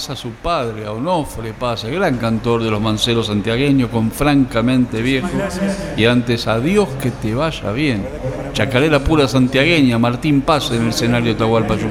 a 0.09 0.15
su 0.15 0.31
padre, 0.31 0.85
a 0.85 0.91
Onofre 0.91 1.53
pasa, 1.53 1.87
gran 1.87 2.17
cantor 2.17 2.63
de 2.63 2.71
los 2.71 2.81
manceros 2.81 3.27
santiagueños, 3.27 3.89
con 3.89 4.11
francamente 4.11 5.01
viejo, 5.01 5.29
y 5.95 6.05
antes 6.05 6.47
a 6.47 6.59
Dios 6.59 6.89
que 7.01 7.11
te 7.11 7.33
vaya 7.33 7.71
bien. 7.71 8.05
Chacarera 8.53 9.01
pura 9.03 9.27
santiagueña, 9.27 9.97
Martín 9.97 10.41
Paz 10.41 10.71
en 10.71 10.83
el 10.83 10.89
escenario 10.89 11.33
de 11.33 11.39
Tahualpa 11.39 11.75
Qué 11.75 11.85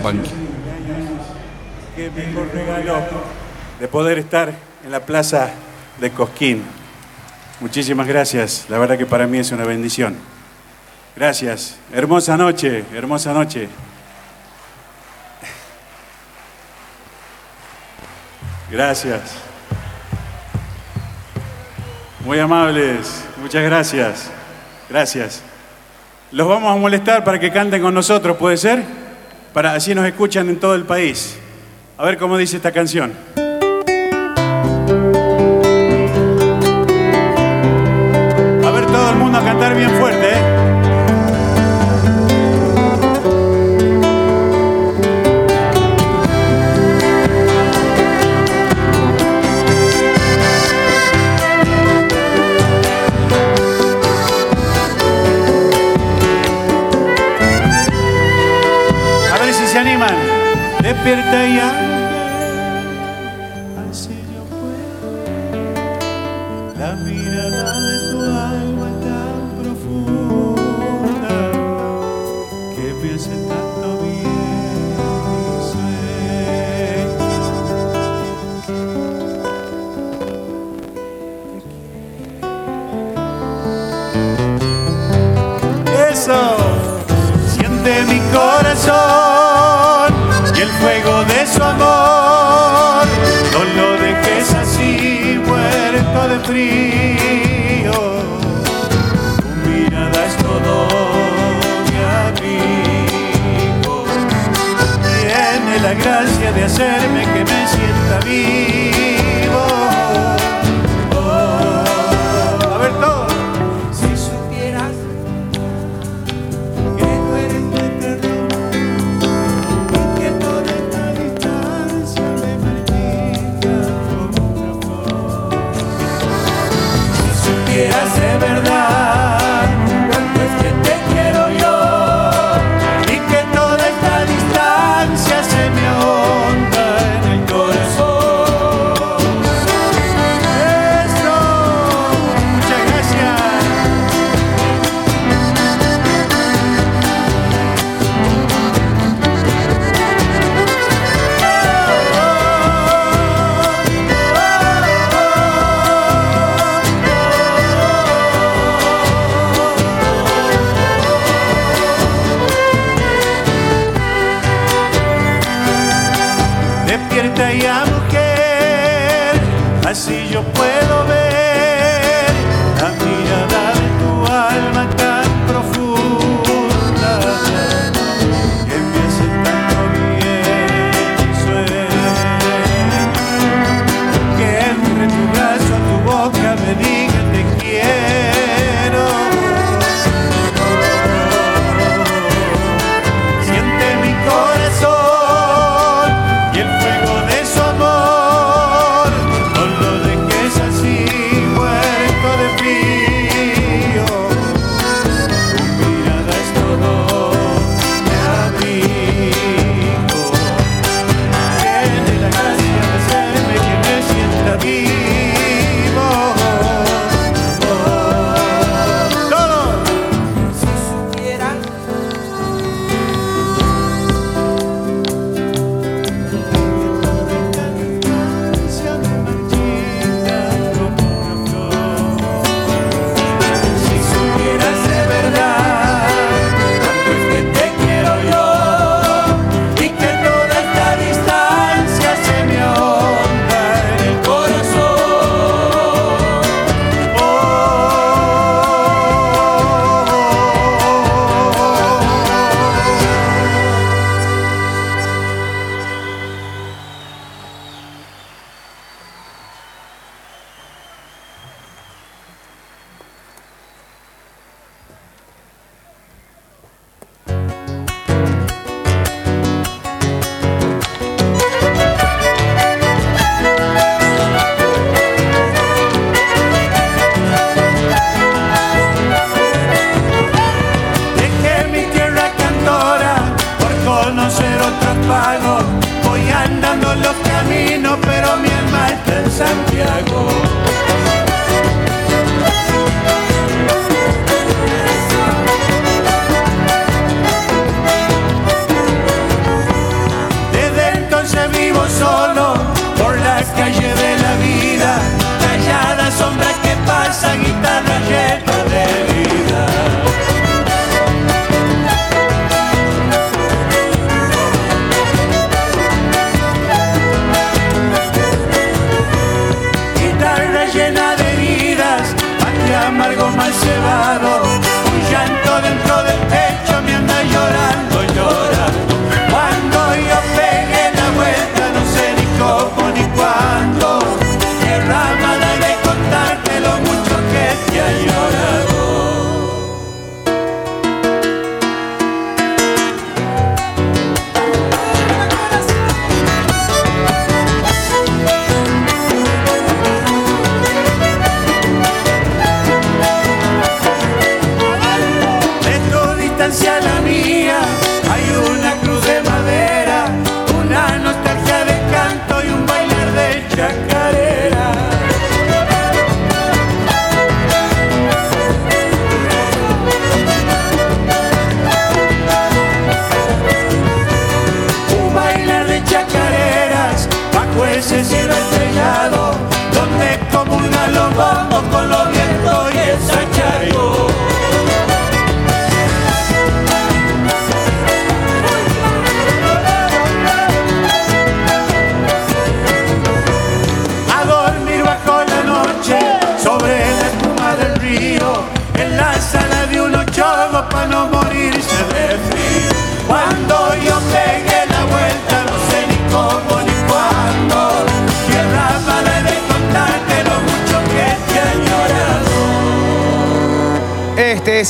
mejor 2.10 2.49
regalo 2.52 3.00
de 3.81 3.89
poder 3.89 4.18
estar 4.18 4.52
en 4.84 4.91
la 4.91 5.00
plaza 5.00 5.50
de 6.00 6.10
Cosquín. 6.10 6.62
Muchísimas 7.60 8.07
gracias, 8.07 8.66
la 8.68 8.78
verdad 8.78 8.99
que 8.99 9.07
para 9.07 9.26
mí 9.26 9.39
es 9.39 9.52
una 9.52 9.65
bendición. 9.65 10.16
Gracias, 11.16 11.76
hermosa 11.92 12.36
noche, 12.36 12.84
hermosa 12.94 13.32
noche. 13.32 13.68
Gracias. 18.85 19.35
Muy 22.25 22.41
amables, 22.41 23.25
muchas 23.41 23.62
gracias. 23.62 24.28
Gracias. 24.91 25.41
Los 26.33 26.49
vamos 26.49 26.75
a 26.75 26.77
molestar 26.77 27.23
para 27.23 27.39
que 27.39 27.52
canten 27.52 27.81
con 27.81 27.94
nosotros, 27.94 28.36
¿puede 28.36 28.57
ser? 28.57 28.83
Para 29.52 29.75
así 29.75 29.94
nos 29.94 30.05
escuchan 30.05 30.49
en 30.49 30.59
todo 30.59 30.75
el 30.75 30.83
país. 30.83 31.39
A 31.97 32.05
ver 32.05 32.19
cómo 32.19 32.36
dice 32.36 32.57
esta 32.57 32.73
canción. 32.73 33.12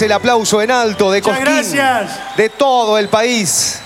El 0.02 0.12
aplauso 0.12 0.60
en 0.62 0.70
alto 0.70 1.10
de 1.10 1.22
Cosquín, 1.22 1.44
gracias. 1.44 2.36
de 2.36 2.48
todo 2.50 2.98
el 2.98 3.08
país, 3.08 3.80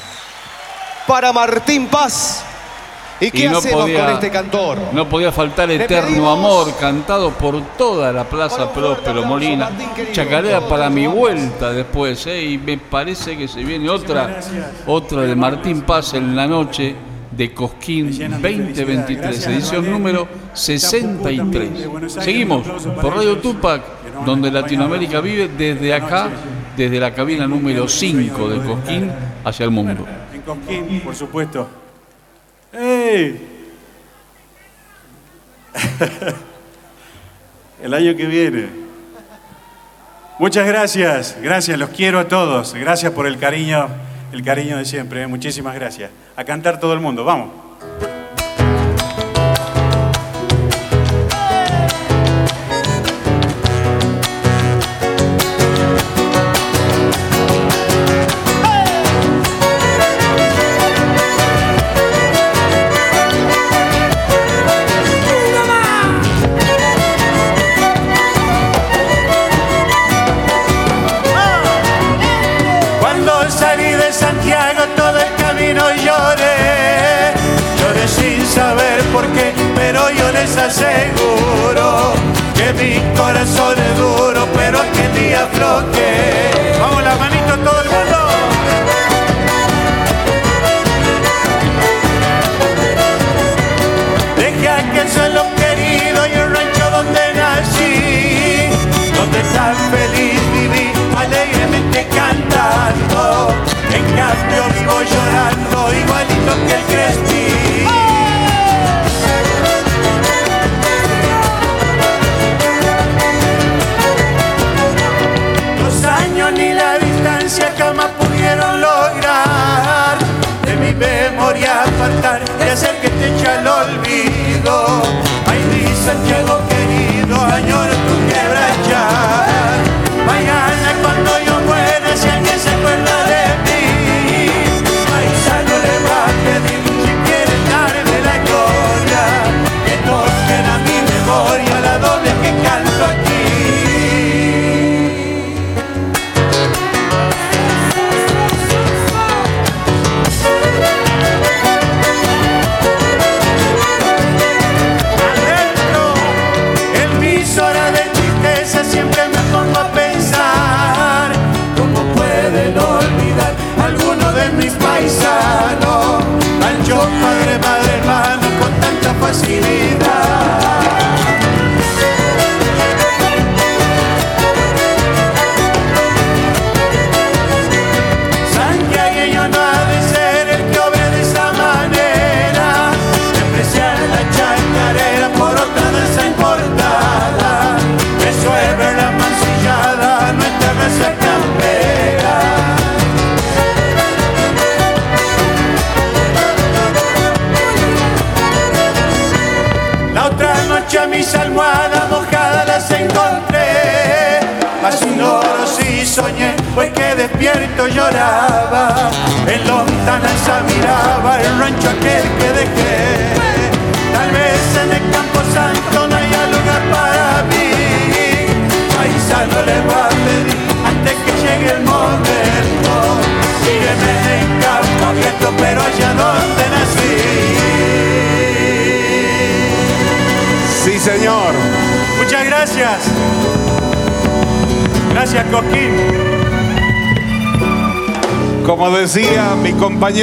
para 1.06 1.32
Martín 1.32 1.86
Paz. 1.86 2.42
¿Y 3.18 3.30
qué 3.30 3.44
Y 3.46 3.48
no 3.48 3.58
hacemos 3.58 3.84
podía- 3.84 4.04
con 4.04 4.14
este 4.14 4.30
cantor? 4.30 4.78
No 4.92 5.08
podía 5.08 5.32
faltar 5.32 5.70
Eterno 5.70 6.30
Amor, 6.30 6.74
cantado 6.78 7.30
por 7.30 7.58
toda 7.78 8.12
la 8.12 8.24
Plaza 8.24 8.70
Próspero 8.70 9.24
Molina. 9.24 9.70
Chacarera 10.12 10.60
para 10.68 10.90
mi 10.90 11.06
vuelta 11.06 11.72
después, 11.72 12.26
¿eh? 12.26 12.42
y 12.44 12.58
me 12.58 12.76
parece 12.76 13.34
que 13.38 13.48
se 13.48 13.64
viene 13.64 13.88
otra, 13.88 14.38
otra 14.86 15.22
de 15.22 15.34
Martín 15.34 15.80
Paz 15.82 16.12
en 16.12 16.36
la 16.36 16.46
noche 16.46 16.94
de 17.30 17.54
Cosquín 17.54 18.10
2023, 18.10 19.46
edición 19.46 19.90
número 19.90 20.28
63. 20.52 21.70
Seguimos 22.22 22.66
por 23.00 23.16
Radio 23.16 23.38
Tupac, 23.38 23.82
donde 24.24 24.50
Latinoamérica 24.50 25.20
vive 25.20 25.48
desde 25.48 25.92
acá, 25.94 26.30
desde 26.76 26.98
la 27.00 27.12
cabina 27.12 27.46
número 27.46 27.88
5 27.88 28.48
de 28.48 28.60
Cosquín 28.60 29.12
hacia 29.44 29.64
el 29.64 29.70
mundo. 29.70 30.06
En 30.32 30.40
Cosquín, 30.42 31.00
por 31.00 31.14
supuesto. 31.14 31.68
¡Ey! 32.72 33.54
El 37.82 37.94
año 37.94 38.16
que 38.16 38.26
viene. 38.26 38.86
Muchas 40.38 40.66
gracias, 40.66 41.36
gracias, 41.40 41.78
los 41.78 41.90
quiero 41.90 42.18
a 42.18 42.28
todos. 42.28 42.74
Gracias 42.74 43.12
por 43.12 43.26
el 43.26 43.38
cariño, 43.38 43.88
el 44.32 44.42
cariño 44.42 44.76
de 44.76 44.84
siempre. 44.84 45.22
¿eh? 45.22 45.26
Muchísimas 45.26 45.74
gracias. 45.74 46.10
A 46.36 46.44
cantar 46.44 46.78
todo 46.78 46.92
el 46.92 47.00
mundo, 47.00 47.24
vamos. 47.24 48.15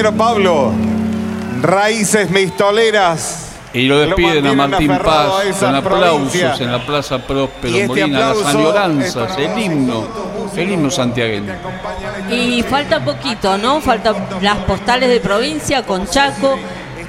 Compañero 0.04 0.14
Pablo, 0.18 0.74
raíces 1.62 2.30
mistoleras. 2.30 3.40
Y 3.74 3.88
lo 3.88 4.00
despiden 4.00 4.46
a 4.46 4.54
Martín 4.54 4.88
Paz 5.04 5.64
a 5.64 5.66
con 5.66 5.76
aplausos 5.76 6.32
provincia. 6.32 6.56
en 6.60 6.72
la 6.72 6.86
Plaza 6.86 7.18
Próspero 7.18 7.76
este 7.76 7.88
Molina, 7.88 8.20
las 8.20 8.46
añoranzas, 8.46 9.38
el 9.38 9.58
himno, 9.58 10.08
el 10.56 10.72
himno 10.72 10.92
santiagueño. 10.92 11.54
Y 12.30 12.62
falta 12.62 13.04
poquito, 13.04 13.58
¿no? 13.58 13.82
Faltan 13.82 14.16
las 14.42 14.58
postales 14.60 15.10
de 15.10 15.20
provincia 15.20 15.82
con 15.84 16.06
Chaco, 16.06 16.60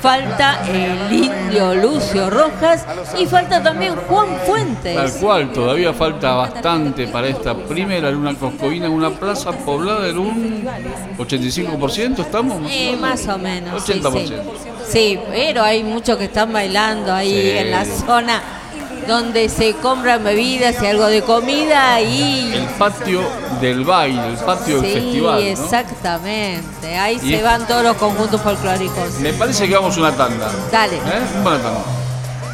falta 0.05 0.61
el 0.69 1.11
indio 1.11 1.75
Lucio 1.77 2.29
Rojas 2.29 2.85
y 3.19 3.25
falta 3.25 3.63
también 3.63 3.95
Juan 4.07 4.29
Fuentes. 4.47 4.95
Tal 4.95 5.13
cual, 5.15 5.51
todavía 5.51 5.95
falta 5.95 6.35
bastante 6.35 7.07
para 7.07 7.29
esta 7.29 7.55
primera 7.57 8.11
luna 8.11 8.35
coscovina, 8.35 8.91
una 8.91 9.09
plaza 9.09 9.53
poblada 9.53 10.07
en 10.09 10.19
un 10.19 10.69
85%, 11.17 12.19
¿estamos? 12.19 12.71
Eh, 12.71 12.95
más 13.01 13.27
o 13.29 13.39
menos. 13.39 13.83
sí, 13.83 13.93
80%. 13.95 14.13
Sí, 14.27 14.35
Sí, 14.87 15.19
pero 15.33 15.63
hay 15.63 15.83
muchos 15.83 16.19
que 16.19 16.25
están 16.25 16.53
bailando 16.53 17.11
ahí 17.15 17.31
Sí. 17.33 17.51
en 17.57 17.71
la 17.71 17.85
zona 17.87 18.43
donde 19.09 19.49
se 19.49 19.73
compran 19.77 20.23
bebidas 20.23 20.83
y 20.83 20.87
algo 20.87 21.07
de 21.07 21.23
comida 21.23 21.99
y... 22.03 22.53
El 22.55 22.67
patio 22.79 23.23
del 23.63 23.85
baile, 23.85 24.27
el 24.29 24.37
patio 24.37 24.83
del 24.83 24.93
Sí, 24.93 25.01
festival. 25.01 25.41
¿no? 25.43 25.47
exactamente. 25.49 26.74
Ahí 26.97 27.19
Y 27.23 27.31
se 27.31 27.43
van 27.43 27.67
todos 27.67 27.83
los 27.83 27.97
conjuntos 27.97 28.41
folclóricos. 28.41 29.19
Me 29.21 29.33
parece 29.33 29.69
que 29.69 29.75
vamos 29.75 29.97
a 29.97 30.01
una 30.01 30.13
tanda. 30.13 30.51
Dale. 30.71 30.97
¿Eh? 30.97 31.01
Buena 31.43 31.63
tanda. 31.63 31.85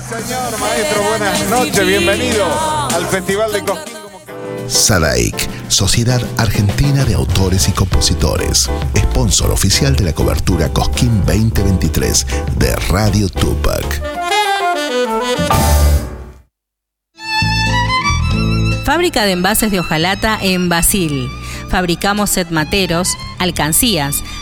Señor 0.09 0.59
maestro, 0.59 1.03
buenas 1.03 1.49
noches, 1.49 1.87
bienvenido 1.87 2.45
al 2.93 3.07
Festival 3.07 3.53
de 3.53 3.63
Cosquín. 3.63 3.95
Sadaik, 4.67 5.49
Sociedad 5.69 6.21
Argentina 6.37 7.05
de 7.05 7.15
Autores 7.15 7.69
y 7.69 7.73
Compositores, 7.73 8.69
sponsor 8.97 9.51
oficial 9.51 9.95
de 9.95 10.05
la 10.05 10.13
cobertura 10.13 10.69
Cosquín 10.69 11.23
2023 11.27 12.27
de 12.57 12.75
Radio 12.89 13.29
Tupac. 13.29 14.03
Fábrica 18.85 19.25
de 19.25 19.33
envases 19.33 19.71
de 19.71 19.79
hojalata 19.79 20.39
en 20.43 20.69
Basil. 20.69 21.31
Fabricamos 21.69 22.31
set 22.31 22.51
materos, 22.51 23.09
alcancías, 23.39 24.25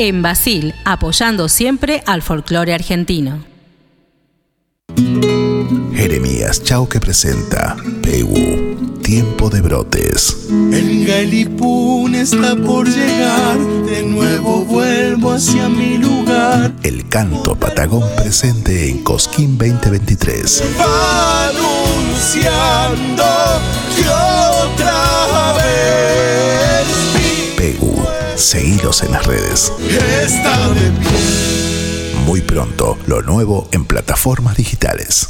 En 0.00 0.22
Basil, 0.22 0.76
apoyando 0.84 1.48
siempre 1.48 2.04
al 2.06 2.22
folclore 2.22 2.72
argentino. 2.72 3.44
Jeremías 5.92 6.62
Chauque 6.62 7.00
presenta 7.00 7.76
Pegu, 8.00 9.00
Tiempo 9.02 9.50
de 9.50 9.60
Brotes. 9.60 10.46
El 10.50 11.04
Galipún 11.04 12.14
está 12.14 12.54
por 12.54 12.86
llegar, 12.88 13.58
de 13.58 14.04
nuevo 14.04 14.64
vuelvo 14.64 15.32
hacia 15.32 15.68
mi 15.68 15.98
lugar. 15.98 16.72
El 16.84 17.08
canto 17.08 17.56
patagón 17.56 18.08
presente 18.14 18.90
en 18.90 19.02
Cosquín 19.02 19.58
2023. 19.58 20.62
Va 20.78 21.48
anunciando 21.48 23.24
que 23.96 24.08
otra 24.08 25.54
vez 25.54 26.67
Pegu, 28.38 28.46
seguidos 28.46 29.02
en 29.02 29.12
las 29.12 29.26
redes. 29.26 29.72
está 30.22 30.68
de 30.70 30.90
pie. 30.92 32.14
Muy 32.24 32.40
pronto, 32.40 32.96
lo 33.06 33.22
nuevo 33.22 33.68
en 33.72 33.84
plataformas 33.84 34.56
digitales. 34.56 35.28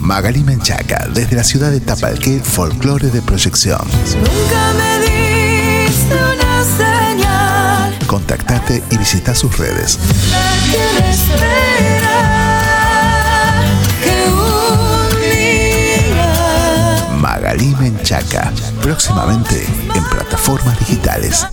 Magali 0.00 0.42
Menchaca, 0.42 1.06
desde 1.12 1.36
la 1.36 1.44
ciudad 1.44 1.70
de 1.70 1.80
Tapalqué, 1.80 2.40
folclore 2.40 3.10
de 3.10 3.22
proyección. 3.22 3.80
Nunca 4.16 4.72
me 4.78 4.98
diste 5.06 6.14
una 6.14 6.64
señal. 6.64 7.98
Contactate 8.06 8.82
y 8.90 8.96
visita 8.96 9.34
sus 9.34 9.56
redes. 9.58 9.98
Magali 17.18 17.74
Menchaca, 17.78 18.52
próximamente 18.88 19.66
en 19.94 20.04
plataformas 20.04 20.78
digitales. 20.78 21.46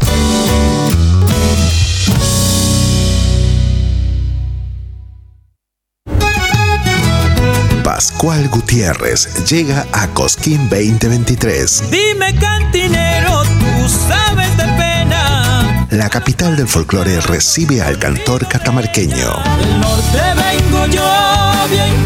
Pascual 7.83 8.47
Gutiérrez 8.47 9.43
llega 9.49 9.85
a 9.91 10.07
Cosquín 10.13 10.69
2023. 10.69 11.91
Dime 11.91 12.33
cantinero, 12.39 13.43
tú 13.43 13.89
sabes 13.89 14.55
de 14.55 14.63
pena. 14.63 15.87
La 15.91 16.07
capital 16.09 16.55
del 16.55 16.69
folclore 16.69 17.19
recibe 17.19 17.81
al 17.81 17.99
cantor 17.99 18.47
catamarqueño. 18.47 19.13
Del 19.59 19.81
norte 19.81 20.21
vengo 20.37 20.85
yo, 20.85 21.67
bien 21.69 22.05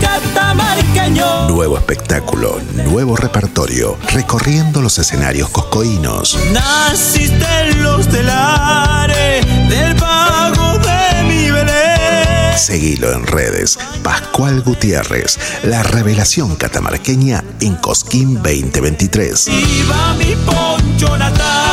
Nuevo 1.48 1.78
espectáculo, 1.78 2.60
nuevo 2.86 3.16
repertorio, 3.16 3.98
recorriendo 4.14 4.82
los 4.82 4.98
escenarios 5.00 5.50
coscoínos. 5.50 6.38
Naciste 6.52 7.46
en 7.64 7.84
los 7.84 8.08
telares 8.08 9.46
del 9.70 9.96
pago 9.96 10.78
de 10.80 11.24
mi 11.24 11.52
Belén. 11.52 12.58
Seguilo 12.58 13.12
en 13.12 13.26
redes. 13.26 13.78
Pascual 14.04 14.62
Gutiérrez, 14.62 15.38
la 15.64 15.84
revelación 15.84 16.56
catamarqueña 16.56 17.44
en 17.60 17.76
Cosquín 17.76 18.36
2023. 18.36 19.48
Iba 19.48 20.14
mi 20.14 20.36
poncho 20.46 21.18
natal. 21.18 21.69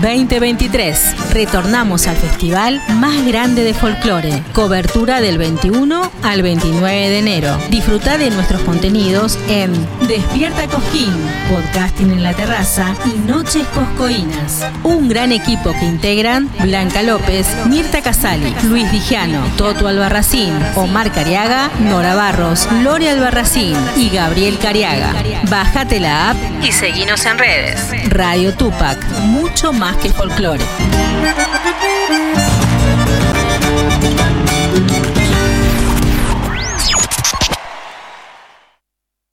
2023. 0.00 1.32
Retornamos 1.32 2.06
al 2.06 2.16
festival 2.16 2.80
más 2.94 3.26
grande 3.26 3.64
de 3.64 3.74
folclore. 3.74 4.42
Cobertura 4.52 5.20
del 5.20 5.38
21 5.38 6.10
al 6.22 6.42
29 6.42 6.94
de 6.94 7.18
enero. 7.18 7.58
Disfruta 7.68 8.16
de 8.16 8.30
nuestros 8.30 8.60
contenidos 8.62 9.38
en 9.48 9.72
Despierta 10.06 10.66
Cosquín, 10.68 11.12
podcasting 11.50 12.12
en 12.12 12.22
la 12.22 12.32
terraza 12.32 12.94
y 13.04 13.18
Noches 13.26 13.66
Coscoínas. 13.74 14.64
Un 14.84 15.08
gran 15.08 15.32
equipo 15.32 15.72
que 15.72 15.84
integran 15.84 16.48
Blanca 16.60 17.02
López, 17.02 17.48
Mirta 17.66 18.00
Casali, 18.00 18.54
Luis 18.64 18.90
Dijano, 18.92 19.42
Toto 19.56 19.88
Albarracín, 19.88 20.52
Omar 20.76 21.12
Cariaga, 21.12 21.70
Nora 21.80 22.14
Barros, 22.14 22.68
Lore 22.84 23.10
Albarracín 23.10 23.76
y 23.96 24.10
Gabriel 24.10 24.58
Cariaga. 24.58 25.12
Bájate 25.50 25.98
la 25.98 26.30
app 26.30 26.36
y 26.62 26.70
seguinos 26.70 27.26
en 27.26 27.38
redes. 27.38 27.80
Radio 28.10 28.54
Tupac, 28.54 28.98
mucho 29.22 29.72
más 29.72 29.87
que 29.96 30.10
folclore. 30.10 30.64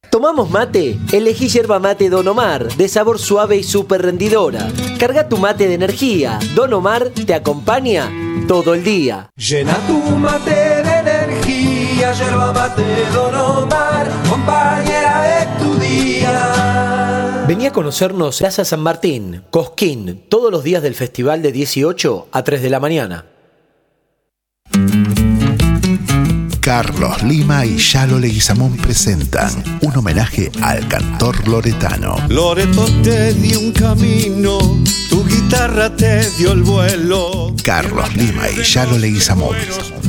¿Tomamos 0.09 0.49
mate? 0.49 0.97
Elegí 1.11 1.49
yerba 1.49 1.77
mate 1.79 2.09
Don 2.09 2.27
Omar, 2.27 2.73
de 2.75 2.87
sabor 2.87 3.19
suave 3.19 3.57
y 3.57 3.63
súper 3.63 4.01
rendidora. 4.01 4.69
Carga 4.97 5.27
tu 5.27 5.37
mate 5.37 5.67
de 5.67 5.73
energía. 5.73 6.39
Don 6.55 6.71
Omar 6.73 7.09
te 7.09 7.33
acompaña 7.33 8.09
todo 8.47 8.73
el 8.73 8.83
día. 8.83 9.29
Llena 9.35 9.73
tu 9.87 9.99
mate 10.15 10.51
de 10.51 10.99
energía, 10.99 12.13
yerba 12.13 12.53
mate 12.53 12.83
Don 13.13 13.35
Omar, 13.35 14.09
compañera 14.29 15.21
de 15.21 15.63
tu 15.63 15.75
día. 15.79 17.24
Vení 17.47 17.67
a 17.67 17.71
conocernos 17.71 18.39
Plaza 18.39 18.65
San 18.65 18.79
Martín, 18.79 19.43
Cosquín, 19.51 20.23
todos 20.29 20.51
los 20.51 20.63
días 20.63 20.81
del 20.81 20.95
festival 20.95 21.43
de 21.43 21.51
18 21.51 22.29
a 22.31 22.43
3 22.43 22.63
de 22.63 22.69
la 22.71 22.79
mañana. 22.79 23.34
Carlos 26.65 27.21
Lima 27.21 27.63
y 27.63 27.77
Yalo 27.77 28.17
Leguizamón 28.17 28.75
presentan 28.77 29.51
un 29.81 29.95
homenaje 29.95 30.51
al 30.63 30.87
cantor 30.87 31.47
loretano. 31.47 32.15
Loreto 32.27 32.87
te 33.03 33.35
dio 33.35 33.59
un 33.59 33.71
camino, 33.71 34.57
tu 35.07 35.23
guitarra 35.27 35.95
te 35.95 36.27
dio 36.31 36.53
el 36.53 36.63
vuelo. 36.63 37.53
Carlos 37.63 38.15
Lima 38.15 38.49
y 38.49 38.63
Yalo 38.63 38.97
Leguizamón, 38.97 39.55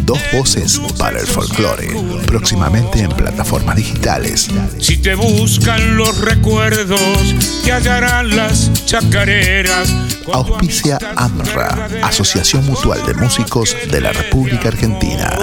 dos 0.05 0.19
voces 0.33 0.81
para 0.99 1.21
el 1.21 1.27
folclore, 1.27 1.91
próximamente 2.27 3.01
en 3.01 3.11
plataformas 3.11 3.77
digitales. 3.77 4.49
Si 4.79 4.97
te 4.97 5.15
buscan 5.15 5.99
los 5.99 6.19
recuerdos, 6.23 7.35
te 7.67 7.73
hallarán 7.73 8.35
las 8.35 8.73
chacareras. 8.87 9.93
Auspicia 10.33 10.99
AMRA, 11.17 11.89
Asociación 12.03 12.65
Mutual 12.65 13.05
de 13.07 13.15
Músicos 13.15 13.77
de 13.91 14.01
la 14.01 14.13
República 14.13 14.69
Argentina. 14.69 15.37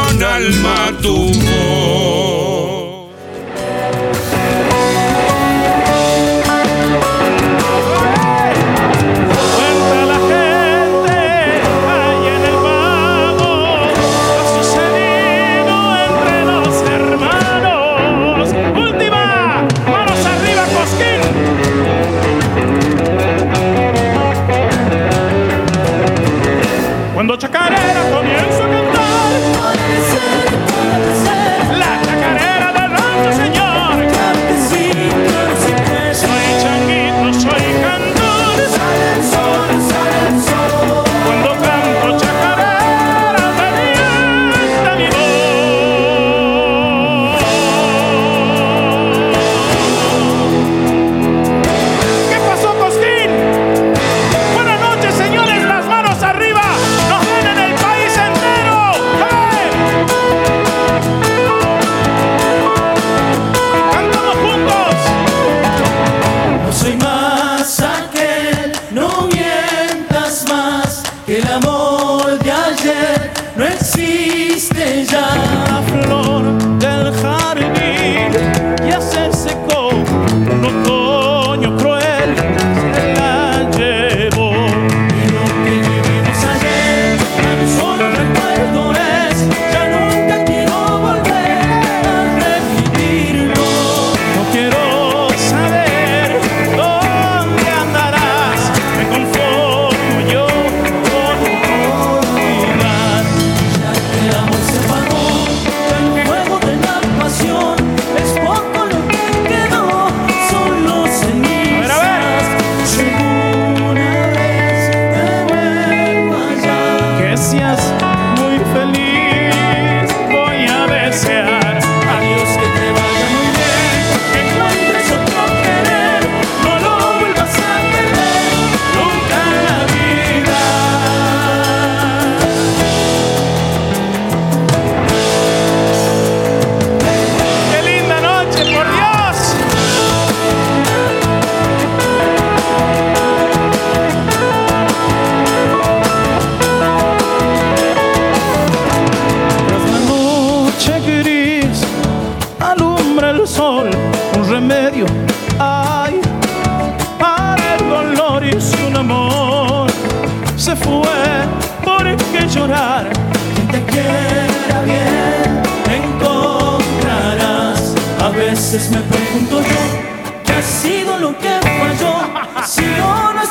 Dieron 0.00 0.22
alma 0.22 0.92
tu 1.02 1.14
voz. 1.14 2.49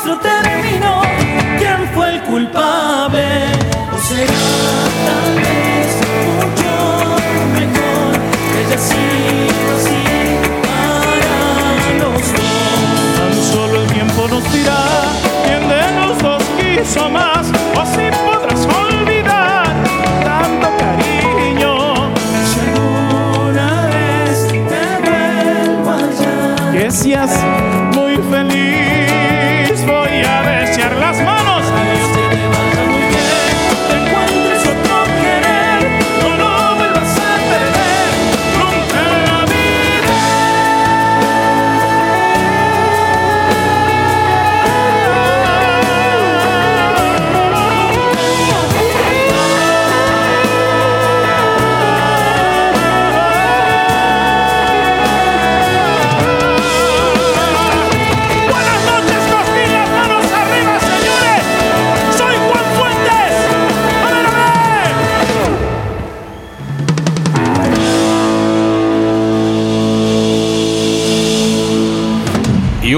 nuestro 0.02 0.18
término, 0.20 1.02
¿quién 1.58 1.88
fue 1.94 2.14
el 2.14 2.22
culpable? 2.22 3.22
¿O 3.92 3.98
será 3.98 4.32
tal 5.06 5.34
vez 5.36 5.88
mucho 6.38 6.72
mejor 7.52 8.12
que 8.50 8.58
haya 8.64 8.78
sido 8.78 9.70
así 9.76 10.02
para 10.64 11.36
los 11.98 12.22
dos? 12.32 12.48
Tan 13.16 13.34
solo 13.52 13.82
el 13.82 13.88
tiempo 13.92 14.20
nos 14.28 14.52
dirá 14.52 14.82
quién 15.44 15.68
de 15.68 15.82
los 16.00 16.18
dos 16.22 16.42
quiso 16.58 17.10
más, 17.10 17.46
o 17.76 17.84
si 17.84 18.10
podrás 18.24 18.66
olvidar 18.74 19.66
tanto 20.24 20.68
cariño. 20.78 21.74
Si 22.48 22.60
alguna 22.70 23.86
vez 23.88 24.48
te 24.48 24.82
vuelvo 25.04 25.90
allá, 25.90 26.72
que 26.72 26.90
si 26.90 27.12
has 27.12 27.49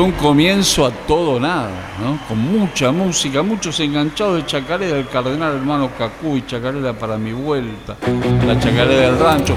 un 0.03 0.13
comienzo 0.13 0.85
a 0.85 0.91
todo 0.91 1.39
nada, 1.39 1.71
¿no? 2.03 2.19
con 2.27 2.39
mucha 2.39 2.91
música, 2.91 3.43
muchos 3.43 3.79
enganchados 3.81 4.37
de 4.37 4.47
chacarera, 4.47 4.99
el 4.99 5.09
cardenal 5.09 5.55
hermano 5.55 5.91
Cacuy, 5.97 6.45
chacarera 6.47 6.93
para 6.93 7.17
mi 7.17 7.33
vuelta, 7.33 7.97
la 8.47 8.59
chacarera 8.59 9.11
del 9.11 9.19
rancho. 9.19 9.55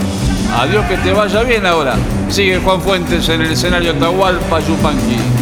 Adiós 0.57 0.85
que 0.85 0.97
te 0.97 1.11
vaya 1.11 1.41
bien 1.43 1.65
ahora. 1.65 1.95
Sigue 2.29 2.59
Juan 2.59 2.79
Fuentes 2.79 3.27
en 3.29 3.41
el 3.41 3.51
escenario 3.51 3.91
Atahualpa 3.91 4.59
Yupanqui. 4.59 5.34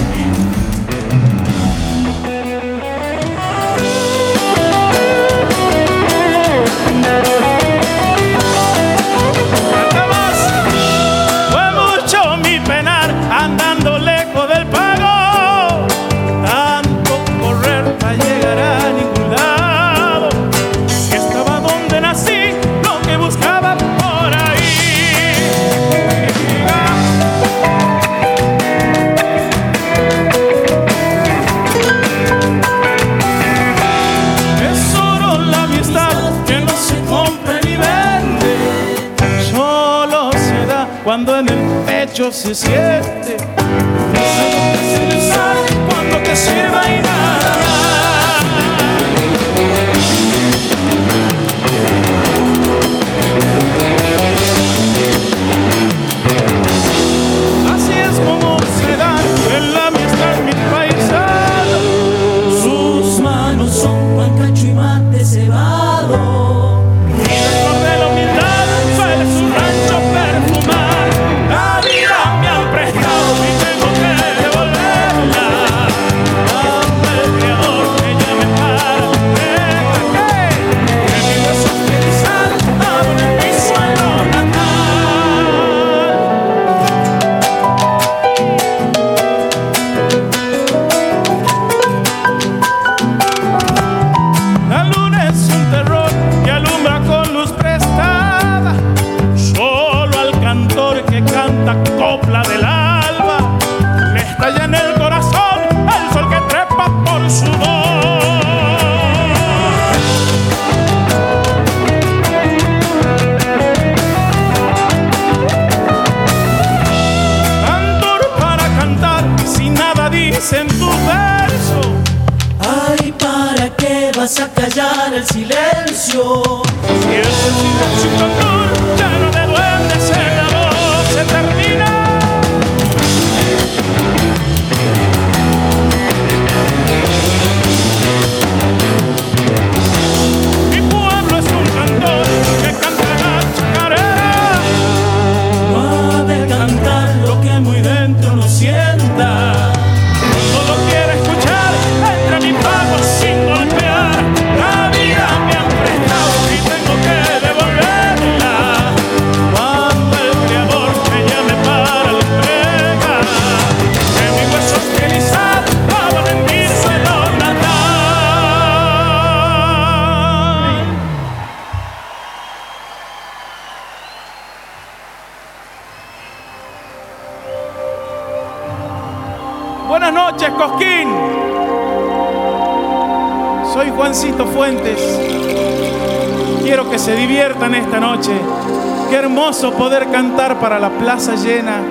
hermoso 189.44 189.74
poder 189.74 190.10
cantar 190.10 190.58
para 190.58 190.80
la 190.80 190.90
plaza 190.90 191.36
llena. 191.36 191.82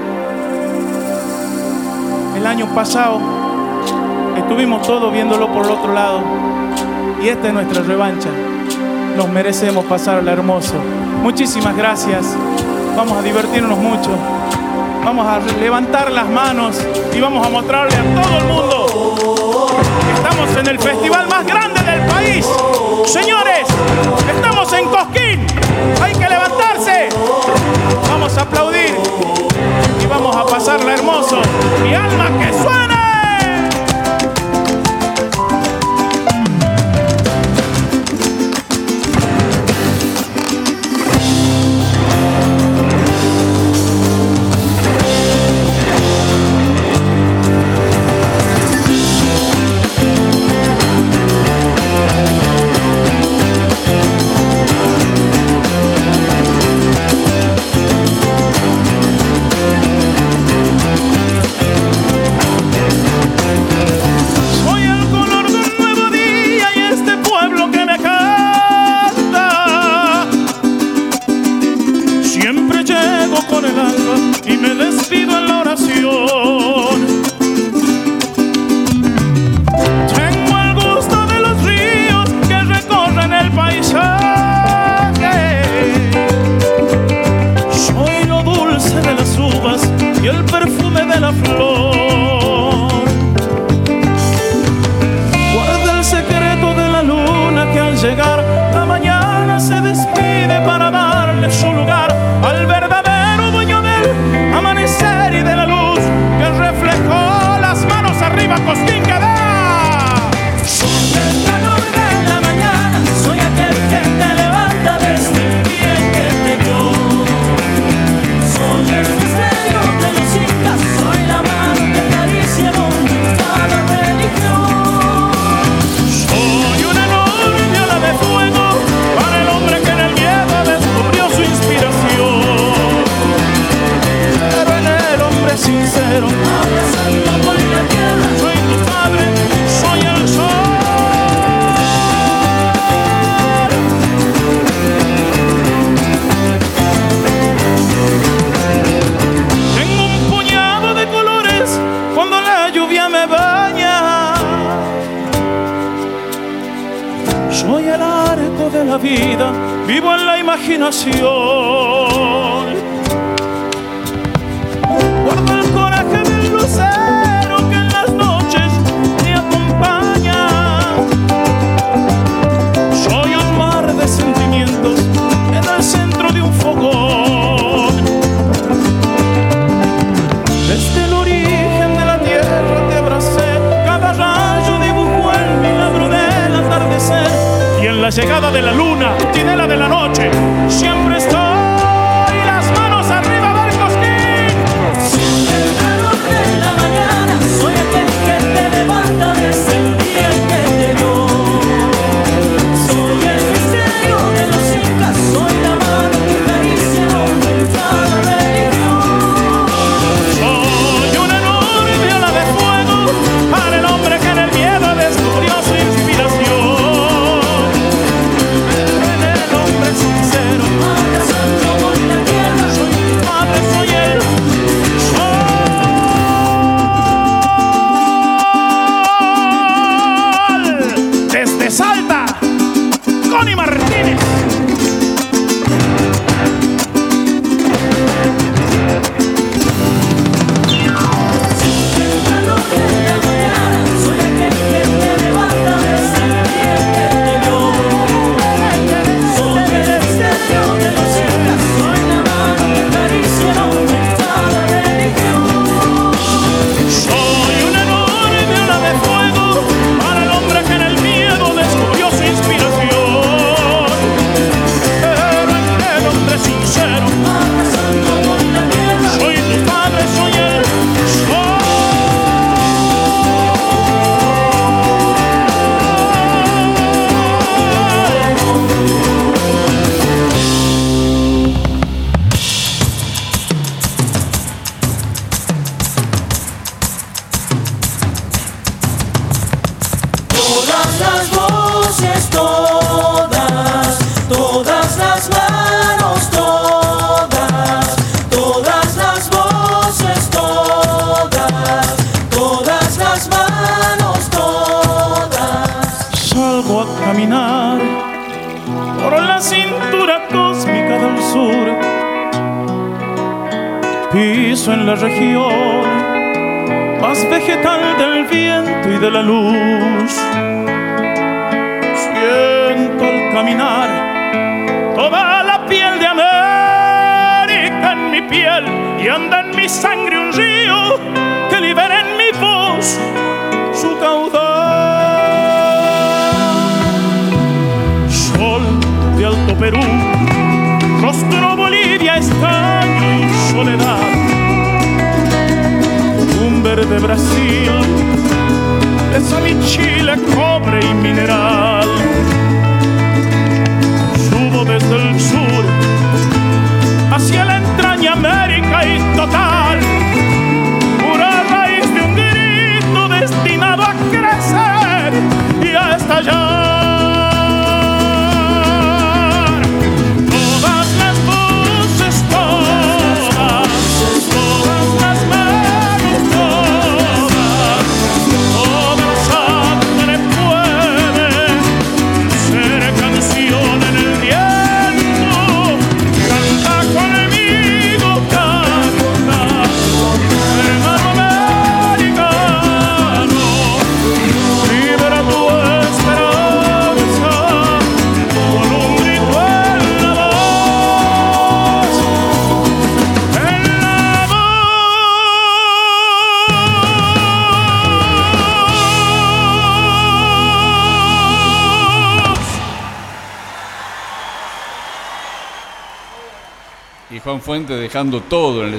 El 2.35 2.47
año 2.47 2.67
pasado 2.75 3.21
estuvimos 4.39 4.81
todos 4.87 5.13
viéndolo 5.13 5.53
por 5.53 5.67
el 5.67 5.73
otro 5.73 5.93
lado 5.93 6.23
y 7.23 7.29
esta 7.29 7.49
es 7.49 7.53
nuestra 7.53 7.83
revancha. 7.83 8.31
Nos 9.19 9.29
merecemos 9.29 9.85
pasarla 9.85 10.33
hermoso. 10.33 10.77
Muchísimas 11.23 11.77
gracias. 11.77 12.35
Vamos 12.97 13.19
a 13.19 13.23
divertirnos 13.23 13.79
mucho. 13.79 14.11
Vamos 15.05 15.27
a 15.27 15.39
levantar 15.61 16.11
las 16.11 16.29
manos 16.31 16.81
y 17.15 17.21
vamos 17.21 17.47
a 17.47 17.51
mostrarle 17.51 17.95
a 17.95 18.23
todo 18.23 18.39
el 18.39 18.45
mundo. 18.45 19.62
Estamos 20.15 20.57
en 20.57 20.67
el 20.67 20.79
festival 20.79 21.29
más 21.29 21.47
grande 21.47 21.83
del 21.83 22.01
país. 22.07 22.47
Señores, 23.07 23.67
estamos 24.35 24.73
en 24.73 24.89
Cosquín. 24.89 25.47
Hay 26.03 26.12
que 26.12 26.29
levantarse. 26.29 27.09
Vamos 28.09 28.37
a 28.39 28.43
aplaudir 28.43 28.95
y 30.03 30.07
vamos 30.07 30.37
a 30.37 30.45
pasarla 30.45 30.95
hermoso. 30.95 31.41
Mi 31.83 31.95
alma 31.95 32.29
que 32.39 32.53
suena. 32.62 32.92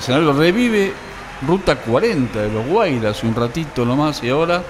Escenario. 0.03 0.33
Revive 0.33 0.93
Ruta 1.48 1.77
40 1.77 2.41
de 2.41 2.49
los 2.49 2.65
Guairas 2.65 3.23
un 3.23 3.33
ratito 3.33 3.85
nomás 3.85 4.22
y 4.23 4.30
ahora 4.30 4.61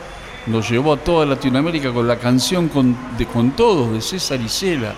nos 0.45 0.69
llevó 0.69 0.93
a 0.93 0.97
toda 0.97 1.25
Latinoamérica 1.25 1.91
con 1.91 2.07
la 2.07 2.17
canción 2.17 2.69
de 3.17 3.25
Con 3.25 3.51
Todos 3.51 3.91
de 3.91 4.01
César 4.01 4.39
Isela. 4.39 4.93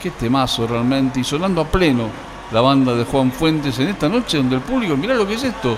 Qué 0.00 0.10
temazo 0.12 0.66
realmente. 0.66 1.20
Y 1.20 1.24
sonando 1.24 1.60
a 1.60 1.64
pleno 1.64 2.08
la 2.52 2.60
banda 2.60 2.94
de 2.94 3.04
Juan 3.04 3.32
Fuentes 3.32 3.78
en 3.80 3.88
esta 3.88 4.08
noche 4.08 4.36
donde 4.36 4.56
el 4.56 4.62
público, 4.62 4.96
mirá 4.96 5.14
lo 5.14 5.26
que 5.26 5.34
es 5.34 5.44
esto, 5.44 5.76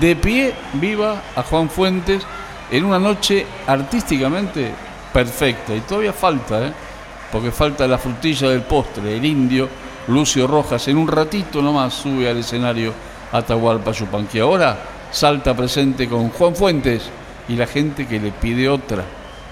de 0.00 0.14
pie 0.14 0.54
viva 0.74 1.22
a 1.34 1.42
Juan 1.42 1.68
Fuentes 1.68 2.22
en 2.70 2.84
una 2.84 3.00
noche 3.00 3.46
artísticamente 3.66 4.72
perfecta. 5.12 5.74
Y 5.74 5.80
todavía 5.80 6.12
falta, 6.12 6.68
¿eh? 6.68 6.72
porque 7.32 7.50
falta 7.50 7.88
la 7.88 7.98
frutilla 7.98 8.48
del 8.48 8.62
postre, 8.62 9.16
el 9.16 9.24
indio 9.24 9.68
Lucio 10.08 10.46
Rojas. 10.46 10.86
En 10.86 10.98
un 10.98 11.08
ratito 11.08 11.60
nomás 11.60 11.94
sube 11.94 12.28
al 12.28 12.38
escenario 12.38 12.92
Atahualpa 13.34 13.90
Yupanqui. 13.90 14.38
Ahora 14.38 14.78
salta 15.10 15.54
presente 15.54 16.08
con 16.08 16.30
Juan 16.30 16.54
Fuentes 16.54 17.02
y 17.48 17.56
la 17.56 17.66
gente 17.66 18.06
que 18.06 18.20
le 18.20 18.30
pide 18.30 18.68
otra. 18.68 19.04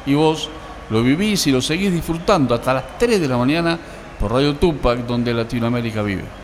Y 0.06 0.14
vos 0.14 0.48
lo 0.88 1.02
vivís 1.02 1.46
y 1.48 1.50
lo 1.52 1.60
seguís 1.60 1.92
disfrutando 1.92 2.54
hasta 2.54 2.74
las 2.74 2.98
3 2.98 3.20
de 3.20 3.28
la 3.28 3.36
mañana 3.36 3.78
por 4.20 4.32
Radio 4.32 4.54
Tupac, 4.54 5.00
donde 5.00 5.34
Latinoamérica 5.34 6.02
vive. 6.02 6.41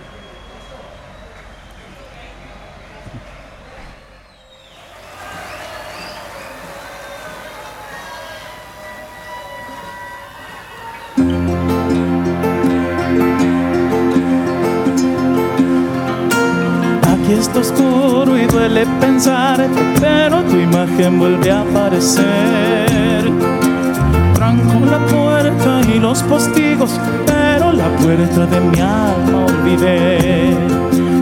Tranco 24.35 24.87
la 24.87 25.05
puerta 25.07 25.81
y 25.93 25.99
los 25.99 26.23
postigos, 26.23 26.93
pero 27.27 27.73
la 27.73 27.89
puerta 27.97 28.47
de 28.47 28.61
mi 28.61 28.79
alma 28.79 29.47
olvidé. 29.47 30.57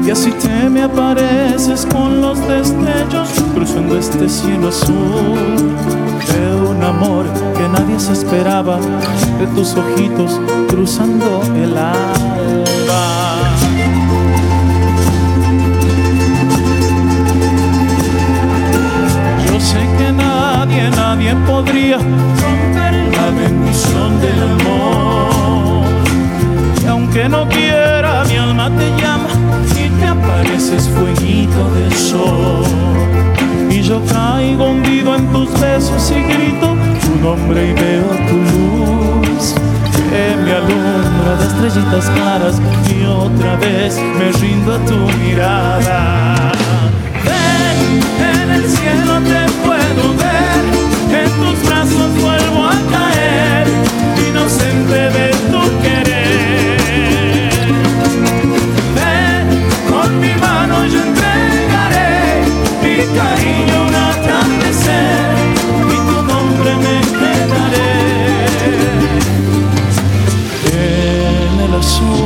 Y 0.07 0.11
así 0.11 0.31
te 0.33 0.69
me 0.69 0.83
apareces 0.83 1.87
con 1.87 2.21
los 2.21 2.39
destellos, 2.47 3.31
cruzando 3.55 3.97
este 3.97 4.29
cielo 4.29 4.69
azul. 4.69 5.39
De 6.27 6.55
un 6.69 6.85
amor 6.85 7.25
que 7.57 7.67
nadie 7.71 7.99
se 7.99 8.13
esperaba, 8.13 8.79
de 9.39 9.47
tus 9.55 9.75
ojitos 9.77 10.39
cruzando 10.69 11.41
el 11.55 11.75
alba. 11.75 13.05
Yo 19.47 19.59
sé 19.59 19.89
que 19.97 20.13
nadie, 20.91 21.35
podría 21.47 21.99
romper 21.99 22.95
la 23.17 23.31
bendición 23.31 24.21
del 24.21 24.43
amor. 24.43 25.85
Y 26.83 26.87
aunque 26.87 27.29
no 27.29 27.49
quiera, 27.49 28.25
mi 28.25 28.37
alma 28.37 28.71
te 28.71 28.89
llama 29.03 29.29
y 29.75 29.89
te 30.01 30.07
apareces 30.07 30.89
fueguito 30.89 31.71
de 31.75 31.95
sol. 31.95 32.65
Y 33.71 33.83
yo 33.83 34.01
caigo 34.07 34.71
hundido 34.71 35.15
en 35.17 35.27
tus 35.33 35.51
besos 35.61 36.11
y 36.11 36.23
grito 36.23 36.77
tu 37.03 37.13
nombre 37.23 37.71
y 37.71 37.73
veo 37.75 38.09
tu 38.29 38.37
luz. 38.53 39.55
Que 40.11 40.37
me 40.45 40.53
alumbra 40.53 41.37
de 41.39 41.47
estrellitas 41.47 42.07
claras 42.11 42.57
y 42.89 43.05
otra 43.05 43.57
vez 43.57 43.99
me 44.19 44.31
rindo 44.33 44.75
a 44.75 44.79
tu 44.87 44.99
mirada. 45.19 46.53
Ven, 47.25 47.79
en 48.45 48.51
el 48.51 48.65
cielo 48.69 49.15
te 49.21 49.41
puedo 49.67 50.05
ver, 50.17 50.36
En 71.87 72.26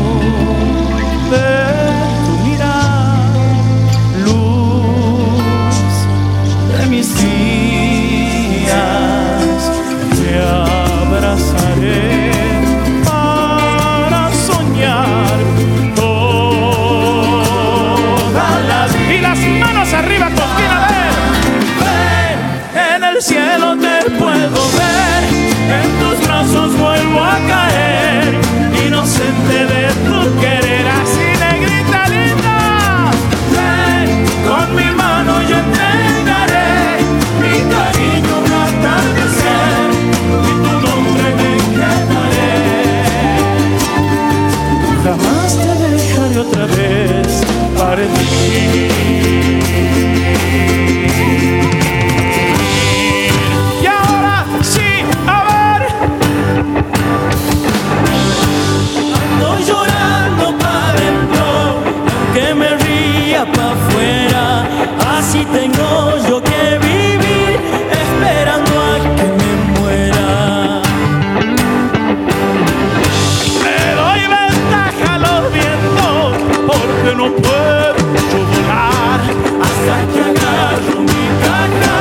volar 77.43 79.20
hasta 79.67 79.97
que 80.12 80.20
agarro 80.20 81.01
mi 81.01 81.25
cana 81.44 81.97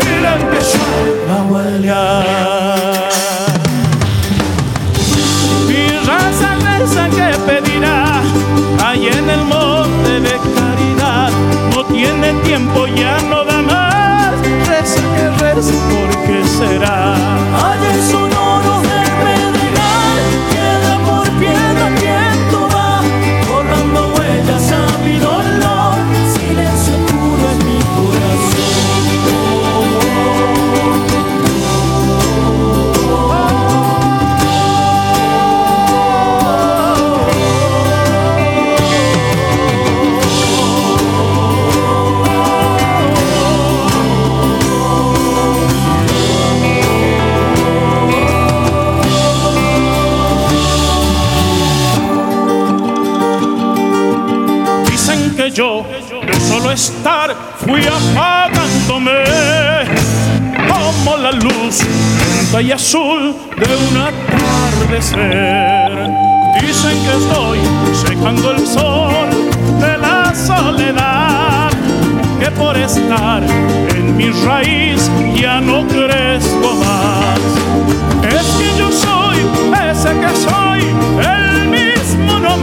y 0.00 0.22
la 0.22 0.32
empezó 0.36 0.86
a 1.30 1.42
huelear. 1.50 3.10
Mi 5.68 5.84
raza 6.06 6.50
esa 6.82 7.08
que 7.08 7.28
pedirá 7.46 8.20
allá 8.84 9.12
en 9.18 9.30
el 9.30 9.44
monte 9.44 10.20
de 10.20 10.34
caridad 10.56 11.30
no 11.74 11.84
tiene 11.86 12.32
tiempo, 12.42 12.86
ya 12.86 13.18
no 13.30 13.44
da 13.44 13.62
más. 13.62 14.34
Reza 14.68 15.02
que 15.16 15.44
reza, 15.44 15.74
porque 15.90 16.44
será. 16.46 17.14
Allá 17.14 17.94
en 17.94 18.10
su 18.10 18.18
nombre. 18.20 18.53
Solo 56.64 56.72
estar, 56.72 57.36
fui 57.58 57.82
apagándome 57.82 59.24
como 60.68 61.16
la 61.18 61.32
luz 61.32 61.80
lenta 62.18 62.62
y 62.62 62.72
azul 62.72 63.34
de 63.56 63.76
un 63.76 63.96
atardecer. 64.00 65.30
Dicen 66.60 66.96
que 67.04 67.12
estoy 67.18 67.58
secando 68.06 68.52
el 68.52 68.66
sol 68.66 69.28
de 69.80 69.98
la 69.98 70.34
soledad, 70.34 71.70
que 72.40 72.50
por 72.52 72.76
estar 72.76 73.42
en 73.94 74.16
mi 74.16 74.30
raíz 74.30 75.10
ya 75.38 75.60
no 75.60 75.86
crezco 75.86 76.74
más. 76.76 77.40
Es 78.26 78.46
que 78.56 78.78
yo 78.78 78.90
soy 78.90 79.38
ese 79.90 80.08
que 80.08 80.28
soy, 80.48 80.80
el 81.20 81.68
mismo 81.68 82.38
no 82.38 82.56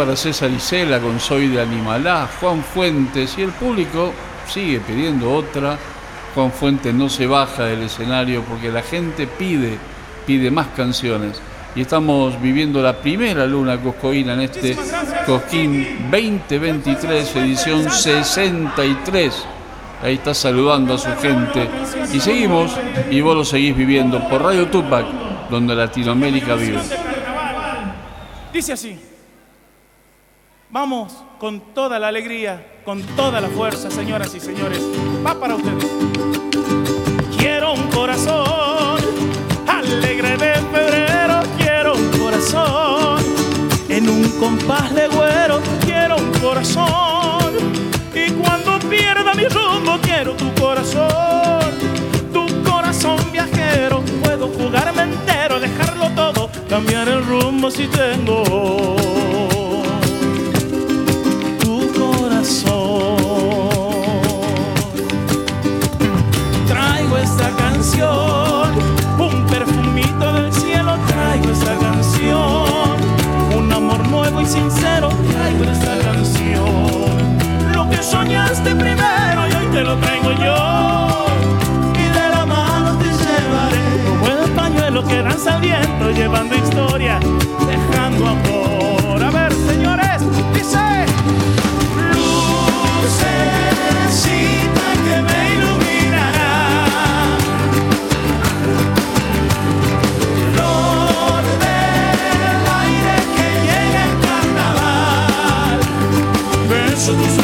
para 0.00 0.16
César 0.16 0.50
Isela 0.50 0.98
con 0.98 1.20
Soy 1.20 1.48
de 1.48 1.60
Animalá, 1.60 2.26
Juan 2.40 2.64
Fuentes 2.64 3.36
y 3.36 3.42
el 3.42 3.50
público 3.50 4.14
sigue 4.48 4.80
pidiendo 4.80 5.30
otra. 5.30 5.76
Juan 6.34 6.50
Fuentes 6.50 6.94
no 6.94 7.10
se 7.10 7.26
baja 7.26 7.64
del 7.64 7.82
escenario 7.82 8.42
porque 8.48 8.70
la 8.70 8.80
gente 8.80 9.26
pide, 9.26 9.76
pide 10.26 10.50
más 10.50 10.68
canciones. 10.68 11.42
Y 11.76 11.82
estamos 11.82 12.40
viviendo 12.40 12.80
la 12.80 12.96
primera 12.96 13.44
luna 13.44 13.78
coscoína 13.78 14.32
en 14.32 14.40
este 14.40 14.74
Cosquín 15.26 16.08
2023, 16.10 17.36
edición 17.36 17.90
63. 17.90 19.44
Ahí 20.02 20.14
está 20.14 20.32
saludando 20.32 20.94
a 20.94 20.98
su 20.98 21.14
gente. 21.16 21.68
Y 22.10 22.20
seguimos, 22.20 22.72
y 23.10 23.20
vos 23.20 23.36
lo 23.36 23.44
seguís 23.44 23.76
viviendo 23.76 24.26
por 24.30 24.44
Radio 24.44 24.66
Tupac, 24.68 25.04
donde 25.50 25.74
Latinoamérica 25.74 26.54
vive. 26.54 26.80
Dice 28.50 28.72
así. 28.72 29.09
Toda 31.90 31.98
la 31.98 32.06
alegría, 32.06 32.64
con 32.84 33.02
toda 33.16 33.40
la 33.40 33.48
fuerza, 33.48 33.90
señoras 33.90 34.32
y 34.36 34.38
señores. 34.38 34.80
Va 35.26 35.34
para 35.34 35.56
ustedes. 35.56 35.90
Quiero 37.36 37.72
un 37.72 37.82
corazón 37.88 39.00
alegre 39.66 40.36
de 40.36 40.54
febrero. 40.70 41.40
Quiero 41.58 41.94
un 41.96 42.08
corazón 42.16 43.18
en 43.88 44.08
un 44.08 44.22
compás 44.38 44.92
legüero. 44.92 45.60
Quiero 45.84 46.18
un 46.18 46.30
corazón. 46.34 47.54
Y 48.14 48.30
cuando 48.34 48.78
pierda 48.88 49.34
mi 49.34 49.46
rumbo, 49.48 49.98
quiero 50.00 50.34
tu 50.34 50.48
corazón. 50.62 51.72
Tu 52.32 52.70
corazón 52.70 53.18
viajero. 53.32 54.00
Puedo 54.22 54.46
jugarme 54.46 55.02
entero, 55.02 55.58
dejarlo 55.58 56.08
todo, 56.10 56.50
cambiar 56.68 57.08
el 57.08 57.26
rumbo 57.26 57.68
si 57.68 57.88
tengo 57.88 59.19
sincero. 74.50 75.08
Traigo 75.30 75.64
esta 75.64 75.96
canción, 75.98 77.38
lo 77.72 77.88
que 77.88 78.02
soñaste 78.02 78.74
primero 78.74 79.46
y 79.48 79.52
hoy 79.54 79.66
te 79.72 79.82
lo 79.82 79.96
traigo 79.98 80.32
yo. 80.32 81.26
Y 81.94 82.02
de 82.18 82.28
la 82.34 82.44
mano 82.46 82.98
te 82.98 83.06
llevaré 83.06 83.84
como 84.08 84.26
el 84.26 84.50
pañuelo 84.50 85.04
que 85.04 85.22
danza 85.22 85.54
al 85.54 85.60
viento, 85.60 86.10
llevando 86.10 86.56
historia, 86.56 87.20
dejando 87.68 88.26
amor. 88.26 89.22
A 89.22 89.30
ver, 89.30 89.52
señores, 89.52 90.20
dice. 90.52 91.06
Lucecita 92.98 93.30
Beso 107.10 107.24
tus 107.24 107.39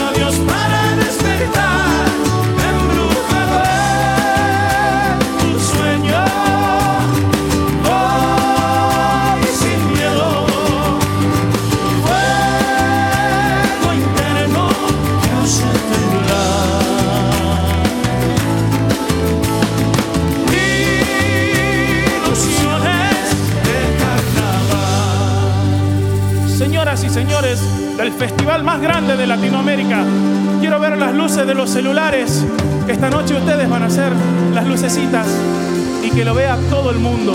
del 27.96 28.12
festival 28.12 28.62
más 28.62 28.80
grande 28.80 29.16
de 29.16 29.26
Latinoamérica. 29.26 30.04
Quiero 30.60 30.78
ver 30.78 30.98
las 30.98 31.14
luces 31.14 31.46
de 31.46 31.54
los 31.54 31.70
celulares. 31.70 32.44
que 32.84 32.92
Esta 32.92 33.08
noche 33.08 33.34
ustedes 33.34 33.68
van 33.68 33.82
a 33.82 33.86
hacer 33.86 34.12
las 34.52 34.66
lucecitas 34.66 35.26
y 36.04 36.10
que 36.10 36.24
lo 36.24 36.34
vea 36.34 36.58
todo 36.70 36.90
el 36.90 36.98
mundo. 36.98 37.32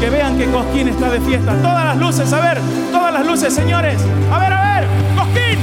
Que 0.00 0.10
vean 0.10 0.36
que 0.36 0.46
Cosquín 0.46 0.88
está 0.88 1.10
de 1.10 1.20
fiesta. 1.20 1.54
Todas 1.62 1.84
las 1.84 1.96
luces, 1.98 2.32
a 2.32 2.40
ver, 2.40 2.58
todas 2.90 3.12
las 3.12 3.24
luces, 3.24 3.54
señores. 3.54 3.96
A 4.32 4.38
ver, 4.38 4.52
a 4.52 4.74
ver, 4.74 4.88
Cosquín, 5.16 5.58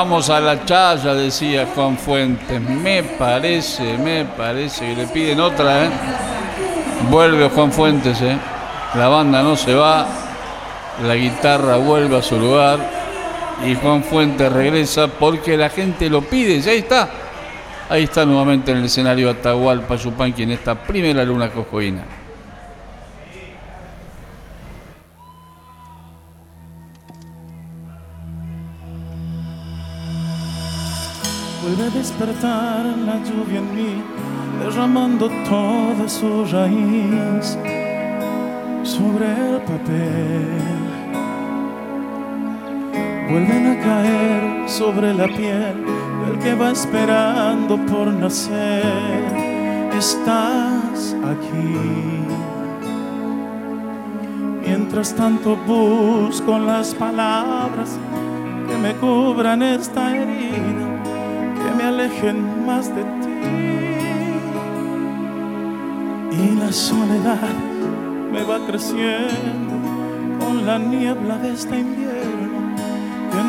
Vamos 0.00 0.30
a 0.30 0.38
la 0.38 0.64
chaya, 0.64 1.12
decía 1.12 1.66
Juan 1.74 1.98
Fuentes. 1.98 2.60
Me 2.60 3.02
parece, 3.02 3.98
me 3.98 4.24
parece 4.24 4.86
que 4.86 4.94
le 4.94 5.06
piden 5.08 5.40
otra, 5.40 5.86
¿eh? 5.86 5.90
Vuelve 7.10 7.48
Juan 7.48 7.72
Fuentes, 7.72 8.22
¿eh? 8.22 8.38
La 8.94 9.08
banda 9.08 9.42
no 9.42 9.56
se 9.56 9.74
va, 9.74 10.06
la 11.04 11.16
guitarra 11.16 11.78
vuelve 11.78 12.16
a 12.16 12.22
su 12.22 12.38
lugar 12.38 12.78
y 13.66 13.74
Juan 13.74 14.04
Fuentes 14.04 14.52
regresa 14.52 15.08
porque 15.08 15.56
la 15.56 15.68
gente 15.68 16.08
lo 16.08 16.22
pide. 16.22 16.58
Y 16.64 16.68
ahí 16.68 16.78
está. 16.78 17.08
Ahí 17.88 18.04
está 18.04 18.24
nuevamente 18.24 18.70
en 18.70 18.78
el 18.78 18.84
escenario 18.84 19.28
Atahualpa 19.28 19.96
Yupanqui 19.96 20.44
en 20.44 20.52
esta 20.52 20.76
primera 20.76 21.24
luna 21.24 21.50
cojoína. 21.50 22.17
Su 36.18 36.44
raíz 36.46 37.56
sobre 38.82 39.26
el 39.26 39.60
papel. 39.62 40.58
Vuelven 43.30 43.66
a 43.66 43.80
caer 43.84 44.68
sobre 44.68 45.14
la 45.14 45.26
piel 45.28 45.76
del 46.26 46.38
que 46.42 46.54
va 46.56 46.72
esperando 46.72 47.76
por 47.86 48.08
nacer. 48.08 48.82
Estás 49.96 51.14
aquí. 51.32 51.78
Mientras 54.66 55.14
tanto 55.14 55.56
busco 55.66 56.58
las 56.58 56.94
palabras 56.94 57.96
que 58.68 58.76
me 58.78 58.92
cubran 58.94 59.62
esta 59.62 60.16
herida 60.16 60.88
que 61.62 61.74
me 61.76 61.84
alejen 61.84 62.66
más 62.66 62.88
de 62.94 63.04
ti. 63.04 63.17
Soledad 66.78 67.54
me 68.32 68.44
va 68.44 68.64
creciendo 68.64 69.74
con 70.38 70.64
la 70.64 70.78
niebla 70.78 71.36
de 71.38 71.52
este 71.52 71.76
invierno. 71.80 72.76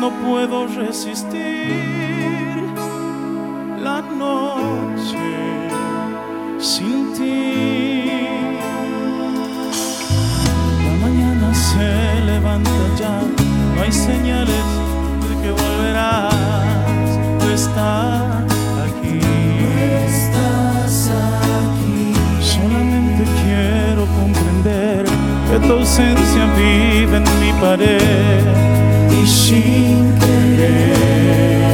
no 0.00 0.10
puedo 0.24 0.66
resistir 0.66 2.64
la 3.78 4.02
noche 4.02 5.28
sin 6.58 7.12
ti. 7.12 8.10
La 10.86 10.94
mañana 11.06 11.54
se 11.54 12.20
levanta 12.24 12.70
ya, 12.98 13.20
no 13.74 13.82
hay 13.82 13.92
señales 13.92 14.66
de 15.28 15.34
que 15.42 15.50
volverás. 15.52 16.34
Tú 17.38 17.48
estás 17.48 18.49
tu 25.66 25.72
ausencia 25.72 26.46
vive 26.56 27.16
en 27.16 27.24
mi 27.40 27.52
pared 27.60 28.44
y 29.10 29.26
sin 29.26 30.14
querer. 30.18 31.70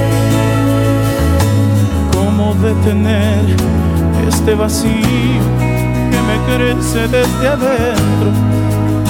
¿Cómo 2.12 2.54
detener 2.54 3.56
este 4.28 4.54
vacío 4.54 5.44
que 6.10 6.20
me 6.28 6.36
crece 6.46 7.08
desde 7.08 7.48
adentro, 7.48 8.30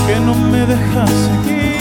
que 0.06 0.20
no 0.20 0.34
me 0.34 0.66
deja 0.66 1.06
seguir? 1.06 1.76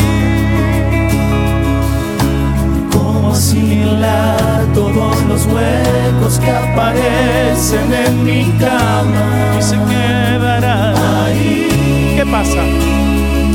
¿Cómo 2.92 3.32
asimilar 3.32 4.66
todos 4.74 5.22
los 5.24 5.46
huecos 5.46 6.40
que 6.40 6.52
aparecen 6.52 7.94
en 7.94 8.24
mi 8.24 8.44
cama? 8.60 9.58
Y 9.58 9.62
se 9.62 9.78
quedará 9.78 10.94
ahí. 11.26 11.85
¿Qué 12.26 12.32
pasa? 12.32 12.64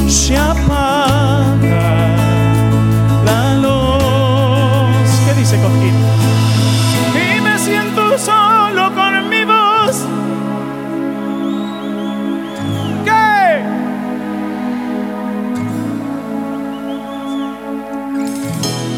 Se 0.07 0.37
apaga 0.37 1.57
la 3.25 3.55
luz. 3.57 5.11
¿Qué 5.27 5.35
dice 5.35 5.57
Coquín? 5.61 5.95
Y 7.15 7.41
me 7.41 7.59
siento 7.59 8.17
solo 8.17 8.95
con 8.95 9.29
mi 9.29 9.45
voz. 9.45 10.07
¿Qué? 13.05 13.63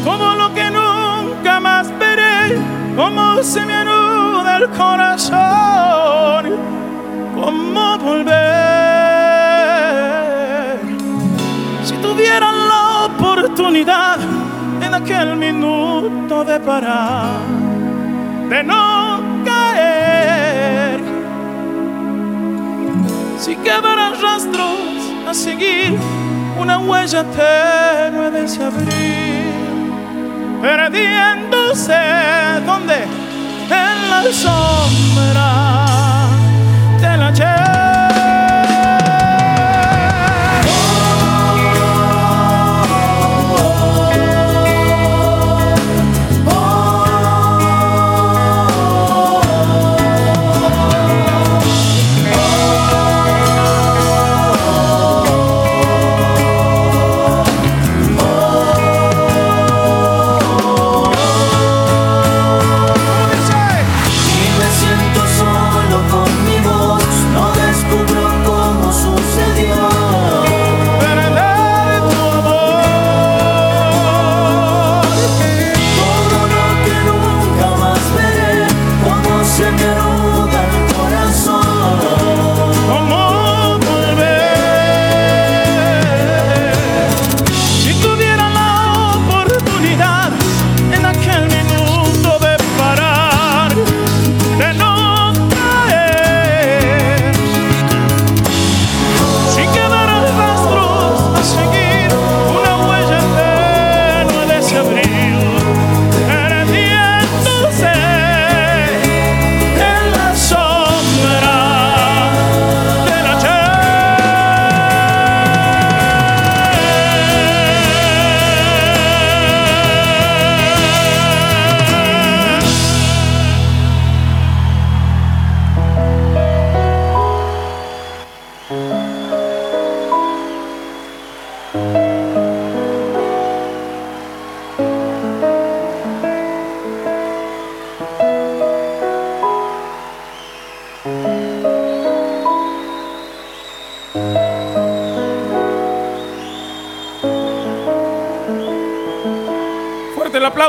Todo 0.03 0.35
lo 0.35 0.53
que 0.53 0.69
nunca 0.69 1.59
más 1.59 1.91
veré, 1.97 2.59
como 2.95 3.41
se 3.41 3.65
me 3.65 3.73
anuda 3.73 4.57
el 4.57 4.69
corazón, 4.69 6.57
cómo 7.35 7.97
volver. 7.97 8.62
Oportunidad 13.63 14.19
en 14.81 14.93
aquel 14.93 15.37
minuto 15.37 16.43
de 16.43 16.59
parar, 16.59 17.39
de 18.49 18.61
no 18.61 19.21
caer, 19.45 20.99
si 23.39 23.55
quedaran 23.55 24.21
rastros 24.21 24.99
a 25.29 25.33
seguir, 25.33 25.97
una 26.59 26.77
huella 26.77 27.23
tenue 27.23 28.31
de 28.31 28.41
abril, 28.65 29.93
perdiéndose, 30.61 32.01
¿dónde? 32.65 33.05
En 33.69 34.09
la 34.09 34.23
sombra 34.43 35.51
de 36.99 37.17
la 37.17 37.31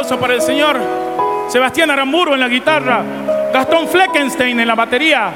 aplauso 0.05 0.21
para 0.21 0.35
el 0.35 0.43
señor 0.43 0.77
Sebastián 1.49 1.91
Aramburu 1.91 2.35
en 2.35 2.41
la 2.41 2.49
guitarra, 2.49 3.03
Gastón 3.53 3.89
Fleckenstein 3.89 4.61
en 4.61 4.69
la 4.69 4.75
batería, 4.75 5.31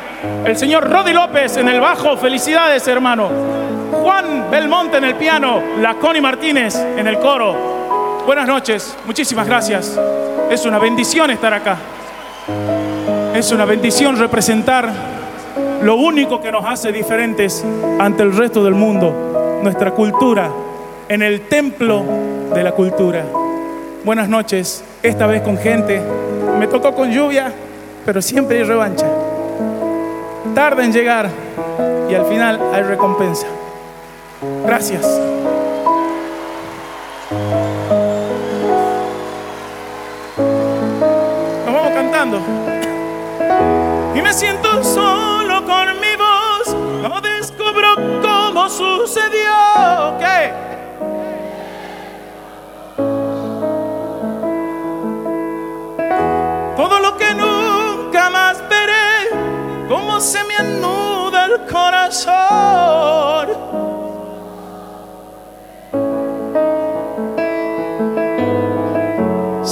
el 0.44 0.56
señor 0.56 0.90
Rodi 0.90 1.12
López 1.12 1.56
en 1.56 1.68
el 1.68 1.80
bajo, 1.80 2.16
felicidades 2.18 2.86
hermano, 2.86 3.30
Juan 3.92 4.50
Belmonte 4.50 4.98
en 4.98 5.04
el 5.04 5.14
piano, 5.14 5.62
la 5.80 5.94
Connie 5.94 6.20
Martínez 6.20 6.74
en 6.76 7.06
el 7.06 7.18
coro. 7.18 8.24
Buenas 8.26 8.46
noches, 8.46 8.94
muchísimas 9.06 9.46
gracias. 9.46 9.98
Es 10.50 10.66
una 10.66 10.78
bendición 10.78 11.30
estar 11.30 11.54
acá. 11.54 11.76
Es 13.34 13.50
una 13.52 13.64
bendición 13.64 14.18
representar 14.18 14.90
lo 15.82 15.96
único 15.96 16.40
que 16.42 16.52
nos 16.52 16.64
hace 16.66 16.92
diferentes 16.92 17.64
ante 17.98 18.22
el 18.22 18.36
resto 18.36 18.62
del 18.62 18.74
mundo, 18.74 19.60
nuestra 19.62 19.92
cultura, 19.92 20.50
en 21.08 21.22
el 21.22 21.48
templo 21.48 22.04
de 22.52 22.62
la 22.62 22.72
cultura. 22.72 23.37
Buenas 24.04 24.28
noches, 24.28 24.84
esta 25.02 25.26
vez 25.26 25.42
con 25.42 25.58
gente. 25.58 26.00
Me 26.58 26.66
tocó 26.66 26.94
con 26.94 27.10
lluvia, 27.10 27.52
pero 28.06 28.22
siempre 28.22 28.58
hay 28.58 28.64
revancha. 28.64 29.06
Tarda 30.54 30.84
en 30.84 30.92
llegar 30.92 31.28
y 32.08 32.14
al 32.14 32.24
final 32.26 32.60
hay 32.72 32.82
recompensa. 32.82 33.46
Gracias. 34.64 35.04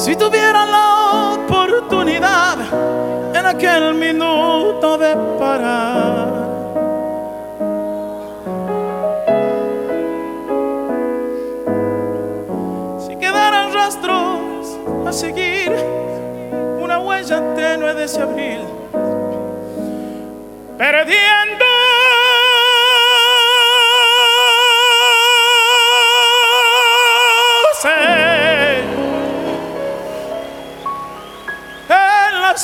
Si 0.06 0.14
tuvieran 0.14 0.70
la 0.70 1.34
oportunidad 1.34 2.58
en 3.34 3.44
aquel 3.44 3.92
minuto 3.94 4.96
de 4.96 5.16
parar. 5.36 6.28
Si 13.04 13.16
quedaran 13.16 13.74
rastros 13.74 14.78
a 15.08 15.12
seguir, 15.12 15.72
una 16.80 17.00
huella 17.00 17.56
tenue 17.56 17.92
de 17.92 18.04
ese 18.04 18.22
abril. 18.22 18.60
Perdí 20.78 21.14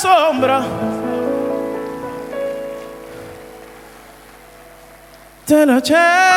sombra 0.03 0.61
de 5.47 5.65
la 5.65 5.77
ayer. 5.77 6.32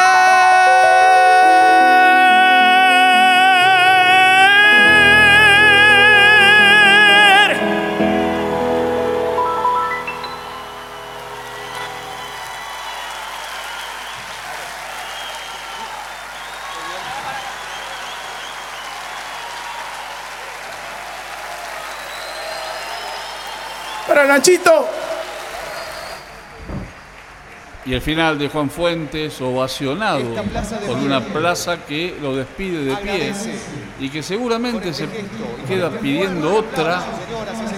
Nachito. 24.37 24.87
Y 27.87 27.95
el 27.95 28.03
final 28.03 28.39
de 28.39 28.51
Juan 28.51 28.69
Fuentes, 28.69 29.41
ovacionado 29.41 30.21
por 30.87 30.99
una 30.99 31.21
plaza 31.21 31.79
que 31.87 32.15
lo 32.21 32.37
despide 32.37 32.85
de 32.85 32.97
pie 32.97 33.33
y 33.99 34.11
que 34.11 34.23
seguramente 34.23 34.93
se 34.93 35.09
queda 35.67 35.89
pidiendo 35.89 36.55
otra, 36.55 37.03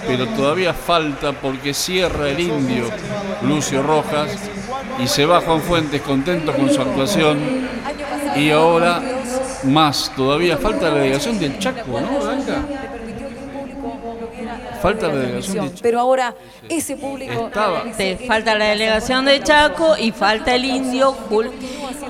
pero 0.09 0.27
todavía 0.29 0.75
falta 0.75 1.31
porque 1.31 1.73
cierra 1.73 2.29
el 2.29 2.41
indio 2.41 2.91
Lucio 3.43 3.81
Rojas 3.81 4.31
y 4.99 5.07
se 5.07 5.27
va 5.27 5.41
Juan 5.43 5.61
Fuentes 5.61 6.03
contento 6.03 6.53
con 6.57 6.73
su 6.73 6.81
actuación 6.81 7.69
y 8.35 8.51
ahora 8.51 9.01
más, 9.65 10.13
todavía 10.17 10.57
falta 10.57 10.89
la 10.89 10.97
delegación 10.97 11.39
del 11.39 11.59
Chaco, 11.61 12.01
¿no, 12.01 12.58
Falta 14.83 15.09
la 15.09 15.15
delegación 15.17 15.57
del 15.65 15.69
Chaco. 15.71 15.81
Pero 15.83 16.01
ahora 16.01 16.35
ese 16.69 16.97
público... 16.97 17.47
Estaba. 17.47 17.83
Te 17.97 18.17
falta 18.27 18.55
la 18.57 18.67
delegación 18.67 19.25
de 19.25 19.43
Chaco 19.43 19.97
y 19.99 20.13
falta 20.13 20.55
el 20.55 20.65
indio. 20.65 21.17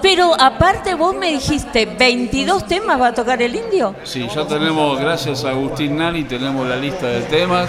Pero 0.03 0.35
aparte 0.39 0.95
vos 0.95 1.15
me 1.17 1.33
dijiste, 1.33 1.87
22 1.87 2.67
temas 2.67 3.01
va 3.01 3.09
a 3.09 3.15
tocar 3.15 3.41
el 3.43 3.55
indio. 3.55 3.95
Sí, 4.05 4.27
ya 4.35 4.47
tenemos, 4.47 4.99
gracias 5.01 5.45
a 5.45 5.51
Agustín 5.51 5.97
Nani, 5.99 6.25
tenemos 6.25 6.67
la 6.69 6.77
lista 6.77 7.07
de 7.07 7.23
temas. 7.23 7.69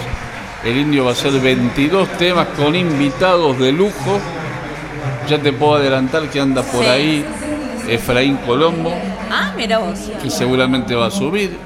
El 0.63 0.77
indio 0.77 1.05
va 1.05 1.11
a 1.11 1.15
ser 1.15 1.31
22 1.31 2.07
temas 2.17 2.47
con 2.57 2.75
invitados 2.75 3.57
de 3.57 3.71
lujo. 3.71 4.19
Ya 5.27 5.39
te 5.39 5.53
puedo 5.53 5.75
adelantar 5.75 6.29
que 6.29 6.39
anda 6.39 6.61
por 6.63 6.83
Sí. 6.83 6.89
ahí 6.89 7.25
Efraín 7.87 8.37
Colombo, 8.45 8.91
Ah, 9.31 9.53
mira 9.55 9.79
vos. 9.79 9.97
que 10.21 10.29
seguramente 10.29 10.93
va 10.95 11.07
a 11.07 11.11
subir. 11.11 11.57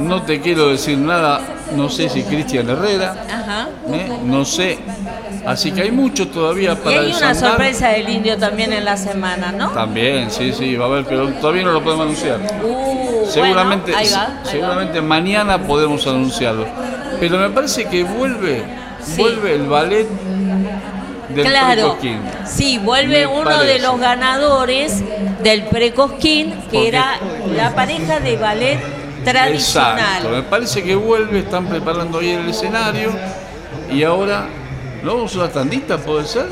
No 0.00 0.22
te 0.22 0.40
quiero 0.40 0.68
decir 0.68 0.96
nada, 0.98 1.40
no 1.76 1.88
sé 1.88 2.08
si 2.08 2.22
Cristian 2.22 2.68
Herrera, 2.68 3.14
Ajá. 3.32 3.68
¿eh? 3.92 4.08
no 4.24 4.44
sé. 4.44 4.78
Así 5.46 5.70
que 5.72 5.82
hay 5.82 5.90
mucho 5.90 6.28
todavía 6.28 6.72
Y 6.72 6.76
para 6.76 7.00
hay 7.00 7.12
una 7.12 7.34
sorpresa 7.34 7.88
del 7.88 8.08
indio 8.08 8.36
también 8.36 8.72
en 8.72 8.84
la 8.84 8.96
semana, 8.96 9.52
¿no? 9.52 9.70
También, 9.70 10.30
sí, 10.30 10.52
sí, 10.52 10.76
va 10.76 10.86
a 10.86 10.88
haber, 10.88 11.04
pero 11.04 11.28
todavía 11.34 11.62
no 11.64 11.72
lo 11.72 11.82
podemos 11.82 12.04
anunciar. 12.06 12.38
Uh, 12.62 13.26
Seguramente, 13.30 13.92
bueno, 13.92 13.98
ahí 14.06 14.12
va, 14.12 14.24
ahí 14.26 14.32
va. 14.44 14.50
seguramente 14.50 15.00
mañana 15.00 15.58
podemos 15.58 16.06
anunciarlo. 16.06 16.66
Pero 17.20 17.38
me 17.38 17.50
parece 17.50 17.84
que 17.86 18.04
vuelve, 18.04 18.62
Sí. 19.02 19.16
vuelve 19.22 19.54
el 19.54 19.66
ballet 19.66 20.06
del 21.34 21.46
Claro, 21.46 21.72
Precosquín. 21.96 22.20
sí, 22.46 22.78
vuelve 22.78 23.26
Me 23.26 23.26
uno 23.26 23.58
de 23.62 23.78
los 23.78 23.98
ganadores 24.00 25.02
del 25.42 25.64
Precosquín, 25.64 26.50
que 26.50 26.56
Porque- 26.72 26.88
era 26.88 27.18
la 27.56 27.74
pareja 27.74 28.20
de 28.20 28.36
ballet 28.36 28.78
tradicional. 29.30 29.98
Exacto, 29.98 30.30
me 30.30 30.42
parece 30.42 30.82
que 30.82 30.94
vuelve, 30.94 31.40
están 31.40 31.66
preparando 31.66 32.18
ahí 32.18 32.30
el 32.30 32.48
escenario 32.48 33.10
y 33.92 34.02
ahora, 34.02 34.46
¿no 35.02 35.16
vamos 35.16 35.34
a 35.34 35.38
una 35.38 35.48
tandita, 35.48 35.98
puede 35.98 36.26
ser? 36.26 36.46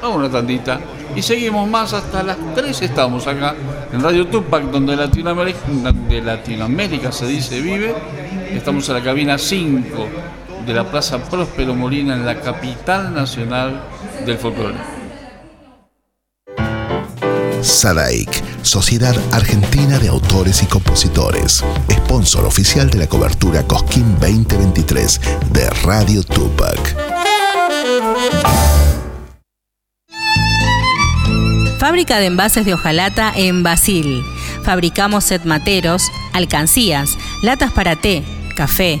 Vamos 0.00 0.16
a 0.16 0.20
una 0.20 0.30
tandita. 0.30 0.80
Y 1.16 1.22
seguimos 1.22 1.68
más 1.68 1.92
hasta 1.94 2.22
las 2.22 2.36
3 2.54 2.82
estamos 2.82 3.26
acá 3.26 3.54
en 3.92 4.02
Radio 4.02 4.26
Tupac, 4.26 4.62
donde 4.64 4.94
Latinoamérica, 4.94 5.58
de 6.08 6.20
Latinoamérica 6.20 7.10
se 7.10 7.26
dice 7.26 7.60
vive. 7.60 7.94
Estamos 8.52 8.88
en 8.88 8.94
la 8.94 9.02
cabina 9.02 9.38
5 9.38 10.08
de 10.66 10.74
la 10.74 10.84
Plaza 10.84 11.18
Próspero 11.18 11.74
Molina 11.74 12.14
en 12.14 12.26
la 12.26 12.40
capital 12.40 13.12
nacional 13.14 13.80
del 14.24 14.36
folclore. 14.36 14.76
SADAIC, 17.62 18.57
Sociedad 18.68 19.16
Argentina 19.32 19.98
de 19.98 20.08
Autores 20.08 20.62
y 20.62 20.66
Compositores, 20.66 21.64
sponsor 21.90 22.44
oficial 22.44 22.90
de 22.90 22.98
la 22.98 23.06
cobertura 23.06 23.62
Cosquín 23.62 24.14
2023 24.20 25.20
de 25.52 25.70
Radio 25.84 26.22
Tupac. 26.22 26.94
Fábrica 31.78 32.18
de 32.18 32.26
envases 32.26 32.66
de 32.66 32.74
hojalata 32.74 33.32
en 33.34 33.62
Basil. 33.62 34.22
Fabricamos 34.64 35.24
set 35.24 35.46
materos, 35.46 36.02
alcancías, 36.34 37.16
latas 37.42 37.72
para 37.72 37.96
té, 37.96 38.22
café, 38.54 39.00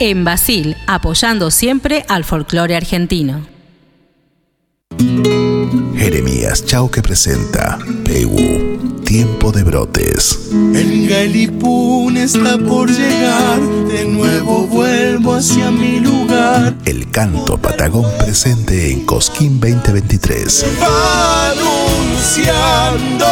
En 0.00 0.24
Basil, 0.24 0.76
apoyando 0.86 1.50
siempre 1.52 2.04
al 2.08 2.24
folclore 2.24 2.74
argentino. 2.74 3.46
Jeremías 5.96 6.66
Chauque 6.66 7.00
presenta 7.00 7.78
Pegu, 8.04 9.02
Tiempo 9.04 9.52
de 9.52 9.62
Brotes. 9.62 10.50
El 10.52 11.08
Galipún 11.08 12.16
está 12.16 12.58
por 12.58 12.90
llegar, 12.90 13.60
de 13.88 14.04
nuevo 14.06 14.66
vuelvo 14.66 15.34
hacia 15.34 15.70
mi 15.70 16.00
lugar. 16.00 16.74
El 16.84 17.08
canto 17.10 17.56
patagón 17.56 18.10
presente 18.18 18.90
en 18.90 19.06
Cosquín 19.06 19.60
2023. 19.60 20.66
Va 20.82 21.50
anunciando 21.50 23.26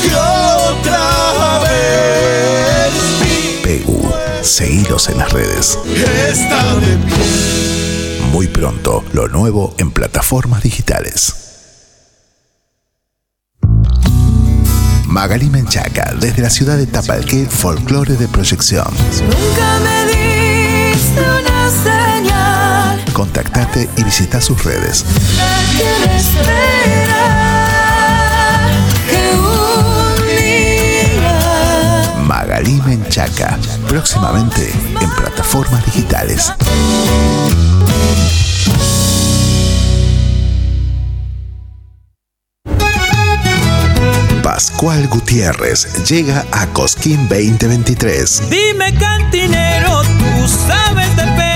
que 0.00 0.14
otra 0.14 1.58
vez 1.64 2.97
Pegu, 4.48 4.68
seguidos 4.68 5.08
en 5.08 5.18
las 5.18 5.32
redes. 5.32 5.78
está 6.30 6.74
de 6.76 6.96
pie. 6.96 8.20
Muy 8.32 8.46
pronto, 8.46 9.04
lo 9.12 9.28
nuevo 9.28 9.74
en 9.78 9.90
plataformas 9.90 10.62
digitales. 10.62 11.34
Magali 15.06 15.48
Menchaca, 15.50 16.14
desde 16.20 16.42
la 16.42 16.50
ciudad 16.50 16.76
de 16.76 16.86
Tapalqué, 16.86 17.46
folclore 17.46 18.16
de 18.16 18.28
proyección. 18.28 18.86
Nunca 19.22 19.80
me 19.80 20.06
diste 20.06 21.20
una 21.20 21.70
señal. 21.70 23.04
Contactate 23.12 23.88
y 23.96 24.04
visita 24.04 24.40
sus 24.40 24.64
redes. 24.64 25.04
¿Quién 25.76 27.17
día 32.48 32.56
Magali 32.56 32.80
Menchaca, 32.86 33.58
próximamente 33.88 34.70
en 35.00 35.10
plataformas 35.16 35.84
digitales. 35.86 36.52
Pascual 44.42 45.06
Gutiérrez 45.08 46.04
llega 46.08 46.44
a 46.52 46.66
Cosquín 46.68 47.28
2023. 47.28 48.50
Dime 48.50 48.94
cantinero, 48.98 50.02
tú 50.02 50.48
sabes 50.48 51.14
de 51.16 51.22
pena 51.22 51.48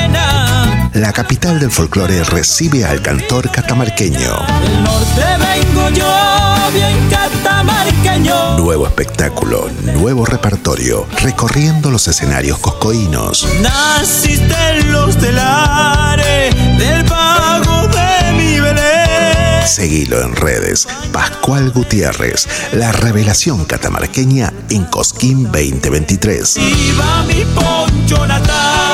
la 0.95 1.11
capital 1.11 1.59
del 1.59 1.71
folclore 1.71 2.23
recibe 2.23 2.85
al 2.85 3.01
cantor 3.01 3.51
catamarqueño. 3.51 4.19
Del 4.61 4.85
norte 4.85 5.25
vengo 5.41 5.89
yo, 5.89 6.05
bien 6.73 7.09
catamarqueño. 7.11 8.59
Nuevo 8.59 8.87
espectáculo, 8.87 9.69
nuevo 9.95 10.25
repertorio, 10.25 11.07
recorriendo 11.23 11.91
los 11.91 12.09
escenarios 12.09 12.59
coscoínos. 12.59 13.47
Naciste 13.61 14.55
en 14.71 14.93
los 14.93 15.17
telares 15.17 16.55
del 16.79 17.05
pago 17.05 17.89
de 17.89 18.33
mi 18.33 18.61
Belén. 18.61 19.67
Seguilo 19.67 20.23
en 20.23 20.35
redes. 20.35 20.87
Pascual 21.13 21.71
Gutiérrez, 21.71 22.49
la 22.73 22.93
revelación 22.93 23.65
catamarqueña 23.65 24.53
en 24.71 24.85
Cosquín 24.85 25.45
2023. 25.45 26.57
Viva 26.57 27.25
mi 27.25 27.45
poncho 27.55 28.27
natal. 28.27 28.92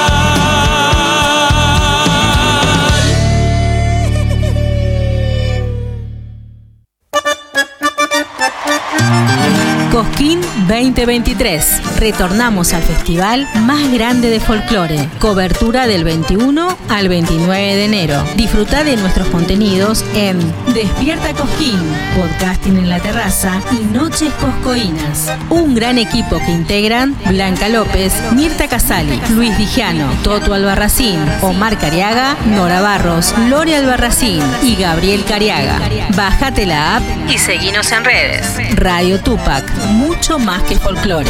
2023. 10.67 11.99
Retornamos 11.99 12.73
al 12.73 12.83
festival 12.83 13.49
más 13.61 13.93
grande 13.93 14.29
de 14.29 14.41
folclore. 14.41 15.09
Cobertura 15.21 15.87
del 15.87 16.05
21 16.05 16.77
al 16.89 17.09
29 17.09 17.77
de 17.77 17.85
enero. 17.85 18.25
Disfruta 18.37 18.83
de 18.83 18.97
nuestros 18.97 19.29
contenidos 19.29 20.05
en 20.15 20.39
Despierta 20.75 21.33
Cosquín, 21.35 21.81
podcasting 22.17 22.77
en 22.77 22.89
la 22.89 22.99
terraza 22.99 23.61
y 23.71 23.85
Noches 23.95 24.33
Coscoínas. 24.35 25.33
Un 25.49 25.75
gran 25.75 25.99
equipo 25.99 26.39
que 26.39 26.51
integran 26.51 27.17
Blanca 27.27 27.69
López, 27.69 28.13
Mirta 28.33 28.69
Casali, 28.69 29.21
Luis 29.31 29.57
Dijano, 29.57 30.09
Toto 30.25 30.55
Albarracín, 30.55 31.19
Omar 31.43 31.79
Cariaga, 31.79 32.37
Nora 32.47 32.81
Barros, 32.81 33.35
Lore 33.49 33.77
Albarracín 33.77 34.43
y 34.63 34.77
Gabriel 34.77 35.25
Cariaga. 35.25 35.79
Bájate 36.17 36.67
la 36.67 36.97
app 36.97 37.03
y 37.29 37.39
seguinos 37.39 37.93
en 37.93 38.05
redes. 38.05 38.77
Radio 38.77 39.21
Tupac, 39.21 39.65
mucho 39.91 40.39
más 40.39 40.48
que 40.57 40.77
folclore. 40.77 41.29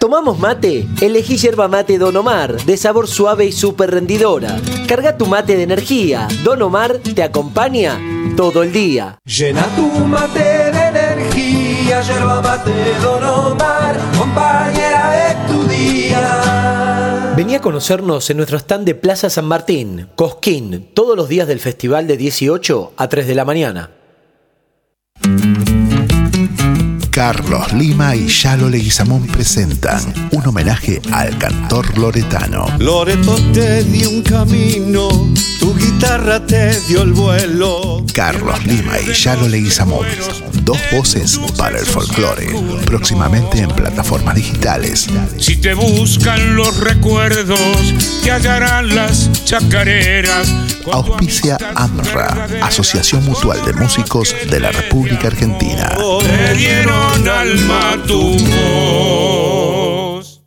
¿Tomamos 0.00 0.38
mate? 0.38 0.86
Elegí 1.00 1.36
yerba 1.36 1.68
mate 1.68 1.96
Don 1.98 2.16
Omar, 2.16 2.56
de 2.64 2.76
sabor 2.76 3.06
suave 3.06 3.44
y 3.44 3.52
súper 3.52 3.92
rendidora. 3.92 4.56
Carga 4.88 5.16
tu 5.16 5.26
mate 5.26 5.56
de 5.56 5.62
energía. 5.62 6.26
Don 6.42 6.60
Omar 6.62 6.98
te 6.98 7.22
acompaña 7.22 8.00
todo 8.36 8.64
el 8.64 8.72
día. 8.72 9.18
Llena 9.24 9.64
tu 9.76 9.86
mate 10.06 10.40
de 10.72 10.88
energía, 10.88 12.02
yerba 12.02 12.42
mate 12.42 12.72
Don 13.00 13.24
Omar, 13.24 13.96
compañera 14.18 15.10
de 15.10 15.52
tu 15.52 15.62
día. 15.68 16.77
Vení 17.38 17.54
a 17.54 17.60
conocernos 17.60 18.28
en 18.30 18.36
nuestro 18.38 18.58
stand 18.58 18.84
de 18.84 18.96
Plaza 18.96 19.30
San 19.30 19.44
Martín, 19.44 20.08
Cosquín, 20.16 20.88
todos 20.92 21.16
los 21.16 21.28
días 21.28 21.46
del 21.46 21.60
festival 21.60 22.08
de 22.08 22.16
18 22.16 22.94
a 22.96 23.08
3 23.08 23.28
de 23.28 23.34
la 23.36 23.44
mañana. 23.44 23.90
Carlos 27.18 27.72
Lima 27.72 28.14
y 28.14 28.28
Yalo 28.28 28.70
Leguizamón 28.70 29.26
presentan 29.26 30.00
un 30.30 30.46
homenaje 30.46 31.02
al 31.10 31.36
cantor 31.36 31.98
loretano. 31.98 32.66
Loreto 32.78 33.34
te 33.52 33.82
dio 33.82 34.08
un 34.08 34.22
camino, 34.22 35.08
tu 35.58 35.74
guitarra 35.76 36.46
te 36.46 36.80
dio 36.82 37.02
el 37.02 37.12
vuelo. 37.12 38.04
Carlos 38.14 38.64
Lima 38.64 39.00
y 39.00 39.12
Yalo 39.12 39.48
Leguizamón, 39.48 40.06
dos 40.62 40.78
voces 40.92 41.40
para 41.56 41.80
el 41.80 41.86
folclore, 41.86 42.54
próximamente 42.86 43.58
en 43.58 43.70
plataformas 43.70 44.36
digitales. 44.36 45.08
Si 45.38 45.56
te 45.56 45.74
buscan 45.74 46.54
los 46.54 46.76
recuerdos, 46.76 47.58
te 48.22 48.30
hallarán 48.30 48.94
las 48.94 49.28
chacareras. 49.44 50.54
Auspicia 50.92 51.58
AMRA, 51.74 52.46
Asociación 52.62 53.24
Mutual 53.24 53.62
de 53.64 53.72
Músicos 53.72 54.34
de 54.48 54.60
la 54.60 54.70
República 54.70 55.26
Argentina. 55.26 55.96
Dieron 57.08 57.28
alma 57.28 57.96
tu 58.06 58.36
voz. 58.46 60.42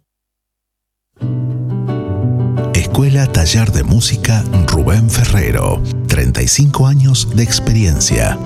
Escuela 2.74 3.26
Taller 3.28 3.72
de 3.72 3.84
Música 3.84 4.44
Rubén 4.68 5.10
Ferrero. 5.10 5.82
35 6.08 6.88
años 6.88 7.30
de 7.36 7.44
experiencia. 7.44 8.38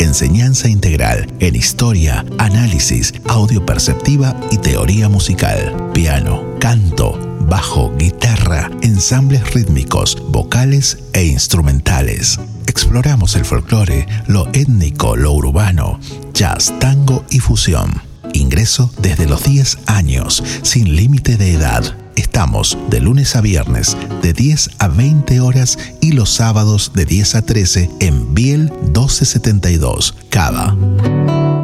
Enseñanza 0.00 0.68
integral 0.68 1.26
en 1.40 1.56
historia, 1.56 2.24
análisis, 2.38 3.12
audio 3.26 3.64
perceptiva 3.66 4.34
y 4.50 4.58
teoría 4.58 5.08
musical. 5.08 5.90
Piano, 5.92 6.44
canto, 6.60 7.18
bajo, 7.40 7.92
guitarra, 7.96 8.70
ensambles 8.82 9.52
rítmicos, 9.52 10.16
vocales 10.30 10.98
e 11.12 11.24
instrumentales. 11.24 12.38
Exploramos 12.80 13.34
el 13.34 13.44
folclore, 13.44 14.06
lo 14.28 14.46
étnico, 14.52 15.16
lo 15.16 15.32
urbano, 15.32 15.98
jazz, 16.32 16.72
tango 16.78 17.24
y 17.28 17.40
fusión. 17.40 17.90
Ingreso 18.34 18.88
desde 19.02 19.26
los 19.26 19.42
10 19.42 19.78
años, 19.86 20.44
sin 20.62 20.94
límite 20.94 21.36
de 21.36 21.54
edad. 21.54 21.82
Estamos 22.14 22.78
de 22.88 23.00
lunes 23.00 23.34
a 23.34 23.40
viernes 23.40 23.96
de 24.22 24.32
10 24.32 24.70
a 24.78 24.86
20 24.86 25.40
horas 25.40 25.76
y 26.00 26.12
los 26.12 26.30
sábados 26.30 26.92
de 26.94 27.04
10 27.04 27.34
a 27.34 27.42
13 27.42 27.90
en 27.98 28.32
Biel 28.32 28.70
1272, 28.82 30.14
Cava. 30.30 30.76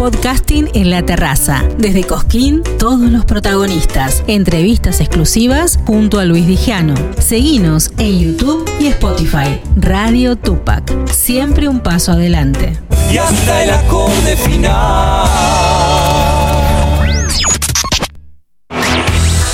Podcasting 0.03 0.69
en 0.74 0.90
la 0.90 1.06
terraza. 1.06 1.64
Desde 1.77 2.03
Cosquín, 2.03 2.61
todos 2.77 3.10
los 3.10 3.24
protagonistas. 3.24 4.22
Entrevistas 4.27 5.00
exclusivas 5.00 5.80
junto 5.85 6.19
a 6.19 6.26
Luis 6.26 6.45
Dijano. 6.45 6.93
Seguinos 7.19 7.90
en 7.98 8.19
YouTube 8.19 8.69
y 8.82 8.88
Spotify. 8.88 9.61
Radio 9.77 10.35
Tupac. 10.35 11.10
Siempre 11.10 11.69
un 11.69 11.80
paso 11.80 12.11
adelante. 12.11 12.77
Y 13.14 13.18
hasta 13.18 13.64
el 13.64 13.69
acorde 13.69 14.35
final. 14.35 16.02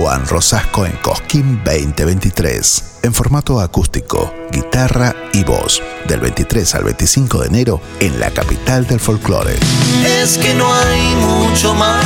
Juan 0.00 0.26
Rosasco 0.26 0.86
en 0.86 0.96
Cosquín 1.02 1.60
2023, 1.62 3.00
en 3.02 3.12
formato 3.12 3.60
acústico, 3.60 4.32
guitarra 4.50 5.14
y 5.34 5.44
voz, 5.44 5.82
del 6.08 6.20
23 6.20 6.74
al 6.76 6.84
25 6.84 7.40
de 7.40 7.46
enero 7.48 7.82
en 8.00 8.18
la 8.18 8.30
capital 8.30 8.86
del 8.86 8.98
folclore. 8.98 9.58
Es 10.02 10.38
que 10.38 10.54
no 10.54 10.72
hay 10.72 11.14
mucho 11.16 11.74
más 11.74 12.00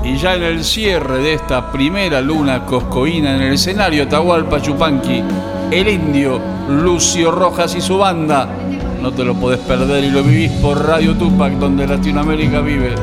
Y 0.02 0.16
ya 0.18 0.34
en 0.34 0.42
el 0.42 0.64
cierre 0.64 1.18
de 1.18 1.34
esta 1.34 1.70
primera 1.72 2.20
luna 2.20 2.66
coscoína 2.66 3.34
en 3.34 3.42
el 3.42 3.54
escenario 3.54 4.06
Tahualpa 4.06 4.62
Chupanqui, 4.62 5.24
el 5.70 5.88
indio 5.88 6.38
Lucio 6.68 7.30
Rojas 7.30 7.74
y 7.74 7.80
su 7.80 7.96
banda 7.98 8.48
no 9.04 9.12
te 9.12 9.22
lo 9.22 9.34
podés 9.34 9.58
perder 9.58 10.02
y 10.02 10.10
lo 10.10 10.22
vivís 10.22 10.50
por 10.62 10.82
Radio 10.82 11.14
Tupac, 11.14 11.52
donde 11.58 11.86
Latinoamérica 11.86 12.62
vive. 12.62 12.94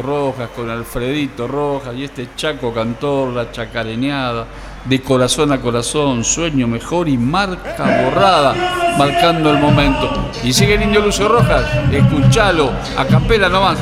Rojas 0.00 0.50
con 0.54 0.70
Alfredito 0.70 1.46
Rojas 1.46 1.94
y 1.94 2.04
este 2.04 2.28
Chaco 2.36 2.72
Cantor, 2.72 3.30
la 3.30 3.50
chacareñada, 3.50 4.46
de 4.84 5.02
corazón 5.02 5.52
a 5.52 5.60
corazón, 5.60 6.24
sueño 6.24 6.66
mejor 6.66 7.08
y 7.08 7.18
marca 7.18 8.04
borrada, 8.04 8.54
marcando 8.96 9.50
el 9.50 9.58
momento. 9.58 10.30
Y 10.42 10.52
sigue 10.52 10.74
el 10.74 10.82
indio 10.84 11.00
Lucio 11.00 11.28
Rojas, 11.28 11.64
escuchalo, 11.92 12.72
a 12.96 13.04
capela 13.04 13.48
nomás. 13.48 13.78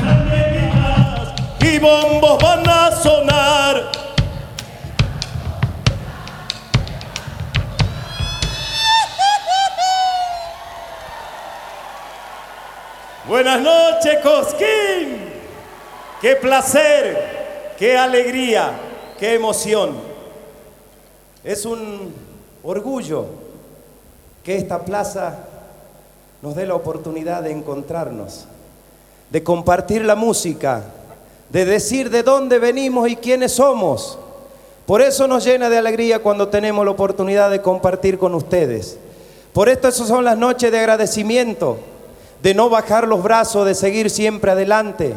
y 1.61 1.79
bombos 1.79 2.41
van 2.41 2.67
a 2.67 2.91
sonar. 2.91 3.91
Buenas 13.27 13.61
noches, 13.61 14.17
Cosquín. 14.23 14.80
Qué 16.21 16.35
placer, 16.35 17.73
qué 17.79 17.97
alegría, 17.97 18.73
qué 19.17 19.33
emoción. 19.33 19.95
Es 21.43 21.65
un 21.65 22.13
orgullo 22.61 23.25
que 24.43 24.55
esta 24.55 24.85
plaza 24.85 25.39
nos 26.43 26.55
dé 26.55 26.67
la 26.67 26.75
oportunidad 26.75 27.41
de 27.41 27.51
encontrarnos, 27.51 28.45
de 29.31 29.43
compartir 29.43 30.05
la 30.05 30.13
música, 30.13 30.83
de 31.49 31.65
decir 31.65 32.11
de 32.11 32.21
dónde 32.21 32.59
venimos 32.59 33.09
y 33.09 33.15
quiénes 33.15 33.53
somos. 33.53 34.19
Por 34.85 35.01
eso 35.01 35.27
nos 35.27 35.43
llena 35.43 35.71
de 35.71 35.79
alegría 35.79 36.19
cuando 36.19 36.49
tenemos 36.49 36.85
la 36.85 36.91
oportunidad 36.91 37.49
de 37.49 37.63
compartir 37.63 38.19
con 38.19 38.35
ustedes. 38.35 38.99
Por 39.53 39.69
esto 39.69 39.87
esas 39.87 40.07
son 40.07 40.23
las 40.23 40.37
noches 40.37 40.71
de 40.71 40.77
agradecimiento, 40.77 41.79
de 42.43 42.53
no 42.53 42.69
bajar 42.69 43.07
los 43.07 43.23
brazos, 43.23 43.65
de 43.65 43.73
seguir 43.73 44.11
siempre 44.11 44.51
adelante, 44.51 45.15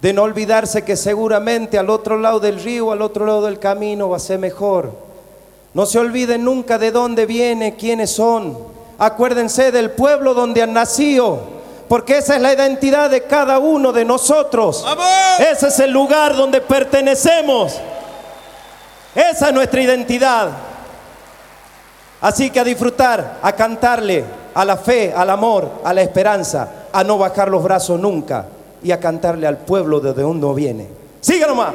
de 0.00 0.12
no 0.12 0.22
olvidarse 0.22 0.84
que 0.84 0.96
seguramente 0.96 1.78
al 1.78 1.90
otro 1.90 2.18
lado 2.18 2.38
del 2.38 2.62
río, 2.62 2.92
al 2.92 3.02
otro 3.02 3.26
lado 3.26 3.46
del 3.46 3.58
camino 3.58 4.08
va 4.08 4.16
a 4.16 4.20
ser 4.20 4.38
mejor. 4.38 4.92
No 5.74 5.86
se 5.86 5.98
olviden 5.98 6.44
nunca 6.44 6.78
de 6.78 6.92
dónde 6.92 7.26
viene, 7.26 7.74
quiénes 7.74 8.12
son. 8.12 8.56
Acuérdense 8.98 9.72
del 9.72 9.90
pueblo 9.90 10.34
donde 10.34 10.62
han 10.62 10.72
nacido, 10.72 11.40
porque 11.88 12.18
esa 12.18 12.36
es 12.36 12.42
la 12.42 12.52
identidad 12.52 13.10
de 13.10 13.24
cada 13.24 13.58
uno 13.58 13.92
de 13.92 14.04
nosotros. 14.04 14.84
Ese 15.38 15.68
es 15.68 15.78
el 15.80 15.90
lugar 15.90 16.36
donde 16.36 16.60
pertenecemos. 16.60 17.74
Esa 19.14 19.48
es 19.48 19.54
nuestra 19.54 19.82
identidad. 19.82 20.50
Así 22.20 22.50
que 22.50 22.60
a 22.60 22.64
disfrutar, 22.64 23.38
a 23.42 23.52
cantarle 23.52 24.24
a 24.54 24.64
la 24.64 24.76
fe, 24.76 25.12
al 25.14 25.30
amor, 25.30 25.70
a 25.84 25.92
la 25.92 26.02
esperanza, 26.02 26.68
a 26.92 27.04
no 27.04 27.18
bajar 27.18 27.48
los 27.48 27.62
brazos 27.62 27.98
nunca 27.98 28.46
y 28.82 28.92
a 28.92 29.00
cantarle 29.00 29.46
al 29.46 29.58
pueblo 29.58 30.00
desde 30.00 30.22
donde 30.22 30.46
uno 30.46 30.54
viene. 30.54 30.88
Siga 31.20 31.46
nomás. 31.46 31.74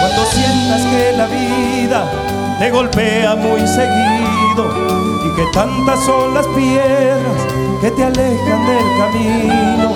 Cuando 0.00 0.26
sientas 0.32 0.82
que 0.82 1.12
la 1.16 1.26
vida 1.26 2.10
te 2.58 2.70
golpea 2.70 3.34
muy 3.36 3.60
seguido 3.66 4.94
y 5.26 5.36
que 5.36 5.46
tantas 5.52 6.04
son 6.04 6.34
las 6.34 6.46
piedras 6.48 7.46
que 7.80 7.90
te 7.90 8.04
alejan 8.04 8.66
del 8.66 8.98
camino. 8.98 9.92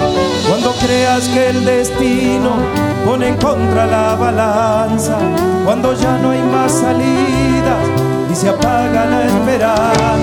Cuando 0.68 0.86
creas 0.86 1.26
que 1.28 1.48
el 1.48 1.64
destino 1.64 2.50
pone 3.06 3.28
en 3.28 3.36
contra 3.38 3.86
la 3.86 4.14
balanza, 4.16 5.16
cuando 5.64 5.94
ya 5.94 6.18
no 6.18 6.32
hay 6.32 6.42
más 6.42 6.72
salidas 6.72 7.86
y 8.30 8.34
se 8.34 8.50
apaga 8.50 9.06
la 9.06 9.24
esperanza, 9.24 10.17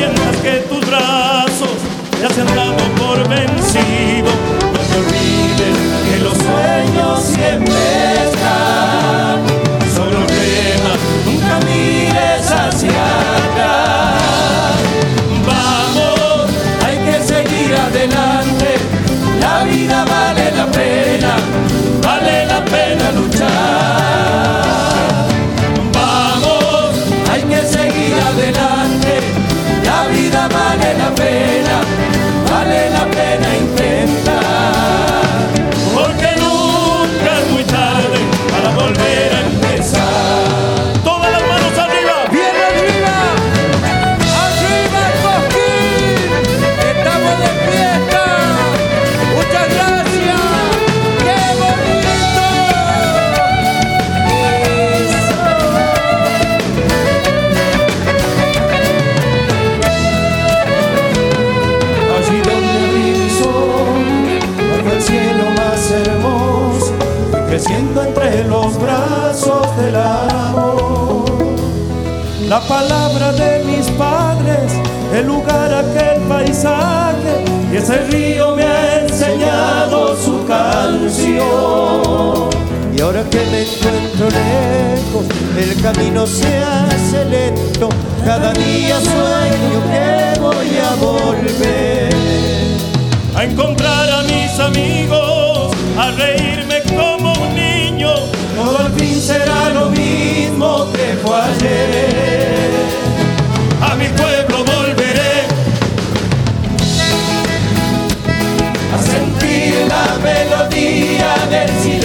sientas 0.00 0.36
que 0.38 0.52
tus 0.68 0.80
brazos 0.86 1.68
se 2.34 2.40
han 2.40 2.46
dado 2.54 2.76
por 2.96 3.28
vencido, 3.28 4.30
no 4.72 4.80
te 4.88 4.96
olvides 4.98 5.76
que 6.08 6.18
los 6.22 6.36
sueños 6.38 7.22
siempre 7.22 7.74
están. 8.24 8.99
Lejos, 84.30 85.26
el 85.58 85.82
camino 85.82 86.26
se 86.26 86.58
hace 86.58 87.24
lento, 87.24 87.88
cada 88.24 88.52
día 88.52 88.98
sueño 89.00 89.78
que 89.90 90.40
voy 90.40 90.78
a 90.78 90.94
volver. 90.96 92.10
A 93.36 93.44
encontrar 93.44 94.10
a 94.10 94.22
mis 94.22 94.58
amigos, 94.58 95.72
a 95.98 96.10
reírme 96.10 96.82
como 96.96 97.32
un 97.32 97.54
niño, 97.54 98.12
todo 98.56 98.78
al 98.78 98.92
fin 98.92 99.20
será 99.20 99.70
lo 99.70 99.90
mismo 99.90 100.86
que 100.92 101.16
fue 101.22 101.40
ayer. 101.40 102.70
A 103.82 103.94
mi 103.94 104.08
pueblo 104.08 104.64
volveré 104.64 105.46
a 108.94 108.98
sentir 109.02 109.86
la 109.88 110.18
melodía 110.22 111.34
del 111.48 111.70
silencio. 111.80 111.99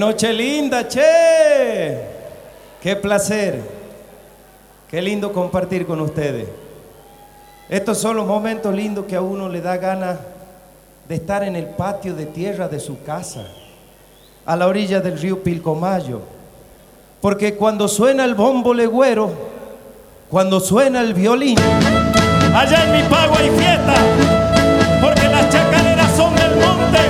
Noche 0.00 0.32
linda, 0.32 0.88
che! 0.88 1.98
¡Qué 2.82 2.96
placer! 2.96 3.60
¡Qué 4.88 5.02
lindo 5.02 5.30
compartir 5.30 5.86
con 5.86 6.00
ustedes! 6.00 6.48
Estos 7.68 7.98
son 7.98 8.16
los 8.16 8.26
momentos 8.26 8.74
lindos 8.74 9.04
que 9.04 9.14
a 9.14 9.20
uno 9.20 9.48
le 9.48 9.60
da 9.60 9.76
ganas 9.76 10.18
de 11.06 11.14
estar 11.14 11.44
en 11.44 11.54
el 11.54 11.66
patio 11.66 12.14
de 12.14 12.24
tierra 12.24 12.66
de 12.66 12.80
su 12.80 13.02
casa, 13.02 13.46
a 14.46 14.56
la 14.56 14.66
orilla 14.66 15.00
del 15.00 15.18
río 15.18 15.42
Pilcomayo. 15.42 16.22
Porque 17.20 17.54
cuando 17.54 17.86
suena 17.86 18.24
el 18.24 18.34
bombo 18.34 18.72
legüero, 18.72 19.30
cuando 20.30 20.60
suena 20.60 21.02
el 21.02 21.12
violín, 21.12 21.58
Allá 22.54 22.84
en 22.84 22.92
mi 22.92 23.08
pago 23.08 23.34
hay 23.36 23.50
fiesta, 23.50 23.94
porque 25.00 25.28
las 25.28 25.48
chacareras 25.50 26.16
son 26.16 26.34
del 26.34 26.56
monte. 26.56 27.09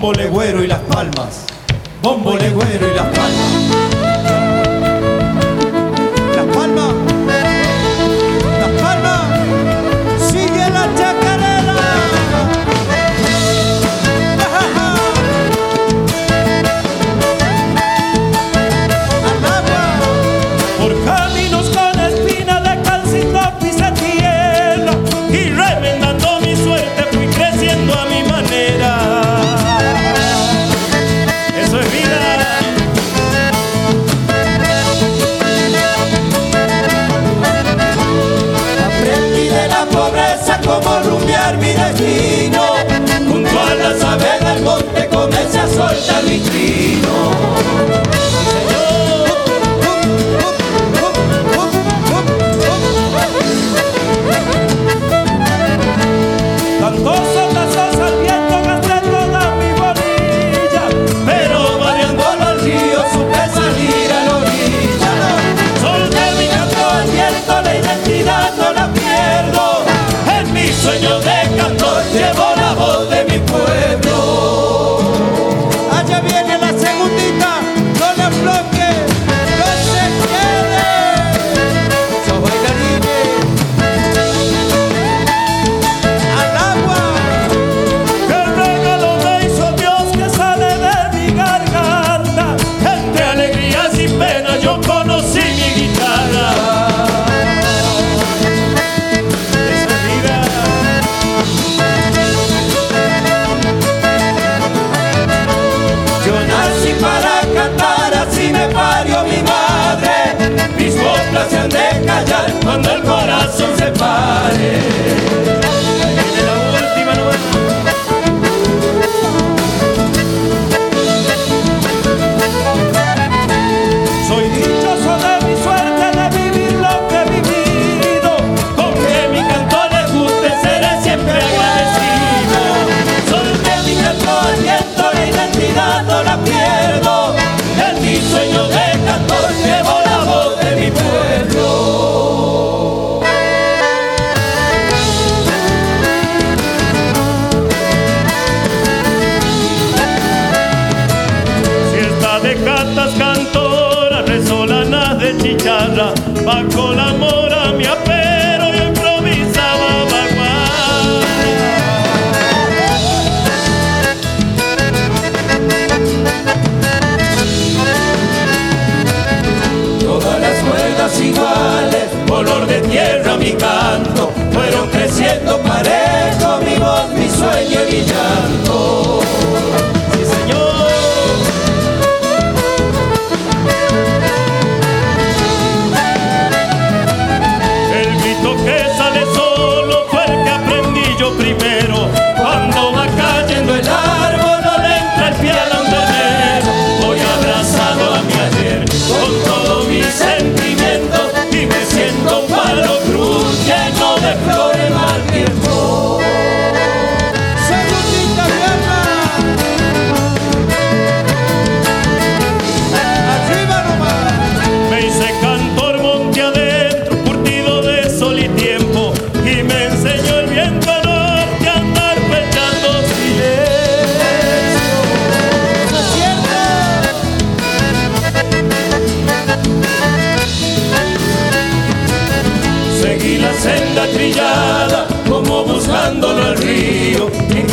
bombo 0.00 0.14
legüero 0.14 0.64
y 0.64 0.66
las 0.66 0.78
palmas, 0.80 1.44
bombo 2.00 2.34
legüero 2.34 2.90
y 2.90 2.96
las 2.96 3.08
palmas. 3.08 3.59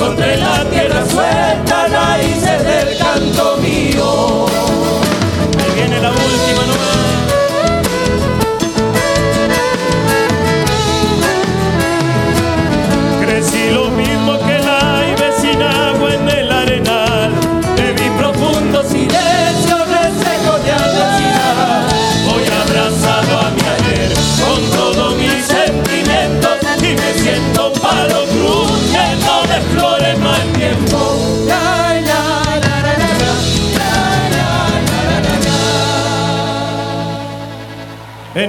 encontré 0.08 0.37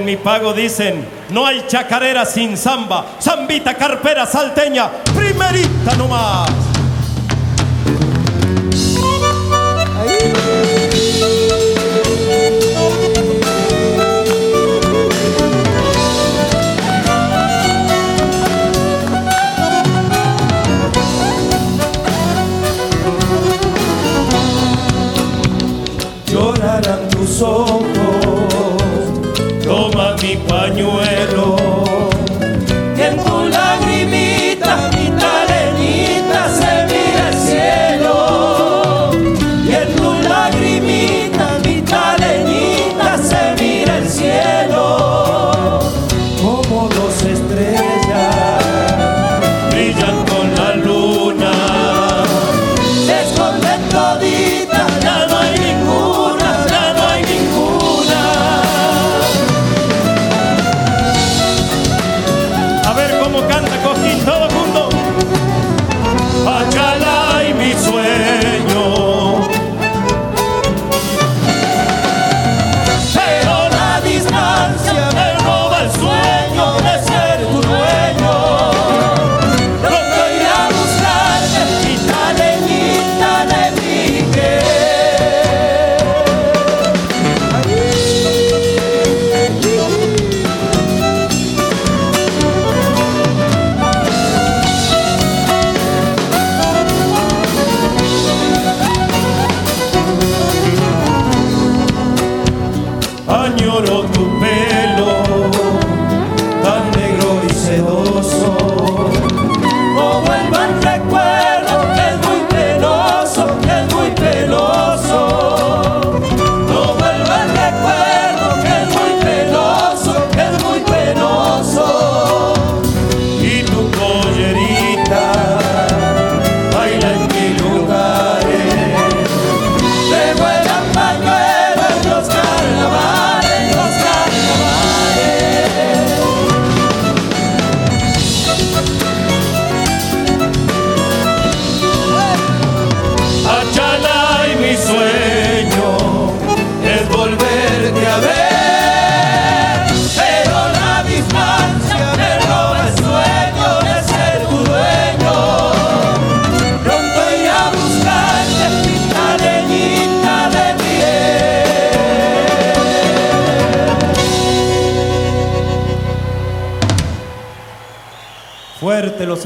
mi 0.09 0.17
pago 0.17 0.53
dicen, 0.53 1.05
no 1.29 1.45
hay 1.45 1.63
chacarera 1.67 2.25
sin 2.25 2.57
samba, 2.57 3.05
zambita, 3.21 3.75
carpera, 3.75 4.25
salteña, 4.25 4.89
primerita 5.15 5.95
nomás. 5.95 6.48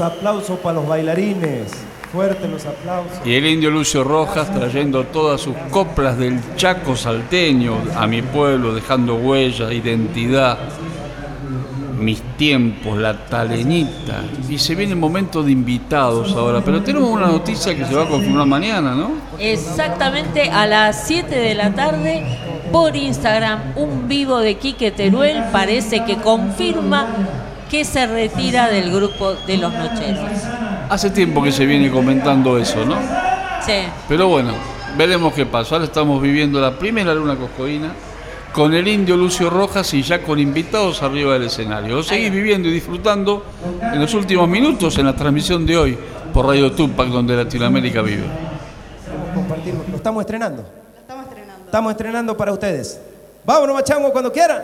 Aplausos 0.04 0.58
para 0.60 0.76
los 0.76 0.88
bailarines. 0.88 1.72
Fuerte 2.12 2.46
los 2.46 2.64
aplausos. 2.64 3.18
Y 3.24 3.34
el 3.34 3.44
indio 3.46 3.70
Lucio 3.70 4.04
Rojas 4.04 4.52
trayendo 4.54 5.04
todas 5.04 5.40
sus 5.40 5.56
coplas 5.70 6.16
del 6.16 6.38
Chaco 6.54 6.94
salteño 6.94 7.74
a 7.96 8.06
mi 8.06 8.22
pueblo, 8.22 8.72
dejando 8.72 9.16
huella, 9.16 9.72
identidad, 9.72 10.58
mis 11.98 12.22
tiempos, 12.36 12.98
la 12.98 13.26
taleñita. 13.26 14.22
Y 14.48 14.58
se 14.58 14.76
viene 14.76 14.92
el 14.92 14.98
momento 14.98 15.42
de 15.42 15.50
invitados 15.50 16.32
ahora, 16.32 16.60
pero 16.64 16.82
tenemos 16.82 17.10
una 17.10 17.26
noticia 17.26 17.74
que 17.74 17.84
se 17.84 17.94
va 17.94 18.04
a 18.04 18.08
confirmar 18.08 18.46
mañana, 18.46 18.94
¿no? 18.94 19.12
Exactamente 19.40 20.50
a 20.50 20.66
las 20.66 21.06
7 21.08 21.34
de 21.34 21.54
la 21.54 21.72
tarde 21.72 22.22
por 22.70 22.94
Instagram, 22.94 23.72
un 23.76 24.08
vivo 24.08 24.38
de 24.38 24.56
Quique 24.56 24.90
Teruel 24.90 25.44
parece 25.52 26.04
que 26.04 26.16
confirma 26.16 27.06
que 27.74 27.84
se 27.84 28.06
retira 28.06 28.68
del 28.68 28.92
grupo 28.92 29.32
de 29.34 29.56
los 29.56 29.72
Nocheros. 29.72 30.30
Hace 30.88 31.10
tiempo 31.10 31.42
que 31.42 31.50
se 31.50 31.66
viene 31.66 31.90
comentando 31.90 32.56
eso, 32.56 32.84
¿no? 32.84 32.94
Sí. 33.66 33.72
Pero 34.08 34.28
bueno, 34.28 34.52
veremos 34.96 35.34
qué 35.34 35.44
pasa. 35.44 35.74
Ahora 35.74 35.86
estamos 35.86 36.22
viviendo 36.22 36.60
la 36.60 36.78
primera 36.78 37.12
luna 37.12 37.34
coscoína 37.34 37.92
con 38.52 38.74
el 38.74 38.86
indio 38.86 39.16
Lucio 39.16 39.50
Rojas 39.50 39.92
y 39.92 40.02
ya 40.02 40.22
con 40.22 40.38
invitados 40.38 41.02
arriba 41.02 41.32
del 41.32 41.46
escenario. 41.46 41.96
Lo 41.96 42.02
seguís 42.04 42.30
viviendo 42.30 42.68
y 42.68 42.72
disfrutando 42.72 43.44
en 43.82 44.00
los 44.00 44.14
últimos 44.14 44.48
minutos 44.48 44.96
en 44.98 45.06
la 45.06 45.16
transmisión 45.16 45.66
de 45.66 45.76
hoy 45.76 45.98
por 46.32 46.46
Radio 46.46 46.70
Tupac, 46.70 47.08
donde 47.08 47.34
Latinoamérica 47.34 48.02
vive. 48.02 48.22
Lo 49.90 49.96
estamos 49.96 50.20
estrenando. 50.20 50.62
Lo 50.62 51.00
estamos 51.00 51.24
estrenando. 51.24 51.64
Estamos 51.64 51.90
estrenando 51.90 52.36
para 52.36 52.52
ustedes. 52.52 53.00
Vámonos, 53.44 53.74
machango, 53.74 54.12
cuando 54.12 54.30
quieran. 54.30 54.62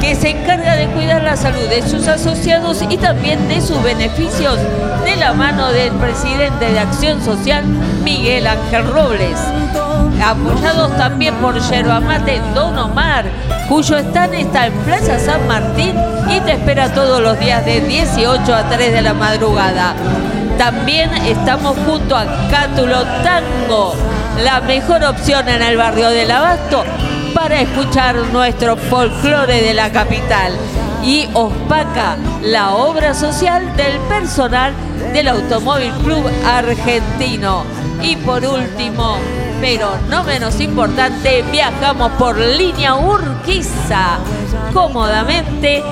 que 0.00 0.14
se 0.14 0.30
encarga 0.30 0.76
de 0.76 0.86
cuidar 0.88 1.22
la 1.22 1.36
salud 1.36 1.68
de 1.68 1.82
sus 1.82 2.06
asociados 2.06 2.84
y 2.88 2.96
también 2.96 3.48
de 3.48 3.60
sus 3.60 3.82
beneficios, 3.82 4.58
de 5.04 5.16
la 5.16 5.32
mano 5.32 5.72
del 5.72 5.90
presidente 5.94 6.70
de 6.70 6.78
Acción 6.78 7.20
Social, 7.24 7.64
Miguel 8.04 8.46
Ángel 8.46 8.86
Robles. 8.86 9.38
Apoyados 10.24 10.96
también 10.96 11.34
por 11.36 11.58
Yerba 11.58 11.98
Mate 11.98 12.40
Don 12.54 12.78
Omar, 12.78 13.24
cuyo 13.68 13.98
stand 13.98 14.34
está 14.34 14.66
en 14.66 14.72
Plaza 14.84 15.18
San 15.18 15.48
Martín 15.48 15.96
y 16.30 16.38
te 16.40 16.52
espera 16.52 16.92
todos 16.92 17.20
los 17.20 17.38
días 17.40 17.64
de 17.64 17.80
18 17.80 18.54
a 18.54 18.68
3 18.68 18.92
de 18.92 19.02
la 19.02 19.14
madrugada. 19.14 19.94
También 20.58 21.10
estamos 21.26 21.74
junto 21.86 22.14
a 22.14 22.26
Cátulo 22.50 23.02
Tango, 23.24 23.94
la 24.42 24.60
mejor 24.60 25.04
opción 25.04 25.48
en 25.48 25.62
el 25.62 25.76
barrio 25.76 26.08
del 26.10 26.30
Abasto 26.30 26.84
para 27.34 27.60
escuchar 27.60 28.16
nuestro 28.32 28.76
folclore 28.76 29.60
de 29.60 29.74
la 29.74 29.90
capital. 29.90 30.52
Y 31.02 31.28
Ospaca, 31.34 32.16
la 32.42 32.74
obra 32.74 33.14
social 33.14 33.76
del 33.76 33.98
personal 34.08 34.72
del 35.12 35.28
Automóvil 35.28 35.92
Club 36.04 36.30
Argentino. 36.46 37.64
Y 38.02 38.16
por 38.16 38.44
último, 38.44 39.18
pero 39.60 39.90
no 40.08 40.24
menos 40.24 40.58
importante, 40.60 41.42
viajamos 41.50 42.10
por 42.12 42.38
línea 42.38 42.94
Urquiza 42.94 44.18
cómodamente. 44.72 45.82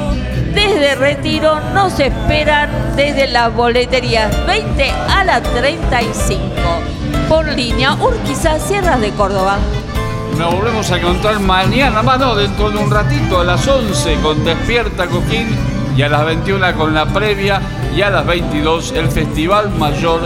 Desde 0.55 0.95
Retiro 0.95 1.61
nos 1.75 2.01
esperan 2.01 2.71
desde 2.97 3.27
las 3.27 3.55
boleterías 3.55 4.35
20 4.47 4.91
a 4.91 5.25
la 5.25 5.43
35. 5.43 6.58
Por 7.29 7.47
línea 7.47 7.93
Urquiza, 7.95 8.59
Sierras 8.59 9.01
de 9.01 9.11
Córdoba. 9.11 9.59
Nos 10.39 10.55
volvemos 10.55 10.91
a 10.91 10.99
encontrar 10.99 11.39
mañana, 11.41 12.03
más 12.03 12.19
no, 12.19 12.35
dentro 12.35 12.71
de 12.71 12.79
un 12.79 12.91
ratito, 12.91 13.41
a 13.41 13.45
las 13.45 13.69
11 13.69 14.15
con 14.23 14.43
Despierta 14.45 15.07
Coquín 15.07 15.49
y 15.95 16.03
a 16.03 16.09
las 16.09 16.25
21 16.25 16.75
con 16.75 16.95
la 16.95 17.05
previa 17.05 17.61
y 17.95 18.01
a 18.01 18.09
las 18.09 18.25
22 18.25 18.93
el 18.93 19.09
Festival 19.09 19.71
Mayor 19.79 20.21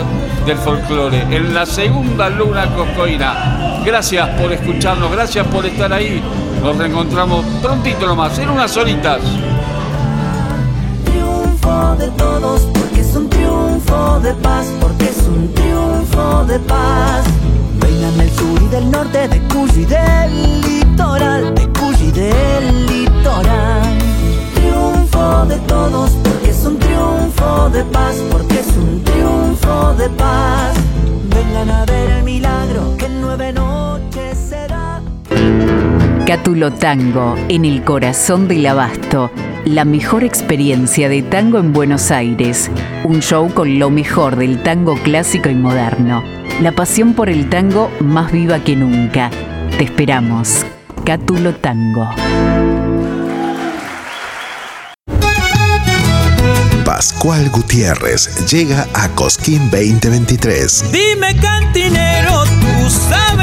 del 0.47 0.58
Folclore 0.58 1.22
en 1.22 1.52
la 1.52 1.67
segunda 1.67 2.28
luna 2.28 2.67
coscoína. 2.76 3.83
Gracias 3.85 4.28
por 4.40 4.52
escucharnos, 4.52 5.10
gracias 5.10 5.44
por 5.49 5.67
estar 5.67 5.92
ahí. 5.92 6.22
Nos 6.62 6.76
reencontramos 6.76 7.44
prontito 7.60 8.06
nomás, 8.06 8.38
en 8.38 8.49
unas 8.49 8.76
horitas. 8.76 9.20
triunfo 11.04 11.97
de 11.97 12.08
todos, 12.10 12.62
porque 12.72 13.01
es 13.01 13.17
un 13.17 13.28
triunfo 13.28 14.20
de 14.20 14.35
paz, 14.35 14.67
porque 14.81 15.06
es 15.06 15.18
un 15.26 15.52
triunfo 15.52 15.72
de 16.02 16.58
paz. 16.58 17.24
Vengan 17.81 18.18
del 18.18 18.31
sur 18.31 18.60
y 18.60 18.68
del 18.68 18.90
norte, 18.90 19.28
de 19.28 19.40
Cuyo 19.49 19.81
y 19.81 19.85
del 19.85 20.60
litoral, 20.62 21.54
de 21.54 21.68
Cuyo 21.68 22.04
y 22.04 22.10
del 22.10 22.86
litoral. 22.86 23.99
Triunfo 24.54 25.47
de 25.47 25.56
todos, 25.60 26.10
porque 26.24 26.51
es 26.51 26.65
un 26.65 26.78
triunfo 26.78 27.70
de 27.70 27.85
paz, 27.85 28.17
porque 28.33 28.60
es 28.60 28.67
un 28.76 29.02
triunfo 29.04 29.94
de 29.94 30.08
paz. 30.10 30.74
Vengan 31.31 31.70
a 31.70 31.85
ver 31.85 32.10
el 32.10 32.24
milagro 32.24 32.97
que 32.99 33.06
en 33.06 33.20
nueve 33.20 33.52
noches 33.52 34.38
será. 34.51 35.01
Cátulo 36.26 36.72
Tango, 36.72 37.36
en 37.49 37.65
el 37.65 37.85
corazón 37.85 38.49
del 38.49 38.67
abasto. 38.67 39.31
La 39.65 39.85
mejor 39.85 40.25
experiencia 40.25 41.09
de 41.09 41.23
tango 41.23 41.59
en 41.59 41.73
Buenos 41.73 42.11
Aires. 42.11 42.69
Un 43.05 43.21
show 43.21 43.49
con 43.55 43.78
lo 43.78 43.91
mejor 43.91 44.35
del 44.35 44.61
tango 44.61 44.97
clásico 44.97 45.49
y 45.51 45.55
moderno. 45.55 46.25
La 46.61 46.73
pasión 46.73 47.15
por 47.15 47.28
el 47.28 47.49
tango 47.49 47.89
más 48.01 48.33
viva 48.33 48.59
que 48.59 48.75
nunca. 48.75 49.31
Te 49.78 49.85
esperamos. 49.85 50.67
Cátulo 51.05 51.55
Tango. 51.55 52.09
Pascual 56.85 57.49
Gutiérrez 57.51 58.45
llega 58.51 58.89
a 58.95 59.09
Cosquín 59.11 59.71
2023. 59.71 60.91
Dime 60.91 61.37
cantinero, 61.37 62.45
tú 62.45 62.91
sabes. 62.91 63.42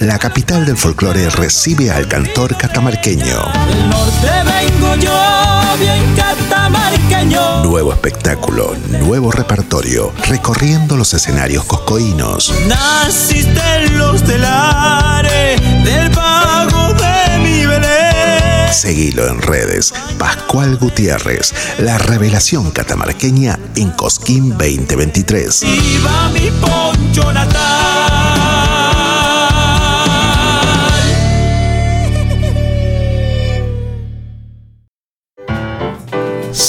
La 0.00 0.18
capital 0.18 0.64
del 0.64 0.78
folclore 0.78 1.28
recibe 1.28 1.90
al 1.90 2.08
cantor 2.08 2.56
catamarqueño. 2.56 3.42
Del 3.68 3.90
norte 3.90 4.30
vengo 4.46 4.96
yo, 4.96 5.76
bien 5.78 6.16
catamarqueño. 6.16 7.64
Nuevo 7.64 7.92
espectáculo, 7.92 8.74
nuevo 9.00 9.30
repertorio, 9.30 10.10
recorriendo 10.26 10.96
los 10.96 11.12
escenarios 11.12 11.64
coscoínos. 11.64 12.50
Naciste 12.66 13.60
en 13.76 13.98
los 13.98 14.24
telares 14.24 15.60
del 15.84 16.10
pago 16.12 16.94
de 16.94 17.38
mi 17.40 17.66
Belén. 17.66 18.72
Seguilo 18.72 19.28
en 19.28 19.42
redes. 19.42 19.92
Pascual 20.18 20.78
Gutiérrez, 20.78 21.52
la 21.78 21.98
revelación 21.98 22.70
catamarqueña 22.70 23.58
en 23.76 23.90
Cosquín 23.90 24.56
2023. 24.56 25.60
Viva 25.60 26.30
mi 26.30 26.50
poncho 26.52 27.30
natal. 27.34 27.69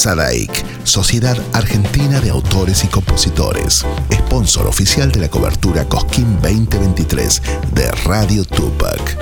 Sadaic, 0.01 0.65
Sociedad 0.83 1.37
Argentina 1.53 2.19
de 2.21 2.31
Autores 2.31 2.83
y 2.83 2.87
Compositores, 2.87 3.85
sponsor 4.11 4.65
oficial 4.65 5.11
de 5.11 5.19
la 5.19 5.29
cobertura 5.29 5.85
Cosquín 5.85 6.39
2023 6.41 7.39
de 7.75 7.91
Radio 8.03 8.43
Tupac. 8.43 9.15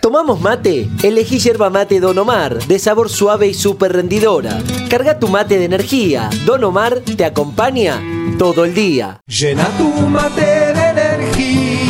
¿Tomamos 0.00 0.40
mate? 0.40 0.88
Elegí 1.04 1.38
yerba 1.38 1.70
mate 1.70 2.00
Don 2.00 2.18
Omar, 2.18 2.58
de 2.66 2.78
sabor 2.80 3.08
suave 3.08 3.46
y 3.46 3.54
súper 3.54 3.92
rendidora. 3.92 4.60
Carga 4.90 5.20
tu 5.20 5.28
mate 5.28 5.56
de 5.56 5.66
energía. 5.66 6.30
Don 6.44 6.64
Omar 6.64 7.02
te 7.02 7.24
acompaña 7.24 8.02
todo 8.36 8.64
el 8.64 8.74
día. 8.74 9.20
Llena 9.28 9.68
tu 9.78 9.90
mate 10.08 10.63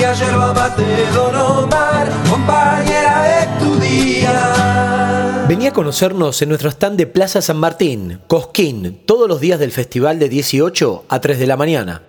energía, 0.05 0.13
yerba 0.13 0.53
mate 0.53 0.85
Don 1.15 1.35
Omar, 1.35 2.11
compañera 2.29 3.23
de 3.23 3.65
tu 3.65 3.81
día. 3.81 5.45
Vení 5.49 5.67
a 5.67 5.73
conocernos 5.73 6.41
en 6.43 6.49
nuestro 6.49 6.71
stand 6.71 6.97
de 6.97 7.07
Plaza 7.07 7.43
San 7.43 7.59
Martín, 7.59 8.21
Cosquín, 8.27 9.01
todos 9.07 9.29
los 9.29 9.41
días 9.41 9.59
del 9.59 9.73
festival 9.73 10.19
de 10.19 10.29
18 10.29 11.05
a 11.09 11.21
3 11.21 11.39
de 11.39 11.47
la 11.47 11.57
mañana. 11.57 12.03